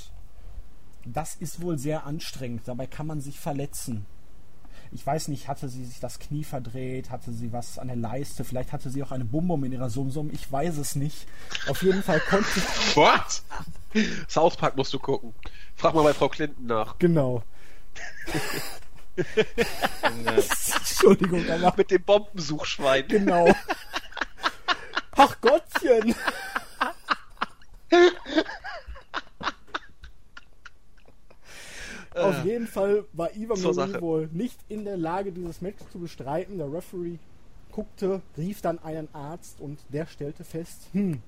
das 1.04 1.34
ist 1.34 1.60
wohl 1.60 1.78
sehr 1.78 2.06
anstrengend. 2.06 2.62
Dabei 2.64 2.86
kann 2.86 3.06
man 3.06 3.20
sich 3.20 3.38
verletzen. 3.38 4.06
Ich 4.94 5.04
weiß 5.04 5.26
nicht, 5.28 5.48
hatte 5.48 5.68
sie 5.68 5.84
sich 5.84 5.98
das 5.98 6.20
Knie 6.20 6.44
verdreht, 6.44 7.10
hatte 7.10 7.32
sie 7.32 7.52
was 7.52 7.78
an 7.80 7.88
der 7.88 7.96
Leiste, 7.96 8.44
vielleicht 8.44 8.72
hatte 8.72 8.90
sie 8.90 9.02
auch 9.02 9.10
eine 9.10 9.24
Bumbum 9.24 9.64
in 9.64 9.72
ihrer 9.72 9.90
Sumsum, 9.90 10.30
ich 10.32 10.50
weiß 10.50 10.78
es 10.78 10.94
nicht. 10.94 11.26
Auf 11.68 11.82
jeden 11.82 12.02
Fall 12.04 12.20
konnte 12.20 12.46
ich. 12.56 12.64
What? 12.96 13.42
South 14.28 14.56
Park 14.56 14.76
musst 14.76 14.92
du 14.94 15.00
gucken. 15.00 15.34
Frag 15.74 15.94
mal 15.94 16.02
bei 16.04 16.14
Frau 16.14 16.28
Clinton 16.28 16.66
nach. 16.66 16.96
Genau. 17.00 17.42
Entschuldigung, 20.02 21.48
aber 21.50 21.74
Mit 21.76 21.90
dem 21.90 22.02
Bombensuchschwein. 22.02 23.06
genau. 23.08 23.52
Ach 25.16 25.36
Gottchen! 25.40 26.14
Auf 32.14 32.44
jeden 32.44 32.66
Fall 32.66 33.04
war 33.12 33.34
Eva 33.34 33.54
zur 33.54 33.74
Marie 33.74 34.00
wohl 34.00 34.28
nicht 34.32 34.58
in 34.68 34.84
der 34.84 34.96
Lage, 34.96 35.32
dieses 35.32 35.60
Match 35.60 35.78
zu 35.90 35.98
bestreiten. 35.98 36.58
Der 36.58 36.72
Referee 36.72 37.18
guckte, 37.72 38.22
rief 38.36 38.60
dann 38.60 38.78
einen 38.82 39.08
Arzt 39.12 39.60
und 39.60 39.78
der 39.88 40.06
stellte 40.06 40.44
fest, 40.44 40.82
hm, 40.92 41.20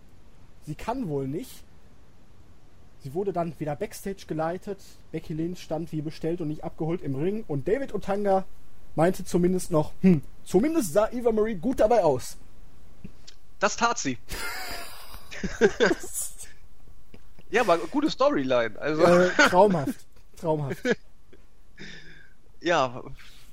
sie 0.65 0.75
kann 0.77 1.09
wohl 1.09 1.27
nicht. 1.27 1.65
Sie 3.03 3.15
wurde 3.15 3.33
dann 3.33 3.53
wieder 3.59 3.77
Backstage 3.77 4.25
geleitet. 4.27 4.79
Becky 5.13 5.33
Lynch 5.35 5.61
stand 5.61 5.93
wie 5.93 6.03
bestellt 6.03 6.41
und 6.41 6.49
nicht 6.49 6.65
abgeholt 6.65 7.03
im 7.03 7.15
Ring. 7.17 7.45
Und 7.47 7.69
David 7.69 7.95
Otanga 7.95 8.45
meinte 8.95 9.25
zumindest 9.25 9.71
noch, 9.71 9.93
hm, 10.03 10.23
zumindest 10.45 10.93
sah 10.93 11.09
Eva 11.13 11.33
Marie 11.33 11.55
gut 11.57 11.81
dabei 11.81 12.03
aus. 12.05 12.37
Das 13.59 13.77
tat 13.77 13.99
sie. 13.99 14.19
ja, 17.51 17.67
war 17.67 17.75
eine 17.77 17.85
gute 17.89 18.11
Storyline. 18.11 18.79
Also, 18.79 19.03
Äh, 19.03 19.31
traumhaft. 19.49 20.07
Traumhaft. 20.37 20.79
ja, 22.61 23.03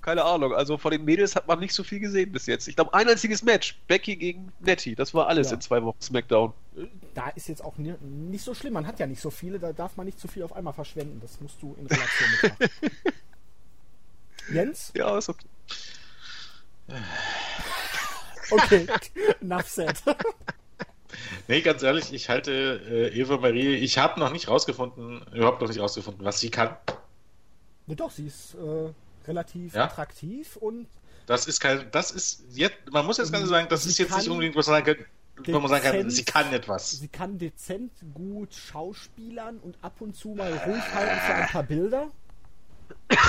keine 0.01 0.23
Ahnung. 0.23 0.53
Also 0.53 0.77
von 0.77 0.91
den 0.91 1.05
Mädels 1.05 1.35
hat 1.35 1.47
man 1.47 1.59
nicht 1.59 1.73
so 1.73 1.83
viel 1.83 1.99
gesehen 1.99 2.31
bis 2.31 2.45
jetzt. 2.45 2.67
Ich 2.67 2.75
glaube, 2.75 2.93
ein 2.93 3.07
einziges 3.07 3.41
Match. 3.43 3.79
Becky 3.87 4.15
gegen 4.15 4.51
Nettie. 4.59 4.95
Das 4.95 5.13
war 5.13 5.27
alles 5.27 5.49
Ja. 5.49 5.55
in 5.55 5.61
zwei 5.61 5.81
Wochen 5.83 6.01
SmackDown. 6.01 6.53
Da 7.13 7.29
ist 7.29 7.47
jetzt 7.47 7.63
auch 7.63 7.77
ni- 7.77 7.95
nicht 8.01 8.43
so 8.43 8.53
schlimm. 8.53 8.73
Man 8.73 8.85
hat 8.87 8.99
ja 8.99 9.07
nicht 9.07 9.21
so 9.21 9.29
viele, 9.29 9.59
da 9.59 9.71
darf 9.73 9.95
man 9.95 10.05
nicht 10.05 10.19
zu 10.19 10.27
viel 10.27 10.43
auf 10.43 10.53
einmal 10.53 10.73
verschwenden. 10.73 11.19
Das 11.21 11.39
musst 11.39 11.61
du 11.61 11.75
in 11.79 11.87
Relation 11.87 12.29
betrachten. 12.41 12.69
Jens? 14.53 14.91
Ja, 14.95 15.17
ist 15.17 15.29
okay. 15.29 15.47
Okay, 18.51 18.87
enough 19.41 19.67
said. 19.69 20.01
Nee, 21.47 21.61
ganz 21.61 21.83
ehrlich, 21.83 22.13
ich 22.13 22.29
halte 22.29 22.51
äh, 22.89 23.19
Eva 23.19 23.37
Marie, 23.37 23.75
ich 23.75 23.97
habe 23.97 24.19
noch 24.19 24.31
nicht 24.31 24.47
rausgefunden, 24.47 25.21
überhaupt 25.33 25.61
noch 25.61 25.67
nicht 25.67 25.79
rausgefunden, 25.79 26.23
was 26.25 26.39
sie 26.39 26.49
kann. 26.49 26.75
Ja, 27.87 27.95
doch, 27.95 28.11
sie 28.11 28.27
ist 28.27 28.55
äh, 28.55 28.93
relativ 29.27 29.73
Ja? 29.73 29.85
attraktiv 29.85 30.55
und 30.55 30.87
Das 31.25 31.47
ist 31.47 31.59
kein, 31.59 31.89
das 31.91 32.11
ist 32.11 32.43
jetzt, 32.53 32.77
man 32.91 33.05
muss 33.05 33.17
jetzt 33.17 33.31
ganz 33.33 33.49
sagen, 33.49 33.67
das 33.69 33.85
ist 33.85 33.97
jetzt 33.97 34.15
nicht 34.15 34.29
unbedingt, 34.29 34.55
was 34.55 34.67
man 34.67 34.85
sagen 34.85 35.05
kann, 35.43 35.53
man 35.61 35.67
sagen 35.67 35.83
kann, 35.83 35.93
dezent- 35.95 36.11
sie 36.11 36.23
kann 36.25 36.53
etwas. 36.53 36.91
sie 36.91 37.07
kann 37.09 37.37
dezent 37.37 37.91
gut 38.13 38.53
schauspielern 38.53 39.57
und 39.59 39.77
ab 39.81 39.99
und 39.99 40.15
zu 40.15 40.29
mal 40.29 40.51
ruhig 40.65 40.83
halten 40.93 41.19
für 41.19 41.33
ein 41.35 41.47
paar 41.49 41.63
Bilder. 41.63 42.07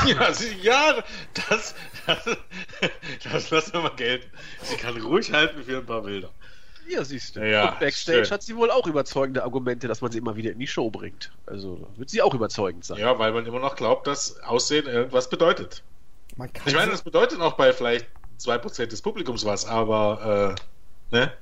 Ja, 0.07 0.33
sie, 0.33 0.55
ja 0.62 1.03
das, 1.49 1.75
das, 2.07 2.25
das 3.33 3.51
lassen 3.51 3.73
wir 3.75 3.81
mal 3.83 3.97
gelten. 3.97 4.31
Sie 4.62 4.77
kann 4.77 4.97
ruhig 5.01 5.33
halten 5.33 5.62
für 5.65 5.79
ein 5.79 5.87
paar 5.87 6.03
Bilder. 6.03 6.31
Ja, 6.89 7.05
siehst 7.05 7.37
du. 7.37 7.49
Ja, 7.49 7.70
und 7.70 7.80
Backstage 7.80 8.24
schön. 8.24 8.35
hat 8.35 8.43
sie 8.43 8.57
wohl 8.57 8.70
auch 8.70 8.87
überzeugende 8.87 9.43
Argumente, 9.43 9.89
dass 9.89 10.01
man 10.01 10.12
sie 10.12 10.18
immer 10.18 10.37
wieder 10.37 10.53
in 10.53 10.59
die 10.59 10.66
Show 10.66 10.91
bringt. 10.91 11.32
Also 11.47 11.76
da 11.76 11.99
wird 11.99 12.11
sie 12.11 12.22
auch 12.22 12.35
überzeugend 12.35 12.85
sein. 12.85 12.99
Ja, 12.99 13.18
weil 13.18 13.32
man 13.32 13.47
immer 13.47 13.61
noch 13.61 13.76
glaubt, 13.76 14.07
dass 14.07 14.41
Aussehen 14.43 14.87
irgendwas 14.87 15.30
bedeutet. 15.30 15.82
Man 16.37 16.53
kann 16.53 16.64
Ich 16.66 16.74
meine, 16.74 16.91
das 16.91 17.03
bedeutet 17.03 17.41
auch 17.41 17.55
bei 17.55 17.72
vielleicht 17.72 18.07
2% 18.41 18.87
des 18.87 19.03
Publikums 19.03 19.45
was, 19.45 19.66
aber, 19.66 20.57
äh, 21.11 21.16
ne? 21.16 21.32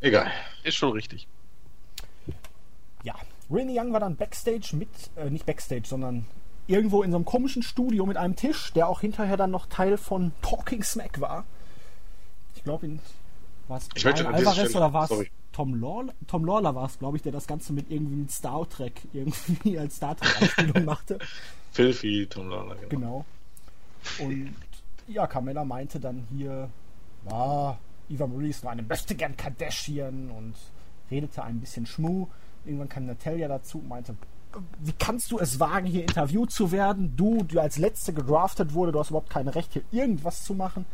Egal. 0.00 0.30
Ist 0.62 0.76
schon 0.76 0.92
richtig. 0.92 1.26
Ja, 3.02 3.14
Renee 3.50 3.78
Young 3.78 3.92
war 3.92 4.00
dann 4.00 4.16
Backstage 4.16 4.74
mit, 4.74 4.88
äh, 5.16 5.30
nicht 5.30 5.46
Backstage, 5.46 5.84
sondern 5.86 6.26
irgendwo 6.66 7.02
in 7.02 7.10
so 7.10 7.16
einem 7.16 7.24
komischen 7.24 7.62
Studio 7.62 8.06
mit 8.06 8.16
einem 8.16 8.36
Tisch, 8.36 8.72
der 8.72 8.88
auch 8.88 9.00
hinterher 9.00 9.36
dann 9.36 9.50
noch 9.50 9.66
Teil 9.66 9.96
von 9.98 10.32
Talking 10.42 10.82
Smack 10.82 11.20
war. 11.20 11.44
Ich 12.54 12.64
glaube, 12.64 12.86
in 12.86 13.00
war 13.68 13.78
es 13.78 13.88
Ich 13.94 14.02
Brian 14.02 14.26
Alvarez 14.26 14.74
oder 14.74 14.92
war 14.92 15.10
es. 15.10 15.26
Tom 15.52 15.80
Lawler? 15.80 16.12
Tom 16.26 16.44
Lawler 16.44 16.74
war 16.74 16.84
es, 16.84 16.98
glaube 16.98 17.16
ich, 17.16 17.22
der 17.22 17.32
das 17.32 17.46
Ganze 17.46 17.72
mit 17.72 17.90
irgendwie 17.90 18.16
mit 18.16 18.30
Star 18.30 18.68
Trek 18.68 19.00
irgendwie 19.14 19.78
als 19.78 19.96
Star 19.96 20.14
Trek 20.16 20.42
Anspielung 20.42 20.84
machte. 20.84 21.18
Filthy 21.72 22.26
Tom 22.26 22.50
Lawler, 22.50 22.76
genau. 22.76 22.88
Genau. 22.90 23.24
Und 24.18 24.54
ja, 25.08 25.26
Carmella 25.26 25.64
meinte 25.64 25.98
dann 25.98 26.26
hier, 26.30 26.68
ja, 27.30 27.78
Eva 28.10 28.26
Marie 28.26 28.50
ist 28.50 28.62
nur 28.62 28.72
eine 28.72 28.82
möchte 28.82 29.14
gern 29.14 29.36
Kardashian 29.36 30.30
und 30.30 30.54
redete 31.10 31.42
ein 31.42 31.60
bisschen 31.60 31.86
Schmu. 31.86 32.26
Irgendwann 32.64 32.88
kam 32.88 33.06
Natalia 33.06 33.48
dazu 33.48 33.78
und 33.78 33.88
meinte, 33.88 34.14
wie 34.80 34.92
kannst 34.92 35.30
du 35.30 35.38
es 35.38 35.60
wagen, 35.60 35.86
hier 35.86 36.02
interviewt 36.02 36.50
zu 36.50 36.72
werden? 36.72 37.16
Du, 37.16 37.42
die 37.44 37.58
als 37.58 37.78
Letzte 37.78 38.12
gedraftet 38.12 38.74
wurde, 38.74 38.92
du 38.92 39.00
hast 39.00 39.10
überhaupt 39.10 39.30
kein 39.30 39.48
Recht, 39.48 39.72
hier 39.72 39.84
irgendwas 39.90 40.44
zu 40.44 40.54
machen. 40.54 40.84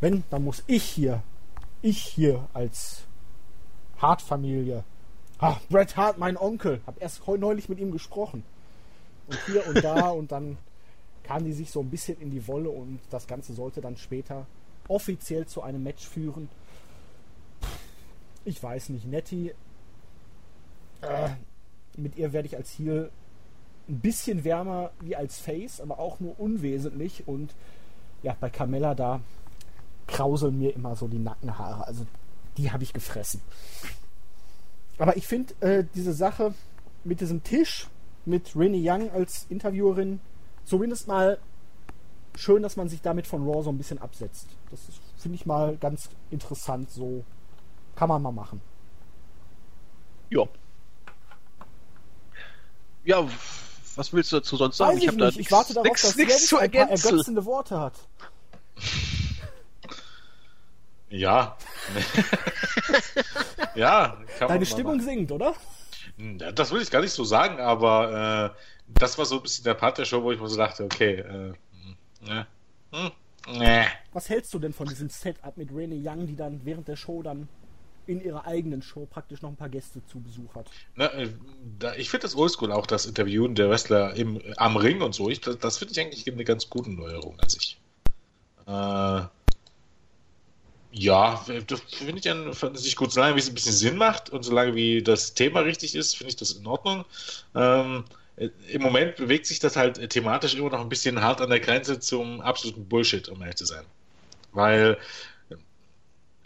Wenn, 0.00 0.24
dann 0.30 0.44
muss 0.44 0.62
ich 0.66 0.82
hier, 0.82 1.22
ich 1.82 1.98
hier 1.98 2.48
als 2.52 3.04
Hart-Familie. 3.98 4.84
Ah, 5.38 5.56
Bret 5.68 5.96
Hart, 5.96 6.18
mein 6.18 6.36
Onkel. 6.36 6.80
Hab 6.86 7.00
erst 7.00 7.26
neulich 7.26 7.68
mit 7.68 7.78
ihm 7.78 7.92
gesprochen. 7.92 8.42
Und 9.26 9.38
hier 9.46 9.66
und 9.66 9.82
da 9.82 10.08
und 10.10 10.32
dann 10.32 10.58
kamen 11.24 11.44
die 11.44 11.52
sich 11.52 11.70
so 11.70 11.80
ein 11.80 11.90
bisschen 11.90 12.20
in 12.20 12.30
die 12.30 12.46
Wolle 12.46 12.70
und 12.70 13.00
das 13.10 13.26
Ganze 13.26 13.52
sollte 13.52 13.80
dann 13.80 13.96
später 13.96 14.46
offiziell 14.88 15.46
zu 15.46 15.62
einem 15.62 15.82
Match 15.82 16.06
führen. 16.06 16.48
Ich 18.44 18.62
weiß 18.62 18.90
nicht, 18.90 19.06
Nettie, 19.06 19.52
äh, 21.00 21.30
mit 21.96 22.16
ihr 22.16 22.32
werde 22.32 22.46
ich 22.46 22.56
als 22.56 22.78
Heel 22.78 23.10
ein 23.88 24.00
bisschen 24.00 24.44
wärmer 24.44 24.90
wie 25.00 25.16
als 25.16 25.38
Face, 25.38 25.80
aber 25.80 25.98
auch 25.98 26.20
nur 26.20 26.38
unwesentlich 26.38 27.26
und 27.26 27.54
ja, 28.22 28.36
bei 28.38 28.50
Carmella 28.50 28.94
da 28.94 29.20
krauseln 30.06 30.58
mir 30.58 30.74
immer 30.74 30.96
so 30.96 31.08
die 31.08 31.18
Nackenhaare, 31.18 31.86
also 31.86 32.06
die 32.56 32.70
habe 32.70 32.82
ich 32.82 32.92
gefressen. 32.92 33.40
Aber 34.98 35.16
ich 35.16 35.26
finde 35.26 35.54
äh, 35.60 35.84
diese 35.94 36.12
Sache 36.12 36.54
mit 37.04 37.20
diesem 37.20 37.42
Tisch, 37.42 37.88
mit 38.24 38.56
Renee 38.56 38.82
Young 38.82 39.10
als 39.10 39.46
Interviewerin, 39.48 40.20
zumindest 40.64 41.06
mal 41.06 41.38
schön, 42.34 42.62
dass 42.62 42.76
man 42.76 42.88
sich 42.88 43.02
damit 43.02 43.26
von 43.26 43.46
Raw 43.46 43.62
so 43.62 43.70
ein 43.70 43.78
bisschen 43.78 43.98
absetzt. 43.98 44.48
Das 44.70 44.80
finde 45.18 45.36
ich 45.36 45.46
mal 45.46 45.76
ganz 45.76 46.08
interessant. 46.30 46.90
So 46.90 47.24
kann 47.94 48.08
man 48.08 48.22
mal 48.22 48.32
machen. 48.32 48.60
Ja. 50.30 50.44
Ja, 53.04 53.26
was 53.94 54.12
willst 54.12 54.32
du 54.32 54.36
dazu 54.36 54.56
sonst 54.56 54.76
sagen? 54.76 54.96
Weiß 54.96 55.04
ich, 55.04 55.16
da 55.16 55.26
nicht. 55.26 55.38
Ich 55.38 55.52
warte 55.52 55.74
darauf, 55.74 56.00
dass 56.00 56.16
Jens 56.16 56.46
zu 56.46 56.58
ergänzen. 56.58 57.06
ergötzende 57.06 57.44
Worte 57.44 57.78
hat. 57.78 57.94
Ja. 61.08 61.56
ja, 63.74 64.16
kann 64.38 64.48
man 64.48 64.48
Deine 64.48 64.66
Stimmung 64.66 64.96
machen. 64.96 65.06
sinkt, 65.06 65.32
oder? 65.32 65.54
Ja, 66.18 66.52
Das 66.52 66.72
will 66.72 66.82
ich 66.82 66.90
gar 66.90 67.00
nicht 67.00 67.12
so 67.12 67.24
sagen, 67.24 67.60
aber 67.60 68.54
äh, 68.54 68.60
das 68.98 69.18
war 69.18 69.24
so 69.24 69.36
ein 69.36 69.42
bisschen 69.42 69.64
der 69.64 69.74
Part 69.74 69.98
der 69.98 70.04
Show, 70.04 70.22
wo 70.22 70.32
ich 70.32 70.40
mir 70.40 70.48
so 70.48 70.56
dachte, 70.56 70.84
okay, 70.84 71.14
äh, 71.20 71.52
ne, 72.26 72.46
hm, 72.92 73.10
ne. 73.58 73.86
Was 74.12 74.28
hältst 74.28 74.52
du 74.54 74.58
denn 74.58 74.72
von 74.72 74.88
diesem 74.88 75.08
Setup 75.10 75.56
mit 75.56 75.70
Renee 75.74 76.00
Young, 76.02 76.26
die 76.26 76.36
dann 76.36 76.60
während 76.64 76.88
der 76.88 76.96
Show 76.96 77.22
dann 77.22 77.48
in 78.06 78.20
ihrer 78.24 78.46
eigenen 78.46 78.82
Show 78.82 79.06
praktisch 79.06 79.42
noch 79.42 79.50
ein 79.50 79.56
paar 79.56 79.68
Gäste 79.68 80.04
zu 80.06 80.20
Besuch 80.20 80.54
hat? 80.54 80.70
Na, 80.94 81.12
äh, 81.12 81.28
da, 81.78 81.94
ich 81.94 82.10
finde 82.10 82.22
das 82.22 82.36
oldschool 82.36 82.72
auch, 82.72 82.86
das 82.86 83.06
Interviewen 83.06 83.54
der 83.54 83.68
Wrestler 83.68 84.14
im, 84.14 84.40
am 84.56 84.76
Ring 84.76 85.02
und 85.02 85.14
so. 85.14 85.28
Ich, 85.28 85.40
das 85.40 85.58
das 85.58 85.78
finde 85.78 85.92
ich 85.92 86.00
eigentlich 86.00 86.26
eine 86.32 86.44
ganz 86.44 86.70
gute 86.70 86.90
Neuerung 86.90 87.38
an 87.40 87.48
sich. 87.48 87.78
Äh, 88.66 89.22
ja, 90.98 91.44
das 91.66 91.80
finde 91.80 92.18
ich 92.20 92.30
an 92.30 92.54
fand 92.54 92.78
sich 92.78 92.96
gut. 92.96 93.12
Solange 93.12 93.36
wie 93.36 93.40
es 93.40 93.48
ein 93.48 93.54
bisschen 93.54 93.72
Sinn 93.72 93.96
macht 93.96 94.30
und 94.30 94.42
solange 94.44 94.74
wie 94.74 95.02
das 95.02 95.34
Thema 95.34 95.60
richtig 95.60 95.94
ist, 95.94 96.16
finde 96.16 96.30
ich 96.30 96.36
das 96.36 96.52
in 96.52 96.66
Ordnung. 96.66 97.04
Ähm, 97.54 98.04
äh, 98.36 98.48
Im 98.68 98.82
Moment 98.82 99.16
bewegt 99.16 99.46
sich 99.46 99.58
das 99.58 99.76
halt 99.76 100.08
thematisch 100.10 100.54
immer 100.54 100.70
noch 100.70 100.80
ein 100.80 100.88
bisschen 100.88 101.20
hart 101.22 101.40
an 101.40 101.50
der 101.50 101.60
Grenze 101.60 102.00
zum 102.00 102.40
absoluten 102.40 102.88
Bullshit, 102.88 103.28
um 103.28 103.40
ehrlich 103.42 103.56
zu 103.56 103.66
sein. 103.66 103.84
Weil 104.52 104.96
äh, 105.50 105.56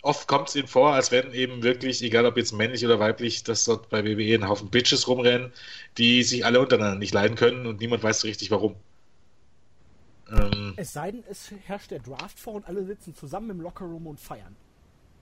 oft 0.03 0.26
kommt 0.26 0.48
es 0.48 0.57
ihnen 0.57 0.68
vor, 0.68 0.94
als 0.94 1.12
wenn 1.12 1.32
eben 1.32 1.62
wirklich, 1.62 2.03
egal 2.03 2.26
ob 2.26 2.36
jetzt 2.36 2.53
männlich 2.53 2.84
oder 2.84 2.98
weiblich, 2.98 3.44
dass 3.44 3.64
dort 3.64 3.88
bei 3.88 4.05
WWE 4.05 4.34
ein 4.34 4.48
Haufen 4.48 4.70
Bitches 4.70 5.07
rumrennen, 5.09 5.53
die 5.98 6.22
sich 6.24 6.44
alle 6.44 6.61
untereinander 6.61 6.98
nicht 6.98 7.14
leiden 7.14 7.36
können 7.36 7.66
und 7.66 7.80
niemand 7.80 8.03
weiß 8.03 8.20
so 8.20 8.28
richtig 8.28 8.51
warum. 8.51 8.76
Ähm, 10.33 10.74
Es 10.76 10.93
sei 10.93 11.12
denn, 11.12 11.24
es 11.31 11.51
herrscht 11.66 11.91
der 11.91 12.01
Draft 12.01 12.39
vor 12.39 12.55
und 12.55 12.66
alle 12.66 12.85
sitzen 12.85 13.14
zusammen 13.14 13.51
im 13.51 13.61
Lockerroom 13.61 14.07
und 14.07 14.20
feiern. 14.20 14.57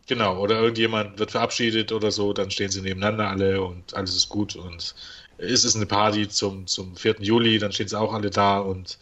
genau, 0.06 0.38
oder 0.40 0.61
irgendjemand 0.61 1.18
wird 1.18 1.30
verabschiedet 1.32 1.92
oder 1.92 2.11
so, 2.11 2.32
dann 2.32 2.50
stehen 2.50 2.70
sie 2.70 2.80
nebeneinander 2.82 3.28
alle 3.28 3.62
und 3.62 3.94
alles 3.94 4.16
ist 4.16 4.28
gut 4.28 4.56
und 4.56 4.94
es 5.38 5.64
ist 5.64 5.76
eine 5.76 5.86
Party 5.86 6.28
zum, 6.28 6.66
zum 6.66 6.96
4. 6.96 7.16
Juli, 7.20 7.59
dann 7.59 7.72
stehen 7.72 7.88
sie 7.88 7.98
auch 7.98 8.12
alle 8.14 8.30
da 8.30 8.59
und 8.59 8.98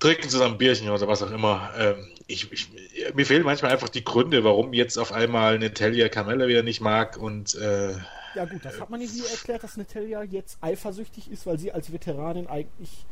trinken 0.00 0.28
zusammen 0.28 0.54
ein 0.54 0.58
Bierchen 0.58 0.88
oder 0.90 1.08
was 1.08 1.22
auch 1.22 1.30
immer. 1.30 1.70
Ähm, 1.76 2.08
ich, 2.26 2.52
ich, 2.52 2.68
mir 3.14 3.24
fehlen 3.24 3.44
manchmal 3.44 3.72
einfach 3.72 3.88
die 3.88 4.04
Gründe, 4.04 4.44
warum 4.44 4.72
jetzt 4.74 4.98
auf 4.98 5.12
einmal 5.12 5.58
Natalia 5.58 6.08
Carmella 6.08 6.46
wieder 6.46 6.62
nicht 6.62 6.80
mag 6.80 7.16
und 7.16 7.54
äh, 7.54 7.92
Ja 8.34 8.44
gut, 8.44 8.64
das 8.64 8.80
hat 8.80 8.90
man 8.90 9.00
ja 9.00 9.08
hier 9.08 9.28
erklärt, 9.30 9.62
dass 9.62 9.76
Natalia 9.76 10.22
jetzt 10.24 10.58
eifersüchtig 10.60 11.30
ist, 11.30 11.46
weil 11.46 11.58
sie 11.58 11.72
als 11.72 11.92
Veteranin 11.92 12.46
eigentlich 12.46 13.06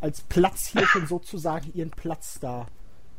als 0.00 0.20
Platzhirchen 0.22 1.06
sozusagen 1.06 1.72
ihren 1.74 1.90
Platz 1.90 2.38
da 2.40 2.66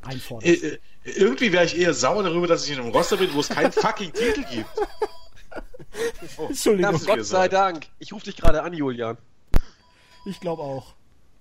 einfordert. 0.01 0.49
Äh, 0.49 0.53
äh, 0.53 0.79
irgendwie 1.03 1.51
wäre 1.51 1.65
ich 1.65 1.77
eher 1.77 1.93
sauer 1.93 2.23
darüber, 2.23 2.47
dass 2.47 2.65
ich 2.65 2.71
in 2.71 2.79
einem 2.79 2.91
Roster 2.91 3.17
bin, 3.17 3.33
wo 3.33 3.39
es 3.39 3.49
keinen 3.49 3.71
fucking 3.71 4.13
Titel 4.13 4.43
gibt. 4.49 4.69
Oh, 6.37 6.47
Entschuldigung, 6.47 6.95
ist 6.95 7.07
Gott 7.07 7.25
sei. 7.25 7.47
Dank. 7.47 7.87
Ich 7.97 8.13
rufe 8.13 8.25
dich 8.25 8.37
gerade 8.37 8.61
an, 8.61 8.73
Julian. 8.73 9.17
ich 10.25 10.39
glaube 10.39 10.61
auch. 10.61 10.93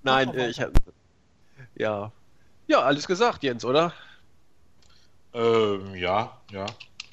Nein, 0.03 0.35
äh, 0.35 0.49
ich 0.49 0.61
hab, 0.61 0.73
Ja. 1.75 2.13
Ja, 2.67 2.81
alles 2.81 3.07
gesagt, 3.07 3.43
Jens, 3.43 3.65
oder? 3.65 3.93
Ähm, 5.35 5.95
ja, 5.95 6.41
ja. 6.51 6.67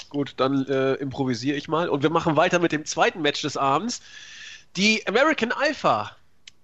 Gut, 0.10 0.34
dann 0.38 0.66
äh, 0.68 0.94
improvisiere 0.94 1.58
ich 1.58 1.68
mal. 1.68 1.90
Und 1.90 2.04
wir 2.04 2.10
machen 2.10 2.36
weiter 2.36 2.60
mit 2.60 2.72
dem 2.72 2.86
zweiten 2.86 3.22
Match 3.22 3.42
des 3.42 3.58
Abends. 3.58 4.02
Die 4.76 5.06
American 5.08 5.52
Alpha. 5.52 6.16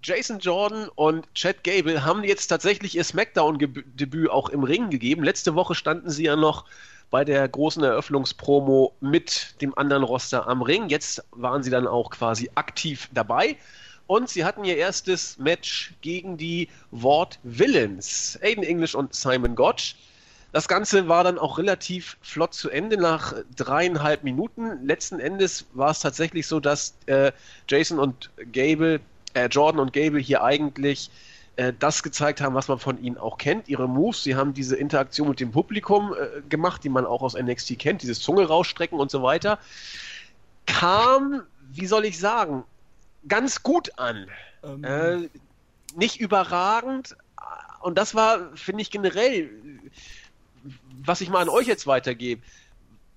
Jason 0.04 0.40
Jordan 0.40 0.90
und 0.96 1.32
Chad 1.36 1.64
Gable 1.64 2.04
haben 2.04 2.24
jetzt 2.24 2.48
tatsächlich 2.48 2.96
ihr 2.96 3.04
SmackDown-Debüt 3.04 4.30
auch 4.30 4.50
im 4.50 4.64
Ring 4.64 4.90
gegeben. 4.90 5.24
Letzte 5.24 5.54
Woche 5.54 5.76
standen 5.76 6.10
sie 6.10 6.24
ja 6.24 6.36
noch 6.36 6.66
bei 7.12 7.24
der 7.24 7.48
großen 7.48 7.84
Eröffnungspromo 7.84 8.96
mit 9.00 9.62
dem 9.62 9.78
anderen 9.78 10.04
Roster 10.04 10.48
am 10.48 10.64
Ring. 10.64 10.90
Jetzt 10.90 11.24
waren 11.32 11.62
sie 11.62 11.70
dann 11.70 11.86
auch 11.86 12.10
quasi 12.10 12.50
aktiv 12.56 13.10
dabei. 13.14 13.58
Und 14.08 14.28
sie 14.28 14.44
hatten 14.44 14.66
ihr 14.66 14.78
erstes 14.78 15.38
Match 15.38 15.94
gegen 16.02 16.36
die 16.36 16.68
Ward 16.90 17.38
Villains. 17.44 18.40
Aiden 18.42 18.64
English 18.64 18.96
und 18.96 19.14
Simon 19.14 19.56
Gotch. 19.56 19.96
Das 20.52 20.68
Ganze 20.68 21.08
war 21.08 21.24
dann 21.24 21.38
auch 21.38 21.58
relativ 21.60 22.18
flott 22.22 22.54
zu 22.54 22.70
Ende 22.70 22.98
nach 22.98 23.34
dreieinhalb 23.56 24.24
Minuten. 24.24 24.86
Letzten 24.86 25.20
Endes 25.20 25.66
war 25.74 25.92
es 25.92 26.00
tatsächlich 26.00 26.48
so, 26.48 26.60
dass 26.60 26.96
äh, 27.06 27.32
Jason 27.70 28.00
und 28.00 28.32
Gable, 28.52 29.00
äh, 29.34 29.48
Jordan 29.48 29.80
und 29.80 29.94
Gable 29.94 30.20
hier 30.20 30.44
eigentlich 30.44 31.10
äh, 31.58 31.74
das 31.78 32.02
gezeigt 32.04 32.42
haben, 32.42 32.56
was 32.56 32.68
man 32.68 32.80
von 32.80 33.02
ihnen 33.04 33.18
auch 33.18 33.38
kennt, 33.38 33.68
ihre 33.68 33.88
Moves. 33.88 34.24
Sie 34.24 34.36
haben 34.36 34.54
diese 34.54 34.76
Interaktion 34.76 35.30
mit 35.30 35.40
dem 35.40 35.52
Publikum 35.52 36.14
äh, 36.14 36.42
gemacht, 36.48 36.84
die 36.84 36.90
man 36.90 37.06
auch 37.06 37.22
aus 37.22 37.36
NXT 37.36 37.78
kennt, 37.78 38.02
dieses 38.02 38.20
Zunge 38.22 38.46
rausstrecken 38.46 39.00
und 39.00 39.12
so 39.12 39.22
weiter. 39.22 39.60
Kam, 40.66 41.44
wie 41.72 41.88
soll 41.88 42.06
ich 42.06 42.20
sagen, 42.20 42.64
ganz 43.28 43.64
gut 43.64 43.98
an. 43.98 44.28
Ähm. 44.64 44.84
Äh, 44.84 45.30
nicht 45.96 46.22
überragend. 46.22 47.18
Und 47.82 47.98
das 47.98 48.16
war, 48.16 48.56
finde 48.56 48.82
ich, 48.82 48.92
generell, 48.92 49.50
was 51.04 51.22
ich 51.22 51.30
mal 51.30 51.42
an 51.42 51.50
euch 51.50 51.68
jetzt 51.68 51.86
weitergebe. 51.88 52.42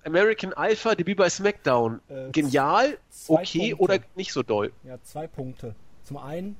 American 0.03 0.53
Alpha, 0.53 0.93
Debüt 0.93 1.17
bei 1.17 1.29
SmackDown. 1.29 1.99
Äh, 2.09 2.31
Genial, 2.31 2.97
okay 3.27 3.69
Punkte. 3.69 3.77
oder 3.77 3.99
nicht 4.15 4.33
so 4.33 4.43
doll? 4.43 4.71
Ja, 4.83 5.01
zwei 5.03 5.25
Punkte. 5.25 5.73
Zum 6.05 6.17
einen, 6.17 6.55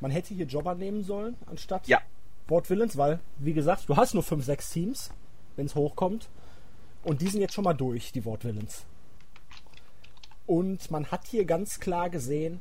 man 0.00 0.10
hätte 0.10 0.34
hier 0.34 0.46
Jobber 0.46 0.74
nehmen 0.74 1.04
sollen, 1.04 1.36
anstatt 1.46 1.86
ja. 1.86 2.00
Ward 2.48 2.68
Villains, 2.68 2.96
weil, 2.96 3.20
wie 3.38 3.52
gesagt, 3.52 3.88
du 3.88 3.96
hast 3.96 4.14
nur 4.14 4.22
5, 4.22 4.44
6 4.44 4.70
Teams, 4.70 5.10
wenn 5.56 5.66
es 5.66 5.74
hochkommt. 5.74 6.28
Und 7.04 7.20
die 7.20 7.28
sind 7.28 7.40
jetzt 7.40 7.54
schon 7.54 7.64
mal 7.64 7.74
durch, 7.74 8.12
die 8.12 8.24
Ward 8.24 8.44
Villains. 8.44 8.84
Und 10.46 10.90
man 10.90 11.06
hat 11.06 11.26
hier 11.26 11.44
ganz 11.44 11.78
klar 11.78 12.10
gesehen, 12.10 12.60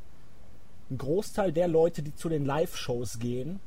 ein 0.91 0.97
Großteil 0.97 1.51
der 1.51 1.67
Leute, 1.67 2.03
die 2.03 2.13
zu 2.13 2.29
den 2.29 2.45
Live-Shows 2.45 3.19
gehen, 3.19 3.59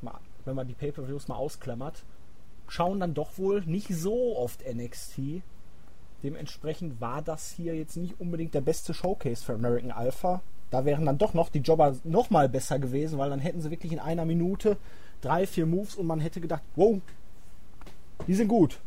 wenn 0.45 0.55
man 0.55 0.67
die 0.67 0.73
Pay-Per-Views 0.73 1.27
mal 1.27 1.35
ausklammert, 1.35 2.03
schauen 2.67 2.99
dann 2.99 3.13
doch 3.13 3.37
wohl 3.37 3.61
nicht 3.65 3.89
so 3.89 4.37
oft 4.37 4.63
NXT. 4.65 5.41
Dementsprechend 6.23 7.01
war 7.01 7.21
das 7.21 7.49
hier 7.51 7.75
jetzt 7.75 7.97
nicht 7.97 8.19
unbedingt 8.19 8.53
der 8.53 8.61
beste 8.61 8.93
Showcase 8.93 9.43
für 9.43 9.53
American 9.53 9.91
Alpha. 9.91 10.41
Da 10.71 10.85
wären 10.85 11.05
dann 11.05 11.17
doch 11.17 11.33
noch 11.33 11.49
die 11.49 11.59
Jobber 11.59 11.95
noch 12.03 12.29
mal 12.29 12.49
besser 12.49 12.79
gewesen, 12.79 13.19
weil 13.19 13.29
dann 13.29 13.39
hätten 13.39 13.61
sie 13.61 13.69
wirklich 13.69 13.91
in 13.91 13.99
einer 13.99 14.25
Minute 14.25 14.77
drei, 15.19 15.45
vier 15.45 15.65
Moves 15.65 15.95
und 15.95 16.07
man 16.07 16.19
hätte 16.19 16.41
gedacht, 16.41 16.63
wow, 16.75 16.99
die 18.25 18.33
sind 18.33 18.47
gut. 18.47 18.79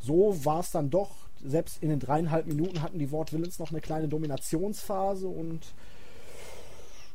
So 0.00 0.44
war 0.44 0.60
es 0.60 0.72
dann 0.72 0.90
doch. 0.90 1.10
Selbst 1.44 1.82
in 1.82 1.88
den 1.88 2.00
dreieinhalb 2.00 2.46
Minuten 2.46 2.82
hatten 2.82 2.98
die 2.98 3.10
Wort 3.10 3.32
Villains 3.32 3.58
noch 3.58 3.70
eine 3.70 3.80
kleine 3.80 4.08
Dominationsphase 4.08 5.26
und 5.26 5.60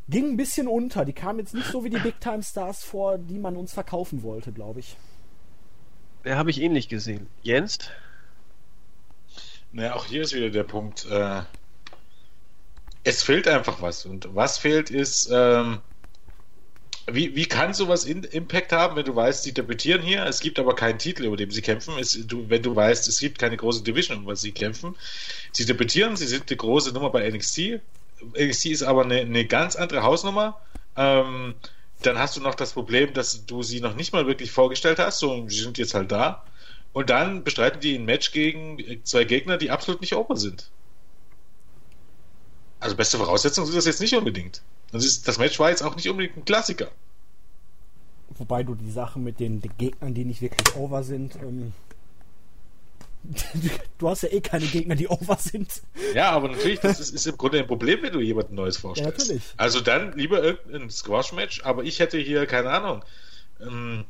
ging 0.10 0.32
ein 0.32 0.38
bisschen 0.38 0.68
unter. 0.68 1.05
Die 1.05 1.14
kamen 1.14 1.39
jetzt 1.39 1.53
nicht 1.53 1.68
so 1.68 1.84
wie 1.84 1.89
die 1.89 1.99
Big 1.99 2.20
Time 2.20 2.43
Stars 2.43 2.84
vor, 2.84 3.18
die 3.18 3.39
man 3.39 3.55
uns 3.55 3.74
verkaufen 3.74 4.24
wollte, 4.24 4.51
glaube 4.51 4.80
ich. 4.80 4.97
Der 6.24 6.38
habe 6.38 6.49
ich 6.49 6.62
ähnlich 6.62 6.89
gesehen. 6.89 7.28
Jens? 7.41 7.80
Naja, 9.72 9.95
auch 9.95 10.05
hier 10.05 10.22
ist 10.24 10.34
wieder 10.34 10.49
der 10.49 10.64
Punkt. 10.64 11.05
Äh, 11.10 11.41
es 13.08 13.24
fehlt 13.24 13.47
einfach 13.47 13.82
was. 13.82 14.05
Und 14.05 14.28
was 14.36 14.58
fehlt 14.58 14.89
ist, 14.89 15.30
ähm, 15.32 15.80
wie, 17.10 17.38
wie 17.38 17.45
kann 17.45 17.74
sowas 17.74 18.03
in, 18.03 18.26
Impact 18.26 18.74
haben, 18.74 18.97
wenn 18.97 19.05
du 19.05 19.16
weißt, 19.16 19.43
sie 19.43 19.53
debütieren 19.53 20.01
hier, 20.01 20.26
es 20.26 20.41
gibt 20.41 20.60
aber 20.60 20.76
keinen 20.76 20.99
Titel, 20.99 21.24
über 21.24 21.38
den 21.38 21.49
sie 21.49 21.62
kämpfen, 21.62 21.93
es, 21.97 22.20
du, 22.28 22.49
wenn 22.49 22.62
du 22.62 22.76
weißt, 22.76 23.08
es 23.08 23.20
gibt 23.20 23.39
keine 23.39 23.55
große 23.55 23.82
Division, 23.82 24.24
über 24.24 24.36
sie 24.36 24.51
kämpfen. 24.51 24.93
Sie 25.53 25.66
debütieren, 25.66 26.18
sie 26.18 26.28
sind 26.28 26.49
die 26.49 26.58
große 26.58 26.91
Nummer 26.91 27.10
bei 27.10 27.30
NXT. 27.30 27.80
NXT 28.38 28.66
ist 28.66 28.84
aber 28.84 29.05
eine, 29.05 29.22
eine 29.22 29.45
ganz 29.45 29.78
andere 29.78 30.03
Hausnummer. 30.03 30.60
Ähm, 30.97 31.55
dann 32.01 32.20
hast 32.20 32.36
du 32.36 32.41
noch 32.41 32.55
das 32.55 32.74
Problem, 32.74 33.14
dass 33.14 33.45
du 33.45 33.64
sie 33.64 33.80
noch 33.80 33.95
nicht 33.95 34.12
mal 34.12 34.28
wirklich 34.28 34.51
vorgestellt 34.51 34.99
hast, 34.99 35.20
so, 35.20 35.47
sie 35.47 35.62
sind 35.62 35.78
jetzt 35.78 35.93
halt 35.93 36.12
da. 36.12 36.43
Und 36.91 37.10
dann 37.10 37.45
bestreiten 37.45 37.80
die 37.80 37.95
ein 37.95 38.03
Match 38.03 38.34
gegen 38.34 39.01
zwei 39.05 39.24
Gegner, 39.24 39.58
die 39.58 39.72
absolut 39.72 40.01
nicht 40.01 40.14
open 40.14 40.36
sind. 40.36 40.70
Also 42.80 42.95
beste 42.95 43.17
Voraussetzung 43.17 43.65
sind 43.65 43.75
das 43.75 43.86
jetzt 43.86 44.01
nicht 44.01 44.15
unbedingt. 44.15 44.61
Das, 44.91 45.03
ist, 45.03 45.28
das 45.28 45.38
Match 45.38 45.59
war 45.59 45.69
jetzt 45.69 45.82
auch 45.82 45.95
nicht 45.95 46.09
unbedingt 46.09 46.38
ein 46.38 46.45
Klassiker. 46.45 46.89
Wobei 48.38 48.63
du 48.63 48.75
die 48.75 48.91
Sache 48.91 49.19
mit 49.19 49.39
den, 49.39 49.61
Gegnern, 49.78 50.13
die 50.13 50.25
nicht 50.25 50.41
wirklich 50.41 50.75
over 50.75 51.03
sind, 51.03 51.36
ähm, 51.38 51.73
du 53.97 54.09
hast 54.09 54.23
ja 54.23 54.30
eh 54.30 54.41
keine 54.41 54.65
Gegner, 54.65 54.95
die 54.95 55.07
over 55.07 55.38
sind. 55.38 55.82
Ja, 56.13 56.32
aber 56.32 56.49
natürlich, 56.49 56.80
das 56.80 56.99
ist, 56.99 57.13
ist 57.13 57.28
im 57.28 57.38
Grunde 57.38 57.59
ein 57.59 57.67
Problem, 57.67 58.01
wenn 58.01 58.13
du 58.13 58.19
jemanden 58.19 58.55
Neues 58.55 58.78
vorstellst. 58.78 59.19
Ja, 59.19 59.23
natürlich. 59.23 59.43
Also 59.57 59.82
dann 59.82 60.13
lieber 60.13 60.43
irgendein 60.43 60.89
Squash-Match, 60.89 61.63
aber 61.63 61.84
ich 61.84 61.99
hätte 61.99 62.17
hier, 62.19 62.45
keine 62.45 62.69
Ahnung, 62.69 63.03
ähm, 63.59 64.05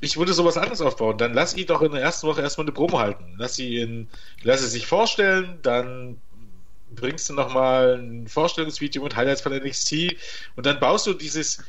ich 0.00 0.16
würde 0.16 0.32
sowas 0.32 0.56
anderes 0.56 0.80
aufbauen. 0.80 1.18
Dann 1.18 1.34
lass 1.34 1.56
ihn 1.56 1.66
doch 1.66 1.82
in 1.82 1.92
der 1.92 2.00
ersten 2.00 2.26
Woche 2.26 2.40
erstmal 2.40 2.66
eine 2.66 2.72
Promo 2.72 2.98
halten. 2.98 3.34
Lass 3.36 3.56
sie 3.56 3.78
in, 3.78 4.08
lass 4.42 4.60
sie 4.60 4.68
sich 4.68 4.86
vorstellen, 4.86 5.58
dann 5.62 6.18
bringst 6.94 7.28
du 7.28 7.34
nochmal 7.34 7.98
ein 7.98 8.28
Vorstellungsvideo 8.28 9.02
mit 9.02 9.16
Highlights 9.16 9.40
von 9.40 9.52
NXT 9.52 10.16
und 10.56 10.66
dann 10.66 10.80
baust 10.80 11.06
du 11.06 11.14
dieses, 11.14 11.62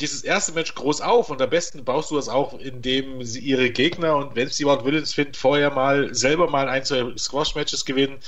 dieses 0.00 0.24
erste 0.24 0.52
Match 0.52 0.74
groß 0.74 1.00
auf 1.00 1.30
und 1.30 1.42
am 1.42 1.50
besten 1.50 1.84
baust 1.84 2.10
du 2.10 2.16
das 2.16 2.28
auch, 2.28 2.58
indem 2.58 3.22
sie 3.24 3.40
ihre 3.40 3.70
Gegner 3.70 4.16
und 4.16 4.34
wenn 4.34 4.48
sie 4.48 4.62
jemand 4.62 4.84
Willens 4.84 5.12
finden, 5.12 5.34
vorher 5.34 5.70
mal 5.70 6.14
selber 6.14 6.48
mal 6.48 6.68
ein, 6.68 6.84
zwei 6.84 7.16
Squash-Matches 7.16 7.84
gewinnen, 7.84 8.18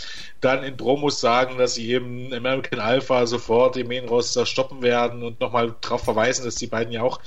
dann 0.41 0.63
in 0.65 0.77
Promos 0.77 1.21
sagen, 1.21 1.59
dass 1.59 1.75
sie 1.75 1.91
eben 1.91 2.33
American 2.33 2.79
Alpha 2.79 3.27
sofort 3.27 3.77
im 3.77 3.89
Main 3.89 4.09
Roster 4.09 4.45
stoppen 4.45 4.83
werden 4.83 5.23
und 5.23 5.41
nochmal 5.41 5.75
darauf 5.81 6.05
verweisen, 6.05 6.45
dass 6.45 6.57
die 6.57 6.67
beiden 6.67 6.93
ja 6.93 7.03
auch 7.03 7.21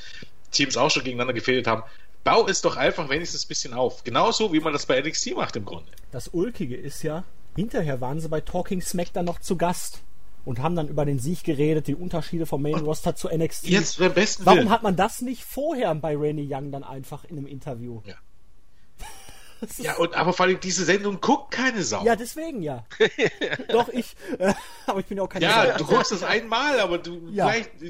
Teams 0.51 0.77
auch 0.77 0.91
schon 0.91 1.03
gegeneinander 1.03 1.33
gefehlt 1.33 1.67
haben. 1.67 1.83
Bau 2.23 2.47
es 2.47 2.61
doch 2.61 2.75
einfach 2.75 3.09
wenigstens 3.09 3.45
ein 3.45 3.47
bisschen 3.49 3.73
auf. 3.73 4.03
Genauso 4.03 4.51
wie 4.51 4.59
man 4.59 4.73
das 4.73 4.85
bei 4.85 4.99
NXT 4.99 5.35
macht 5.35 5.55
im 5.55 5.65
Grunde. 5.65 5.91
Das 6.11 6.27
Ulkige 6.29 6.75
ist 6.75 7.03
ja, 7.03 7.23
Hinterher 7.55 8.01
waren 8.01 8.19
sie 8.19 8.29
bei 8.29 8.41
Talking 8.41 8.81
Smack 8.81 9.13
dann 9.13 9.25
noch 9.25 9.39
zu 9.39 9.55
Gast 9.57 10.03
und 10.45 10.59
haben 10.59 10.75
dann 10.75 10.87
über 10.87 11.05
den 11.05 11.19
Sieg 11.19 11.43
geredet, 11.43 11.87
die 11.87 11.95
Unterschiede 11.95 12.45
vom 12.45 12.61
Main 12.61 12.75
Roster 12.75 13.15
zu 13.15 13.29
NXT. 13.29 13.67
Jetzt 13.67 13.99
beim 13.99 14.13
besten 14.13 14.45
Warum 14.45 14.59
Willen. 14.59 14.69
hat 14.69 14.83
man 14.83 14.95
das 14.95 15.21
nicht 15.21 15.43
vorher 15.43 15.93
bei 15.95 16.15
Rainy 16.15 16.47
Young 16.49 16.71
dann 16.71 16.83
einfach 16.83 17.23
in 17.25 17.37
einem 17.37 17.47
Interview? 17.47 18.01
Ja. 18.05 18.15
ja, 19.77 19.95
und 19.95 20.13
aber 20.13 20.33
vor 20.33 20.45
allem 20.45 20.59
diese 20.59 20.85
Sendung 20.85 21.19
guckt 21.21 21.51
keine 21.51 21.83
Sau. 21.83 22.03
Ja, 22.03 22.15
deswegen 22.15 22.61
ja. 22.61 22.85
Doch, 23.69 23.89
ich, 23.89 24.15
äh, 24.37 24.53
aber 24.85 24.99
ich 24.99 25.05
bin 25.07 25.17
ja 25.17 25.23
auch 25.23 25.29
kein 25.29 25.41
Ja, 25.41 25.71
Sau. 25.71 25.77
du 25.77 25.85
guckst 25.85 26.11
das 26.11 26.23
einmal, 26.23 26.79
aber 26.79 26.99
du 26.99 27.29
ja. 27.31 27.47
vielleicht 27.47 27.81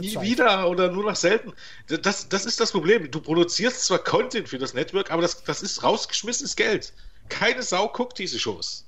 nie 0.00 0.12
Zeit. 0.12 0.22
wieder 0.22 0.68
oder 0.68 0.90
nur 0.90 1.04
noch 1.04 1.16
selten. 1.16 1.52
Das, 1.88 2.28
das 2.28 2.46
ist 2.46 2.60
das 2.60 2.72
Problem. 2.72 3.10
Du 3.10 3.20
produzierst 3.20 3.84
zwar 3.84 3.98
Content 3.98 4.48
für 4.48 4.58
das 4.58 4.74
Network, 4.74 5.10
aber 5.10 5.22
das, 5.22 5.42
das 5.42 5.62
ist 5.62 5.82
rausgeschmissenes 5.82 6.56
Geld. 6.56 6.92
Keine 7.30 7.62
Sau 7.62 7.88
guckt 7.88 8.18
diese 8.18 8.38
Shows. 8.38 8.86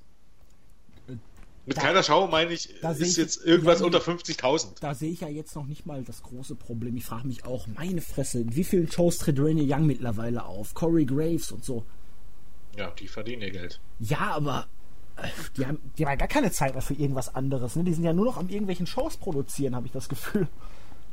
Mit 1.64 1.76
da, 1.76 1.82
keiner 1.82 2.02
Schau 2.02 2.26
meine 2.26 2.52
ich, 2.52 2.70
ist 2.70 3.00
ich, 3.00 3.16
jetzt 3.16 3.44
irgendwas 3.44 3.80
ja, 3.80 3.86
unter 3.86 4.00
50.000. 4.00 4.80
Da 4.80 4.94
sehe 4.94 5.12
ich 5.12 5.20
ja 5.20 5.28
jetzt 5.28 5.54
noch 5.54 5.66
nicht 5.66 5.86
mal 5.86 6.02
das 6.02 6.22
große 6.22 6.56
Problem. 6.56 6.96
Ich 6.96 7.04
frage 7.04 7.28
mich 7.28 7.44
auch, 7.44 7.68
meine 7.68 8.00
Fresse, 8.00 8.40
in 8.40 8.56
wie 8.56 8.64
vielen 8.64 8.90
Shows 8.90 9.18
tritt 9.18 9.38
Rainy 9.38 9.72
Young 9.72 9.86
mittlerweile 9.86 10.44
auf? 10.44 10.74
Corey 10.74 11.04
Graves 11.04 11.52
und 11.52 11.64
so. 11.64 11.84
Ja, 12.76 12.90
die 12.90 13.06
verdienen 13.06 13.42
ihr 13.42 13.52
Geld. 13.52 13.80
Ja, 14.00 14.32
aber 14.32 14.66
äh, 15.16 15.28
die 15.56 15.66
haben, 15.66 15.78
die 15.96 16.06
haben 16.06 16.18
gar 16.18 16.26
keine 16.26 16.50
Zeit 16.50 16.72
mehr 16.72 16.82
für 16.82 16.94
irgendwas 16.94 17.32
anderes. 17.32 17.76
Ne? 17.76 17.84
Die 17.84 17.94
sind 17.94 18.02
ja 18.02 18.12
nur 18.12 18.24
noch 18.24 18.38
am 18.38 18.48
irgendwelchen 18.48 18.88
Shows 18.88 19.16
produzieren, 19.16 19.76
habe 19.76 19.86
ich 19.86 19.92
das 19.92 20.08
Gefühl. 20.08 20.48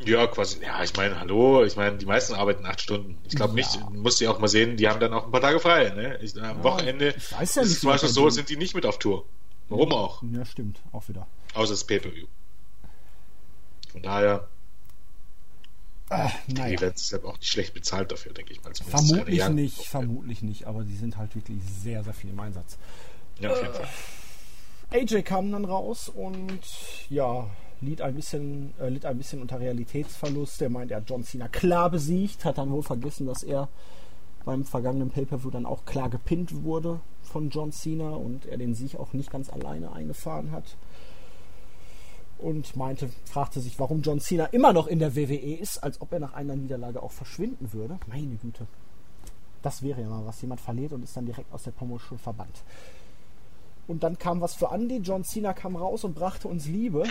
Ja, 0.06 0.28
quasi. 0.28 0.62
Ja, 0.62 0.82
ich 0.84 0.96
meine, 0.96 1.20
hallo, 1.20 1.64
ich 1.64 1.76
meine, 1.76 1.98
die 1.98 2.06
meisten 2.06 2.34
arbeiten 2.34 2.66
acht 2.66 2.80
Stunden. 2.82 3.18
Ich 3.28 3.36
glaube 3.36 3.60
ja. 3.60 3.66
nicht, 3.66 3.90
muss 3.92 4.20
ich 4.22 4.28
auch 4.28 4.40
mal 4.40 4.48
sehen, 4.48 4.78
die 4.78 4.88
haben 4.88 5.00
dann 5.00 5.14
auch 5.14 5.26
ein 5.26 5.32
paar 5.32 5.42
Tage 5.42 5.60
frei. 5.60 5.90
Ne? 5.90 6.18
Ich, 6.22 6.36
am 6.38 6.58
ja, 6.58 6.64
Wochenende 6.64 7.14
ich 7.18 7.32
weiß 7.32 7.56
ja 7.56 7.62
nicht, 7.64 7.72
ist 7.72 7.82
zum 7.82 7.90
Beispiel 7.90 8.10
so, 8.10 8.30
sind 8.30 8.50
die 8.50 8.58
nicht 8.58 8.76
mit 8.76 8.86
auf 8.86 9.00
Tour. 9.00 9.26
Warum 9.68 9.92
auch? 9.92 10.24
Ja, 10.32 10.46
stimmt, 10.46 10.80
auch 10.92 11.08
wieder. 11.10 11.28
Außer 11.54 11.74
das 11.74 11.84
Pay-Per-View. 11.84 12.28
Von 13.92 14.02
daher. 14.02 14.48
Ach, 16.10 16.34
naja. 16.48 16.68
Die 16.70 16.74
Events 16.76 17.12
ist 17.12 17.24
auch 17.24 17.38
nicht 17.38 17.52
schlecht 17.52 17.74
bezahlt 17.74 18.12
dafür, 18.12 18.34
denke 18.34 18.54
ich 18.54 18.64
mal. 18.64 18.74
Zumindest 18.74 19.08
vermutlich 19.10 19.50
nicht, 19.50 19.86
vermutlich 19.86 20.42
nicht, 20.42 20.66
aber 20.66 20.84
die 20.84 20.96
sind 20.96 21.18
halt 21.18 21.36
wirklich 21.36 21.60
sehr, 21.84 22.04
sehr 22.04 22.14
viel 22.14 22.32
im 22.32 22.40
Einsatz. 22.40 22.78
Ja, 23.40 23.52
auf 23.52 23.62
jeden 23.62 23.74
Fall. 23.74 23.90
AJ 24.92 25.22
kam 25.22 25.52
dann 25.52 25.66
raus 25.66 26.10
und 26.10 26.62
ja, 27.10 27.48
litt 27.82 28.02
ein 28.02 28.16
bisschen, 28.16 28.74
äh, 28.80 28.90
litt 28.90 29.06
ein 29.06 29.18
bisschen 29.18 29.42
unter 29.42 29.60
Realitätsverlust. 29.60 30.62
Er 30.62 30.70
meint, 30.70 30.92
er 30.92 30.98
hat 30.98 31.10
John 31.10 31.24
Cena 31.24 31.48
klar 31.48 31.90
besiegt, 31.90 32.46
hat 32.46 32.58
dann 32.58 32.72
wohl 32.72 32.84
vergessen, 32.84 33.26
dass 33.26 33.44
er 33.44 33.70
beim 34.46 34.64
vergangenen 34.64 35.10
Pay-Per-View 35.10 35.52
dann 35.52 35.66
auch 35.66 35.86
klar 35.86 36.10
gepinnt 36.10 36.64
wurde 36.64 37.02
von 37.22 37.50
John 37.50 37.72
Cena 37.72 38.12
und 38.12 38.46
er 38.46 38.58
den 38.58 38.74
Sieg 38.74 38.96
auch 38.96 39.14
nicht 39.14 39.32
ganz 39.32 39.50
alleine 39.50 39.92
eingefahren 39.92 40.52
hat. 40.52 40.78
Und 42.38 42.76
meinte, 42.78 43.10
fragte 43.26 43.60
sich, 43.60 43.80
warum 43.80 44.02
John 44.02 44.22
Cena 44.22 44.46
immer 44.46 44.72
noch 44.72 44.88
in 44.88 45.00
der 45.00 45.16
WWE 45.16 45.58
ist, 45.58 45.78
als 45.84 46.00
ob 46.02 46.14
er 46.14 46.20
nach 46.20 46.34
einer 46.34 46.56
Niederlage 46.56 47.04
auch 47.04 47.12
verschwinden 47.12 47.74
würde. 47.74 48.00
Meine 48.08 48.38
Güte. 48.38 48.66
Das 49.62 49.84
wäre 49.84 50.02
ja 50.02 50.08
mal 50.08 50.26
was. 50.26 50.42
Jemand 50.42 50.62
verliert 50.62 50.94
und 50.94 51.04
ist 51.04 51.18
dann 51.18 51.26
direkt 51.26 51.52
aus 51.52 51.64
der 51.64 51.72
Promotion 51.72 52.18
verbannt. 52.18 52.64
Und 53.90 54.04
dann 54.04 54.20
kam 54.20 54.40
was 54.40 54.54
für 54.54 54.70
Andy. 54.72 54.98
John 54.98 55.24
Cena 55.24 55.52
kam 55.54 55.76
raus 55.76 56.04
und 56.04 56.14
brachte 56.14 56.48
uns 56.48 56.68
Liebe. 56.68 57.06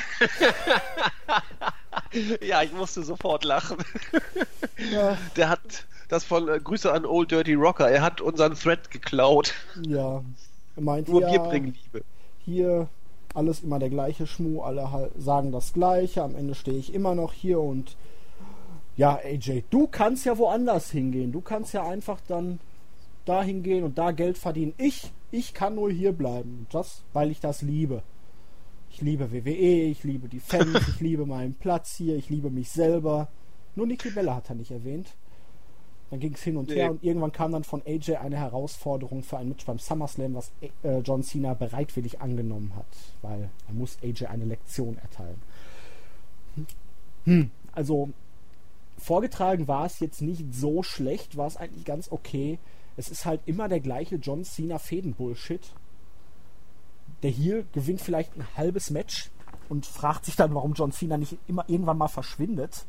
ja, 2.41 2.63
ich 2.63 2.73
musste 2.73 3.03
sofort 3.03 3.45
lachen. 3.45 3.79
Ja. 4.93 5.19
Der 5.35 5.49
hat 5.49 5.87
das 6.09 6.23
von 6.23 6.49
äh, 6.49 6.61
Grüße 6.61 6.93
an 6.93 7.05
Old 7.05 7.33
Dirty 7.33 7.55
Rocker. 7.55 7.91
Er 7.91 8.01
hat 8.01 8.21
unseren 8.21 8.55
Thread 8.55 8.93
geklaut. 8.93 9.55
Ja. 9.83 10.23
Er 10.77 10.83
meint, 10.83 11.09
Nur 11.09 11.23
ja, 11.23 11.33
wir 11.33 11.41
bringen 11.41 11.75
Liebe. 11.83 12.05
Hier 12.45 12.89
alles 13.35 13.65
immer 13.65 13.81
der 13.81 13.91
gleiche 13.91 14.29
Schmuh, 14.29 14.63
alle 14.63 15.11
sagen 15.19 15.51
das 15.51 15.73
Gleiche. 15.73 16.23
Am 16.23 16.37
Ende 16.37 16.55
stehe 16.55 16.79
ich 16.79 16.95
immer 16.95 17.17
noch 17.17 17.33
hier 17.33 17.59
und 17.59 17.97
ja, 18.97 19.17
AJ, 19.17 19.65
du 19.71 19.89
kannst 19.89 20.25
ja 20.25 20.39
woanders 20.39 20.93
hingehen. 20.93 21.33
Du 21.33 21.41
kannst 21.41 21.75
ja 21.75 21.83
einfach 21.83 22.21
dann 22.29 22.61
da 23.25 23.43
hingehen 23.43 23.83
und 23.83 23.99
da 23.99 24.13
Geld 24.13 24.39
verdienen. 24.39 24.75
Ich, 24.79 25.11
ich 25.31 25.55
kann 25.55 25.75
nur 25.75 25.91
hier 25.91 26.13
bleiben. 26.13 26.67
Das, 26.71 27.03
weil 27.13 27.31
ich 27.31 27.41
das 27.41 27.63
liebe. 27.63 28.03
Ich 28.91 29.01
liebe 29.01 29.33
WWE, 29.33 29.91
ich 29.91 30.05
liebe 30.05 30.29
die 30.29 30.41
Fans, 30.41 30.89
ich 30.89 31.01
liebe 31.01 31.27
meinen 31.27 31.55
Platz 31.55 31.97
hier, 31.97 32.17
ich 32.17 32.31
liebe 32.31 32.51
mich 32.51 32.71
selber. 32.71 33.29
Nur 33.77 33.87
Nikki 33.87 34.11
Bella 34.11 34.35
hat 34.35 34.49
er 34.49 34.57
nicht 34.57 34.71
erwähnt. 34.71 35.15
Dann 36.11 36.21
ging 36.21 36.33
es 36.33 36.43
hin 36.43 36.57
und 36.57 36.69
nee. 36.69 36.77
her 36.77 36.91
und 36.91 37.03
irgendwann 37.03 37.33
kam 37.33 37.53
dann 37.53 37.65
von 37.65 37.83
AJ 37.87 38.17
eine 38.17 38.39
Herausforderung 38.39 39.23
für 39.23 39.37
ein 39.37 39.51
Match 39.51 39.67
beim 39.67 39.79
SummerSlam, 39.79 40.35
was 40.35 40.53
äh, 40.83 41.01
John 41.01 41.23
Cena 41.23 41.53
bereitwillig 41.53 42.23
angenommen 42.23 42.73
hat, 42.75 42.87
weil 43.21 43.51
er 43.69 43.75
muss 43.75 43.99
AJ 44.03 44.27
eine 44.27 44.47
Lektion 44.47 44.97
erteilen. 44.97 45.43
Hm. 47.25 47.51
Also 47.73 48.09
vorgetragen 48.97 49.69
war 49.69 49.85
es 49.85 50.01
jetzt 50.01 50.23
nicht 50.23 50.55
so 50.55 50.83
schlecht, 50.83 51.37
war 51.37 51.47
es 51.47 51.59
eigentlich 51.59 51.85
ganz 51.85 52.11
okay. 52.11 52.59
Es 52.99 53.09
ist 53.09 53.25
halt 53.25 53.41
immer 53.47 53.69
der 53.69 53.81
gleiche 53.81 54.17
John 54.17 54.45
Cena 54.45 54.79
Fäden-Bullshit. 54.79 55.63
Der 57.23 57.31
hier 57.31 57.65
gewinnt 57.73 58.03
vielleicht 58.03 58.37
ein 58.37 58.47
halbes 58.57 58.91
Match 58.91 59.31
und 59.71 59.87
fragt 59.87 60.27
sich 60.27 60.37
dann, 60.37 60.55
warum 60.55 60.75
John 60.75 60.93
Cena 60.93 61.17
nicht 61.17 61.39
immer 61.47 61.65
irgendwann 61.67 61.97
mal 61.97 62.09
verschwindet 62.09 62.85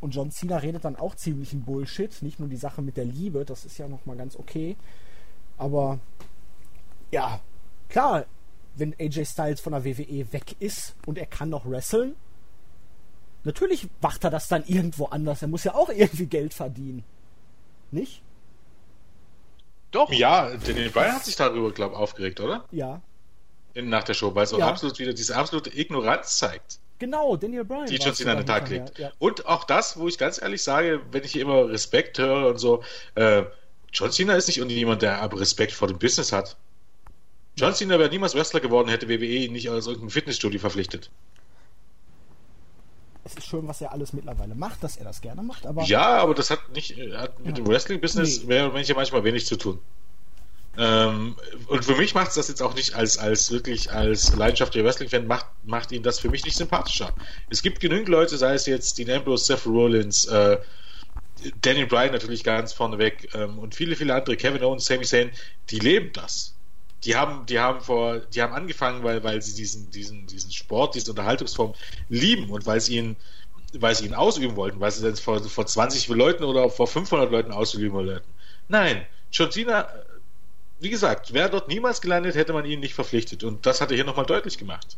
und 0.00 0.14
John 0.14 0.30
Cena 0.30 0.58
redet 0.58 0.84
dann 0.84 0.96
auch 0.96 1.14
ziemlich 1.16 1.52
ein 1.52 1.64
Bullshit. 1.64 2.22
Nicht 2.22 2.38
nur 2.38 2.48
die 2.48 2.56
Sache 2.56 2.82
mit 2.82 2.96
der 2.96 3.04
Liebe, 3.04 3.44
das 3.44 3.64
ist 3.64 3.78
ja 3.78 3.88
nochmal 3.88 4.16
ganz 4.16 4.36
okay. 4.36 4.76
Aber 5.56 5.98
ja, 7.10 7.40
klar, 7.88 8.26
wenn 8.76 8.94
AJ 8.98 9.24
Styles 9.26 9.60
von 9.60 9.72
der 9.72 9.84
WWE 9.84 10.32
weg 10.32 10.56
ist 10.60 10.94
und 11.06 11.18
er 11.18 11.26
kann 11.26 11.50
noch 11.50 11.68
wresteln, 11.68 12.14
natürlich 13.42 13.88
macht 14.00 14.22
er 14.22 14.30
das 14.30 14.46
dann 14.46 14.64
irgendwo 14.66 15.06
anders. 15.06 15.42
Er 15.42 15.48
muss 15.48 15.64
ja 15.64 15.74
auch 15.74 15.88
irgendwie 15.88 16.26
Geld 16.26 16.54
verdienen. 16.54 17.02
Nicht? 17.90 18.22
Doch. 19.90 20.12
Ja, 20.12 20.50
Daniel 20.50 20.90
Bryan 20.90 21.14
hat 21.14 21.24
sich 21.24 21.36
darüber, 21.36 21.70
glaube 21.72 21.94
ich, 21.94 22.00
aufgeregt, 22.00 22.40
oder? 22.40 22.64
Ja. 22.70 23.00
In, 23.74 23.88
nach 23.88 24.04
der 24.04 24.14
Show, 24.14 24.34
weil 24.34 24.44
es 24.44 24.52
auch 24.52 24.58
ja. 24.58 24.68
absolut 24.68 24.98
wieder 24.98 25.12
diese 25.12 25.36
absolute 25.36 25.70
Ignoranz 25.76 26.38
zeigt. 26.38 26.78
Genau, 26.98 27.36
Daniel 27.36 27.64
Bryan. 27.64 27.86
Die 27.86 27.96
John 27.96 28.14
Cena 28.14 28.32
an 28.32 28.38
den 28.38 28.46
Tag 28.46 28.68
legt. 28.68 28.98
Ja. 28.98 29.12
Und 29.18 29.46
auch 29.46 29.64
das, 29.64 29.98
wo 29.98 30.08
ich 30.08 30.18
ganz 30.18 30.42
ehrlich 30.42 30.62
sage, 30.62 31.00
wenn 31.12 31.22
ich 31.22 31.32
hier 31.32 31.42
immer 31.42 31.68
Respekt 31.68 32.18
höre 32.18 32.48
und 32.48 32.58
so, 32.58 32.82
äh, 33.14 33.44
John 33.92 34.10
Cena 34.10 34.34
ist 34.34 34.48
nicht 34.48 34.58
jemand, 34.58 35.02
der 35.02 35.22
aber 35.22 35.40
Respekt 35.40 35.72
vor 35.72 35.88
dem 35.88 35.98
Business 35.98 36.32
hat. 36.32 36.56
John 37.56 37.74
Cena 37.74 37.98
wäre 37.98 38.10
niemals 38.10 38.34
Wrestler 38.34 38.60
geworden, 38.60 38.88
hätte 38.88 39.08
WWE 39.08 39.24
ihn 39.24 39.52
nicht 39.52 39.68
aus 39.68 39.86
irgendeinem 39.86 40.10
Fitnessstudio 40.10 40.60
verpflichtet. 40.60 41.10
Es 43.28 43.36
ist 43.36 43.46
schön, 43.46 43.68
was 43.68 43.82
er 43.82 43.92
alles 43.92 44.14
mittlerweile 44.14 44.54
macht, 44.54 44.82
dass 44.82 44.96
er 44.96 45.04
das 45.04 45.20
gerne 45.20 45.42
macht, 45.42 45.66
aber. 45.66 45.82
Ja, 45.84 46.16
aber 46.16 46.34
das 46.34 46.48
hat 46.48 46.70
nicht, 46.70 46.96
hat 47.12 47.38
mit 47.40 47.58
ja. 47.58 47.64
dem 47.64 47.66
Wrestling-Business 47.66 48.40
nee. 48.40 48.46
mehr 48.46 48.64
oder 48.64 48.74
weniger 48.74 48.94
manchmal 48.94 49.22
wenig 49.22 49.44
zu 49.44 49.56
tun. 49.56 49.78
Ähm, 50.78 51.36
und 51.66 51.84
für 51.84 51.96
mich 51.96 52.14
macht 52.14 52.28
es 52.28 52.34
das 52.34 52.48
jetzt 52.48 52.62
auch 52.62 52.74
nicht 52.74 52.94
als, 52.94 53.18
als 53.18 53.50
wirklich 53.50 53.92
als 53.92 54.34
leidenschaftlicher 54.34 54.86
Wrestling-Fan, 54.86 55.26
macht, 55.26 55.46
macht 55.64 55.92
ihn 55.92 56.02
das 56.02 56.20
für 56.20 56.30
mich 56.30 56.44
nicht 56.44 56.56
sympathischer. 56.56 57.12
Es 57.50 57.60
gibt 57.60 57.80
genügend 57.80 58.08
Leute, 58.08 58.38
sei 58.38 58.54
es 58.54 58.64
jetzt 58.64 58.96
Dean 58.96 59.10
Ambrose, 59.10 59.44
Seth 59.44 59.66
Rollins, 59.66 60.24
äh, 60.26 60.56
Daniel 61.60 61.86
Bryan 61.86 62.12
natürlich 62.12 62.44
ganz 62.44 62.72
vorneweg 62.72 63.28
ähm, 63.34 63.58
und 63.58 63.74
viele, 63.74 63.94
viele 63.94 64.14
andere, 64.14 64.36
Kevin 64.36 64.62
Owens, 64.62 64.86
Sami 64.86 65.04
Zayn, 65.04 65.30
die 65.70 65.80
leben 65.80 66.12
das. 66.14 66.54
Die 67.04 67.16
haben, 67.16 67.46
die 67.46 67.60
haben 67.60 67.80
vor, 67.80 68.18
die 68.18 68.42
haben 68.42 68.52
angefangen, 68.52 69.04
weil, 69.04 69.22
weil 69.22 69.40
sie 69.40 69.54
diesen, 69.54 69.90
diesen, 69.90 70.26
diesen 70.26 70.50
Sport, 70.50 70.94
diese 70.94 71.10
Unterhaltungsform 71.10 71.74
lieben 72.08 72.50
und 72.50 72.66
weil 72.66 72.80
sie 72.80 72.96
ihn, 72.96 73.16
weil 73.72 73.94
sie 73.94 74.06
ihn 74.06 74.14
ausüben 74.14 74.56
wollten, 74.56 74.80
weil 74.80 74.90
sie 74.90 75.08
das 75.08 75.20
vor, 75.20 75.40
vor 75.42 75.66
20 75.66 76.08
Leuten 76.08 76.42
oder 76.44 76.70
vor 76.70 76.88
500 76.88 77.30
Leuten 77.30 77.52
ausüben 77.52 77.92
wollten. 77.92 78.26
Nein, 78.68 79.06
John 79.30 79.50
Cena 79.52 79.88
wie 80.80 80.90
gesagt, 80.90 81.32
wäre 81.34 81.50
dort 81.50 81.68
niemals 81.68 82.00
gelandet, 82.00 82.34
hätte 82.34 82.52
man 82.52 82.64
ihn 82.64 82.80
nicht 82.80 82.94
verpflichtet. 82.94 83.44
Und 83.44 83.66
das 83.66 83.80
hat 83.80 83.90
er 83.90 83.96
hier 83.96 84.04
nochmal 84.04 84.26
deutlich 84.26 84.58
gemacht. 84.58 84.96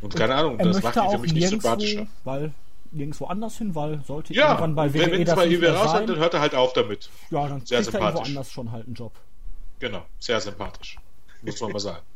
Und 0.00 0.14
keine 0.14 0.34
und 0.34 0.38
Ahnung, 0.38 0.58
das 0.58 0.82
macht 0.82 0.96
ihn 0.96 1.10
für 1.10 1.18
mich 1.18 1.32
nicht 1.32 1.48
sympathischer. 1.48 2.06
Weil 2.24 2.52
nirgendwo 2.92 3.26
anders 3.26 3.58
hin, 3.58 3.74
weil 3.74 4.00
sollte 4.06 4.32
ja, 4.32 4.48
irgendwann 4.48 4.74
bei 4.74 4.94
WWE 4.94 5.10
wenn, 5.10 5.24
das 5.24 5.46
nicht 5.46 5.62
raus 5.64 5.90
sein, 5.90 6.06
dann 6.06 6.16
hört 6.18 6.34
er 6.34 6.40
halt 6.40 6.54
auf 6.54 6.72
damit. 6.74 7.10
Ja, 7.30 7.48
dann 7.48 7.64
sehr 7.66 7.82
kriegt 7.82 7.94
er 7.94 8.00
irgendwo 8.00 8.22
anders 8.22 8.52
schon 8.52 8.70
halt 8.70 8.86
einen 8.86 8.94
Job. 8.94 9.12
Genau, 9.78 10.06
sehr 10.18 10.40
sympathisch. 10.40 10.98
Muss 11.42 11.60
man 11.60 11.72
mal 11.72 11.78
sagen. 11.78 12.02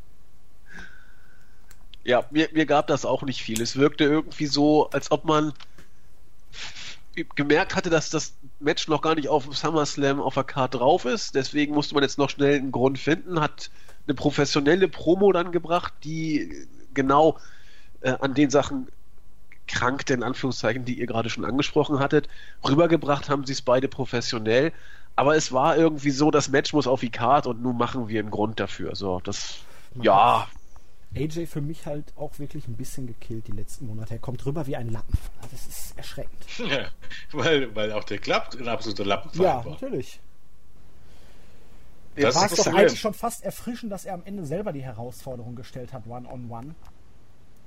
Ja, 2.03 2.25
mir, 2.31 2.49
mir 2.51 2.65
gab 2.65 2.87
das 2.87 3.05
auch 3.05 3.21
nicht 3.21 3.43
viel. 3.43 3.61
Es 3.61 3.75
wirkte 3.75 4.05
irgendwie 4.05 4.47
so, 4.47 4.89
als 4.89 5.11
ob 5.11 5.23
man 5.23 5.53
gemerkt 7.35 7.75
hatte, 7.75 7.89
dass 7.89 8.09
das 8.09 8.33
Match 8.59 8.87
noch 8.87 9.01
gar 9.01 9.15
nicht 9.15 9.27
auf 9.27 9.45
SummerSlam 9.55 10.19
auf 10.19 10.33
der 10.33 10.43
Karte 10.43 10.79
drauf 10.79 11.05
ist. 11.05 11.35
Deswegen 11.35 11.73
musste 11.73 11.93
man 11.93 12.03
jetzt 12.03 12.17
noch 12.17 12.31
schnell 12.31 12.55
einen 12.55 12.71
Grund 12.71 12.97
finden, 12.97 13.39
hat 13.39 13.69
eine 14.07 14.15
professionelle 14.15 14.87
Promo 14.87 15.31
dann 15.31 15.51
gebracht, 15.51 15.93
die 16.03 16.67
genau 16.93 17.37
äh, 18.01 18.15
an 18.19 18.33
den 18.33 18.49
Sachen 18.49 18.87
krankte, 19.67 20.13
in 20.13 20.23
Anführungszeichen, 20.23 20.85
die 20.85 20.99
ihr 20.99 21.07
gerade 21.07 21.29
schon 21.29 21.45
angesprochen 21.45 21.99
hattet. 21.99 22.27
Rübergebracht 22.67 23.29
haben 23.29 23.45
sie 23.45 23.53
es 23.53 23.61
beide 23.61 23.87
professionell. 23.87 24.71
Aber 25.15 25.35
es 25.35 25.51
war 25.51 25.77
irgendwie 25.77 26.11
so, 26.11 26.31
das 26.31 26.49
Match 26.49 26.73
muss 26.73 26.87
auf 26.87 27.01
die 27.01 27.11
Karte 27.11 27.49
und 27.49 27.61
nun 27.61 27.77
machen 27.77 28.07
wir 28.07 28.19
einen 28.19 28.31
Grund 28.31 28.59
dafür. 28.59 28.95
So, 28.95 29.19
das, 29.19 29.59
ja, 30.01 30.47
AJ 31.15 31.47
für 31.47 31.61
mich 31.61 31.85
halt 31.85 32.13
auch 32.15 32.39
wirklich 32.39 32.67
ein 32.67 32.77
bisschen 32.77 33.05
gekillt 33.05 33.47
die 33.47 33.51
letzten 33.51 33.87
Monate. 33.87 34.13
Er 34.13 34.19
kommt 34.19 34.45
rüber 34.45 34.65
wie 34.67 34.77
ein 34.77 34.89
Lappen. 34.89 35.17
Das 35.51 35.67
ist 35.67 35.97
erschreckend. 35.97 36.45
Ja, 36.57 36.89
weil, 37.31 37.75
weil 37.75 37.91
auch 37.91 38.03
der 38.03 38.17
klappt 38.17 38.55
ein 38.55 38.67
absoluter 38.67 39.05
Lappen 39.05 39.41
Ja, 39.41 39.65
war. 39.65 39.71
natürlich. 39.71 40.21
Das 42.15 42.35
war 42.35 42.45
es 42.45 42.55
doch 42.55 42.67
eigentlich 42.67 42.99
schon 42.99 43.13
fast 43.13 43.43
erfrischend, 43.43 43.91
dass 43.91 44.05
er 44.05 44.13
am 44.13 44.23
Ende 44.25 44.45
selber 44.45 44.73
die 44.73 44.83
Herausforderung 44.83 45.55
gestellt 45.55 45.91
hat, 45.93 46.07
One-on-One. 46.07 46.47
-on 46.47 46.69
-one. 46.69 46.73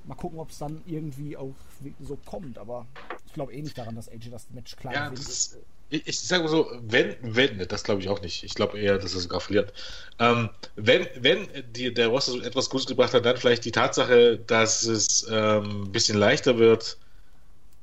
Mal 0.05 0.15
gucken, 0.15 0.39
ob 0.39 0.51
es 0.51 0.59
dann 0.59 0.81
irgendwie 0.85 1.35
auch 1.35 1.55
so 1.99 2.15
kommt, 2.25 2.57
aber 2.57 2.85
ich 3.25 3.33
glaube 3.33 3.53
eh 3.53 3.61
nicht 3.61 3.77
daran, 3.77 3.95
dass 3.95 4.07
AJ 4.07 4.29
das 4.29 4.49
Match 4.51 4.75
klar 4.75 4.93
ja. 4.93 5.09
Das 5.09 5.19
ist, 5.19 5.57
ich, 5.89 6.19
sage 6.19 6.43
mal 6.43 6.49
so, 6.49 6.69
wenn, 6.81 7.15
wenn, 7.21 7.59
das 7.67 7.83
glaube 7.83 8.01
ich 8.01 8.09
auch 8.09 8.21
nicht. 8.21 8.43
Ich 8.43 8.55
glaube 8.55 8.79
eher, 8.79 8.97
dass 8.97 9.13
er 9.13 9.21
sogar 9.21 9.39
verliert. 9.39 9.73
Ähm, 10.19 10.49
wenn, 10.75 11.07
wenn 11.15 11.47
die, 11.73 11.93
der 11.93 12.07
Roster 12.07 12.43
etwas 12.43 12.69
Gutes 12.69 12.87
gebracht 12.87 13.13
hat, 13.13 13.25
dann 13.25 13.37
vielleicht 13.37 13.65
die 13.65 13.71
Tatsache, 13.71 14.37
dass 14.37 14.83
es 14.83 15.27
ähm, 15.29 15.83
ein 15.83 15.91
bisschen 15.91 16.17
leichter 16.17 16.57
wird, 16.57 16.97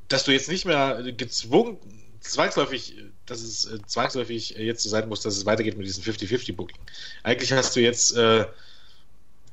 dass 0.09 0.25
du 0.25 0.33
jetzt 0.33 0.49
nicht 0.49 0.65
mehr 0.65 1.03
gezwungen, 1.17 1.79
zwangsläufig, 2.21 2.97
dass 3.27 3.41
es 3.43 3.67
äh, 3.67 3.79
zwangsläufig 3.87 4.51
jetzt 4.51 4.83
so 4.83 4.89
sein 4.89 5.09
muss, 5.09 5.23
dass 5.23 5.37
es 5.37 5.47
weitergeht 5.47 5.77
mit 5.77 5.87
diesem 5.87 6.03
50-50-Booking. 6.03 6.79
Eigentlich 7.23 7.53
hast 7.53 7.77
du 7.77 7.81
jetzt 7.81 8.17
äh, 8.17 8.47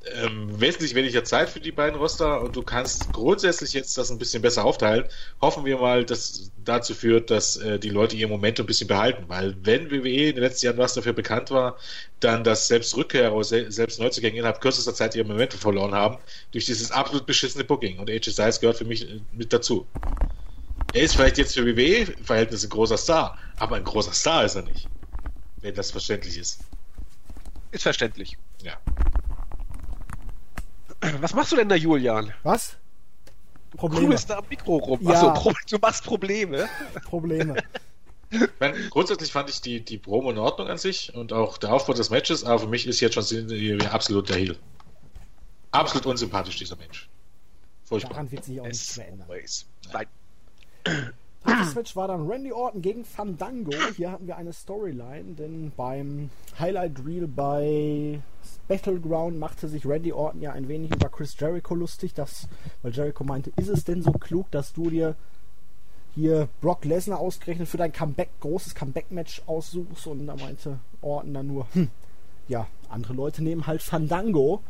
ähm, 0.06 0.60
wesentlich 0.60 0.94
weniger 0.94 1.24
Zeit 1.24 1.50
für 1.50 1.60
die 1.60 1.72
beiden 1.72 1.98
Roster 1.98 2.40
und 2.40 2.56
du 2.56 2.62
kannst 2.62 3.12
grundsätzlich 3.12 3.72
jetzt 3.74 3.98
das 3.98 4.10
ein 4.10 4.18
bisschen 4.18 4.42
besser 4.42 4.64
aufteilen. 4.64 5.06
Hoffen 5.40 5.64
wir 5.66 5.78
mal, 5.78 6.04
dass 6.06 6.52
dazu 6.56 6.94
führt, 6.94 7.30
dass 7.30 7.56
äh, 7.56 7.78
die 7.78 7.90
Leute 7.90 8.16
ihr 8.16 8.28
Momentum 8.28 8.64
ein 8.64 8.66
bisschen 8.66 8.88
behalten, 8.88 9.24
weil 9.28 9.54
wenn 9.64 9.90
WWE 9.90 10.28
in 10.30 10.34
den 10.36 10.42
letzten 10.44 10.66
Jahren 10.66 10.78
was 10.78 10.94
dafür 10.94 11.12
bekannt 11.12 11.50
war, 11.50 11.76
dann, 12.20 12.44
dass 12.44 12.66
selbst 12.68 12.96
Rückkehrer, 12.96 13.42
selbst 13.44 14.00
Neuzugänge 14.00 14.38
innerhalb 14.38 14.60
kürzester 14.60 14.94
Zeit 14.94 15.14
ihr 15.14 15.24
Momentum 15.24 15.60
verloren 15.60 15.94
haben 15.94 16.18
durch 16.52 16.64
dieses 16.66 16.90
absolut 16.90 17.26
beschissene 17.26 17.64
Booking 17.64 17.98
und 17.98 18.08
AJ 18.10 18.30
Styles 18.32 18.60
gehört 18.60 18.78
für 18.78 18.84
mich 18.86 19.08
äh, 19.08 19.20
mit 19.32 19.52
dazu. 19.52 19.86
Er 20.92 21.02
ist 21.02 21.14
vielleicht 21.14 21.38
jetzt 21.38 21.54
für 21.54 21.66
WWE-Verhältnisse 21.66 22.66
ein 22.66 22.70
großer 22.70 22.96
Star, 22.96 23.36
aber 23.56 23.76
ein 23.76 23.84
großer 23.84 24.12
Star 24.12 24.44
ist 24.44 24.54
er 24.56 24.62
nicht. 24.62 24.88
Wenn 25.60 25.74
das 25.74 25.90
verständlich 25.92 26.38
ist. 26.38 26.60
Ist 27.72 27.82
verständlich. 27.82 28.38
Ja. 28.62 28.80
Was 31.20 31.34
machst 31.34 31.52
du 31.52 31.56
denn 31.56 31.68
da, 31.68 31.74
Julian? 31.74 32.32
Was? 32.42 32.76
Probleme. 33.76 34.14
Du 34.14 34.26
da 34.26 34.38
am 34.38 34.44
Mikro 34.48 34.76
rum. 34.76 34.98
Ja. 35.02 35.32
Achso, 35.32 35.52
du 35.68 35.78
machst 35.78 36.04
Probleme. 36.04 36.68
Probleme. 37.04 37.56
Meine, 38.60 38.88
grundsätzlich 38.90 39.32
fand 39.32 39.50
ich 39.50 39.60
die, 39.60 39.84
die 39.84 39.98
Promo 39.98 40.30
in 40.30 40.38
Ordnung 40.38 40.68
an 40.68 40.78
sich 40.78 41.14
und 41.14 41.32
auch 41.32 41.58
der 41.58 41.72
Aufbau 41.72 41.94
des 41.94 42.10
Matches, 42.10 42.44
aber 42.44 42.60
für 42.60 42.66
mich 42.68 42.86
ist 42.86 43.00
jetzt 43.00 43.14
schon 43.14 43.82
absolut 43.86 44.28
der 44.28 44.36
Heel. 44.36 44.56
Absolut 45.72 46.06
unsympathisch, 46.06 46.56
dieser 46.56 46.76
Mensch. 46.76 47.08
Furchtbar. 47.84 48.10
Daran 48.12 48.30
wird 48.30 48.44
sich 48.44 48.60
auch 48.60 48.66
nichts 48.66 48.96
mehr 48.96 49.08
ändern. 49.08 49.28
Nein. 49.92 50.06
Das 51.44 51.74
Match 51.74 51.96
war 51.96 52.08
dann 52.08 52.28
Randy 52.28 52.52
Orton 52.52 52.82
gegen 52.82 53.04
Fandango. 53.04 53.72
Hier 53.96 54.12
hatten 54.12 54.26
wir 54.26 54.36
eine 54.36 54.52
Storyline, 54.52 55.34
denn 55.34 55.72
beim 55.76 56.30
Highlight 56.58 57.04
Reel 57.04 57.26
bei 57.26 58.20
Battleground 58.68 59.38
machte 59.38 59.68
sich 59.68 59.86
Randy 59.86 60.12
Orton 60.12 60.42
ja 60.42 60.52
ein 60.52 60.68
wenig 60.68 60.92
über 60.92 61.08
Chris 61.08 61.34
Jericho 61.38 61.74
lustig, 61.74 62.14
dass, 62.14 62.48
weil 62.82 62.92
Jericho 62.92 63.24
meinte, 63.24 63.52
ist 63.56 63.68
es 63.68 63.84
denn 63.84 64.02
so 64.02 64.12
klug, 64.12 64.50
dass 64.50 64.72
du 64.72 64.90
dir 64.90 65.16
hier 66.14 66.48
Brock 66.60 66.84
Lesnar 66.84 67.18
ausgerechnet 67.18 67.68
für 67.68 67.76
dein 67.76 67.92
Comeback, 67.92 68.30
großes 68.40 68.74
Comeback-Match 68.74 69.42
aussuchst 69.46 70.06
und 70.06 70.26
da 70.26 70.36
meinte 70.36 70.78
Orton 71.02 71.34
dann 71.34 71.46
nur, 71.46 71.66
hm, 71.72 71.88
ja, 72.48 72.66
andere 72.88 73.12
Leute 73.12 73.42
nehmen 73.42 73.66
halt 73.66 73.82
Fandango. 73.82 74.62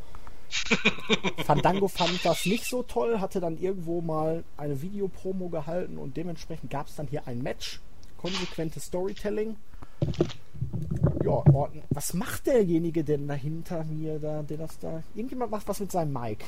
Fandango 1.44 1.88
fand 1.88 2.24
das 2.24 2.44
nicht 2.44 2.64
so 2.64 2.82
toll, 2.82 3.20
hatte 3.20 3.40
dann 3.40 3.58
irgendwo 3.58 4.00
mal 4.00 4.44
eine 4.56 4.82
Videopromo 4.82 5.48
gehalten 5.48 5.96
und 5.96 6.16
dementsprechend 6.16 6.70
gab 6.70 6.88
es 6.88 6.96
dann 6.96 7.06
hier 7.06 7.26
ein 7.26 7.42
Match. 7.42 7.80
Konsequentes 8.18 8.84
Storytelling. 8.84 9.56
Ja, 11.24 11.30
Orton, 11.30 11.82
was 11.90 12.14
macht 12.14 12.46
derjenige 12.46 13.04
denn 13.04 13.28
da 13.28 13.34
hinter 13.34 13.84
mir, 13.84 14.18
da, 14.18 14.42
der 14.42 14.58
das 14.58 14.78
da. 14.78 15.02
Irgendjemand 15.14 15.50
macht 15.50 15.68
was 15.68 15.80
mit 15.80 15.92
seinem 15.92 16.12
Mic. 16.12 16.44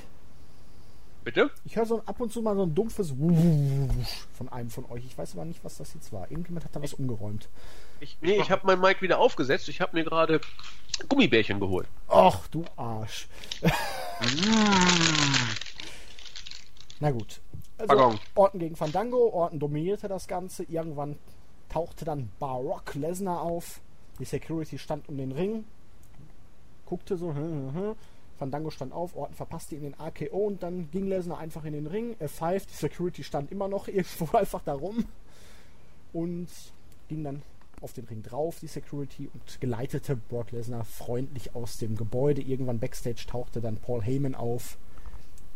Bitte? 1.25 1.51
Ich 1.65 1.77
höre 1.77 1.87
so 1.87 2.03
ab 2.05 2.21
und 2.21 2.33
zu 2.33 2.43
mal 2.43 2.57
so 2.57 2.65
ein 2.65 2.75
dumpfes 2.75 3.17
Wusch 3.17 4.27
von 4.33 4.49
einem 4.49 4.71
von 4.71 4.91
euch. 4.91 5.05
Ich 5.05 5.17
weiß 5.17 5.35
aber 5.35 5.45
nicht, 5.45 5.63
was 5.63 5.77
das 5.77 5.95
jetzt 5.95 6.13
war. 6.13 6.29
Irgendjemand 6.31 6.65
hat 6.65 6.75
da 6.75 6.83
was 6.83 6.95
umgeräumt. 6.95 7.49
Ich, 8.01 8.19
nee, 8.21 8.41
ich 8.41 8.51
habe 8.51 8.67
mein 8.67 8.81
Mic 8.81 9.03
wieder 9.03 9.19
aufgesetzt. 9.19 9.69
Ich 9.69 9.81
habe 9.81 9.97
mir 9.97 10.03
gerade 10.03 10.41
Gummibärchen 11.09 11.61
geholt. 11.61 11.87
Ach, 12.09 12.49
du 12.49 12.65
Arsch. 12.77 13.29
Na 16.99 17.11
gut. 17.13 17.41
Also, 17.79 17.87
Pardon. 17.87 18.19
Orton 18.35 18.61
gegen 18.61 18.75
Fandango. 18.75 19.31
Orton 19.33 19.61
dominierte 19.61 20.09
das 20.09 20.27
Ganze. 20.27 20.65
Irgendwann 20.65 21.17
tauchte 21.73 22.05
dann 22.05 22.31
Barock 22.39 22.95
Lesnar 22.95 23.41
auf. 23.41 23.81
Die 24.19 24.25
Security 24.25 24.79
stand 24.79 25.09
um 25.09 25.17
den 25.17 25.33
Ring. 25.33 25.65
Guckte 26.87 27.17
so. 27.17 27.35
Hm, 27.35 27.73
hm, 27.73 27.75
hm. 27.75 27.95
Fandango 28.39 28.71
stand 28.71 28.93
auf. 28.93 29.17
Orton 29.17 29.35
verpasste 29.35 29.77
ihn 29.77 29.83
den 29.83 29.99
AKO 29.99 30.37
und 30.37 30.63
dann 30.63 30.91
ging 30.91 31.07
Lesnar 31.07 31.39
einfach 31.39 31.65
in 31.65 31.73
den 31.73 31.87
Ring. 31.87 32.15
Er 32.19 32.29
pfeift. 32.29 32.71
Die 32.71 32.75
Security 32.75 33.25
stand 33.25 33.51
immer 33.51 33.69
noch 33.69 33.89
irgendwo 33.89 34.37
einfach 34.37 34.63
da 34.63 34.75
rum. 34.75 35.07
Und 36.13 36.49
ging 37.09 37.25
dann 37.25 37.43
auf 37.81 37.93
den 37.93 38.05
Ring 38.05 38.23
drauf, 38.23 38.61
die 38.61 38.69
Security, 38.69 39.29
und 39.33 39.61
geleitete 39.61 40.15
Brock 40.15 40.53
Lesnar 40.53 40.85
freundlich 40.85 41.55
aus 41.55 41.79
dem 41.79 41.97
Gebäude. 41.97 42.43
Irgendwann 42.43 42.79
backstage 42.79 43.25
tauchte 43.27 43.61
dann 43.61 43.77
Paul 43.79 44.03
Heyman 44.03 44.35
auf 44.35 44.79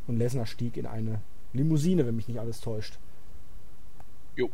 und 0.07 0.17
Lesnar 0.17 0.47
stieg 0.47 0.77
in 0.77 0.87
eine 0.87 1.21
Limousine, 1.53 2.07
wenn 2.07 2.17
mich 2.17 2.27
nicht 2.27 2.41
alles 2.41 2.61
täuscht. 2.61 2.99
Jo. 4.35 4.51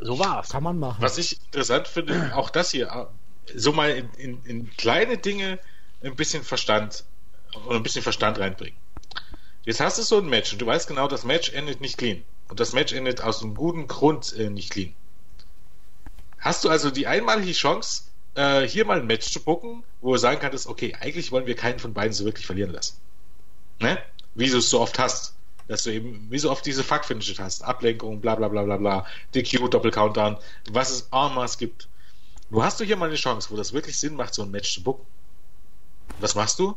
So 0.00 0.18
war's. 0.18 0.48
Kann 0.50 0.62
man 0.62 0.78
machen. 0.78 1.02
Was 1.02 1.18
ich 1.18 1.38
interessant 1.46 1.88
finde, 1.88 2.34
auch 2.34 2.50
das 2.50 2.70
hier, 2.70 3.08
so 3.54 3.72
mal 3.72 3.90
in, 3.90 4.10
in, 4.14 4.44
in 4.44 4.76
kleine 4.76 5.18
Dinge 5.18 5.58
ein 6.02 6.16
bisschen 6.16 6.42
Verstand 6.42 7.04
oder 7.66 7.76
ein 7.76 7.82
bisschen 7.82 8.02
Verstand 8.02 8.38
reinbringen. 8.38 8.78
Jetzt 9.64 9.80
hast 9.80 9.98
du 9.98 10.02
so 10.02 10.18
ein 10.18 10.28
Match 10.28 10.52
und 10.52 10.62
du 10.62 10.66
weißt 10.66 10.88
genau, 10.88 11.06
das 11.08 11.24
Match 11.24 11.50
endet 11.50 11.80
nicht 11.80 11.98
clean. 11.98 12.22
Und 12.48 12.60
das 12.60 12.72
Match 12.72 12.92
endet 12.92 13.20
aus 13.20 13.42
einem 13.42 13.54
guten 13.54 13.86
Grund 13.86 14.34
äh, 14.36 14.50
nicht 14.50 14.70
clean. 14.70 14.94
Hast 16.38 16.64
du 16.64 16.70
also 16.70 16.90
die 16.90 17.06
einmalige 17.06 17.52
Chance, 17.52 18.04
äh, 18.34 18.62
hier 18.62 18.86
mal 18.86 18.98
ein 18.98 19.06
Match 19.06 19.30
zu 19.30 19.40
gucken, 19.40 19.84
wo 20.00 20.12
du 20.12 20.18
sagen 20.18 20.40
kannst, 20.40 20.66
okay, 20.66 20.96
eigentlich 20.98 21.30
wollen 21.32 21.46
wir 21.46 21.54
keinen 21.54 21.78
von 21.78 21.92
beiden 21.92 22.14
so 22.14 22.24
wirklich 22.24 22.46
verlieren 22.46 22.72
lassen. 22.72 22.96
Ne? 23.80 23.98
Wie 24.34 24.48
du 24.48 24.58
es 24.58 24.70
so 24.70 24.80
oft 24.80 24.98
hast. 24.98 25.34
Dass 25.70 25.84
du 25.84 25.92
eben, 25.92 26.26
wie 26.28 26.38
so 26.40 26.50
oft 26.50 26.66
diese 26.66 26.82
Fuck-Finishes 26.82 27.38
hast. 27.38 27.62
Ablenkung, 27.62 28.20
bla 28.20 28.34
bla 28.34 28.48
bla 28.48 28.64
bla 28.64 28.76
bla, 28.76 29.06
DQ, 29.36 29.70
Doppel-Countdown, 29.70 30.36
was 30.72 30.90
es 30.90 31.08
en 31.12 31.32
masse 31.32 31.58
gibt. 31.58 31.88
Wo 32.50 32.64
hast 32.64 32.80
du 32.80 32.84
hier 32.84 32.96
mal 32.96 33.06
eine 33.06 33.14
Chance, 33.14 33.50
wo 33.52 33.56
das 33.56 33.72
wirklich 33.72 33.96
Sinn 33.96 34.16
macht, 34.16 34.34
so 34.34 34.42
ein 34.42 34.50
Match 34.50 34.74
zu 34.74 34.82
bucken? 34.82 35.06
Was 36.18 36.34
machst 36.34 36.58
du? 36.58 36.76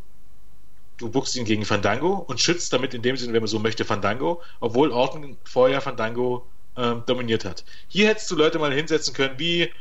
Du 0.98 1.10
buchst 1.10 1.36
ihn 1.36 1.46
gegen 1.46 1.66
Fandango 1.66 2.24
und 2.28 2.40
schützt 2.40 2.72
damit 2.72 2.94
in 2.94 3.02
dem 3.02 3.18
Sinne, 3.18 3.34
wenn 3.34 3.42
man 3.42 3.48
so 3.48 3.58
möchte, 3.58 3.84
Fandango, 3.84 4.44
obwohl 4.60 4.92
Orton 4.92 5.38
vorher 5.44 5.82
Fandango 5.82 6.46
ähm, 6.78 7.02
dominiert 7.08 7.46
hat. 7.46 7.66
Hier 7.88 8.08
hättest 8.08 8.30
du 8.30 8.36
Leute 8.36 8.60
mal 8.60 8.72
hinsetzen 8.72 9.16
können, 9.16 9.40
wie, 9.40 9.72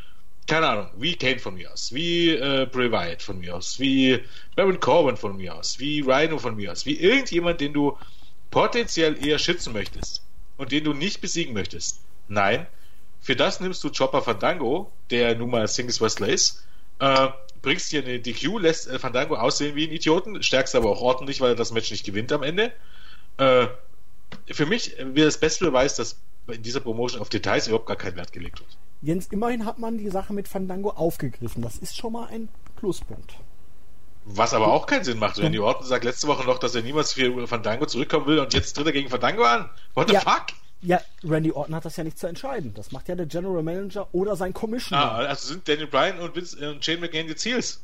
keine 0.46 0.68
Ahnung, 0.68 0.88
wie 0.96 1.16
Kane 1.16 1.38
von 1.38 1.54
mir 1.54 1.70
aus, 1.70 1.92
wie 1.92 2.30
äh, 2.30 2.66
Bray 2.72 2.90
Wyatt 2.90 3.20
von 3.20 3.38
mir 3.38 3.56
aus, 3.56 3.78
wie 3.78 4.24
Baron 4.56 4.80
Corbin 4.80 5.18
von 5.18 5.36
mir 5.36 5.54
aus, 5.54 5.78
wie 5.78 6.00
Rhino 6.00 6.38
von 6.38 6.56
mir 6.56 6.72
aus, 6.72 6.86
wie 6.86 6.98
irgendjemand, 6.98 7.60
den 7.60 7.74
du 7.74 7.98
potenziell 8.52 9.26
eher 9.26 9.40
schützen 9.40 9.72
möchtest 9.72 10.22
und 10.56 10.70
den 10.70 10.84
du 10.84 10.92
nicht 10.92 11.20
besiegen 11.20 11.52
möchtest. 11.52 12.00
Nein, 12.28 12.66
für 13.20 13.34
das 13.34 13.58
nimmst 13.58 13.82
du 13.82 13.90
Chopper 13.90 14.22
Fandango, 14.22 14.92
der 15.10 15.34
nun 15.34 15.50
mal 15.50 15.66
Singles 15.66 16.00
Wrestler 16.00 16.28
ist, 16.28 16.64
äh, 17.00 17.28
bringst 17.62 17.90
hier 17.90 18.04
eine 18.04 18.20
DQ, 18.20 18.58
lässt 18.60 18.88
äh, 18.88 18.98
Fandango 18.98 19.34
aussehen 19.34 19.74
wie 19.74 19.88
ein 19.88 19.92
Idioten, 19.92 20.40
stärkst 20.42 20.76
aber 20.76 20.90
auch 20.90 21.00
ordentlich, 21.00 21.40
weil 21.40 21.50
er 21.50 21.56
das 21.56 21.72
Match 21.72 21.90
nicht 21.90 22.04
gewinnt 22.04 22.30
am 22.30 22.44
Ende. 22.44 22.72
Äh, 23.38 23.66
für 24.50 24.66
mich 24.66 24.96
wäre 24.98 25.26
das 25.26 25.38
beste 25.38 25.64
Beweis, 25.64 25.96
dass 25.96 26.18
in 26.48 26.62
dieser 26.62 26.80
Promotion 26.80 27.20
auf 27.20 27.28
Details 27.28 27.66
überhaupt 27.66 27.86
gar 27.86 27.96
kein 27.96 28.16
Wert 28.16 28.32
gelegt 28.32 28.60
wird. 28.60 28.76
Jens, 29.00 29.28
immerhin 29.28 29.64
hat 29.64 29.78
man 29.78 29.98
die 29.98 30.10
Sache 30.10 30.32
mit 30.32 30.48
Fandango 30.48 30.90
aufgegriffen. 30.90 31.62
Das 31.62 31.76
ist 31.76 31.96
schon 31.96 32.12
mal 32.12 32.26
ein 32.26 32.48
Pluspunkt. 32.76 33.36
Was 34.24 34.54
aber 34.54 34.68
auch 34.72 34.86
keinen 34.86 35.04
Sinn 35.04 35.18
macht. 35.18 35.38
Randy 35.38 35.58
Orton 35.58 35.86
sagt 35.86 36.04
letzte 36.04 36.28
Woche 36.28 36.44
noch, 36.46 36.58
dass 36.58 36.74
er 36.74 36.82
niemals 36.82 37.12
für 37.12 37.46
Fandango 37.48 37.86
zurückkommen 37.86 38.26
will 38.26 38.38
und 38.38 38.54
jetzt 38.54 38.74
tritt 38.74 38.86
er 38.86 38.92
gegen 38.92 39.08
Fandango 39.10 39.42
an. 39.44 39.68
What 39.94 40.08
the 40.08 40.14
Ja. 40.14 40.20
fuck? 40.20 40.46
Ja, 40.80 41.00
Randy 41.24 41.52
Orton 41.52 41.74
hat 41.74 41.84
das 41.84 41.96
ja 41.96 42.04
nicht 42.04 42.18
zu 42.18 42.26
entscheiden. 42.26 42.72
Das 42.74 42.90
macht 42.92 43.08
ja 43.08 43.14
der 43.14 43.26
General 43.26 43.62
Manager 43.62 44.08
oder 44.12 44.34
sein 44.36 44.52
Commissioner. 44.52 45.12
Ah, 45.12 45.16
also 45.18 45.48
sind 45.48 45.68
Daniel 45.68 45.86
Bryan 45.86 46.18
und, 46.20 46.34
Vince, 46.34 46.70
und 46.70 46.84
Shane 46.84 47.00
McMahon 47.00 47.28
die 47.28 47.36
Ziels? 47.36 47.80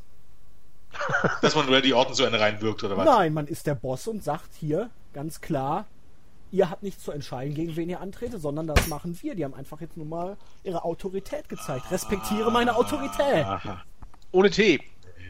Dass 1.41 1.55
man 1.55 1.69
Randy 1.69 1.93
Orton 1.93 2.13
so 2.13 2.25
eine 2.25 2.39
reinwirkt 2.39 2.83
oder 2.83 2.97
was? 2.97 3.05
Nein, 3.05 3.33
man 3.33 3.47
ist 3.47 3.67
der 3.67 3.75
Boss 3.75 4.07
und 4.07 4.23
sagt 4.23 4.49
hier 4.59 4.89
ganz 5.13 5.39
klar, 5.41 5.85
ihr 6.51 6.69
habt 6.69 6.83
nicht 6.83 6.99
zu 7.01 7.11
entscheiden, 7.11 7.53
gegen 7.53 7.75
wen 7.75 7.89
ihr 7.89 8.01
antretet, 8.01 8.41
sondern 8.41 8.67
das 8.67 8.87
machen 8.87 9.17
wir. 9.21 9.35
Die 9.35 9.45
haben 9.45 9.53
einfach 9.53 9.79
jetzt 9.81 9.97
nun 9.97 10.09
mal 10.09 10.35
ihre 10.63 10.83
Autorität 10.83 11.47
gezeigt. 11.47 11.91
Respektiere 11.91 12.51
meine 12.51 12.75
Autorität. 12.75 13.45
Aha. 13.45 13.83
Ohne 14.31 14.49
Tee. 14.49 14.79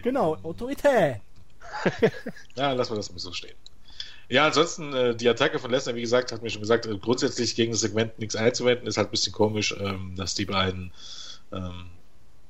Genau, 0.03 0.37
Autorität. 0.43 1.21
Ja, 2.55 2.71
lassen 2.73 2.91
wir 2.91 2.97
das 2.97 3.11
mal 3.11 3.19
so 3.19 3.31
stehen. 3.31 3.55
Ja, 4.27 4.45
ansonsten, 4.45 4.93
äh, 4.93 5.15
die 5.15 5.27
Attacke 5.27 5.59
von 5.59 5.71
Lesnar, 5.71 5.95
wie 5.95 6.01
gesagt, 6.01 6.31
hat 6.31 6.43
mir 6.43 6.49
schon 6.49 6.61
gesagt, 6.61 6.85
äh, 6.85 6.97
grundsätzlich 6.97 7.55
gegen 7.55 7.71
das 7.71 7.81
Segment 7.81 8.19
nichts 8.19 8.35
einzuwenden, 8.35 8.87
ist 8.87 8.97
halt 8.97 9.09
ein 9.09 9.11
bisschen 9.11 9.33
komisch, 9.33 9.75
ähm, 9.79 10.13
dass 10.15 10.35
die 10.35 10.45
beiden, 10.45 10.91
ähm, 11.51 11.87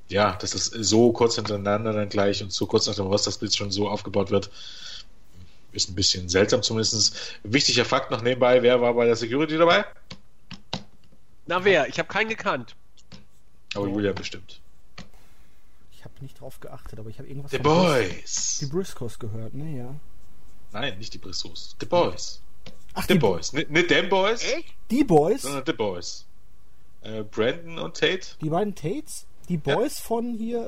ja, 0.08 0.36
dass 0.36 0.50
das 0.50 0.66
so 0.66 1.12
kurz 1.12 1.36
hintereinander 1.36 1.92
dann 1.92 2.08
gleich 2.08 2.42
und 2.42 2.52
so 2.52 2.66
kurz 2.66 2.86
nach 2.86 2.96
dem 2.96 3.06
Roster-Split 3.06 3.56
schon 3.56 3.70
so 3.70 3.88
aufgebaut 3.88 4.30
wird, 4.30 4.50
ist 5.72 5.88
ein 5.88 5.94
bisschen 5.94 6.28
seltsam 6.28 6.62
zumindest. 6.62 7.16
Wichtiger 7.44 7.84
Fakt 7.84 8.10
noch 8.10 8.22
nebenbei, 8.22 8.62
wer 8.62 8.80
war 8.80 8.92
bei 8.92 9.06
der 9.06 9.16
Security 9.16 9.56
dabei? 9.56 9.84
Na 11.46 11.64
wer? 11.64 11.88
Ich 11.88 11.98
habe 11.98 12.08
keinen 12.08 12.28
gekannt. 12.28 12.76
Aber 13.74 13.86
Julia 13.86 14.12
bestimmt. 14.12 14.59
Habe 16.20 16.26
nicht 16.26 16.38
drauf 16.38 16.60
geachtet, 16.60 16.98
aber 16.98 17.08
ich 17.08 17.18
habe 17.18 17.28
irgendwas 17.28 17.50
The 17.50 17.56
Boys! 17.60 18.58
Die 18.60 18.66
Briscoes 18.66 19.18
gehört, 19.18 19.54
ne, 19.54 19.78
ja. 19.78 19.94
Nein, 20.70 20.98
nicht 20.98 21.14
die 21.14 21.18
Brissos. 21.18 21.74
The 21.80 21.86
Boys. 21.86 22.42
Ach, 22.92 23.06
The 23.08 23.14
Boys. 23.14 23.54
Nicht, 23.54 23.70
nicht 23.70 23.88
them 23.88 24.10
Boys, 24.10 24.44
Die 24.90 25.02
Boys? 25.02 25.40
sondern 25.42 25.64
The 25.64 25.72
Boys. 25.72 26.26
Äh, 27.00 27.22
Brandon 27.22 27.78
und 27.78 27.96
Tate? 27.96 28.36
Die 28.42 28.50
beiden 28.50 28.74
Tates? 28.74 29.24
Die 29.48 29.56
Boys 29.56 29.98
von 29.98 30.34
hier, 30.34 30.58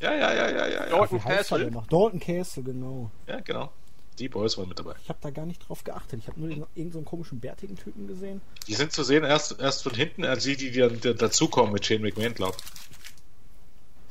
äh, 0.00 0.04
Ja, 0.04 0.14
ja, 0.14 0.32
ja, 0.32 0.48
ja, 0.48 0.66
ja. 0.68 0.68
ja. 0.68 0.86
Dalton 0.90 1.20
Castle. 1.20 1.70
noch? 1.72 1.88
Dalton 1.88 2.20
Castle, 2.20 2.62
genau. 2.62 3.10
Ja, 3.26 3.40
genau. 3.40 3.72
Die 4.20 4.28
Boys 4.28 4.56
waren 4.58 4.68
mit 4.68 4.78
dabei. 4.78 4.94
Ich 5.02 5.08
habe 5.08 5.18
da 5.22 5.30
gar 5.30 5.44
nicht 5.46 5.68
drauf 5.68 5.82
geachtet. 5.82 6.20
Ich 6.20 6.28
habe 6.28 6.38
nur 6.38 6.50
den- 6.50 6.58
irgendeinen 6.58 6.92
so 6.92 6.98
einen 6.98 7.04
komischen 7.06 7.40
bärtigen 7.40 7.74
Typen 7.76 8.06
gesehen. 8.06 8.40
Die 8.68 8.74
sind 8.74 8.92
zu 8.92 9.02
sehen 9.02 9.24
erst, 9.24 9.58
erst 9.58 9.82
von 9.82 9.92
hinten, 9.94 10.24
als 10.24 10.44
die, 10.44 10.56
die 10.56 10.70
dann 10.70 11.00
da- 11.00 11.14
dazukommen 11.14 11.72
mit 11.72 11.84
Shane 11.84 12.02
McMahon, 12.02 12.34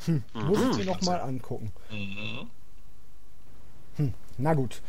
glaub. 0.05 0.47
Muss 0.47 0.71
ich 0.71 0.77
mir 0.77 0.85
noch 0.85 1.01
mal 1.01 1.21
angucken. 1.21 1.71
Mhm. 1.89 2.49
Na 4.37 4.53
gut. 4.53 4.81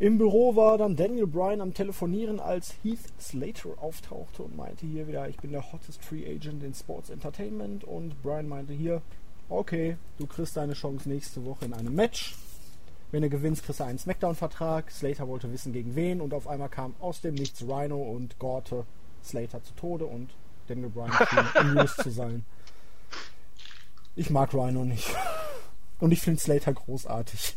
Im 0.00 0.16
Büro 0.16 0.54
war 0.54 0.78
dann 0.78 0.94
Daniel 0.94 1.26
Bryan 1.26 1.60
am 1.60 1.74
Telefonieren, 1.74 2.38
als 2.38 2.74
Heath 2.84 3.12
Slater 3.20 3.70
auftauchte 3.78 4.44
und 4.44 4.56
meinte 4.56 4.86
hier 4.86 5.08
wieder, 5.08 5.28
ich 5.28 5.38
bin 5.38 5.50
der 5.50 5.72
hottest 5.72 6.04
Free 6.04 6.24
Agent 6.24 6.62
in 6.62 6.72
Sports 6.72 7.10
Entertainment. 7.10 7.82
Und 7.82 8.22
Bryan 8.22 8.48
meinte 8.48 8.72
hier, 8.72 9.02
okay, 9.48 9.96
du 10.18 10.26
kriegst 10.26 10.56
deine 10.56 10.74
Chance 10.74 11.08
nächste 11.08 11.44
Woche 11.44 11.64
in 11.64 11.74
einem 11.74 11.94
Match. 11.94 12.36
Wenn 13.10 13.22
du 13.22 13.30
gewinnst, 13.30 13.64
kriegst 13.64 13.80
du 13.80 13.84
einen 13.84 13.98
Smackdown-Vertrag. 13.98 14.90
Slater 14.90 15.26
wollte 15.26 15.52
wissen, 15.52 15.72
gegen 15.72 15.96
wen. 15.96 16.20
Und 16.20 16.32
auf 16.32 16.46
einmal 16.46 16.68
kam 16.68 16.94
aus 17.00 17.20
dem 17.20 17.34
Nichts 17.34 17.62
Rhino 17.62 18.00
und 18.00 18.38
gorte 18.38 18.84
Slater 19.24 19.62
zu 19.64 19.74
Tode 19.74 20.06
und 20.06 20.30
Daniel 20.68 20.90
Bryan 20.90 21.12
schien 21.12 21.46
amused 21.54 22.02
zu 22.02 22.10
sein. 22.10 22.44
Ich 24.18 24.30
mag 24.30 24.52
Rhino 24.52 24.84
nicht. 24.84 25.08
Und 26.00 26.10
ich 26.10 26.20
finde 26.20 26.40
Slater 26.40 26.72
großartig. 26.72 27.54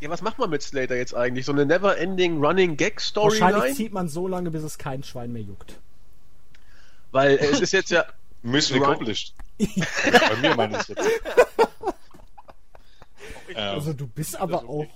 Ja, 0.00 0.10
was 0.10 0.20
macht 0.20 0.38
man 0.38 0.50
mit 0.50 0.62
Slater 0.62 0.94
jetzt 0.96 1.14
eigentlich? 1.14 1.46
So 1.46 1.52
eine 1.52 1.64
never-ending 1.64 2.44
Running 2.44 2.76
Gag 2.76 2.96
Wahrscheinlich 2.96 3.38
Storyline? 3.40 3.74
zieht 3.74 3.92
man 3.92 4.08
so 4.08 4.28
lange, 4.28 4.50
bis 4.50 4.62
es 4.62 4.76
kein 4.76 5.02
Schwein 5.02 5.32
mehr 5.32 5.40
juckt. 5.42 5.78
Weil 7.12 7.36
es 7.38 7.60
ist 7.60 7.72
jetzt 7.72 7.90
ja. 7.90 8.04
Mission 8.42 8.82
accomplished. 8.82 9.34
Bei 9.58 10.36
mir 10.42 10.54
meine 10.54 10.78
ich 10.80 10.88
jetzt. 10.88 11.08
ähm, 13.48 13.56
Also 13.56 13.94
du 13.94 14.06
bist 14.06 14.36
aber 14.38 14.60
also- 14.60 14.68
auch 14.82 14.86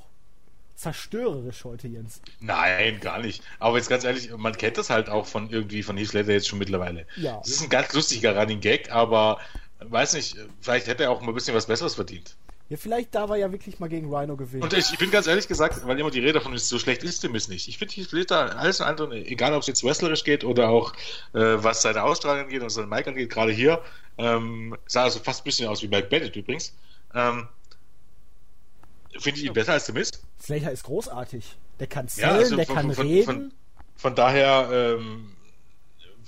zerstörerisch 0.74 1.64
heute, 1.64 1.88
Jens. 1.88 2.20
nein, 2.40 3.00
gar 3.00 3.18
nicht. 3.20 3.42
Aber 3.58 3.78
jetzt 3.78 3.88
ganz 3.88 4.04
ehrlich, 4.04 4.30
man 4.36 4.56
kennt 4.56 4.76
das 4.78 4.90
halt 4.90 5.08
auch 5.08 5.26
von 5.26 5.48
irgendwie 5.50 5.82
von 5.82 5.96
Heath 5.96 6.08
Slater 6.10 6.32
jetzt 6.32 6.46
schon 6.48 6.58
mittlerweile. 6.60 7.06
Ja. 7.16 7.40
Es 7.42 7.50
ist 7.50 7.62
ein 7.62 7.68
ganz 7.68 7.92
lustiger 7.94 8.36
Running 8.38 8.60
Gag, 8.60 8.92
aber 8.92 9.40
weiß 9.80 10.14
nicht, 10.14 10.36
vielleicht 10.60 10.86
hätte 10.86 11.04
er 11.04 11.10
auch 11.10 11.20
mal 11.20 11.28
ein 11.28 11.34
bisschen 11.34 11.54
was 11.54 11.66
Besseres 11.66 11.94
verdient. 11.94 12.36
Ja, 12.70 12.76
vielleicht 12.76 13.14
darf 13.14 13.30
er 13.30 13.36
ja 13.36 13.50
wirklich 13.50 13.78
mal 13.78 13.88
gegen 13.88 14.14
Rhino 14.14 14.36
gewinnen. 14.36 14.62
Und 14.62 14.74
ich, 14.74 14.92
ich 14.92 14.98
bin 14.98 15.10
ganz 15.10 15.26
ehrlich 15.26 15.48
gesagt, 15.48 15.86
weil 15.86 15.98
immer 15.98 16.10
die 16.10 16.20
Rede 16.20 16.34
davon 16.34 16.52
ist, 16.52 16.68
so 16.68 16.78
schlecht 16.78 17.02
ist 17.02 17.22
The 17.22 17.28
Miz 17.30 17.48
nicht. 17.48 17.66
Ich 17.66 17.78
finde, 17.78 17.94
ich 17.98 18.26
da 18.26 18.46
alles 18.48 18.82
andere, 18.82 19.16
egal 19.24 19.54
ob 19.54 19.62
es 19.62 19.68
jetzt 19.68 19.82
wrestlerisch 19.84 20.22
geht 20.22 20.44
oder 20.44 20.68
auch 20.68 20.92
äh, 21.32 21.38
was 21.62 21.80
seine 21.80 22.02
Ausstrahlung 22.02 22.44
angeht 22.44 22.60
und 22.60 22.68
seine 22.68 22.86
Mic 22.86 23.06
angeht, 23.08 23.30
gerade 23.30 23.52
hier, 23.52 23.82
ähm, 24.18 24.76
sah 24.86 25.04
also 25.04 25.18
fast 25.20 25.40
ein 25.40 25.44
bisschen 25.44 25.66
aus 25.68 25.82
wie 25.82 25.88
Mike 25.88 26.08
Bennett 26.08 26.36
übrigens. 26.36 26.74
Ähm, 27.14 27.48
finde 29.18 29.40
ich 29.40 29.46
ihn 29.46 29.52
besser 29.54 29.72
als 29.72 29.86
The 29.86 29.92
Miz. 29.92 30.10
Slater 30.42 30.70
ist 30.70 30.84
großartig. 30.84 31.56
Der 31.80 31.86
kann 31.86 32.06
zählen, 32.08 32.28
Ja, 32.28 32.34
also 32.36 32.56
der 32.56 32.66
von- 32.66 32.74
kann 32.74 32.92
von- 32.92 33.06
reden. 33.06 33.24
von- 33.24 33.52
Von 33.96 34.14
daher 34.14 34.68
ähm, 34.98 35.32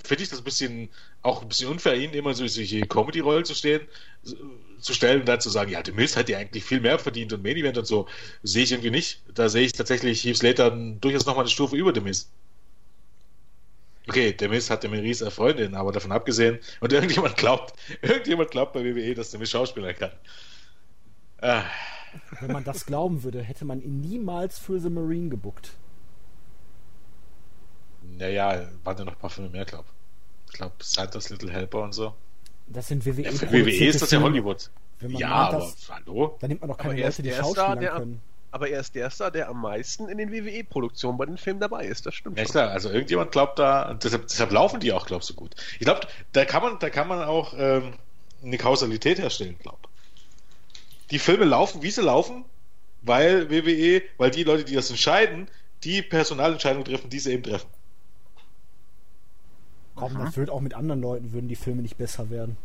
finde 0.03 0.23
ich 0.23 0.29
das 0.29 0.39
ein 0.39 0.43
bisschen 0.43 0.89
auch 1.23 1.41
ein 1.41 1.47
bisschen 1.49 1.69
unfair, 1.69 1.95
ihn 1.95 2.11
immer 2.11 2.33
so 2.33 2.47
solche 2.47 2.85
Comedy-Rollen 2.87 3.45
zu 3.45 3.55
stehen, 3.55 3.81
zu 4.79 4.93
stellen 4.93 5.21
und 5.21 5.27
dann 5.29 5.39
zu 5.41 5.49
sagen, 5.49 5.71
ja, 5.71 5.83
The 5.85 5.91
Miz 5.91 6.15
hat 6.17 6.29
ja 6.29 6.37
eigentlich 6.39 6.63
viel 6.63 6.81
mehr 6.81 6.97
verdient 6.99 7.33
und 7.33 7.43
Main 7.43 7.57
Event 7.57 7.77
und 7.77 7.85
so, 7.85 8.07
sehe 8.43 8.63
ich 8.63 8.71
irgendwie 8.71 8.91
nicht. 8.91 9.21
Da 9.33 9.49
sehe 9.49 9.65
ich 9.65 9.73
tatsächlich 9.73 10.23
Heath 10.23 10.37
Slater 10.37 10.71
durchaus 10.71 11.25
nochmal 11.25 11.43
eine 11.43 11.49
Stufe 11.49 11.75
über 11.77 11.93
The 11.93 12.01
Miz. 12.01 12.31
Okay, 14.07 14.33
der 14.33 14.49
Miz 14.49 14.69
hat 14.69 14.83
eine 14.85 15.01
riesige 15.01 15.31
Freundin, 15.31 15.73
aber 15.75 15.91
davon 15.91 16.11
abgesehen, 16.11 16.59
und 16.81 16.91
irgendjemand 16.93 17.35
glaubt, 17.37 17.73
irgendjemand 18.01 18.51
glaubt 18.51 18.73
bei 18.73 18.83
WWE, 18.83 19.13
dass 19.15 19.31
der 19.31 19.39
Miz 19.39 19.49
Schauspieler 19.49 19.93
kann. 19.93 20.11
Ah, 21.41 21.65
Wenn 22.41 22.51
man 22.51 22.63
das 22.65 22.85
glauben 22.85 23.23
würde, 23.23 23.41
hätte 23.41 23.63
man 23.63 23.81
ihn 23.81 24.01
niemals 24.01 24.59
für 24.59 24.79
The 24.81 24.89
Marine 24.89 25.29
gebuckt. 25.29 25.77
naja, 28.01 28.69
waren 28.83 28.97
ja 28.97 29.05
noch 29.05 29.13
ein 29.13 29.19
paar 29.19 29.29
Filme 29.29 29.49
mehr, 29.49 29.65
glaube 29.65 29.85
ich. 29.89 30.00
Glaube, 30.53 30.75
Santa's 30.79 31.29
Little 31.29 31.51
Helper 31.51 31.81
und 31.83 31.93
so. 31.93 32.13
Das 32.67 32.87
sind 32.87 33.05
WWE. 33.05 33.21
Ja, 33.23 33.31
für 33.31 33.51
WWE 33.51 33.85
ist 33.87 34.01
das 34.01 34.11
ja. 34.11 34.21
Hollywood. 34.21 34.69
Wenn 34.99 35.11
man 35.11 35.19
ja, 35.21 35.29
meint, 35.29 35.53
aber 35.53 35.59
das, 35.65 35.89
hallo? 35.89 36.37
dann 36.39 36.49
nimmt 36.49 36.61
man 36.61 36.69
doch 36.69 36.77
keine 36.77 36.91
Aber 36.93 37.01
er 37.01 37.07
Leute, 37.07 37.23
die 37.79 37.89
am- 37.89 37.97
können. 37.97 38.21
Aber 38.53 38.69
er 38.69 38.81
ist 38.81 38.93
der 38.95 39.09
Star, 39.09 39.31
der 39.31 39.47
am 39.47 39.61
meisten 39.61 40.09
in 40.09 40.17
den 40.17 40.29
WWE-Produktionen 40.31 41.17
bei 41.17 41.25
den 41.25 41.37
Filmen 41.37 41.61
dabei 41.61 41.85
ist. 41.85 42.05
Das 42.05 42.13
stimmt 42.15 42.37
Ja 42.37 42.43
schon. 42.43 42.51
klar, 42.51 42.69
also 42.71 42.89
irgendjemand 42.89 43.31
glaubt 43.31 43.57
da, 43.57 43.93
deshalb, 43.93 44.27
deshalb 44.27 44.51
laufen 44.51 44.81
die 44.81 44.91
auch, 44.91 45.05
glaubst 45.05 45.29
du, 45.29 45.33
gut. 45.35 45.55
Ich 45.79 45.85
glaube, 45.85 46.01
da 46.33 46.43
kann 46.43 46.61
man, 46.61 46.77
da 46.79 46.89
kann 46.89 47.07
man 47.07 47.23
auch 47.23 47.53
ähm, 47.57 47.93
eine 48.43 48.57
Kausalität 48.57 49.19
herstellen, 49.19 49.55
glaub. 49.61 49.79
Die 51.11 51.19
Filme 51.19 51.45
laufen, 51.45 51.81
wie 51.81 51.91
sie 51.91 52.01
laufen, 52.01 52.43
weil 53.01 53.49
WWE, 53.49 54.01
weil 54.17 54.31
die 54.31 54.43
Leute, 54.43 54.65
die 54.65 54.75
das 54.75 54.89
entscheiden, 54.89 55.47
die 55.85 56.01
Personalentscheidungen 56.01 56.85
treffen, 56.85 57.09
die 57.09 57.19
sie 57.19 57.31
eben 57.31 57.43
treffen. 57.43 57.69
Komm, 59.95 60.17
das 60.17 60.37
wird 60.37 60.49
auch 60.49 60.61
mit 60.61 60.73
anderen 60.73 61.01
Leuten, 61.01 61.33
würden 61.33 61.47
die 61.47 61.55
Filme 61.55 61.81
nicht 61.81 61.97
besser 61.97 62.29
werden. 62.29 62.57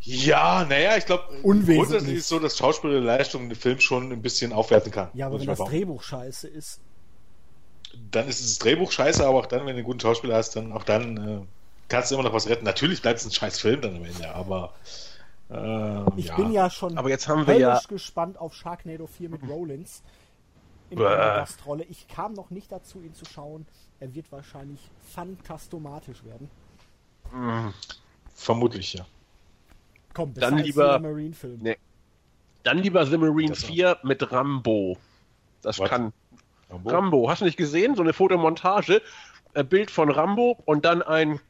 Ja, 0.00 0.64
naja, 0.68 0.96
ich 0.96 1.06
glaube, 1.06 1.24
grundsätzlich 1.42 2.14
ist 2.14 2.22
es 2.24 2.28
so, 2.28 2.38
dass 2.38 2.56
Schauspielerleistung 2.56 3.42
einen 3.42 3.56
Film 3.56 3.80
schon 3.80 4.12
ein 4.12 4.22
bisschen 4.22 4.52
aufwerten 4.52 4.92
kann. 4.92 5.08
Ja, 5.14 5.26
aber 5.26 5.40
wenn 5.40 5.46
das. 5.46 5.58
Drehbuch 5.58 6.02
scheiße 6.02 6.46
ist, 6.46 6.80
dann 8.12 8.28
ist 8.28 8.44
das 8.44 8.58
Drehbuch 8.58 8.92
scheiße, 8.92 9.26
aber 9.26 9.38
auch 9.38 9.46
dann, 9.46 9.60
wenn 9.60 9.68
du 9.68 9.78
einen 9.78 9.84
guten 9.84 10.00
Schauspieler 10.00 10.36
hast, 10.36 10.54
dann 10.54 10.72
auch 10.72 10.84
dann 10.84 11.16
äh, 11.16 11.40
kannst 11.88 12.10
du 12.10 12.14
immer 12.14 12.24
noch 12.24 12.32
was 12.32 12.48
retten. 12.48 12.64
Natürlich 12.64 13.02
bleibt 13.02 13.18
es 13.18 13.26
ein 13.26 13.32
scheiß 13.32 13.58
Film 13.58 13.80
dann 13.80 13.96
am 13.96 14.04
Ende, 14.04 14.32
aber 14.32 14.74
ähm, 15.50 16.06
ich 16.16 16.26
ja. 16.26 16.36
bin 16.36 16.52
ja 16.52 16.70
schon 16.70 16.96
Aber 16.98 17.08
jetzt 17.08 17.26
haben 17.26 17.46
wir 17.46 17.58
ja- 17.58 17.80
gespannt 17.88 18.38
auf 18.38 18.54
Sharknado 18.54 19.06
4 19.06 19.30
mit 19.30 19.48
Rollins 19.48 20.02
in 20.90 20.98
einer 21.00 21.16
Gastrolle. 21.16 21.84
Ich 21.84 22.06
kam 22.06 22.32
noch 22.34 22.50
nicht 22.50 22.70
dazu, 22.70 23.00
ihn 23.00 23.14
zu 23.14 23.24
schauen. 23.24 23.66
Er 24.00 24.14
wird 24.14 24.30
wahrscheinlich 24.30 24.80
fantastomatisch 25.14 26.22
werden. 26.24 26.50
vermutlich 28.34 28.94
ja. 28.94 29.06
Komm, 30.14 30.34
Dann 30.34 30.54
als 30.54 30.66
lieber- 30.66 30.98
Marine-Film. 30.98 31.58
Nee. 31.62 31.76
Dann 32.62 32.78
lieber 32.78 33.04
The 33.06 33.18
Marine 33.18 33.50
Das 33.50 33.64
auch. 33.64 33.68
4 33.68 33.98
mit 34.02 34.32
Rambo. 34.32 34.96
Das 35.62 35.78
Was? 35.78 35.88
kann. 35.90 36.12
Rambo? 36.70 36.90
Rambo, 36.90 37.30
hast 37.30 37.40
du 37.40 37.44
nicht 37.44 37.56
gesehen? 37.56 37.94
So 37.94 38.02
eine 38.02 38.12
Fotomontage, 38.12 39.00
ein 39.54 39.68
Bild 39.68 39.90
von 39.90 40.10
Rambo 40.10 40.58
und 40.64 40.84
dann 40.84 41.02
ein 41.02 41.40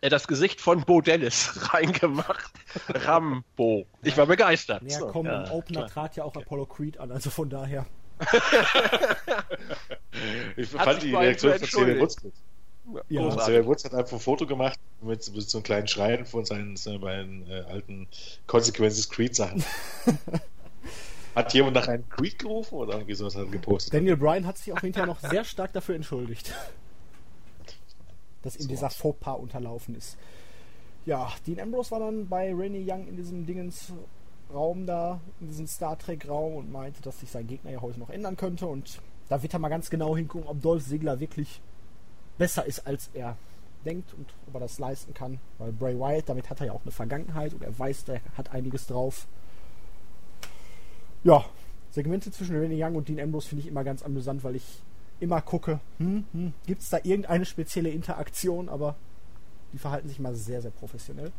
äh, 0.00 0.08
das 0.08 0.26
Gesicht 0.26 0.60
von 0.60 0.84
Bo 0.84 1.00
Dallas 1.00 1.68
reingemacht. 1.74 2.52
Rambo. 2.88 3.86
Ich 4.02 4.16
war 4.16 4.26
begeistert. 4.26 4.82
Ja, 4.90 5.00
komm, 5.02 5.26
ja, 5.26 5.44
im 5.44 5.50
Opener 5.52 5.80
klar. 5.80 5.90
trat 5.90 6.16
ja 6.16 6.24
auch 6.24 6.34
Apollo 6.34 6.66
Creed 6.66 6.98
an, 6.98 7.10
also 7.12 7.30
von 7.30 7.50
daher. 7.50 7.86
Ich 10.56 10.72
Hat 10.74 10.84
fand 10.84 11.02
die 11.02 11.14
Reaktion 11.14 11.52
von. 11.58 11.66
Xavier 11.66 12.00
Woods 12.00 12.16
gut. 12.16 12.32
Ja, 13.08 13.22
Großartig. 13.22 13.44
Xavier 13.44 13.66
Woods 13.66 13.84
hat 13.84 13.94
einfach 13.94 14.12
ein 14.12 14.20
Foto 14.20 14.46
gemacht 14.46 14.78
mit, 15.00 15.22
so 15.22 15.58
einem 15.58 15.62
kleinen 15.64 15.88
Schreien 15.88 16.26
von 16.26 16.44
seinen, 16.44 16.76
seinen 16.76 17.00
beiden 17.00 17.50
äh, 17.50 17.60
alten 17.68 18.08
Consequences 18.46 19.08
Creed 19.08 19.34
Sachen. 19.34 19.64
hat 21.34 21.54
jemand 21.54 21.74
nach 21.74 21.88
einem 21.88 22.08
Creed 22.08 22.38
gerufen 22.38 22.74
oder 22.74 22.94
irgendwie 22.94 23.14
sowas 23.14 23.34
hat 23.36 23.44
er 23.44 23.50
gepostet? 23.50 23.94
Daniel 23.94 24.16
Bryan 24.16 24.46
hat 24.46 24.58
sich 24.58 24.72
auch 24.72 24.80
hinterher 24.80 25.06
noch 25.06 25.20
sehr 25.20 25.44
stark 25.44 25.72
dafür 25.72 25.94
entschuldigt, 25.94 26.52
dass 28.42 28.56
ihm 28.56 28.62
So. 28.62 28.68
dieser 28.68 28.90
Fauxpas 28.90 29.36
unterlaufen 29.36 29.96
ist. 29.96 30.16
Ja, 31.06 31.32
Dean 31.46 31.58
Ambrose 31.58 31.90
war 31.90 32.00
dann 32.00 32.28
bei 32.28 32.54
Rennie 32.54 32.84
Young 32.86 33.08
in 33.08 33.16
diesem 33.16 33.46
Dingens 33.46 33.92
Raum 34.52 34.86
da, 34.86 35.20
in 35.40 35.48
diesem 35.48 35.66
Star 35.66 35.98
Trek 35.98 36.28
Raum 36.28 36.54
und 36.54 36.72
meinte, 36.72 37.02
dass 37.02 37.20
sich 37.20 37.30
sein 37.30 37.46
Gegner 37.46 37.70
ja 37.70 37.80
heute 37.80 37.98
noch 37.98 38.10
ändern 38.10 38.36
könnte 38.36 38.66
und 38.66 39.00
da 39.28 39.42
wird 39.42 39.52
er 39.52 39.58
mal 39.58 39.68
ganz 39.68 39.90
genau 39.90 40.16
hingucken, 40.16 40.48
ob 40.48 40.60
Dolph 40.60 40.84
Ziggler 40.86 41.20
wirklich 41.20 41.60
besser 42.38 42.64
ist, 42.66 42.86
als 42.86 43.10
er 43.14 43.36
denkt 43.84 44.14
und 44.14 44.26
ob 44.46 44.54
er 44.54 44.60
das 44.60 44.78
leisten 44.78 45.14
kann, 45.14 45.40
weil 45.58 45.72
Bray 45.72 45.98
Wyatt, 45.98 46.28
damit 46.28 46.50
hat 46.50 46.60
er 46.60 46.66
ja 46.66 46.72
auch 46.72 46.82
eine 46.82 46.92
Vergangenheit 46.92 47.54
und 47.54 47.62
er 47.62 47.76
weiß, 47.78 48.04
der 48.04 48.20
hat 48.36 48.52
einiges 48.52 48.86
drauf. 48.86 49.26
Ja, 51.24 51.44
Segmente 51.90 52.30
zwischen 52.30 52.56
Rennie 52.56 52.82
Young 52.82 52.96
und 52.96 53.08
Dean 53.08 53.20
Ambrose 53.20 53.48
finde 53.48 53.62
ich 53.62 53.68
immer 53.68 53.84
ganz 53.84 54.02
amüsant, 54.02 54.44
weil 54.44 54.56
ich 54.56 54.80
immer 55.20 55.40
gucke, 55.40 55.80
hm, 55.98 56.24
hm, 56.32 56.52
gibt 56.66 56.82
es 56.82 56.90
da 56.90 56.98
irgendeine 57.02 57.44
spezielle 57.44 57.90
Interaktion, 57.90 58.68
aber 58.68 58.96
die 59.72 59.78
verhalten 59.78 60.08
sich 60.08 60.18
mal 60.18 60.34
sehr, 60.34 60.62
sehr 60.62 60.70
professionell. 60.70 61.32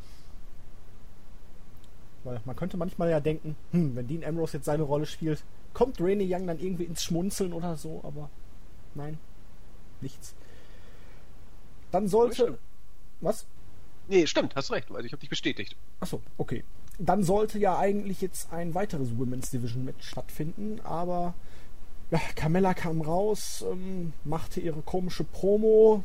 Weil 2.23 2.41
man 2.45 2.55
könnte 2.55 2.77
manchmal 2.77 3.09
ja 3.09 3.19
denken, 3.19 3.55
hm, 3.71 3.95
wenn 3.95 4.07
Dean 4.07 4.23
Ambrose 4.23 4.57
jetzt 4.57 4.65
seine 4.65 4.83
Rolle 4.83 5.05
spielt, 5.05 5.43
kommt 5.73 5.99
Renee 5.99 6.27
Young 6.29 6.47
dann 6.47 6.59
irgendwie 6.59 6.83
ins 6.83 7.03
Schmunzeln 7.03 7.53
oder 7.53 7.75
so, 7.75 8.01
aber 8.03 8.29
nein, 8.95 9.17
nichts. 10.01 10.33
Dann 11.91 12.07
sollte. 12.07 12.57
Was? 13.21 13.45
Nee, 14.07 14.27
stimmt, 14.27 14.55
hast 14.55 14.71
recht, 14.71 14.91
weil 14.91 15.05
ich 15.05 15.11
habe 15.11 15.19
dich 15.19 15.29
bestätigt. 15.29 15.75
Achso, 15.99 16.21
okay. 16.37 16.63
Dann 16.99 17.23
sollte 17.23 17.57
ja 17.57 17.77
eigentlich 17.77 18.21
jetzt 18.21 18.51
ein 18.51 18.75
weiteres 18.75 19.17
Women's 19.17 19.49
Division 19.49 19.85
Match 19.85 20.07
stattfinden, 20.07 20.79
aber 20.83 21.33
ja, 22.11 22.19
Carmella 22.35 22.73
kam 22.73 23.01
raus, 23.01 23.65
ähm, 23.69 24.13
machte 24.23 24.59
ihre 24.59 24.81
komische 24.81 25.23
Promo. 25.23 26.03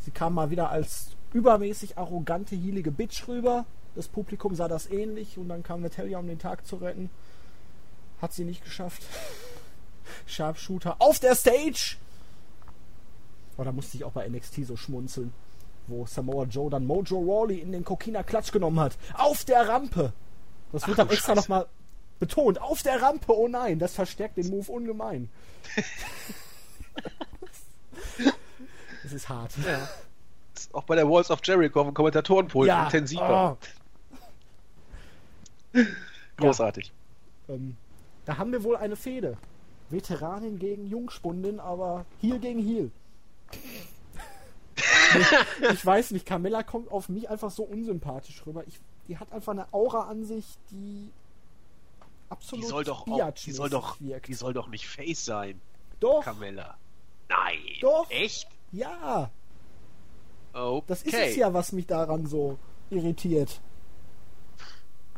Sie 0.00 0.10
kam 0.10 0.34
mal 0.34 0.50
wieder 0.50 0.70
als 0.70 1.10
übermäßig 1.32 1.98
arrogante, 1.98 2.56
hielige 2.56 2.90
Bitch 2.90 3.28
rüber. 3.28 3.66
Das 3.94 4.08
Publikum 4.08 4.54
sah 4.54 4.68
das 4.68 4.90
ähnlich 4.90 5.38
und 5.38 5.48
dann 5.48 5.62
kam 5.62 5.82
Natalia, 5.82 6.18
um 6.18 6.26
den 6.26 6.38
Tag 6.38 6.66
zu 6.66 6.76
retten. 6.76 7.10
Hat 8.22 8.32
sie 8.32 8.44
nicht 8.44 8.64
geschafft. 8.64 9.02
Sharpshooter 10.26 10.96
auf 10.98 11.18
der 11.18 11.34
Stage! 11.34 11.96
Oh, 13.56 13.64
da 13.64 13.72
musste 13.72 13.96
ich 13.96 14.04
auch 14.04 14.12
bei 14.12 14.28
NXT 14.28 14.66
so 14.66 14.76
schmunzeln 14.76 15.32
wo 15.90 16.06
Samoa 16.06 16.44
Joe 16.44 16.70
dann 16.70 16.86
Mojo 16.86 17.18
Rawley 17.18 17.58
in 17.58 17.72
den 17.72 17.84
Kokina 17.84 18.22
Klatsch 18.22 18.52
genommen 18.52 18.80
hat. 18.80 18.96
Auf 19.14 19.44
der 19.44 19.68
Rampe! 19.68 20.12
Das 20.72 20.86
wird 20.86 20.98
Ach 20.98 21.04
dann 21.04 21.10
extra 21.10 21.34
nochmal 21.34 21.66
betont. 22.20 22.60
Auf 22.60 22.82
der 22.82 23.02
Rampe, 23.02 23.36
oh 23.36 23.48
nein, 23.48 23.78
das 23.78 23.94
verstärkt 23.94 24.36
den 24.36 24.48
Move 24.48 24.70
ungemein. 24.70 25.28
das 29.02 29.12
ist 29.12 29.28
hart. 29.28 29.52
Ja. 29.66 29.88
Auch 30.72 30.84
bei 30.84 30.94
der 30.94 31.08
Walls 31.08 31.30
of 31.30 31.40
Jericho 31.42 31.80
auf 31.80 31.86
dem 31.88 31.94
Kommentatorenpult 31.94 32.70
intensiver. 32.70 33.56
oh, 33.58 33.66
Großartig. 36.36 36.92
ähm, 37.48 37.76
da 38.24 38.38
haben 38.38 38.52
wir 38.52 38.62
wohl 38.64 38.76
eine 38.76 38.96
Fehde. 38.96 39.36
Veteranin 39.90 40.58
gegen 40.58 40.86
Jungspundin, 40.86 41.58
aber 41.58 42.06
Heel 42.20 42.38
gegen 42.38 42.60
Heel. 42.60 42.90
ich 45.72 45.84
weiß 45.84 46.12
nicht, 46.12 46.24
Carmella 46.26 46.62
kommt 46.62 46.90
auf 46.90 47.08
mich 47.08 47.28
einfach 47.28 47.50
so 47.50 47.64
unsympathisch 47.64 48.46
rüber. 48.46 48.62
Ich, 48.66 48.78
die 49.08 49.18
hat 49.18 49.32
einfach 49.32 49.52
eine 49.52 49.72
Aura 49.72 50.02
an 50.08 50.24
sich, 50.24 50.44
die 50.70 51.10
absolut 52.28 52.64
Die 52.64 52.68
soll 52.68 52.84
doch 52.84 53.06
auch, 53.08 53.30
die 53.32 53.52
soll 53.52 53.68
doch, 53.70 54.00
wirkt. 54.00 54.28
die 54.28 54.34
soll 54.34 54.52
doch 54.52 54.68
nicht 54.68 54.86
Face 54.86 55.24
sein, 55.24 55.60
Doch, 55.98 56.22
Carmella. 56.24 56.76
Nein. 57.28 57.58
Doch. 57.80 58.08
Echt? 58.10 58.46
ja, 58.72 59.30
Okay. 60.52 60.84
das 60.88 61.02
ist 61.02 61.14
es 61.14 61.36
ja, 61.36 61.52
was 61.54 61.70
mich 61.72 61.86
daran 61.86 62.26
so 62.26 62.58
irritiert. 62.90 63.60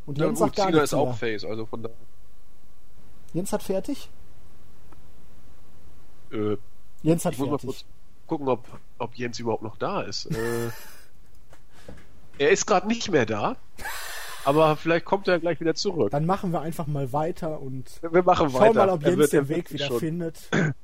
Und 0.06 0.18
Ja, 0.18 0.26
Jens 0.26 0.38
gut, 0.38 0.46
sagt 0.48 0.56
gar 0.56 0.66
Cena 0.70 0.82
ist 0.82 0.94
auch. 0.94 1.16
Face, 1.16 1.44
also 1.44 1.66
von 1.66 1.82
daher. 1.82 1.96
Jens 3.34 3.52
hat 3.52 3.62
fertig? 3.62 4.10
Äh, 6.32 6.56
Jens 7.02 7.24
hat 7.24 7.34
ich 7.34 7.38
muss 7.38 7.48
mal 7.50 7.58
fertig. 7.58 7.66
kurz 7.68 7.84
gucken, 8.26 8.48
ob, 8.48 8.64
ob 8.98 9.14
Jens 9.14 9.38
überhaupt 9.38 9.62
noch 9.62 9.76
da 9.76 10.02
ist. 10.02 10.26
Äh, 10.26 10.70
er 12.38 12.50
ist 12.50 12.66
gerade 12.66 12.86
nicht 12.88 13.10
mehr 13.10 13.26
da. 13.26 13.56
aber 14.44 14.76
vielleicht 14.76 15.04
kommt 15.04 15.28
er 15.28 15.38
gleich 15.38 15.60
wieder 15.60 15.74
zurück. 15.74 16.10
Dann 16.10 16.26
machen 16.26 16.52
wir 16.52 16.60
einfach 16.60 16.86
mal 16.86 17.12
weiter 17.12 17.60
und 17.60 18.00
wir 18.02 18.22
machen 18.22 18.50
schauen 18.50 18.60
weiter. 18.60 18.74
mal, 18.86 18.90
ob 18.90 19.02
Jens 19.02 19.16
wird- 19.18 19.32
den 19.32 19.48
Weg 19.48 19.72
wieder 19.72 19.86
schon, 19.86 19.98
findet. 20.00 20.48
Er 20.52 20.74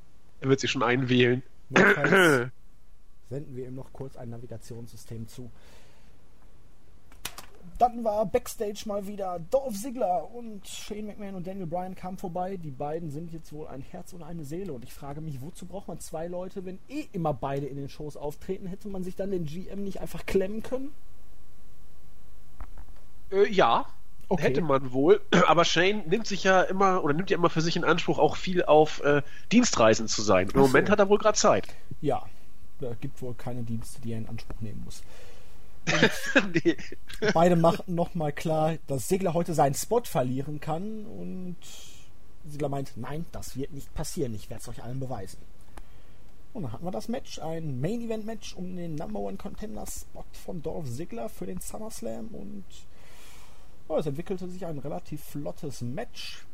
wird 0.49 0.59
sich 0.59 0.71
schon 0.71 0.83
einwählen. 0.83 1.43
Notfalls 1.69 2.09
senden 3.29 3.55
wir 3.55 3.67
ihm 3.67 3.75
noch 3.75 3.91
kurz 3.91 4.15
ein 4.15 4.29
Navigationssystem 4.29 5.27
zu. 5.27 5.51
Dann 7.79 8.03
war 8.03 8.25
Backstage 8.25 8.83
mal 8.85 9.07
wieder 9.07 9.39
Dolph 9.51 9.73
Ziggler 9.73 10.29
und 10.35 10.67
Shane 10.67 11.05
McMahon 11.05 11.35
und 11.35 11.47
Daniel 11.47 11.65
Bryan 11.65 11.95
kamen 11.95 12.17
vorbei. 12.17 12.57
Die 12.57 12.71
beiden 12.71 13.09
sind 13.09 13.31
jetzt 13.31 13.53
wohl 13.53 13.67
ein 13.67 13.81
Herz 13.81 14.11
und 14.11 14.21
eine 14.21 14.43
Seele. 14.43 14.73
Und 14.73 14.83
ich 14.83 14.93
frage 14.93 15.21
mich, 15.21 15.41
wozu 15.41 15.65
braucht 15.65 15.87
man 15.87 15.97
zwei 16.01 16.27
Leute, 16.27 16.65
wenn 16.65 16.77
eh 16.89 17.05
immer 17.13 17.33
beide 17.33 17.67
in 17.67 17.77
den 17.77 17.87
Shows 17.87 18.17
auftreten? 18.17 18.67
Hätte 18.67 18.89
man 18.89 19.05
sich 19.05 19.15
dann 19.15 19.31
den 19.31 19.45
GM 19.45 19.81
nicht 19.81 20.01
einfach 20.01 20.25
klemmen 20.25 20.61
können? 20.61 20.91
Äh, 23.31 23.47
ja, 23.49 23.85
Okay. 24.27 24.43
hätte 24.43 24.61
man 24.61 24.91
wohl. 24.91 25.21
Aber 25.47 25.65
Shane 25.65 26.03
nimmt 26.07 26.27
sich 26.27 26.43
ja 26.43 26.61
immer 26.61 27.03
oder 27.03 27.13
nimmt 27.13 27.29
ja 27.29 27.37
immer 27.37 27.49
für 27.49 27.61
sich 27.61 27.75
in 27.75 27.83
Anspruch, 27.83 28.19
auch 28.19 28.35
viel 28.35 28.63
auf 28.63 29.01
äh, 29.03 29.21
Dienstreisen 29.51 30.07
zu 30.07 30.21
sein. 30.21 30.47
Im 30.47 30.53
so. 30.53 30.59
Moment 30.59 30.89
hat 30.89 30.99
er 30.99 31.09
wohl 31.09 31.17
gerade 31.17 31.37
Zeit. 31.37 31.67
Ja, 32.01 32.23
da 32.79 32.93
gibt 32.99 33.21
wohl 33.21 33.33
keine 33.33 33.63
Dienste, 33.63 34.01
die 34.01 34.11
er 34.11 34.19
in 34.19 34.27
Anspruch 34.27 34.59
nehmen 34.61 34.83
muss. 34.85 35.01
nee. 36.53 36.77
Beide 37.33 37.55
machen 37.55 37.95
nochmal 37.95 38.31
klar, 38.31 38.77
dass 38.87 39.07
Segler 39.07 39.33
heute 39.33 39.53
seinen 39.53 39.75
Spot 39.75 40.03
verlieren 40.03 40.59
kann 40.59 41.05
und 41.05 41.57
Segler 42.45 42.69
meint, 42.69 42.93
nein, 42.95 43.25
das 43.31 43.55
wird 43.55 43.73
nicht 43.73 43.93
passieren, 43.93 44.33
ich 44.33 44.49
werde 44.49 44.61
es 44.61 44.69
euch 44.69 44.83
allen 44.83 44.99
beweisen. 44.99 45.39
Und 46.53 46.63
dann 46.63 46.71
hatten 46.71 46.85
wir 46.85 46.91
das 46.91 47.07
Match, 47.07 47.39
ein 47.39 47.79
Main 47.79 48.01
Event 48.01 48.25
Match 48.25 48.55
um 48.55 48.75
den 48.75 48.95
Number 48.95 49.19
One 49.19 49.37
Contender 49.37 49.85
Spot 49.85 50.25
von 50.43 50.61
Dolph 50.61 50.89
Ziggler 50.89 51.29
für 51.29 51.45
den 51.45 51.59
SummerSlam 51.59 52.27
und 52.29 52.65
ja, 53.87 53.97
es 53.97 54.05
entwickelte 54.05 54.47
sich 54.47 54.65
ein 54.65 54.79
relativ 54.79 55.23
flottes 55.23 55.81
Match. 55.81 56.45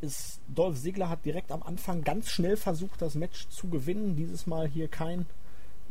Ist, 0.00 0.40
Dolph 0.48 0.80
Ziggler 0.80 1.08
hat 1.08 1.24
direkt 1.24 1.52
am 1.52 1.62
Anfang 1.62 2.02
ganz 2.02 2.30
schnell 2.30 2.56
versucht, 2.56 3.02
das 3.02 3.14
Match 3.16 3.48
zu 3.48 3.68
gewinnen. 3.68 4.16
Dieses 4.16 4.46
Mal 4.46 4.66
hier 4.66 4.88
kein 4.88 5.26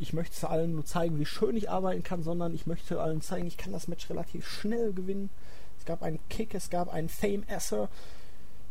ich 0.00 0.12
möchte 0.12 0.34
es 0.34 0.44
allen 0.44 0.72
nur 0.72 0.84
zeigen, 0.84 1.18
wie 1.18 1.26
schön 1.26 1.56
ich 1.56 1.70
arbeiten 1.70 2.02
kann, 2.02 2.22
sondern 2.22 2.54
ich 2.54 2.66
möchte 2.66 3.00
allen 3.00 3.20
zeigen, 3.20 3.46
ich 3.46 3.56
kann 3.56 3.72
das 3.72 3.86
Match 3.86 4.08
relativ 4.08 4.48
schnell 4.48 4.92
gewinnen. 4.92 5.30
Es 5.78 5.84
gab 5.84 6.02
einen 6.02 6.18
Kick, 6.28 6.54
es 6.54 6.70
gab 6.70 6.92
einen 6.92 7.08
Fame-Esser. 7.08 7.88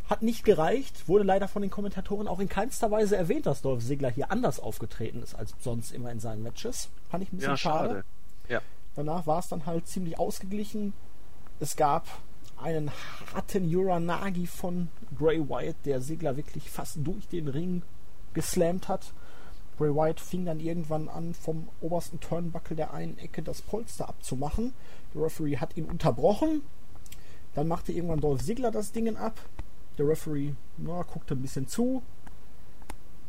Hat 0.10 0.24
nicht 0.24 0.44
gereicht, 0.44 1.08
wurde 1.08 1.24
leider 1.24 1.48
von 1.48 1.62
den 1.62 1.70
Kommentatoren 1.70 2.28
auch 2.28 2.40
in 2.40 2.50
keinster 2.50 2.90
Weise 2.90 3.16
erwähnt, 3.16 3.46
dass 3.46 3.62
Dolph 3.62 3.86
Ziggler 3.86 4.10
hier 4.10 4.32
anders 4.32 4.60
aufgetreten 4.60 5.22
ist 5.22 5.36
als 5.36 5.54
sonst 5.60 5.92
immer 5.92 6.12
in 6.12 6.20
seinen 6.20 6.42
Matches. 6.42 6.90
Fand 7.10 7.24
ich 7.24 7.32
ein 7.32 7.38
bisschen 7.38 7.52
Ja, 7.52 7.58
schade. 7.58 7.90
schade. 7.90 8.04
Ja. 8.48 8.62
Danach 8.96 9.28
war 9.28 9.40
es 9.40 9.48
dann 9.48 9.68
halt 9.68 9.88
ziemlich 9.88 10.18
ausgeglichen. 10.18 10.94
Es 11.60 11.76
gab 11.76 12.08
einen 12.58 12.92
harten 13.34 13.74
Uranagi 13.74 14.48
von 14.48 14.90
Bray 15.12 15.48
Wyatt, 15.48 15.76
der 15.86 16.02
Ziggler 16.02 16.36
wirklich 16.36 16.70
fast 16.72 16.98
durch 17.04 17.28
den 17.28 17.48
Ring 17.48 17.84
geslammt 18.34 18.88
hat. 18.88 19.14
Bray 19.80 19.96
Wyatt 19.96 20.20
fing 20.20 20.46
dann 20.46 20.60
irgendwann 20.60 21.08
an, 21.08 21.34
vom 21.34 21.70
obersten 21.80 22.20
Turnbuckle 22.20 22.76
der 22.76 22.94
einen 22.94 23.18
Ecke 23.18 23.42
das 23.42 23.62
Polster 23.62 24.10
abzumachen. 24.10 24.74
Der 25.16 25.24
Referee 25.24 25.56
hat 25.56 25.78
ihn 25.78 25.86
unterbrochen. 25.86 26.64
Dann 27.56 27.70
machte 27.70 27.94
irgendwann 27.94 28.20
Dolph 28.20 28.44
Ziggler 28.44 28.72
das 28.72 28.92
Ding 28.92 29.16
ab. 29.16 29.40
Der 29.98 30.06
Referee 30.06 30.54
na, 30.78 31.04
guckte 31.04 31.34
ein 31.34 31.42
bisschen 31.42 31.68
zu. 31.70 32.04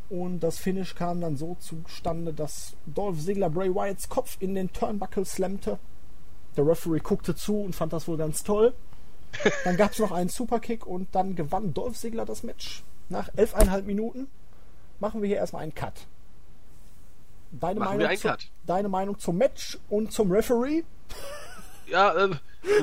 Und 0.09 0.41
das 0.41 0.59
Finish 0.59 0.93
kam 0.93 1.21
dann 1.21 1.37
so 1.37 1.55
zustande, 1.55 2.33
dass 2.33 2.75
Dolph 2.85 3.23
Ziggler 3.23 3.49
Bray 3.49 3.73
Wyatts 3.73 4.09
Kopf 4.09 4.35
in 4.41 4.53
den 4.53 4.73
Turnbuckle 4.73 5.23
slammte. 5.23 5.79
Der 6.57 6.67
Referee 6.67 6.99
guckte 6.99 7.33
zu 7.33 7.61
und 7.61 7.77
fand 7.77 7.93
das 7.93 8.09
wohl 8.09 8.17
ganz 8.17 8.43
toll. 8.43 8.73
Dann 9.63 9.77
gab 9.77 9.93
es 9.93 9.99
noch 9.99 10.11
einen 10.11 10.29
Superkick 10.29 10.85
und 10.85 11.15
dann 11.15 11.37
gewann 11.37 11.73
Dolph 11.73 11.97
Ziggler 11.97 12.25
das 12.25 12.43
Match. 12.43 12.83
Nach 13.07 13.29
11,5 13.35 13.83
Minuten 13.83 14.27
machen 14.99 15.21
wir 15.21 15.29
hier 15.29 15.37
erstmal 15.37 15.63
einen 15.63 15.73
Cut. 15.73 15.93
Deine, 17.51 17.79
Machen 17.79 17.97
Meinung, 17.97 18.17
zu, 18.17 18.37
deine 18.65 18.89
Meinung 18.89 19.19
zum 19.19 19.37
Match 19.37 19.77
und 19.89 20.13
zum 20.13 20.31
Referee? 20.31 20.83
Ja, 21.87 22.13
äh, 22.13 22.29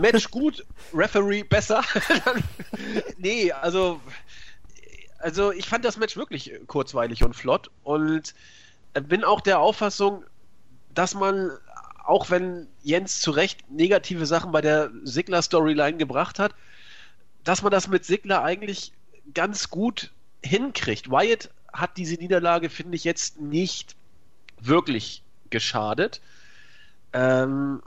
Match 0.00 0.30
gut, 0.30 0.66
Referee 0.92 1.42
besser. 1.42 1.82
nee, 3.18 3.50
also, 3.52 4.00
also 5.18 5.52
ich 5.52 5.66
fand 5.66 5.84
das 5.84 5.96
Match 5.96 6.16
wirklich 6.16 6.52
kurzweilig 6.66 7.24
und 7.24 7.34
flott 7.34 7.70
und 7.82 8.34
bin 8.92 9.24
auch 9.24 9.40
der 9.40 9.60
Auffassung, 9.60 10.24
dass 10.94 11.14
man, 11.14 11.50
auch 12.04 12.30
wenn 12.30 12.66
Jens 12.82 13.20
zu 13.20 13.30
Recht 13.30 13.70
negative 13.70 14.26
Sachen 14.26 14.52
bei 14.52 14.60
der 14.60 14.90
Sigler-Storyline 15.04 15.96
gebracht 15.96 16.38
hat, 16.38 16.54
dass 17.44 17.62
man 17.62 17.70
das 17.70 17.88
mit 17.88 18.04
Sigler 18.04 18.42
eigentlich 18.42 18.92
ganz 19.32 19.70
gut 19.70 20.12
hinkriegt. 20.42 21.10
Wyatt 21.10 21.50
hat 21.72 21.96
diese 21.96 22.16
Niederlage, 22.16 22.70
finde 22.70 22.96
ich, 22.96 23.04
jetzt 23.04 23.40
nicht 23.40 23.96
wirklich 24.60 25.22
geschadet. 25.50 26.20
Ähm, 27.12 27.82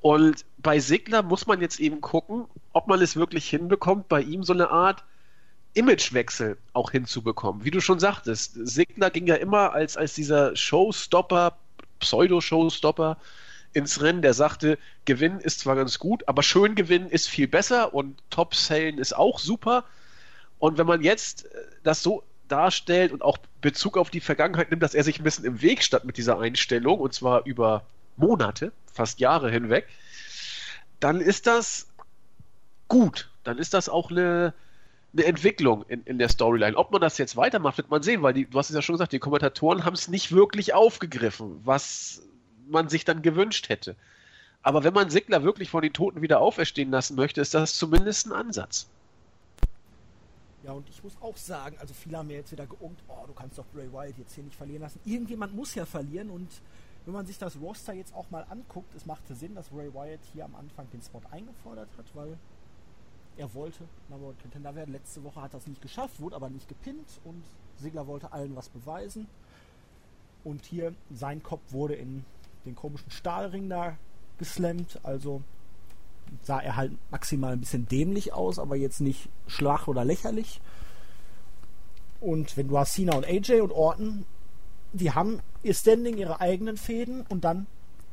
und 0.00 0.44
bei 0.58 0.78
Sigler 0.80 1.22
muss 1.22 1.46
man 1.46 1.60
jetzt 1.60 1.80
eben 1.80 2.00
gucken, 2.00 2.46
ob 2.72 2.86
man 2.86 3.00
es 3.00 3.16
wirklich 3.16 3.48
hinbekommt, 3.48 4.08
bei 4.08 4.22
ihm 4.22 4.42
so 4.44 4.52
eine 4.52 4.70
Art 4.70 5.04
Imagewechsel 5.74 6.58
auch 6.72 6.90
hinzubekommen. 6.90 7.64
Wie 7.64 7.70
du 7.70 7.80
schon 7.80 8.00
sagtest, 8.00 8.54
Sigler 8.54 9.10
ging 9.10 9.26
ja 9.26 9.36
immer 9.36 9.72
als, 9.72 9.96
als 9.96 10.14
dieser 10.14 10.56
Showstopper, 10.56 11.58
Pseudo-Showstopper 12.00 13.18
ins 13.72 14.00
Rennen, 14.00 14.22
der 14.22 14.34
sagte, 14.34 14.78
Gewinnen 15.04 15.38
ist 15.38 15.60
zwar 15.60 15.76
ganz 15.76 15.98
gut, 15.98 16.26
aber 16.26 16.42
schön 16.42 16.74
gewinnen 16.74 17.08
ist 17.08 17.28
viel 17.28 17.46
besser 17.46 17.94
und 17.94 18.20
Top-Sellen 18.30 18.98
ist 18.98 19.14
auch 19.14 19.38
super. 19.38 19.84
Und 20.58 20.76
wenn 20.76 20.86
man 20.86 21.02
jetzt 21.02 21.44
äh, 21.44 21.48
das 21.84 22.02
so 22.02 22.24
darstellt 22.50 23.12
und 23.12 23.22
auch 23.22 23.38
Bezug 23.60 23.96
auf 23.96 24.10
die 24.10 24.20
Vergangenheit 24.20 24.70
nimmt, 24.70 24.82
dass 24.82 24.94
er 24.94 25.04
sich 25.04 25.20
ein 25.20 25.24
bisschen 25.24 25.44
im 25.44 25.62
Weg 25.62 25.82
stand 25.82 26.04
mit 26.04 26.16
dieser 26.16 26.38
Einstellung, 26.38 26.98
und 26.98 27.14
zwar 27.14 27.46
über 27.46 27.84
Monate, 28.16 28.72
fast 28.92 29.20
Jahre 29.20 29.50
hinweg, 29.50 29.88
dann 31.00 31.20
ist 31.20 31.46
das 31.46 31.88
gut. 32.88 33.30
Dann 33.44 33.58
ist 33.58 33.72
das 33.72 33.88
auch 33.88 34.10
eine, 34.10 34.52
eine 35.12 35.24
Entwicklung 35.24 35.84
in, 35.88 36.02
in 36.04 36.18
der 36.18 36.28
Storyline. 36.28 36.76
Ob 36.76 36.92
man 36.92 37.00
das 37.00 37.18
jetzt 37.18 37.36
weitermacht, 37.36 37.78
wird 37.78 37.90
man 37.90 38.02
sehen, 38.02 38.22
weil 38.22 38.34
die, 38.34 38.44
du 38.44 38.58
hast 38.58 38.70
es 38.70 38.76
ja 38.76 38.82
schon 38.82 38.94
gesagt, 38.94 39.12
die 39.12 39.18
Kommentatoren 39.18 39.84
haben 39.84 39.94
es 39.94 40.08
nicht 40.08 40.32
wirklich 40.32 40.74
aufgegriffen, 40.74 41.60
was 41.64 42.22
man 42.68 42.88
sich 42.88 43.04
dann 43.04 43.22
gewünscht 43.22 43.68
hätte. 43.68 43.96
Aber 44.62 44.84
wenn 44.84 44.92
man 44.92 45.08
Sigler 45.08 45.42
wirklich 45.42 45.70
von 45.70 45.82
den 45.82 45.94
Toten 45.94 46.20
wieder 46.20 46.40
auferstehen 46.40 46.90
lassen 46.90 47.16
möchte, 47.16 47.40
ist 47.40 47.54
das 47.54 47.74
zumindest 47.74 48.26
ein 48.26 48.32
Ansatz. 48.32 48.88
Ja, 50.62 50.72
und 50.72 50.88
ich 50.90 51.02
muss 51.02 51.16
auch 51.20 51.36
sagen, 51.36 51.76
also 51.78 51.94
viele 51.94 52.18
haben 52.18 52.26
mir 52.26 52.36
jetzt 52.36 52.52
wieder 52.52 52.66
geungt, 52.66 53.02
oh, 53.08 53.26
du 53.26 53.32
kannst 53.32 53.56
doch 53.56 53.64
Bray 53.66 53.90
Wyatt 53.92 54.18
jetzt 54.18 54.34
hier 54.34 54.44
nicht 54.44 54.56
verlieren 54.56 54.82
lassen. 54.82 55.00
Irgendjemand 55.04 55.54
muss 55.54 55.74
ja 55.74 55.86
verlieren 55.86 56.30
und 56.30 56.48
wenn 57.06 57.14
man 57.14 57.26
sich 57.26 57.38
das 57.38 57.58
Roster 57.58 57.94
jetzt 57.94 58.14
auch 58.14 58.30
mal 58.30 58.44
anguckt, 58.50 58.94
es 58.94 59.06
machte 59.06 59.34
Sinn, 59.34 59.54
dass 59.54 59.70
Bray 59.70 59.92
Wyatt 59.94 60.20
hier 60.34 60.44
am 60.44 60.54
Anfang 60.54 60.88
den 60.90 61.00
Spot 61.00 61.22
eingefordert 61.30 61.88
hat, 61.96 62.04
weil 62.14 62.36
er 63.38 63.54
wollte 63.54 63.84
Number 64.10 64.28
One 64.28 64.36
Contender 64.42 64.74
werden. 64.74 64.92
Letzte 64.92 65.24
Woche 65.24 65.40
hat 65.40 65.54
es 65.54 65.66
nicht 65.66 65.80
geschafft, 65.80 66.20
wurde 66.20 66.36
aber 66.36 66.50
nicht 66.50 66.68
gepinnt 66.68 67.20
und 67.24 67.42
Sigler 67.78 68.06
wollte 68.06 68.32
allen 68.32 68.54
was 68.54 68.68
beweisen. 68.68 69.28
Und 70.44 70.66
hier 70.66 70.94
sein 71.10 71.42
Kopf 71.42 71.72
wurde 71.72 71.94
in 71.94 72.24
den 72.66 72.74
komischen 72.74 73.10
Stahlring 73.10 73.70
da 73.70 73.96
geslammt, 74.38 75.00
also 75.02 75.42
sah 76.42 76.60
er 76.60 76.76
halt 76.76 76.92
maximal 77.10 77.52
ein 77.52 77.60
bisschen 77.60 77.86
dämlich 77.86 78.32
aus, 78.32 78.58
aber 78.58 78.76
jetzt 78.76 79.00
nicht 79.00 79.28
schwach 79.46 79.88
oder 79.88 80.04
lächerlich. 80.04 80.60
Und 82.20 82.56
wenn 82.56 82.68
du 82.68 82.78
hast 82.78 82.94
Cena 82.94 83.16
und 83.16 83.26
AJ 83.26 83.60
und 83.60 83.72
Orton, 83.72 84.24
die 84.92 85.12
haben 85.12 85.40
ihr 85.62 85.74
Standing, 85.74 86.16
ihre 86.18 86.40
eigenen 86.40 86.76
Fäden 86.76 87.22
und 87.28 87.44
dann 87.44 87.66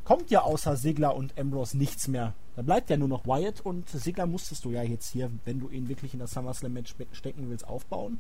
kommt 0.06 0.32
ja 0.32 0.42
außer 0.42 0.78
Sigler 0.78 1.16
und 1.16 1.38
Ambrose 1.38 1.78
nichts 1.78 2.08
mehr. 2.08 2.34
Da 2.56 2.62
bleibt 2.62 2.90
ja 2.90 2.98
nur 2.98 3.10
noch 3.10 3.26
Wyatt 3.26 3.62
und 3.62 3.90
Sigler 3.90 4.26
musstest 4.26 4.64
du 4.66 4.72
ja 4.72 4.82
jetzt 4.82 5.12
hier, 5.12 5.30
wenn 5.46 5.60
du 5.60 5.70
ihn 5.70 5.90
wirklich 5.90 6.14
in 6.14 6.20
das 6.20 6.32
SummerSlam-Match 6.32 6.96
stecken 7.12 7.50
willst, 7.50 7.68
aufbauen. 7.68 8.20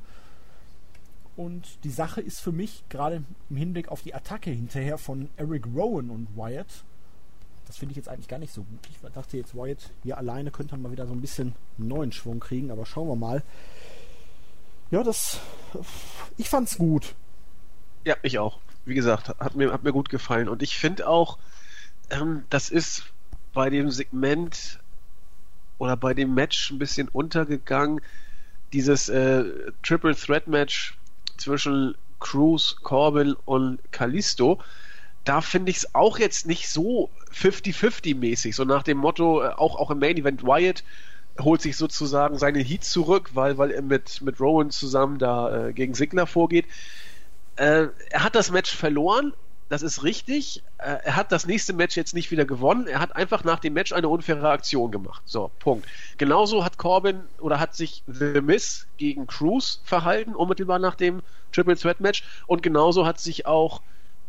Und 1.37 1.83
die 1.83 1.91
Sache 1.91 2.19
ist 2.19 2.39
für 2.39 2.51
mich, 2.51 2.83
gerade 2.89 3.23
im 3.49 3.55
Hinblick 3.55 3.89
auf 3.89 4.01
die 4.01 4.13
Attacke 4.13 4.49
hinterher 4.49 4.97
von 4.97 5.29
Eric 5.37 5.65
Rowan 5.67 6.09
und 6.09 6.35
Wyatt, 6.35 6.83
das 7.67 7.77
finde 7.77 7.91
ich 7.91 7.97
jetzt 7.97 8.07
eigentlich 8.07 8.29
gar 8.29 8.39
nicht 8.39 8.53
so 8.53 8.63
gut. 8.63 8.79
Ich 8.89 8.97
dachte 9.11 9.37
jetzt, 9.37 9.55
Wyatt 9.55 9.91
hier 10.03 10.17
alleine 10.17 10.51
könnte 10.51 10.73
man 10.73 10.83
mal 10.83 10.91
wieder 10.91 11.05
so 11.05 11.13
ein 11.13 11.21
bisschen 11.21 11.53
neuen 11.77 12.11
Schwung 12.13 12.39
kriegen, 12.39 12.71
aber 12.71 12.85
schauen 12.85 13.09
wir 13.09 13.15
mal. 13.15 13.43
Ja, 14.89 15.03
das. 15.03 15.41
Ich 16.37 16.49
fand's 16.49 16.77
gut. 16.77 17.13
Ja, 18.05 18.15
ich 18.23 18.39
auch. 18.39 18.59
Wie 18.85 18.93
gesagt, 18.93 19.27
hat 19.27 19.55
mir, 19.55 19.73
hat 19.73 19.83
mir 19.83 19.91
gut 19.91 20.07
gefallen. 20.07 20.47
Und 20.47 20.63
ich 20.63 20.77
finde 20.77 21.09
auch, 21.09 21.37
ähm, 22.09 22.45
das 22.49 22.69
ist 22.69 23.03
bei 23.53 23.69
dem 23.69 23.91
Segment 23.91 24.79
oder 25.77 25.97
bei 25.97 26.13
dem 26.13 26.33
Match 26.33 26.71
ein 26.71 26.79
bisschen 26.79 27.09
untergegangen. 27.09 27.99
Dieses 28.71 29.09
äh, 29.09 29.43
Triple 29.83 30.15
Threat 30.15 30.47
Match 30.47 30.97
zwischen 31.35 31.95
Cruz, 32.19 32.77
Corbin 32.81 33.35
und 33.45 33.79
Kalisto. 33.91 34.61
Da 35.27 35.41
finde 35.41 35.71
ich 35.71 35.77
es 35.77 35.95
auch 35.95 36.19
jetzt 36.19 36.47
nicht 36.47 36.69
so 36.69 37.09
50-50-mäßig, 37.33 38.55
so 38.55 38.63
nach 38.63 38.83
dem 38.83 38.97
Motto, 38.97 39.43
äh, 39.43 39.49
auch, 39.49 39.75
auch 39.75 39.91
im 39.91 39.99
Main 39.99 40.17
Event 40.17 40.43
Wyatt 40.43 40.83
holt 41.39 41.61
sich 41.61 41.77
sozusagen 41.77 42.37
seine 42.37 42.59
Heat 42.59 42.83
zurück, 42.83 43.31
weil, 43.33 43.57
weil 43.57 43.71
er 43.71 43.81
mit, 43.81 44.21
mit 44.21 44.39
Rowan 44.39 44.71
zusammen 44.71 45.19
da 45.19 45.67
äh, 45.67 45.73
gegen 45.73 45.93
Sigler 45.93 46.25
vorgeht. 46.25 46.65
Äh, 47.57 47.87
er 48.09 48.23
hat 48.23 48.35
das 48.35 48.51
Match 48.51 48.75
verloren, 48.75 49.33
das 49.69 49.81
ist 49.81 50.03
richtig. 50.03 50.63
Äh, 50.77 50.97
er 51.03 51.15
hat 51.15 51.31
das 51.31 51.45
nächste 51.45 51.73
Match 51.73 51.97
jetzt 51.97 52.13
nicht 52.13 52.31
wieder 52.31 52.45
gewonnen. 52.45 52.87
Er 52.87 52.99
hat 52.99 53.15
einfach 53.15 53.43
nach 53.43 53.59
dem 53.59 53.73
Match 53.73 53.91
eine 53.91 54.07
unfaire 54.07 54.49
Aktion 54.49 54.91
gemacht. 54.91 55.21
So, 55.25 55.51
Punkt. 55.59 55.87
Genauso 56.17 56.63
hat 56.63 56.77
Corbin 56.77 57.21
oder 57.39 57.59
hat 57.59 57.75
sich 57.75 58.03
The 58.07 58.41
Miz 58.41 58.87
gegen 58.97 59.27
Cruz 59.27 59.81
verhalten, 59.83 60.35
unmittelbar 60.35 60.79
nach 60.79 60.95
dem 60.95 61.21
Triple 61.51 61.75
Threat 61.75 61.99
Match. 61.99 62.23
Und 62.47 62.63
genauso 62.63 63.05
hat 63.05 63.19
sich 63.19 63.45
auch 63.45 63.81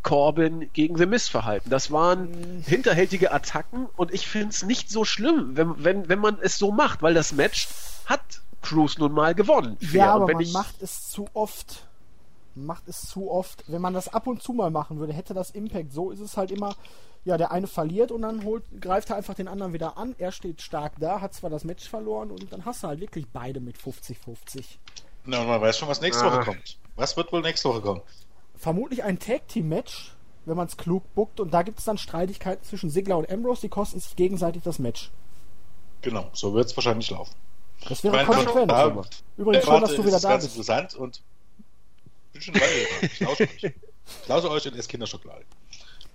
Corbin 0.03 0.69
gegen 0.73 0.97
The 0.97 1.05
Miz 1.05 1.27
verhalten. 1.27 1.69
Das 1.69 1.91
waren 1.91 2.63
hinterhältige 2.65 3.31
Attacken 3.31 3.87
und 3.95 4.13
ich 4.13 4.27
finde 4.27 4.49
es 4.49 4.63
nicht 4.63 4.89
so 4.89 5.03
schlimm, 5.05 5.51
wenn, 5.57 5.83
wenn, 5.83 6.09
wenn 6.09 6.19
man 6.19 6.37
es 6.41 6.57
so 6.57 6.71
macht, 6.71 7.01
weil 7.01 7.13
das 7.13 7.33
Match 7.33 7.67
hat 8.05 8.21
Cruz 8.61 8.97
nun 8.97 9.11
mal 9.11 9.35
gewonnen. 9.35 9.77
Ja, 9.79 10.13
aber 10.15 10.33
man 10.33 10.41
ich, 10.41 10.53
macht 10.53 10.81
es 10.81 11.09
zu 11.09 11.27
oft. 11.33 11.85
Macht 12.55 12.87
es 12.87 13.01
zu 13.01 13.29
oft. 13.31 13.63
Wenn 13.67 13.81
man 13.81 13.93
das 13.93 14.07
ab 14.09 14.27
und 14.27 14.41
zu 14.41 14.53
mal 14.53 14.71
machen 14.71 14.99
würde, 14.99 15.13
hätte 15.13 15.33
das 15.33 15.51
Impact. 15.51 15.93
So 15.93 16.11
ist 16.11 16.19
es 16.19 16.35
halt 16.35 16.51
immer, 16.51 16.75
ja, 17.23 17.37
der 17.37 17.51
eine 17.51 17.67
verliert 17.67 18.11
und 18.11 18.23
dann 18.23 18.43
holt, 18.43 18.63
greift 18.81 19.09
er 19.11 19.15
einfach 19.17 19.33
den 19.35 19.47
anderen 19.47 19.71
wieder 19.73 19.97
an. 19.97 20.15
Er 20.17 20.31
steht 20.31 20.61
stark 20.61 20.93
da, 20.99 21.21
hat 21.21 21.33
zwar 21.33 21.49
das 21.49 21.63
Match 21.63 21.87
verloren 21.87 22.31
und 22.31 22.51
dann 22.51 22.65
hast 22.65 22.83
du 22.83 22.87
halt 22.87 22.99
wirklich 22.99 23.27
beide 23.31 23.59
mit 23.59 23.77
50-50. 23.77 24.63
Na, 25.25 25.41
und 25.41 25.47
man 25.47 25.61
weiß 25.61 25.77
schon, 25.77 25.87
was 25.87 26.01
nächste 26.01 26.25
Ah. 26.25 26.33
Woche 26.35 26.45
kommt. 26.45 26.77
Was 26.95 27.15
wird 27.15 27.31
wohl 27.31 27.41
nächste 27.41 27.69
Woche 27.69 27.81
kommen? 27.81 28.01
Vermutlich 28.59 29.03
ein 29.03 29.17
Tag-Team-Match, 29.17 30.13
wenn 30.45 30.55
man 30.57 30.67
es 30.67 30.77
klug 30.77 31.03
buckt. 31.15 31.39
Und 31.39 31.51
da 31.53 31.63
gibt 31.63 31.79
es 31.79 31.85
dann 31.85 31.97
Streitigkeiten 31.97 32.63
zwischen 32.63 32.91
Sigler 32.91 33.17
und 33.17 33.31
Ambrose, 33.31 33.61
die 33.61 33.69
kosten 33.69 33.99
sich 33.99 34.15
gegenseitig 34.15 34.61
das 34.63 34.77
Match. 34.77 35.09
Genau, 36.01 36.29
so 36.33 36.53
wird 36.53 36.67
es 36.67 36.77
wahrscheinlich 36.77 37.09
laufen. 37.09 37.33
Das 37.87 38.03
wäre 38.03 38.23
konsequent. 38.25 38.69
Gott, 38.69 39.09
Übrigens 39.37 39.63
schön, 39.63 39.73
Warte, 39.73 39.87
dass 39.87 39.95
du 39.95 40.05
wieder 40.05 40.17
ist 40.17 40.23
da 40.25 40.29
ganz 40.29 40.43
bist. 40.43 40.55
interessant 40.57 40.93
und 40.95 41.21
bin 42.33 42.41
schon 42.41 42.53
dabei. 42.53 42.67
ich 43.01 43.19
lausche 43.21 43.43
euch. 43.43 43.63
Ich 43.63 44.27
lausche 44.27 44.49
euch 44.51 44.67
und 44.67 44.75
esse 44.75 44.87
Kinderschokolade. 44.89 45.45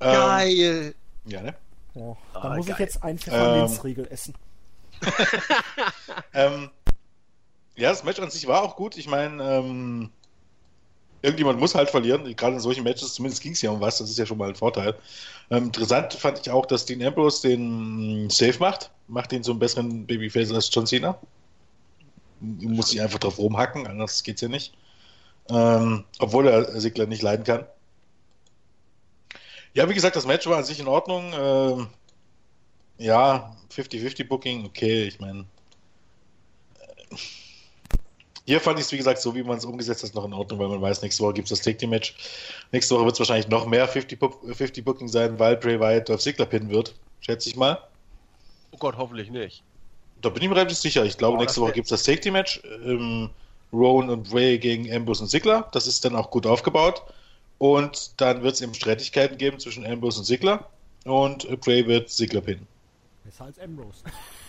Ähm, 0.00 0.12
Geil! 0.12 0.94
ja, 1.26 1.42
ne? 1.42 1.54
Oh, 1.94 2.16
da 2.34 2.40
Ah, 2.40 2.56
muss 2.56 2.66
ich 2.66 2.72
geil. 2.76 2.86
jetzt 2.86 3.02
einen 3.02 3.18
Pfefferminzriegel 3.18 4.06
essen. 4.10 4.34
Ähm, 6.32 6.70
ja, 7.76 7.90
das 7.90 8.04
Match 8.04 8.18
an 8.20 8.30
sich 8.30 8.46
war 8.46 8.62
auch 8.62 8.76
gut. 8.76 8.96
Ich 8.96 9.06
meine, 9.08 9.42
ähm, 9.42 10.10
irgendjemand 11.24 11.58
muss 11.58 11.74
halt 11.74 11.90
verlieren. 11.90 12.24
Gerade 12.36 12.54
in 12.54 12.60
solchen 12.60 12.84
Matches, 12.84 13.14
zumindest 13.14 13.42
ging 13.42 13.52
es 13.52 13.62
ja 13.62 13.70
um 13.70 13.80
was, 13.80 13.98
das 13.98 14.10
ist 14.10 14.18
ja 14.18 14.26
schon 14.26 14.38
mal 14.38 14.50
ein 14.50 14.54
Vorteil. 14.54 14.94
Ähm, 15.50 15.64
interessant 15.64 16.12
fand 16.12 16.38
ich 16.38 16.50
auch, 16.50 16.66
dass 16.66 16.84
Dean 16.84 17.02
Ambrose 17.02 17.48
den 17.48 18.28
Safe 18.30 18.58
macht. 18.58 18.90
Macht 19.08 19.32
ihn 19.32 19.42
zum 19.42 19.58
besseren 19.58 20.06
Babyface 20.06 20.52
als 20.52 20.70
John 20.72 20.86
Cena. 20.86 21.18
Muss 22.40 22.90
sich 22.90 23.00
einfach 23.00 23.18
drauf 23.18 23.38
rumhacken, 23.38 23.86
anders 23.86 24.22
geht's 24.22 24.42
ja 24.42 24.48
nicht. 24.48 24.74
Ähm, 25.48 26.04
obwohl 26.18 26.46
er 26.46 26.80
Sigler 26.80 27.06
nicht 27.06 27.22
leiden 27.22 27.44
kann. 27.44 27.66
Ja, 29.72 29.88
wie 29.88 29.94
gesagt, 29.94 30.16
das 30.16 30.26
Match 30.26 30.46
war 30.46 30.58
an 30.58 30.64
sich 30.64 30.78
in 30.78 30.88
Ordnung. 30.88 31.32
Ähm, 31.34 31.88
ja, 32.98 33.56
50-50 33.74 34.28
Booking, 34.28 34.66
okay, 34.66 35.04
ich 35.04 35.20
meine. 35.20 35.46
Hier 38.46 38.60
fand 38.60 38.78
ich 38.78 38.84
es, 38.84 38.92
wie 38.92 38.98
gesagt, 38.98 39.20
so 39.22 39.34
wie 39.34 39.42
man 39.42 39.56
es 39.56 39.64
umgesetzt 39.64 40.02
hat, 40.04 40.14
noch 40.14 40.24
in 40.26 40.32
Ordnung, 40.34 40.58
weil 40.58 40.68
man 40.68 40.82
weiß, 40.82 41.00
nächste 41.00 41.22
Woche 41.22 41.32
gibt 41.34 41.46
es 41.50 41.58
das 41.58 41.64
Take 41.64 41.78
Team 41.78 41.90
Match. 41.90 42.14
Nächste 42.72 42.94
Woche 42.94 43.04
wird 43.06 43.14
es 43.14 43.18
wahrscheinlich 43.20 43.48
noch 43.48 43.66
mehr 43.66 43.88
50, 43.88 44.18
Book- 44.18 44.40
50 44.54 44.84
Booking 44.84 45.08
sein, 45.08 45.38
weil 45.38 45.56
Bray 45.56 45.80
Wyatt 45.80 46.10
auf 46.10 46.20
Sigler 46.20 46.44
pinnen 46.46 46.68
wird, 46.70 46.94
schätze 47.20 47.48
ich 47.48 47.56
mal. 47.56 47.78
Oh 48.72 48.76
Gott, 48.78 48.96
hoffentlich 48.98 49.30
nicht. 49.30 49.62
Da 50.20 50.28
bin 50.28 50.42
ich 50.42 50.48
mir 50.48 50.56
relativ 50.56 50.76
sicher. 50.78 51.04
Ich 51.04 51.16
glaube, 51.16 51.38
Oh, 51.38 51.40
nächste 51.40 51.60
Woche 51.62 51.72
gibt 51.72 51.86
es 51.86 51.90
das 51.90 52.02
Take 52.02 52.20
Team 52.20 52.34
Match. 52.34 52.60
Ähm, 52.84 53.30
Rowan 53.72 54.10
und 54.10 54.28
Bray 54.30 54.58
gegen 54.58 54.92
Ambrose 54.92 55.22
und 55.22 55.28
Sigler. 55.28 55.68
Das 55.72 55.86
ist 55.86 56.04
dann 56.04 56.14
auch 56.14 56.30
gut 56.30 56.46
aufgebaut. 56.46 57.02
Und 57.58 58.20
dann 58.20 58.42
wird 58.42 58.54
es 58.54 58.60
eben 58.60 58.74
Streitigkeiten 58.74 59.38
geben 59.38 59.58
zwischen 59.58 59.86
Ambrose 59.86 60.18
und 60.20 60.24
Sigler. 60.26 60.68
Und 61.04 61.48
Bray 61.60 61.86
wird 61.86 62.10
Sigler 62.10 62.40
pinnen. 62.40 62.66
Besser 63.24 63.44
als 63.46 63.58
Ambrose. 63.58 64.02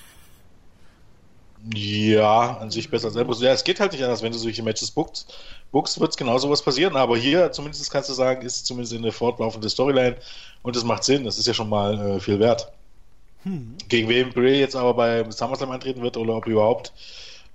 Ja, 1.74 2.58
an 2.58 2.70
sich 2.70 2.90
besser 2.90 3.08
als 3.08 3.18
Ambrose. 3.18 3.46
Ja, 3.46 3.54
es 3.54 3.64
geht 3.64 3.80
halt 3.80 3.92
nicht 3.92 4.04
anders, 4.04 4.22
wenn 4.22 4.32
du 4.32 4.38
solche 4.38 4.62
Matches 4.62 4.92
bookst. 4.92 5.34
Bookst 5.72 6.00
wird 6.00 6.16
genau 6.16 6.38
sowas 6.38 6.62
passieren, 6.62 6.96
aber 6.96 7.18
hier 7.18 7.52
zumindest 7.52 7.90
kannst 7.92 8.10
du 8.10 8.14
sagen, 8.14 8.42
ist 8.46 8.66
zumindest 8.68 8.94
eine 8.94 9.12
fortlaufende 9.12 9.70
Storyline 9.70 10.18
und 10.62 10.76
das 10.76 10.84
macht 10.84 11.04
Sinn, 11.04 11.24
das 11.24 11.40
ist 11.40 11.48
ja 11.48 11.54
schon 11.54 11.70
mal 11.70 12.00
äh, 12.00 12.20
viel 12.20 12.40
wert. 12.40 12.72
Hm. 13.44 13.76
Gegen 13.90 14.10
wen 14.10 14.30
Bray 14.32 14.60
jetzt 14.60 14.76
aber 14.76 14.94
bei 14.94 15.30
SummerSlam 15.30 15.72
antreten 15.72 16.02
wird 16.02 16.18
oder 16.18 16.36
ob 16.36 16.46
überhaupt, 16.46 16.94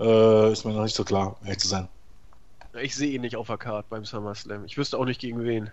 äh, 0.01 0.53
ist 0.53 0.65
mir 0.65 0.73
noch 0.73 0.83
nicht 0.83 0.97
so 0.97 1.05
klar, 1.05 1.37
ehrlich 1.45 1.59
zu 1.59 1.69
sein. 1.69 1.89
Ich 2.83 2.95
sehe 2.95 3.11
ihn 3.11 3.21
nicht 3.21 3.37
auf 3.37 3.47
der 3.47 3.59
Card 3.59 3.89
beim 3.89 4.05
SummerSlam. 4.05 4.65
Ich 4.65 4.77
wüsste 4.77 4.99
auch 4.99 5.05
nicht 5.05 5.21
gegen 5.21 5.43
wen. 5.45 5.71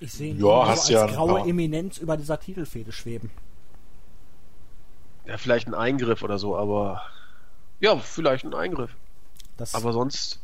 Ich 0.00 0.12
sehe 0.12 0.30
ihn 0.30 0.36
Ja, 0.36 0.76
so 0.76 0.92
ja 0.92 1.02
als 1.02 1.10
ein 1.10 1.14
graue. 1.14 1.48
Eminenz 1.48 1.98
über 1.98 2.16
dieser 2.16 2.38
Titelfehde 2.38 2.92
schweben. 2.92 3.30
Ja, 5.28 5.36
vielleicht 5.36 5.68
ein 5.68 5.74
Eingriff 5.74 6.22
oder 6.22 6.38
so, 6.38 6.56
aber. 6.56 7.02
Ja, 7.80 7.98
vielleicht 7.98 8.44
ein 8.44 8.54
Eingriff. 8.54 8.90
Das, 9.58 9.74
Aber 9.74 9.92
sonst, 9.92 10.40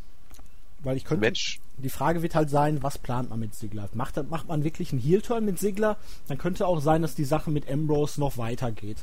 weil 0.83 0.97
ich 0.97 1.05
könnte, 1.05 1.21
Match. 1.23 1.61
die 1.79 1.89
Frage 1.89 2.21
wird 2.23 2.35
halt 2.35 2.51
sein, 2.51 2.83
was 2.83 2.99
plant 2.99 3.31
man 3.31 3.41
mit 3.41 3.55
Sigler? 3.55 3.89
Macht, 3.95 4.29
macht 4.29 4.49
man 4.49 4.63
wirklich 4.63 4.93
einen 4.93 5.01
Heel-Turn 5.01 5.45
mit 5.45 5.59
Sigler? 5.59 5.97
Dann 6.29 6.37
könnte 6.37 6.67
auch 6.67 6.81
sein, 6.81 7.01
dass 7.01 7.15
die 7.15 7.25
Sache 7.25 7.51
mit 7.51 7.71
Ambrose 7.71 8.21
noch 8.21 8.37
weitergeht. 8.37 8.99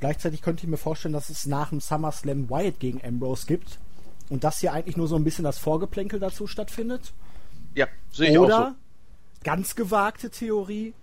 Gleichzeitig 0.00 0.42
könnte 0.42 0.64
ich 0.64 0.68
mir 0.68 0.76
vorstellen, 0.76 1.14
dass 1.14 1.30
es 1.30 1.46
nach 1.46 1.70
dem 1.70 1.80
SummerSlam 1.80 2.50
Wyatt 2.50 2.80
gegen 2.80 3.02
Ambrose 3.02 3.46
gibt 3.46 3.78
und 4.28 4.44
dass 4.44 4.58
hier 4.58 4.72
eigentlich 4.72 4.96
nur 4.96 5.08
so 5.08 5.16
ein 5.16 5.24
bisschen 5.24 5.44
das 5.44 5.58
Vorgeplänkel 5.58 6.20
dazu 6.20 6.46
stattfindet. 6.46 7.12
Ja, 7.74 7.86
sehe 8.12 8.32
ich 8.32 8.38
auch 8.38 8.44
Oder, 8.44 8.74
ganz 9.42 9.74
gewagte 9.74 10.30
Theorie, 10.30 10.94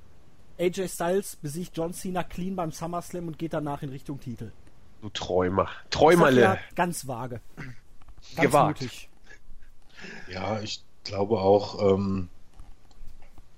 AJ 0.59 0.89
Styles 0.89 1.35
besiegt 1.35 1.75
John 1.75 1.93
Cena 1.93 2.23
clean 2.23 2.55
beim 2.55 2.71
SummerSlam 2.71 3.27
und 3.27 3.39
geht 3.39 3.53
danach 3.53 3.81
in 3.81 3.89
Richtung 3.89 4.19
Titel. 4.19 4.51
Du 5.01 5.09
Träumer. 5.09 5.67
Träumerle. 5.89 6.41
ja, 6.41 6.57
ganz 6.75 7.07
vage. 7.07 7.41
Ganz 8.35 8.47
Gewagt. 8.47 8.81
mutig. 8.81 9.09
Ja, 10.31 10.61
ich 10.61 10.83
glaube 11.03 11.39
auch, 11.39 11.93
ähm, 11.93 12.29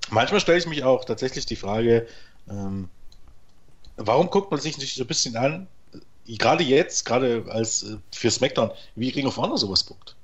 manchmal 0.09 0.39
stelle 0.39 0.57
ich 0.57 0.67
mich 0.67 0.83
auch 0.83 1.05
tatsächlich 1.05 1.45
die 1.45 1.55
Frage, 1.55 2.07
ähm, 2.49 2.89
warum 3.97 4.29
guckt 4.29 4.51
man 4.51 4.59
sich 4.59 4.77
nicht 4.77 4.95
so 4.95 5.03
ein 5.03 5.07
bisschen 5.07 5.35
an, 5.35 5.67
äh, 5.93 6.37
gerade 6.37 6.63
jetzt, 6.63 7.05
gerade 7.05 7.45
als 7.49 7.83
äh, 7.83 7.97
für 8.11 8.31
SmackDown, 8.31 8.71
wie 8.95 9.09
Ring 9.09 9.27
of 9.27 9.37
Honor 9.37 9.57
sowas 9.57 9.85
guckt? 9.85 10.15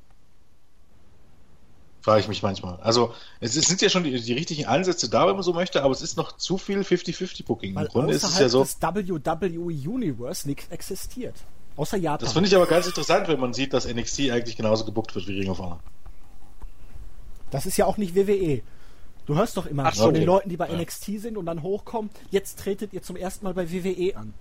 Frage 2.09 2.21
ich 2.21 2.27
mich 2.27 2.41
manchmal. 2.43 2.77
Also, 2.81 3.13
es 3.39 3.53
sind 3.53 3.81
ja 3.81 3.89
schon 3.89 4.03
die, 4.03 4.19
die 4.19 4.33
richtigen 4.33 4.65
Ansätze 4.65 5.09
da, 5.09 5.27
wenn 5.27 5.35
man 5.35 5.43
so 5.43 5.53
möchte, 5.53 5.83
aber 5.83 5.91
es 5.91 6.01
ist 6.01 6.17
noch 6.17 6.37
zu 6.37 6.57
viel 6.57 6.79
50-50-Booking. 6.81 7.77
Im 7.77 7.85
Grunde 7.85 8.13
ist 8.13 8.23
es 8.23 8.39
ja 8.39 8.49
so. 8.49 8.63
des 8.63 8.81
WWE 8.81 9.59
Universe 9.59 10.47
nichts 10.47 10.67
existiert. 10.69 11.35
Außer 11.75 11.97
Japan. 11.97 12.25
Das 12.25 12.33
finde 12.33 12.49
ich 12.49 12.55
aber 12.55 12.65
ganz 12.65 12.87
interessant, 12.87 13.27
wenn 13.27 13.39
man 13.39 13.53
sieht, 13.53 13.73
dass 13.73 13.87
NXT 13.87 14.31
eigentlich 14.31 14.57
genauso 14.57 14.85
gebuckt 14.85 15.15
wird 15.15 15.27
wie 15.27 15.39
Ring 15.39 15.49
of 15.49 15.59
Honor. 15.59 15.79
Das 17.51 17.65
ist 17.65 17.77
ja 17.77 17.85
auch 17.85 17.97
nicht 17.97 18.15
WWE. 18.15 18.61
Du 19.25 19.35
hörst 19.35 19.55
doch 19.55 19.67
immer 19.67 19.85
Ach 19.85 19.95
von 19.95 20.05
so. 20.05 20.11
den 20.11 20.25
Leuten, 20.25 20.49
die 20.49 20.57
bei 20.57 20.67
Ja. 20.67 20.75
NXT 20.77 21.19
sind 21.19 21.37
und 21.37 21.45
dann 21.45 21.61
hochkommen, 21.61 22.09
jetzt 22.31 22.59
tretet 22.59 22.93
ihr 22.93 23.03
zum 23.03 23.15
ersten 23.15 23.45
Mal 23.45 23.53
bei 23.53 23.71
WWE 23.71 24.15
an. 24.17 24.33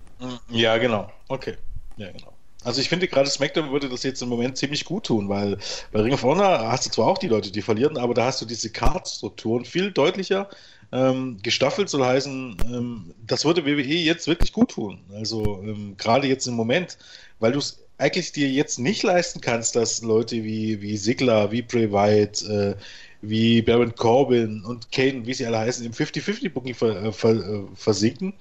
Ja, 0.49 0.77
genau. 0.79 1.09
Okay. 1.27 1.55
Ja, 1.97 2.11
genau. 2.11 2.33
Also 2.63 2.81
ich 2.81 2.89
finde 2.89 3.07
gerade 3.07 3.29
SmackDown 3.29 3.71
würde 3.71 3.87
das 3.87 4.03
jetzt 4.03 4.21
im 4.21 4.29
Moment 4.29 4.57
ziemlich 4.57 4.83
gut 4.83 5.05
tun, 5.05 5.29
weil 5.29 5.57
bei 5.91 6.01
Ring 6.01 6.13
of 6.13 6.23
Honor 6.23 6.69
hast 6.71 6.85
du 6.85 6.89
zwar 6.91 7.07
auch 7.07 7.17
die 7.17 7.29
Leute, 7.29 7.51
die 7.51 7.61
verlieren, 7.61 7.97
aber 7.97 8.13
da 8.13 8.25
hast 8.25 8.41
du 8.41 8.45
diese 8.45 8.69
Card-Strukturen 8.69 9.63
viel 9.63 9.91
deutlicher 9.91 10.49
ähm, 10.91 11.37
gestaffelt, 11.41 11.89
soll 11.89 12.05
heißen, 12.05 12.57
ähm, 12.65 13.13
das 13.25 13.45
würde 13.45 13.65
WWE 13.65 13.81
jetzt 13.81 14.27
wirklich 14.27 14.51
gut 14.51 14.71
tun. 14.71 14.99
Also 15.13 15.61
ähm, 15.63 15.95
gerade 15.97 16.27
jetzt 16.27 16.47
im 16.47 16.55
Moment, 16.55 16.97
weil 17.39 17.53
du 17.53 17.59
es 17.59 17.79
eigentlich 17.97 18.31
dir 18.31 18.49
jetzt 18.49 18.79
nicht 18.79 19.03
leisten 19.03 19.41
kannst, 19.41 19.75
dass 19.75 20.01
Leute 20.01 20.43
wie, 20.43 20.81
wie 20.81 20.97
Sigler, 20.97 21.51
wie 21.51 21.61
Bray 21.61 21.91
Wyatt, 21.91 22.41
äh, 22.43 22.75
wie 23.21 23.61
Baron 23.61 23.93
Corbin 23.95 24.63
und 24.65 24.91
Kane, 24.91 25.25
wie 25.25 25.33
sie 25.33 25.45
alle 25.45 25.59
heißen, 25.59 25.85
im 25.85 25.91
50-50-Booking 25.91 26.73
ver, 26.73 27.03
äh, 27.03 27.11
ver, 27.11 27.35
äh, 27.35 27.63
versinken. 27.75 28.33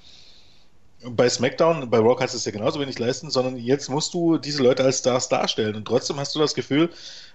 Bei 1.05 1.29
SmackDown, 1.29 1.89
bei 1.91 1.99
Raw 1.99 2.17
kannst 2.17 2.35
du 2.35 2.39
es 2.39 2.45
ja 2.45 2.51
genauso 2.51 2.81
wenig 2.81 2.99
leisten, 2.99 3.31
sondern 3.31 3.57
jetzt 3.57 3.89
musst 3.89 4.15
du 4.15 4.37
diese 4.37 4.63
Leute 4.63 4.83
als 4.83 4.99
Stars 4.99 5.29
darstellen. 5.29 5.77
Und 5.77 5.85
trotzdem 5.85 6.17
hast 6.17 6.35
du 6.35 6.41
das 6.41 6.55
Gefühl, 6.55 6.91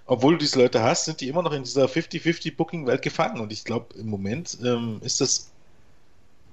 obwohl 0.05 0.33
du 0.33 0.39
diese 0.39 0.59
Leute 0.59 0.83
hast, 0.83 1.05
sind 1.05 1.21
die 1.21 1.29
immer 1.29 1.43
noch 1.43 1.53
in 1.53 1.63
dieser 1.63 1.85
50-50-Booking-Welt 1.85 3.01
gefangen. 3.01 3.39
Und 3.39 3.53
ich 3.53 3.63
glaube, 3.63 3.95
im 3.97 4.07
Moment 4.09 4.57
ähm, 4.63 4.99
ist 5.01 5.21
das 5.21 5.49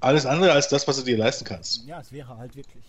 alles 0.00 0.24
andere 0.24 0.52
als 0.52 0.68
das, 0.68 0.86
was 0.86 0.98
du 0.98 1.02
dir 1.02 1.18
leisten 1.18 1.44
kannst. 1.44 1.84
Ja, 1.86 2.00
es 2.00 2.12
wäre 2.12 2.36
halt 2.38 2.54
wirklich, 2.54 2.84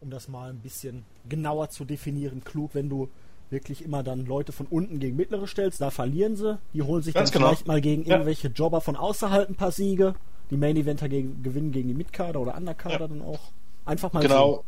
um 0.00 0.10
das 0.10 0.26
mal 0.26 0.48
ein 0.50 0.60
bisschen 0.60 1.04
genauer 1.28 1.68
zu 1.68 1.84
definieren, 1.84 2.42
klug, 2.42 2.70
wenn 2.72 2.88
du 2.88 3.10
wirklich 3.50 3.84
immer 3.84 4.02
dann 4.02 4.24
Leute 4.26 4.52
von 4.52 4.66
unten 4.66 5.00
gegen 5.00 5.16
mittlere 5.16 5.46
stellst, 5.46 5.80
da 5.80 5.90
verlieren 5.90 6.36
sie. 6.36 6.58
Die 6.72 6.82
holen 6.82 7.02
sich 7.02 7.14
Ganz 7.14 7.30
dann 7.30 7.40
genau. 7.40 7.48
vielleicht 7.50 7.66
mal 7.66 7.80
gegen 7.80 8.04
Ja. 8.04 8.12
irgendwelche 8.12 8.48
Jobber 8.48 8.80
von 8.80 8.96
außerhalb 8.96 9.50
ein 9.50 9.54
paar 9.56 9.72
Siege. 9.72 10.14
Die 10.50 10.56
Main 10.56 10.76
Eventer 10.76 11.08
gegen, 11.08 11.42
gewinnen 11.42 11.72
gegen 11.72 11.88
die 11.88 11.94
Mitkader 11.94 12.40
oder 12.40 12.56
Underkader 12.56 13.00
Ja. 13.00 13.08
dann 13.08 13.22
auch. 13.22 13.40
Einfach 13.84 14.12
mal 14.12 14.20
Genau. 14.22 14.64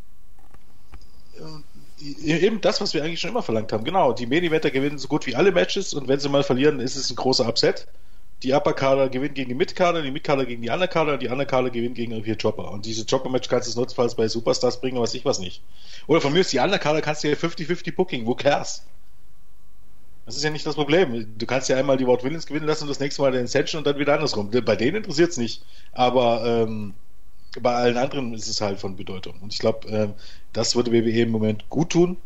Äh, 1.37 1.43
Eben 2.25 2.61
das, 2.61 2.81
was 2.81 2.95
wir 2.95 3.05
eigentlich 3.05 3.21
schon 3.21 3.31
immer 3.31 3.43
verlangt 3.45 3.73
haben. 3.73 3.85
Genau, 3.85 4.13
die 4.13 4.27
Main 4.27 4.43
Eventer 4.43 4.73
gewinnen 4.73 4.99
so 4.99 5.07
gut 5.07 5.27
wie 5.27 5.37
alle 5.37 5.53
Matches 5.53 5.95
und 5.95 6.09
wenn 6.09 6.19
sie 6.19 6.29
mal 6.29 6.43
verlieren, 6.43 6.81
ist 6.81 6.97
es 6.97 7.11
ein 7.11 7.17
großer 7.17 7.47
Upset. 7.47 7.87
Die 8.43 8.53
Upper-Kader 8.53 9.09
gewinnen 9.09 9.35
gegen 9.35 9.51
die 9.51 9.55
Mid-Kader, 9.55 10.03
die 10.03 10.11
Mid-Kader 10.11 10.45
gegen 10.47 10.63
die 10.63 10.71
Underkader 10.71 11.13
und 11.13 11.23
die 11.23 11.29
Underkader 11.29 11.71
gewinnen 11.71 11.95
gegen 11.95 12.11
irgendwelche 12.11 12.41
Jobber. 12.41 12.73
Und 12.73 12.87
diese 12.87 13.05
Jobber-Match 13.05 13.49
kannst 13.49 13.73
du 13.73 13.79
notfalls 13.79 14.17
bei 14.17 14.27
Superstars 14.27 14.81
bringen, 14.81 15.01
was 15.01 15.15
ich 15.15 15.25
was 15.25 15.39
nicht. 15.39 15.63
Oder 16.09 16.21
von 16.21 16.33
mir 16.33 16.41
ist 16.41 16.53
die 16.53 16.59
Underkader 16.59 17.03
kannst 17.03 17.23
du 17.23 17.29
ja 17.29 17.35
50-50 17.37 17.95
Booking, 17.95 18.27
who 18.27 18.35
cares? 18.35 18.85
Das 20.25 20.37
ist 20.37 20.45
ja 20.45 20.51
nicht 20.51 20.67
das 20.67 20.77
Problem. 20.77 21.37
Du 21.37 21.47
kannst 21.47 21.69
ja 21.69 21.77
einmal 21.77 21.97
die 21.97 22.07
Wort 22.07 22.23
Willens 22.23 22.47
gewinnen 22.47 22.67
lassen 22.67 22.85
und 22.85 22.91
das 22.91 23.01
nächste 23.01 23.23
Mal 23.23 23.33
den 23.33 23.45
Ascension 23.45 23.81
und 23.81 23.87
dann 23.87 23.99
wieder 23.99 24.15
andersrum. 24.15 24.51
Bei 24.65 24.77
denen 24.77 24.99
interessiert 24.99 25.31
es 25.31 25.37
nicht. 25.37 25.63
Aber 25.93 26.45
ähm, 26.45 26.95
bei 27.61 27.75
allen 27.75 27.97
anderen 27.97 28.33
ist 28.33 28.49
es 28.49 28.61
halt 28.61 28.79
von 28.79 28.97
Bedeutung. 28.97 29.35
Und 29.41 29.53
ich 29.53 29.59
glaube, 29.59 29.89
ähm, 29.89 30.15
das 30.53 30.77
würde 30.77 30.93
WWE 30.93 31.23
im 31.23 31.31
Moment 31.31 31.69
gut 31.69 31.91
tun. 31.91 32.17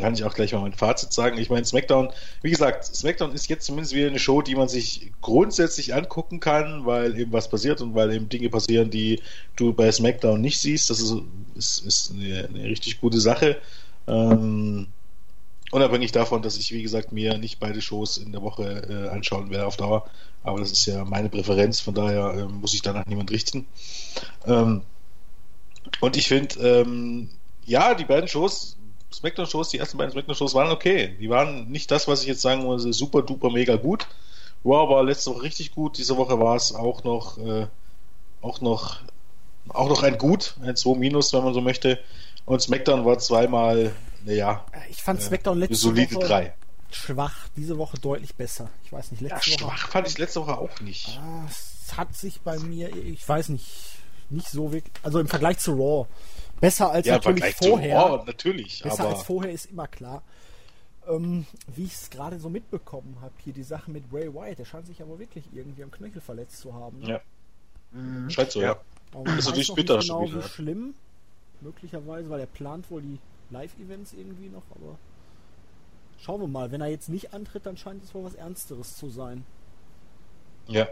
Kann 0.00 0.14
ich 0.14 0.24
auch 0.24 0.32
gleich 0.32 0.54
mal 0.54 0.60
mein 0.60 0.72
Fazit 0.72 1.12
sagen. 1.12 1.36
Ich 1.36 1.50
meine, 1.50 1.66
SmackDown, 1.66 2.10
wie 2.40 2.50
gesagt, 2.50 2.86
SmackDown 2.86 3.32
ist 3.32 3.50
jetzt 3.50 3.66
zumindest 3.66 3.94
wieder 3.94 4.06
eine 4.06 4.18
Show, 4.18 4.40
die 4.40 4.54
man 4.54 4.68
sich 4.68 5.12
grundsätzlich 5.20 5.94
angucken 5.94 6.40
kann, 6.40 6.86
weil 6.86 7.18
eben 7.18 7.32
was 7.32 7.50
passiert 7.50 7.82
und 7.82 7.94
weil 7.94 8.10
eben 8.14 8.30
Dinge 8.30 8.48
passieren, 8.48 8.88
die 8.88 9.20
du 9.56 9.74
bei 9.74 9.92
SmackDown 9.92 10.40
nicht 10.40 10.58
siehst. 10.58 10.88
Das 10.88 11.00
ist, 11.00 11.14
ist, 11.54 11.84
ist 11.84 12.12
eine, 12.12 12.48
eine 12.48 12.64
richtig 12.64 13.02
gute 13.02 13.20
Sache. 13.20 13.58
Ähm, 14.08 14.88
unabhängig 15.72 16.12
davon, 16.12 16.42
dass 16.42 16.56
ich, 16.58 16.72
wie 16.72 16.82
gesagt, 16.82 17.10
mir 17.10 17.38
nicht 17.38 17.58
beide 17.58 17.82
Shows 17.82 18.18
in 18.18 18.30
der 18.30 18.42
Woche 18.42 18.64
äh, 18.88 19.08
anschauen 19.08 19.50
werde 19.50 19.66
auf 19.66 19.76
Dauer. 19.76 20.08
Aber 20.44 20.60
das 20.60 20.70
ist 20.70 20.86
ja 20.86 21.04
meine 21.04 21.28
Präferenz, 21.28 21.80
von 21.80 21.94
daher 21.94 22.34
äh, 22.34 22.44
muss 22.44 22.74
ich 22.74 22.82
danach 22.82 23.06
niemand 23.06 23.30
richten. 23.30 23.66
Ähm, 24.46 24.82
und 26.00 26.16
ich 26.16 26.28
finde, 26.28 26.60
ähm, 26.60 27.30
ja, 27.64 27.94
die 27.94 28.04
beiden 28.04 28.28
Shows, 28.28 28.76
Smackdown-Shows, 29.12 29.70
die 29.70 29.78
ersten 29.78 29.96
beiden 29.96 30.12
Smackdown-Shows 30.12 30.54
waren 30.54 30.70
okay. 30.70 31.16
Die 31.18 31.30
waren 31.30 31.70
nicht 31.70 31.90
das, 31.90 32.06
was 32.06 32.20
ich 32.22 32.28
jetzt 32.28 32.42
sagen 32.42 32.62
muss, 32.62 32.82
super 32.82 33.22
duper 33.22 33.50
mega 33.50 33.76
gut. 33.76 34.06
Wow, 34.64 34.90
war 34.90 35.02
letzte 35.02 35.30
Woche 35.30 35.42
richtig 35.42 35.72
gut. 35.74 35.96
Diese 35.98 36.16
Woche 36.16 36.38
war 36.38 36.54
es 36.54 36.74
auch 36.74 37.02
noch, 37.02 37.38
äh, 37.38 37.66
auch 38.42 38.60
noch, 38.60 39.00
auch 39.68 39.88
noch 39.88 40.02
ein 40.02 40.18
Gut, 40.18 40.54
ein 40.62 40.76
2 40.76 40.98
Minus, 40.98 41.32
wenn 41.32 41.44
man 41.44 41.54
so 41.54 41.60
möchte. 41.60 41.98
Und 42.44 42.60
SmackDown 42.60 43.04
war 43.04 43.18
zweimal, 43.18 43.92
naja, 44.24 44.64
Ich 44.90 45.02
fand 45.02 45.20
äh, 45.20 45.22
SmackDown 45.22 45.58
letzte 45.58 45.76
solide 45.76 46.14
Woche 46.16 46.26
3. 46.26 46.54
schwach, 46.90 47.48
diese 47.56 47.78
Woche 47.78 47.98
deutlich 47.98 48.34
besser. 48.34 48.70
Ich 48.84 48.92
weiß 48.92 49.10
nicht, 49.12 49.22
Ja, 49.22 49.34
letzte 49.36 49.50
Woche. 49.52 49.58
schwach 49.76 49.88
fand 49.88 50.08
ich 50.08 50.18
letzte 50.18 50.40
Woche 50.40 50.58
auch 50.58 50.80
nicht. 50.80 51.18
Ah, 51.20 51.44
es 51.48 51.96
hat 51.96 52.14
sich 52.14 52.40
bei 52.40 52.58
mir, 52.58 52.94
ich 52.94 53.26
weiß 53.28 53.48
nicht, 53.50 53.66
nicht 54.30 54.48
so 54.48 54.72
wirklich. 54.72 54.92
Also 55.02 55.18
im 55.20 55.28
Vergleich 55.28 55.58
zu 55.58 55.72
Raw. 55.72 56.06
Besser 56.60 56.90
als 56.90 57.06
Ja, 57.06 57.14
natürlich 57.14 57.40
Vergleich 57.40 57.70
vorher. 57.70 58.00
zu 58.00 58.06
Raw, 58.06 58.24
natürlich. 58.24 58.82
Besser 58.82 59.02
aber 59.04 59.16
als 59.16 59.22
vorher 59.24 59.52
ist 59.52 59.66
immer 59.66 59.88
klar. 59.88 60.22
Ähm, 61.08 61.46
wie 61.74 61.84
ich 61.84 61.94
es 61.94 62.10
gerade 62.10 62.38
so 62.38 62.48
mitbekommen 62.48 63.16
habe, 63.20 63.32
hier 63.42 63.52
die 63.52 63.64
Sache 63.64 63.90
mit 63.90 64.08
Bray 64.08 64.32
Wyatt, 64.32 64.60
der 64.60 64.64
scheint 64.64 64.86
sich 64.86 65.02
aber 65.02 65.18
wirklich 65.18 65.44
irgendwie 65.52 65.82
am 65.82 65.90
Knöchel 65.90 66.20
verletzt 66.20 66.58
zu 66.60 66.72
haben. 66.74 67.00
ne? 67.00 67.08
ja, 67.94 68.30
scheint 68.30 68.52
so, 68.52 68.62
ja. 68.62 68.76
Aber 69.12 69.24
man 69.24 69.38
Ist 69.38 69.74
bitter 69.74 69.96
nicht 69.98 70.06
genau, 70.06 70.20
schon 70.20 70.28
wieder. 70.36 70.44
wie 70.44 70.48
schlimm. 70.48 70.94
Möglicherweise, 71.60 72.30
weil 72.30 72.40
er 72.40 72.46
plant 72.46 72.90
wohl 72.90 73.02
die 73.02 73.18
Live-Events 73.52 74.12
irgendwie 74.12 74.48
noch, 74.48 74.64
aber 74.70 74.98
schauen 76.20 76.40
wir 76.40 76.48
mal. 76.48 76.72
Wenn 76.72 76.80
er 76.80 76.88
jetzt 76.88 77.08
nicht 77.08 77.32
antritt, 77.34 77.66
dann 77.66 77.76
scheint 77.76 78.02
es 78.02 78.14
wohl 78.14 78.24
was 78.24 78.34
Ernsteres 78.34 78.96
zu 78.96 79.08
sein. 79.08 79.44
Ja. 80.68 80.88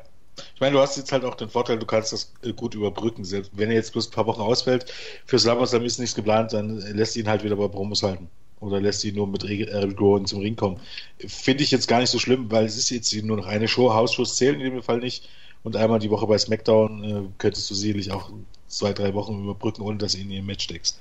Ich 0.54 0.60
meine, 0.60 0.72
du 0.72 0.80
hast 0.80 0.96
jetzt 0.96 1.12
halt 1.12 1.24
auch 1.24 1.34
den 1.34 1.50
Vorteil, 1.50 1.78
du 1.78 1.86
kannst 1.86 2.12
das 2.12 2.32
äh, 2.42 2.52
gut 2.52 2.74
überbrücken. 2.74 3.24
Selbst 3.24 3.50
wenn 3.54 3.68
er 3.68 3.74
jetzt 3.74 3.92
bloß 3.92 4.08
ein 4.08 4.12
paar 4.12 4.26
Wochen 4.26 4.40
ausfällt, 4.40 4.90
für 5.26 5.38
SummerSlam 5.38 5.84
ist 5.84 5.98
nichts 5.98 6.14
geplant, 6.14 6.52
dann 6.52 6.78
lässt 6.78 7.16
ihn 7.16 7.28
halt 7.28 7.44
wieder 7.44 7.56
bei 7.56 7.68
Promos 7.68 8.02
halten. 8.02 8.28
Oder 8.60 8.80
lässt 8.80 9.04
ihn 9.04 9.14
nur 9.14 9.26
mit 9.26 9.42
Eric 9.42 10.00
Rowan 10.00 10.26
zum 10.26 10.40
Ring 10.40 10.54
kommen. 10.54 10.80
Finde 11.18 11.64
ich 11.64 11.70
jetzt 11.70 11.88
gar 11.88 12.00
nicht 12.00 12.10
so 12.10 12.18
schlimm, 12.18 12.50
weil 12.50 12.66
es 12.66 12.76
ist 12.76 12.90
jetzt 12.90 13.12
nur 13.22 13.38
noch 13.38 13.46
eine 13.46 13.68
Show. 13.68 13.92
Hausshows 13.92 14.36
zählen 14.36 14.60
in 14.60 14.74
dem 14.74 14.82
Fall 14.82 14.98
nicht. 14.98 15.28
Und 15.62 15.76
einmal 15.76 15.98
die 15.98 16.10
Woche 16.10 16.26
bei 16.26 16.38
SmackDown 16.38 17.04
äh, 17.04 17.22
könntest 17.38 17.70
du 17.70 17.74
sicherlich 17.74 18.12
auch 18.12 18.30
zwei, 18.66 18.92
drei 18.92 19.14
Wochen 19.14 19.42
überbrücken, 19.42 19.82
ohne 19.82 19.98
dass 19.98 20.12
du 20.12 20.18
ihn 20.18 20.30
in 20.30 20.36
ihr 20.36 20.42
Match 20.42 20.64
steckst. 20.64 20.98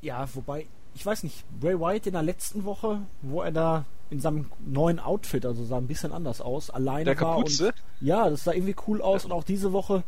Ja, 0.00 0.28
wobei, 0.34 0.66
ich 0.98 1.06
weiß 1.06 1.22
nicht, 1.22 1.44
Bray 1.60 1.78
Wyatt 1.78 2.08
in 2.08 2.14
der 2.14 2.24
letzten 2.24 2.64
Woche, 2.64 3.02
wo 3.22 3.40
er 3.40 3.52
da 3.52 3.84
in 4.10 4.18
seinem 4.18 4.50
neuen 4.66 4.98
Outfit, 4.98 5.46
also 5.46 5.64
sah 5.64 5.76
ein 5.76 5.86
bisschen 5.86 6.10
anders 6.10 6.40
aus, 6.40 6.70
alleine 6.70 7.04
Der 7.04 7.20
war. 7.20 7.36
Kapuze? 7.36 7.66
Und, 7.66 7.74
ja, 8.00 8.28
das 8.28 8.42
sah 8.42 8.52
irgendwie 8.52 8.74
cool 8.88 9.00
aus 9.00 9.24
und 9.24 9.30
auch 9.30 9.44
diese 9.44 9.72
Woche. 9.72 10.02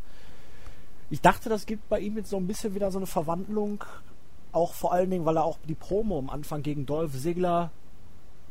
Ich 1.08 1.20
dachte, 1.20 1.48
das 1.48 1.64
gibt 1.66 1.88
bei 1.88 2.00
ihm 2.00 2.16
jetzt 2.16 2.30
so 2.30 2.38
ein 2.38 2.48
bisschen 2.48 2.74
wieder 2.74 2.90
so 2.90 2.98
eine 2.98 3.06
Verwandlung. 3.06 3.84
Auch 4.50 4.74
vor 4.74 4.92
allen 4.92 5.10
Dingen, 5.10 5.24
weil 5.24 5.36
er 5.36 5.44
auch 5.44 5.58
die 5.68 5.76
Promo 5.76 6.18
am 6.18 6.28
Anfang 6.28 6.62
gegen 6.62 6.86
Dolph 6.86 7.16
Ziggler 7.16 7.70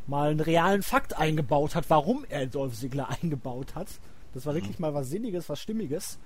mal 0.07 0.30
einen 0.30 0.40
realen 0.40 0.82
Fakt 0.82 1.18
eingebaut 1.18 1.76
hat, 1.76 1.90
warum 1.90 2.26
er 2.30 2.48
Dolph 2.48 2.80
Ziggler 2.80 3.10
eingebaut 3.22 3.76
hat. 3.76 3.88
Das 4.34 4.45
war 4.45 4.56
wirklich 4.56 4.80
mal 4.80 4.94
was 4.94 5.10
Sinniges, 5.10 5.49
was 5.49 5.60
Stimmiges. 5.60 6.20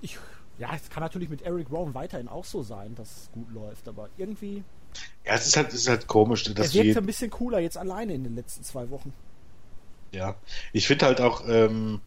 Ich, 0.00 0.18
ja, 0.56 0.70
es 0.74 0.88
kann 0.88 1.02
natürlich 1.02 1.28
mit 1.28 1.42
Eric 1.42 1.70
Rowan 1.70 1.92
weiterhin 1.92 2.28
auch 2.28 2.46
so 2.46 2.62
sein, 2.62 2.94
dass 2.94 3.10
es 3.10 3.32
gut 3.32 3.50
läuft, 3.52 3.88
aber 3.88 4.08
irgendwie, 4.16 4.64
Ja, 5.24 5.34
es 5.34 5.46
ist 5.46 5.56
halt, 5.56 5.68
es 5.68 5.74
ist 5.74 5.88
halt 5.88 6.06
komisch, 6.06 6.46
er 6.46 6.54
dass 6.54 6.72
wirkt 6.72 6.86
wir, 6.86 6.96
ein 6.98 7.06
bisschen 7.06 7.30
cooler 7.30 7.58
jetzt 7.58 7.76
alleine 7.76 8.14
in 8.14 8.24
den 8.24 8.36
letzten 8.36 8.62
zwei 8.62 8.88
Wochen. 8.90 9.12
ja. 10.12 10.36
Ich 10.72 10.86
finde 10.86 11.06
halt 11.06 11.20
auch, 11.20 11.42
ähm, 11.48 12.00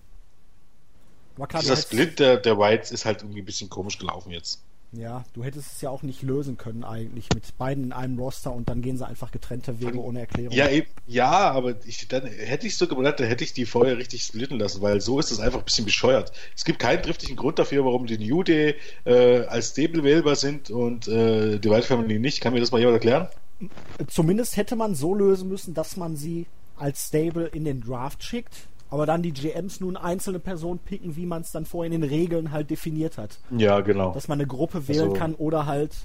du 1.35 1.45
dieser 1.59 1.75
Split 1.75 2.19
der, 2.19 2.37
der 2.37 2.57
Whites 2.57 2.91
ist 2.91 3.05
halt 3.05 3.21
irgendwie 3.21 3.41
ein 3.41 3.45
bisschen 3.45 3.69
komisch 3.69 3.97
gelaufen 3.97 4.31
jetzt. 4.31 4.61
Ja, 4.91 5.23
du 5.33 5.43
hättest 5.43 5.73
es 5.73 5.81
ja 5.81 5.89
auch 5.91 6.01
nicht 6.01 6.23
lösen 6.23 6.57
können 6.57 6.83
eigentlich 6.83 7.27
mit 7.33 7.57
beiden 7.57 7.83
in 7.85 7.93
einem 7.93 8.17
Roster 8.17 8.51
und 8.51 8.69
dann 8.69 8.81
gehen 8.81 8.97
sie 8.97 9.05
einfach 9.05 9.31
getrennte 9.31 9.79
Wege 9.79 10.01
ohne 10.01 10.21
Erklärung. 10.21 10.55
Ja, 10.55 10.67
eben, 10.67 10.87
ja, 11.05 11.51
aber 11.51 11.75
ich, 11.85 12.07
dann 12.07 12.25
hätte 12.25 12.65
ich 12.65 12.75
so 12.75 12.87
gemacht, 12.87 13.19
dann 13.19 13.27
hätte 13.27 13.43
ich 13.43 13.53
die 13.53 13.65
vorher 13.65 13.97
richtig 13.97 14.23
splitten 14.23 14.57
lassen, 14.57 14.81
weil 14.81 14.99
so 14.99 15.19
ist 15.19 15.29
es 15.29 15.39
einfach 15.39 15.59
ein 15.59 15.65
bisschen 15.65 15.85
bescheuert. 15.85 16.31
Es 16.55 16.65
gibt 16.65 16.79
keinen 16.79 17.03
triftigen 17.03 17.35
Grund 17.35 17.59
dafür, 17.59 17.85
warum 17.85 18.07
die 18.07 18.17
New 18.17 18.41
Day 18.41 18.75
äh, 19.05 19.41
als 19.45 19.69
Stable 19.69 20.03
wählbar 20.03 20.35
sind 20.35 20.71
und 20.71 21.07
äh, 21.07 21.59
die 21.59 21.69
White 21.69 21.85
Family 21.85 22.17
nicht. 22.17 22.41
Kann 22.41 22.53
mir 22.53 22.59
das 22.59 22.71
mal 22.71 22.79
jemand 22.79 22.95
erklären? 22.95 23.27
Zumindest 24.07 24.57
hätte 24.57 24.75
man 24.75 24.95
so 24.95 25.13
lösen 25.13 25.49
müssen, 25.49 25.75
dass 25.75 25.97
man 25.97 26.15
sie 26.15 26.47
als 26.77 27.07
Stable 27.07 27.45
in 27.47 27.65
den 27.65 27.81
Draft 27.81 28.23
schickt, 28.23 28.55
aber 28.89 29.05
dann 29.05 29.21
die 29.21 29.31
GMs 29.31 29.79
nun 29.79 29.97
einzelne 29.97 30.39
Personen 30.39 30.79
picken, 30.79 31.15
wie 31.15 31.25
man 31.25 31.41
es 31.41 31.51
dann 31.51 31.65
vorher 31.65 31.91
in 31.91 32.01
den 32.01 32.09
Regeln 32.09 32.51
halt 32.51 32.69
definiert 32.69 33.17
hat. 33.17 33.39
Ja, 33.55 33.81
genau. 33.81 34.11
Dass 34.13 34.27
man 34.27 34.39
eine 34.39 34.47
Gruppe 34.47 34.87
wählen 34.87 35.09
Also- 35.09 35.13
kann 35.13 35.35
oder 35.35 35.65
halt 35.65 35.95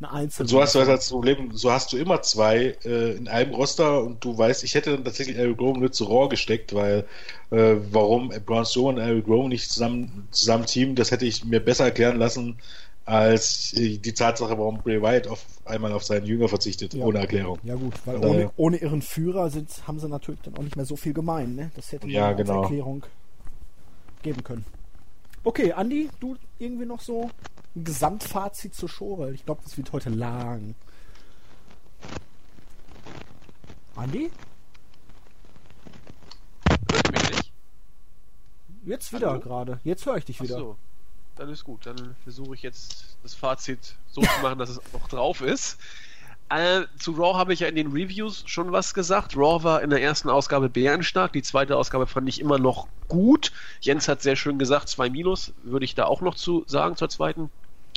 eine 0.00 0.10
einzelne. 0.10 0.44
Und 0.44 0.48
so 0.48 0.60
hast 0.60 0.74
du 0.74 0.80
halt 0.80 0.88
das 0.88 1.08
Problem, 1.08 1.52
so 1.52 1.70
hast 1.70 1.92
du 1.92 1.96
immer 1.96 2.20
zwei 2.22 2.76
äh, 2.84 3.12
in 3.16 3.28
einem 3.28 3.54
Roster 3.54 4.02
und 4.02 4.24
du 4.24 4.36
weißt, 4.36 4.64
ich 4.64 4.74
hätte 4.74 4.90
dann 4.90 5.04
tatsächlich 5.04 5.36
Eric 5.36 5.60
Rowan 5.60 5.80
nur 5.80 5.92
zu 5.92 6.04
Raw 6.04 6.28
gesteckt, 6.28 6.74
weil 6.74 7.04
äh, 7.50 7.76
warum 7.92 8.30
Braun 8.44 8.64
Strowman 8.66 8.96
und 8.96 9.00
Eric 9.02 9.28
Rowan 9.28 9.48
nicht 9.48 9.70
zusammen, 9.70 10.26
zusammen 10.32 10.66
teamen, 10.66 10.96
das 10.96 11.12
hätte 11.12 11.26
ich 11.26 11.44
mir 11.44 11.60
besser 11.60 11.84
erklären 11.84 12.18
lassen, 12.18 12.58
als 13.06 13.72
äh, 13.74 13.98
die 13.98 14.12
Tatsache, 14.14 14.56
warum 14.58 14.78
Bray 14.78 15.00
Wyatt 15.02 15.28
auf 15.28 15.44
einmal 15.66 15.92
auf 15.92 16.04
seinen 16.04 16.24
Jünger 16.26 16.48
verzichtet, 16.48 16.94
Ja. 16.94 17.04
ohne 17.04 17.18
Erklärung. 17.18 17.58
Ja 17.62 17.74
gut, 17.74 17.94
weil 18.06 18.16
Von 18.18 18.24
ohne, 18.24 18.34
daher- 18.38 18.52
ohne 18.56 18.76
ihren 18.78 19.02
Führer 19.02 19.50
sind, 19.50 19.86
haben 19.86 19.98
sie 20.00 20.08
natürlich 20.08 20.40
dann 20.42 20.56
auch 20.56 20.62
nicht 20.62 20.76
mehr 20.76 20.86
so 20.86 20.96
viel 20.96 21.12
gemein, 21.12 21.54
ne? 21.54 21.70
Das 21.76 21.92
hätte 21.92 22.06
man 22.06 22.14
Ja, 22.14 22.28
als 22.28 22.36
genau. 22.38 22.62
Erklärung 22.62 23.04
geben 24.22 24.42
können. 24.42 24.64
Okay, 25.42 25.72
Andi, 25.74 26.08
du 26.20 26.36
irgendwie 26.58 26.86
noch 26.86 27.00
so 27.02 27.30
ein 27.76 27.84
Gesamtfazit 27.84 28.74
zur 28.74 28.88
Show, 28.88 29.18
weil 29.18 29.34
ich 29.34 29.44
glaube, 29.44 29.60
das 29.64 29.76
wird 29.76 29.92
heute 29.92 30.08
lang. 30.08 30.74
Andi? 33.96 34.30
Hört 36.90 37.12
mich 37.12 37.30
nicht? 37.30 37.52
Jetzt 38.86 39.12
wieder 39.12 39.38
gerade. 39.38 39.78
Jetzt 39.84 40.06
höre 40.06 40.16
ich 40.16 40.24
dich 40.24 40.38
Ach 40.40 40.44
wieder. 40.44 40.56
so. 40.58 40.76
Dann 41.36 41.48
ist 41.48 41.64
gut. 41.64 41.86
Dann 41.86 42.16
versuche 42.22 42.54
ich 42.54 42.62
jetzt 42.62 43.16
das 43.22 43.34
Fazit 43.34 43.94
so 44.10 44.20
zu 44.20 44.40
machen, 44.42 44.58
dass 44.58 44.70
es 44.70 44.80
auch 44.94 45.08
drauf 45.08 45.40
ist. 45.40 45.78
Äh, 46.50 46.82
zu 46.98 47.12
Raw 47.12 47.38
habe 47.38 47.52
ich 47.52 47.60
ja 47.60 47.68
in 47.68 47.74
den 47.74 47.90
Reviews 47.90 48.44
schon 48.46 48.70
was 48.70 48.94
gesagt. 48.94 49.36
Raw 49.36 49.64
war 49.64 49.82
in 49.82 49.90
der 49.90 50.02
ersten 50.02 50.28
Ausgabe 50.28 50.68
bärenstark. 50.68 51.32
Die 51.32 51.42
zweite 51.42 51.76
Ausgabe 51.76 52.06
fand 52.06 52.28
ich 52.28 52.40
immer 52.40 52.58
noch 52.58 52.86
gut. 53.08 53.50
Jens 53.80 54.08
hat 54.08 54.22
sehr 54.22 54.36
schön 54.36 54.58
gesagt, 54.58 54.88
zwei 54.88 55.10
Minus 55.10 55.52
würde 55.62 55.84
ich 55.84 55.94
da 55.94 56.04
auch 56.04 56.20
noch 56.20 56.34
zu 56.34 56.64
sagen 56.66 56.96
zur 56.96 57.08
zweiten 57.08 57.50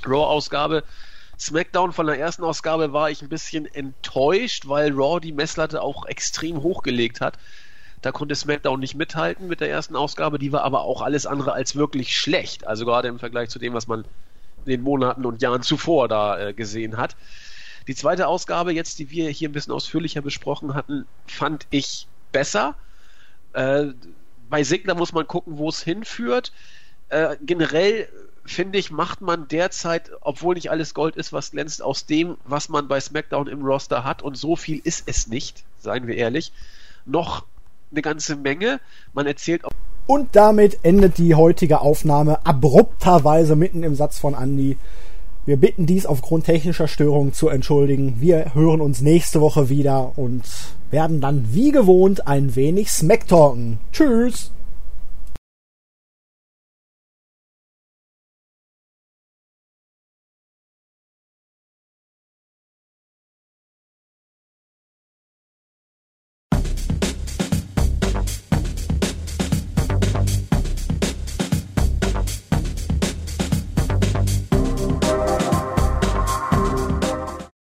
Raw-Ausgabe. 0.06 0.84
SmackDown 1.40 1.92
von 1.92 2.08
der 2.08 2.18
ersten 2.18 2.44
Ausgabe 2.44 2.94
war 2.94 3.12
ich 3.12 3.22
ein 3.22 3.30
bisschen 3.30 3.66
enttäuscht, 3.66 4.68
weil 4.68 4.92
Raw 4.94 5.20
die 5.20 5.34
Messlatte 5.34 5.82
auch 5.82 6.06
extrem 6.06 6.64
hochgelegt 6.64 7.22
hat. 7.22 7.38
Da 8.02 8.12
konnte 8.12 8.36
SmackDown 8.36 8.80
nicht 8.80 8.96
mithalten 8.96 9.48
mit 9.48 9.60
der 9.60 9.70
ersten 9.70 9.96
Ausgabe, 9.96 10.38
die 10.38 10.52
war 10.52 10.64
aber 10.64 10.82
auch 10.82 11.02
alles 11.02 11.26
andere 11.26 11.54
als 11.54 11.76
wirklich 11.76 12.16
schlecht. 12.16 12.68
Also 12.68 12.86
gerade 12.86 13.08
im 13.08 13.20
Vergleich 13.20 13.50
zu 13.50 13.60
dem, 13.60 13.74
was 13.74 13.88
man 13.88 14.06
in 14.66 14.72
den 14.72 14.82
Monaten 14.82 15.26
und 15.26 15.42
Jahren 15.42 15.64
zuvor 15.64 16.08
da 16.08 16.40
äh, 16.40 16.54
gesehen 16.54 16.98
hat. 16.98 17.16
Die 17.88 17.96
zweite 17.96 18.28
Ausgabe, 18.28 18.74
jetzt, 18.74 19.00
die 19.00 19.10
wir 19.10 19.30
hier 19.30 19.50
ein 19.50 19.54
bisschen 19.54 19.74
ausführlicher 19.74 20.22
besprochen 20.22 20.74
hatten, 20.74 21.06
fand 21.26 21.66
ich 21.70 22.08
besser. 22.32 22.76
Äh, 23.54 23.88
bei 24.50 24.64
Signer 24.64 24.94
muss 24.94 25.14
man 25.14 25.26
gucken, 25.26 25.58
wo 25.58 25.70
es 25.70 25.82
hinführt. 25.82 26.52
Äh, 27.10 27.38
generell 27.42 28.10
finde 28.46 28.80
ich, 28.80 28.92
macht 28.92 29.22
man 29.22 29.48
derzeit, 29.48 30.12
obwohl 30.22 30.56
nicht 30.56 30.70
alles 30.70 30.94
Gold 30.94 31.16
ist, 31.16 31.34
was 31.34 31.52
glänzt, 31.52 31.82
aus 31.82 32.06
dem, 32.06 32.38
was 32.46 32.70
man 32.70 32.88
bei 32.88 33.00
SmackDown 33.00 33.48
im 33.48 33.62
Roster 33.62 34.04
hat, 34.04 34.22
und 34.22 34.38
so 34.38 34.56
viel 34.56 34.80
ist 34.84 35.04
es 35.08 35.28
nicht, 35.28 35.64
seien 35.80 36.08
wir 36.08 36.16
ehrlich, 36.16 36.52
noch 37.06 37.46
eine 37.92 38.02
ganze 38.02 38.36
Menge. 38.36 38.80
Man 39.14 39.28
erzählt 39.28 39.66
auch. 39.66 39.72
Und 40.08 40.36
damit 40.36 40.80
endet 40.84 41.18
die 41.18 41.36
heutige 41.36 41.82
Aufnahme 41.82 42.46
abrupterweise 42.46 43.56
mitten 43.56 43.84
im 43.84 43.96
Satz 43.96 44.20
von 44.20 44.34
Andy. 44.34 44.78
Wir 45.46 45.58
bitten 45.58 45.86
dies 45.86 46.06
aufgrund 46.06 46.46
technischer 46.46 46.88
Störungen 46.88 47.34
zu 47.34 47.50
entschuldigen. 47.50 48.18
Wir 48.20 48.54
hören 48.54 48.82
uns 48.82 49.02
nächste 49.02 49.40
Woche 49.42 49.70
wieder 49.70 50.18
und 50.18 50.44
werden 50.92 51.22
dann 51.22 51.54
wie 51.54 51.72
gewohnt 51.72 52.28
ein 52.28 52.56
wenig 52.56 52.90
Smacktalken. 52.90 53.80
Tschüss! 53.92 54.52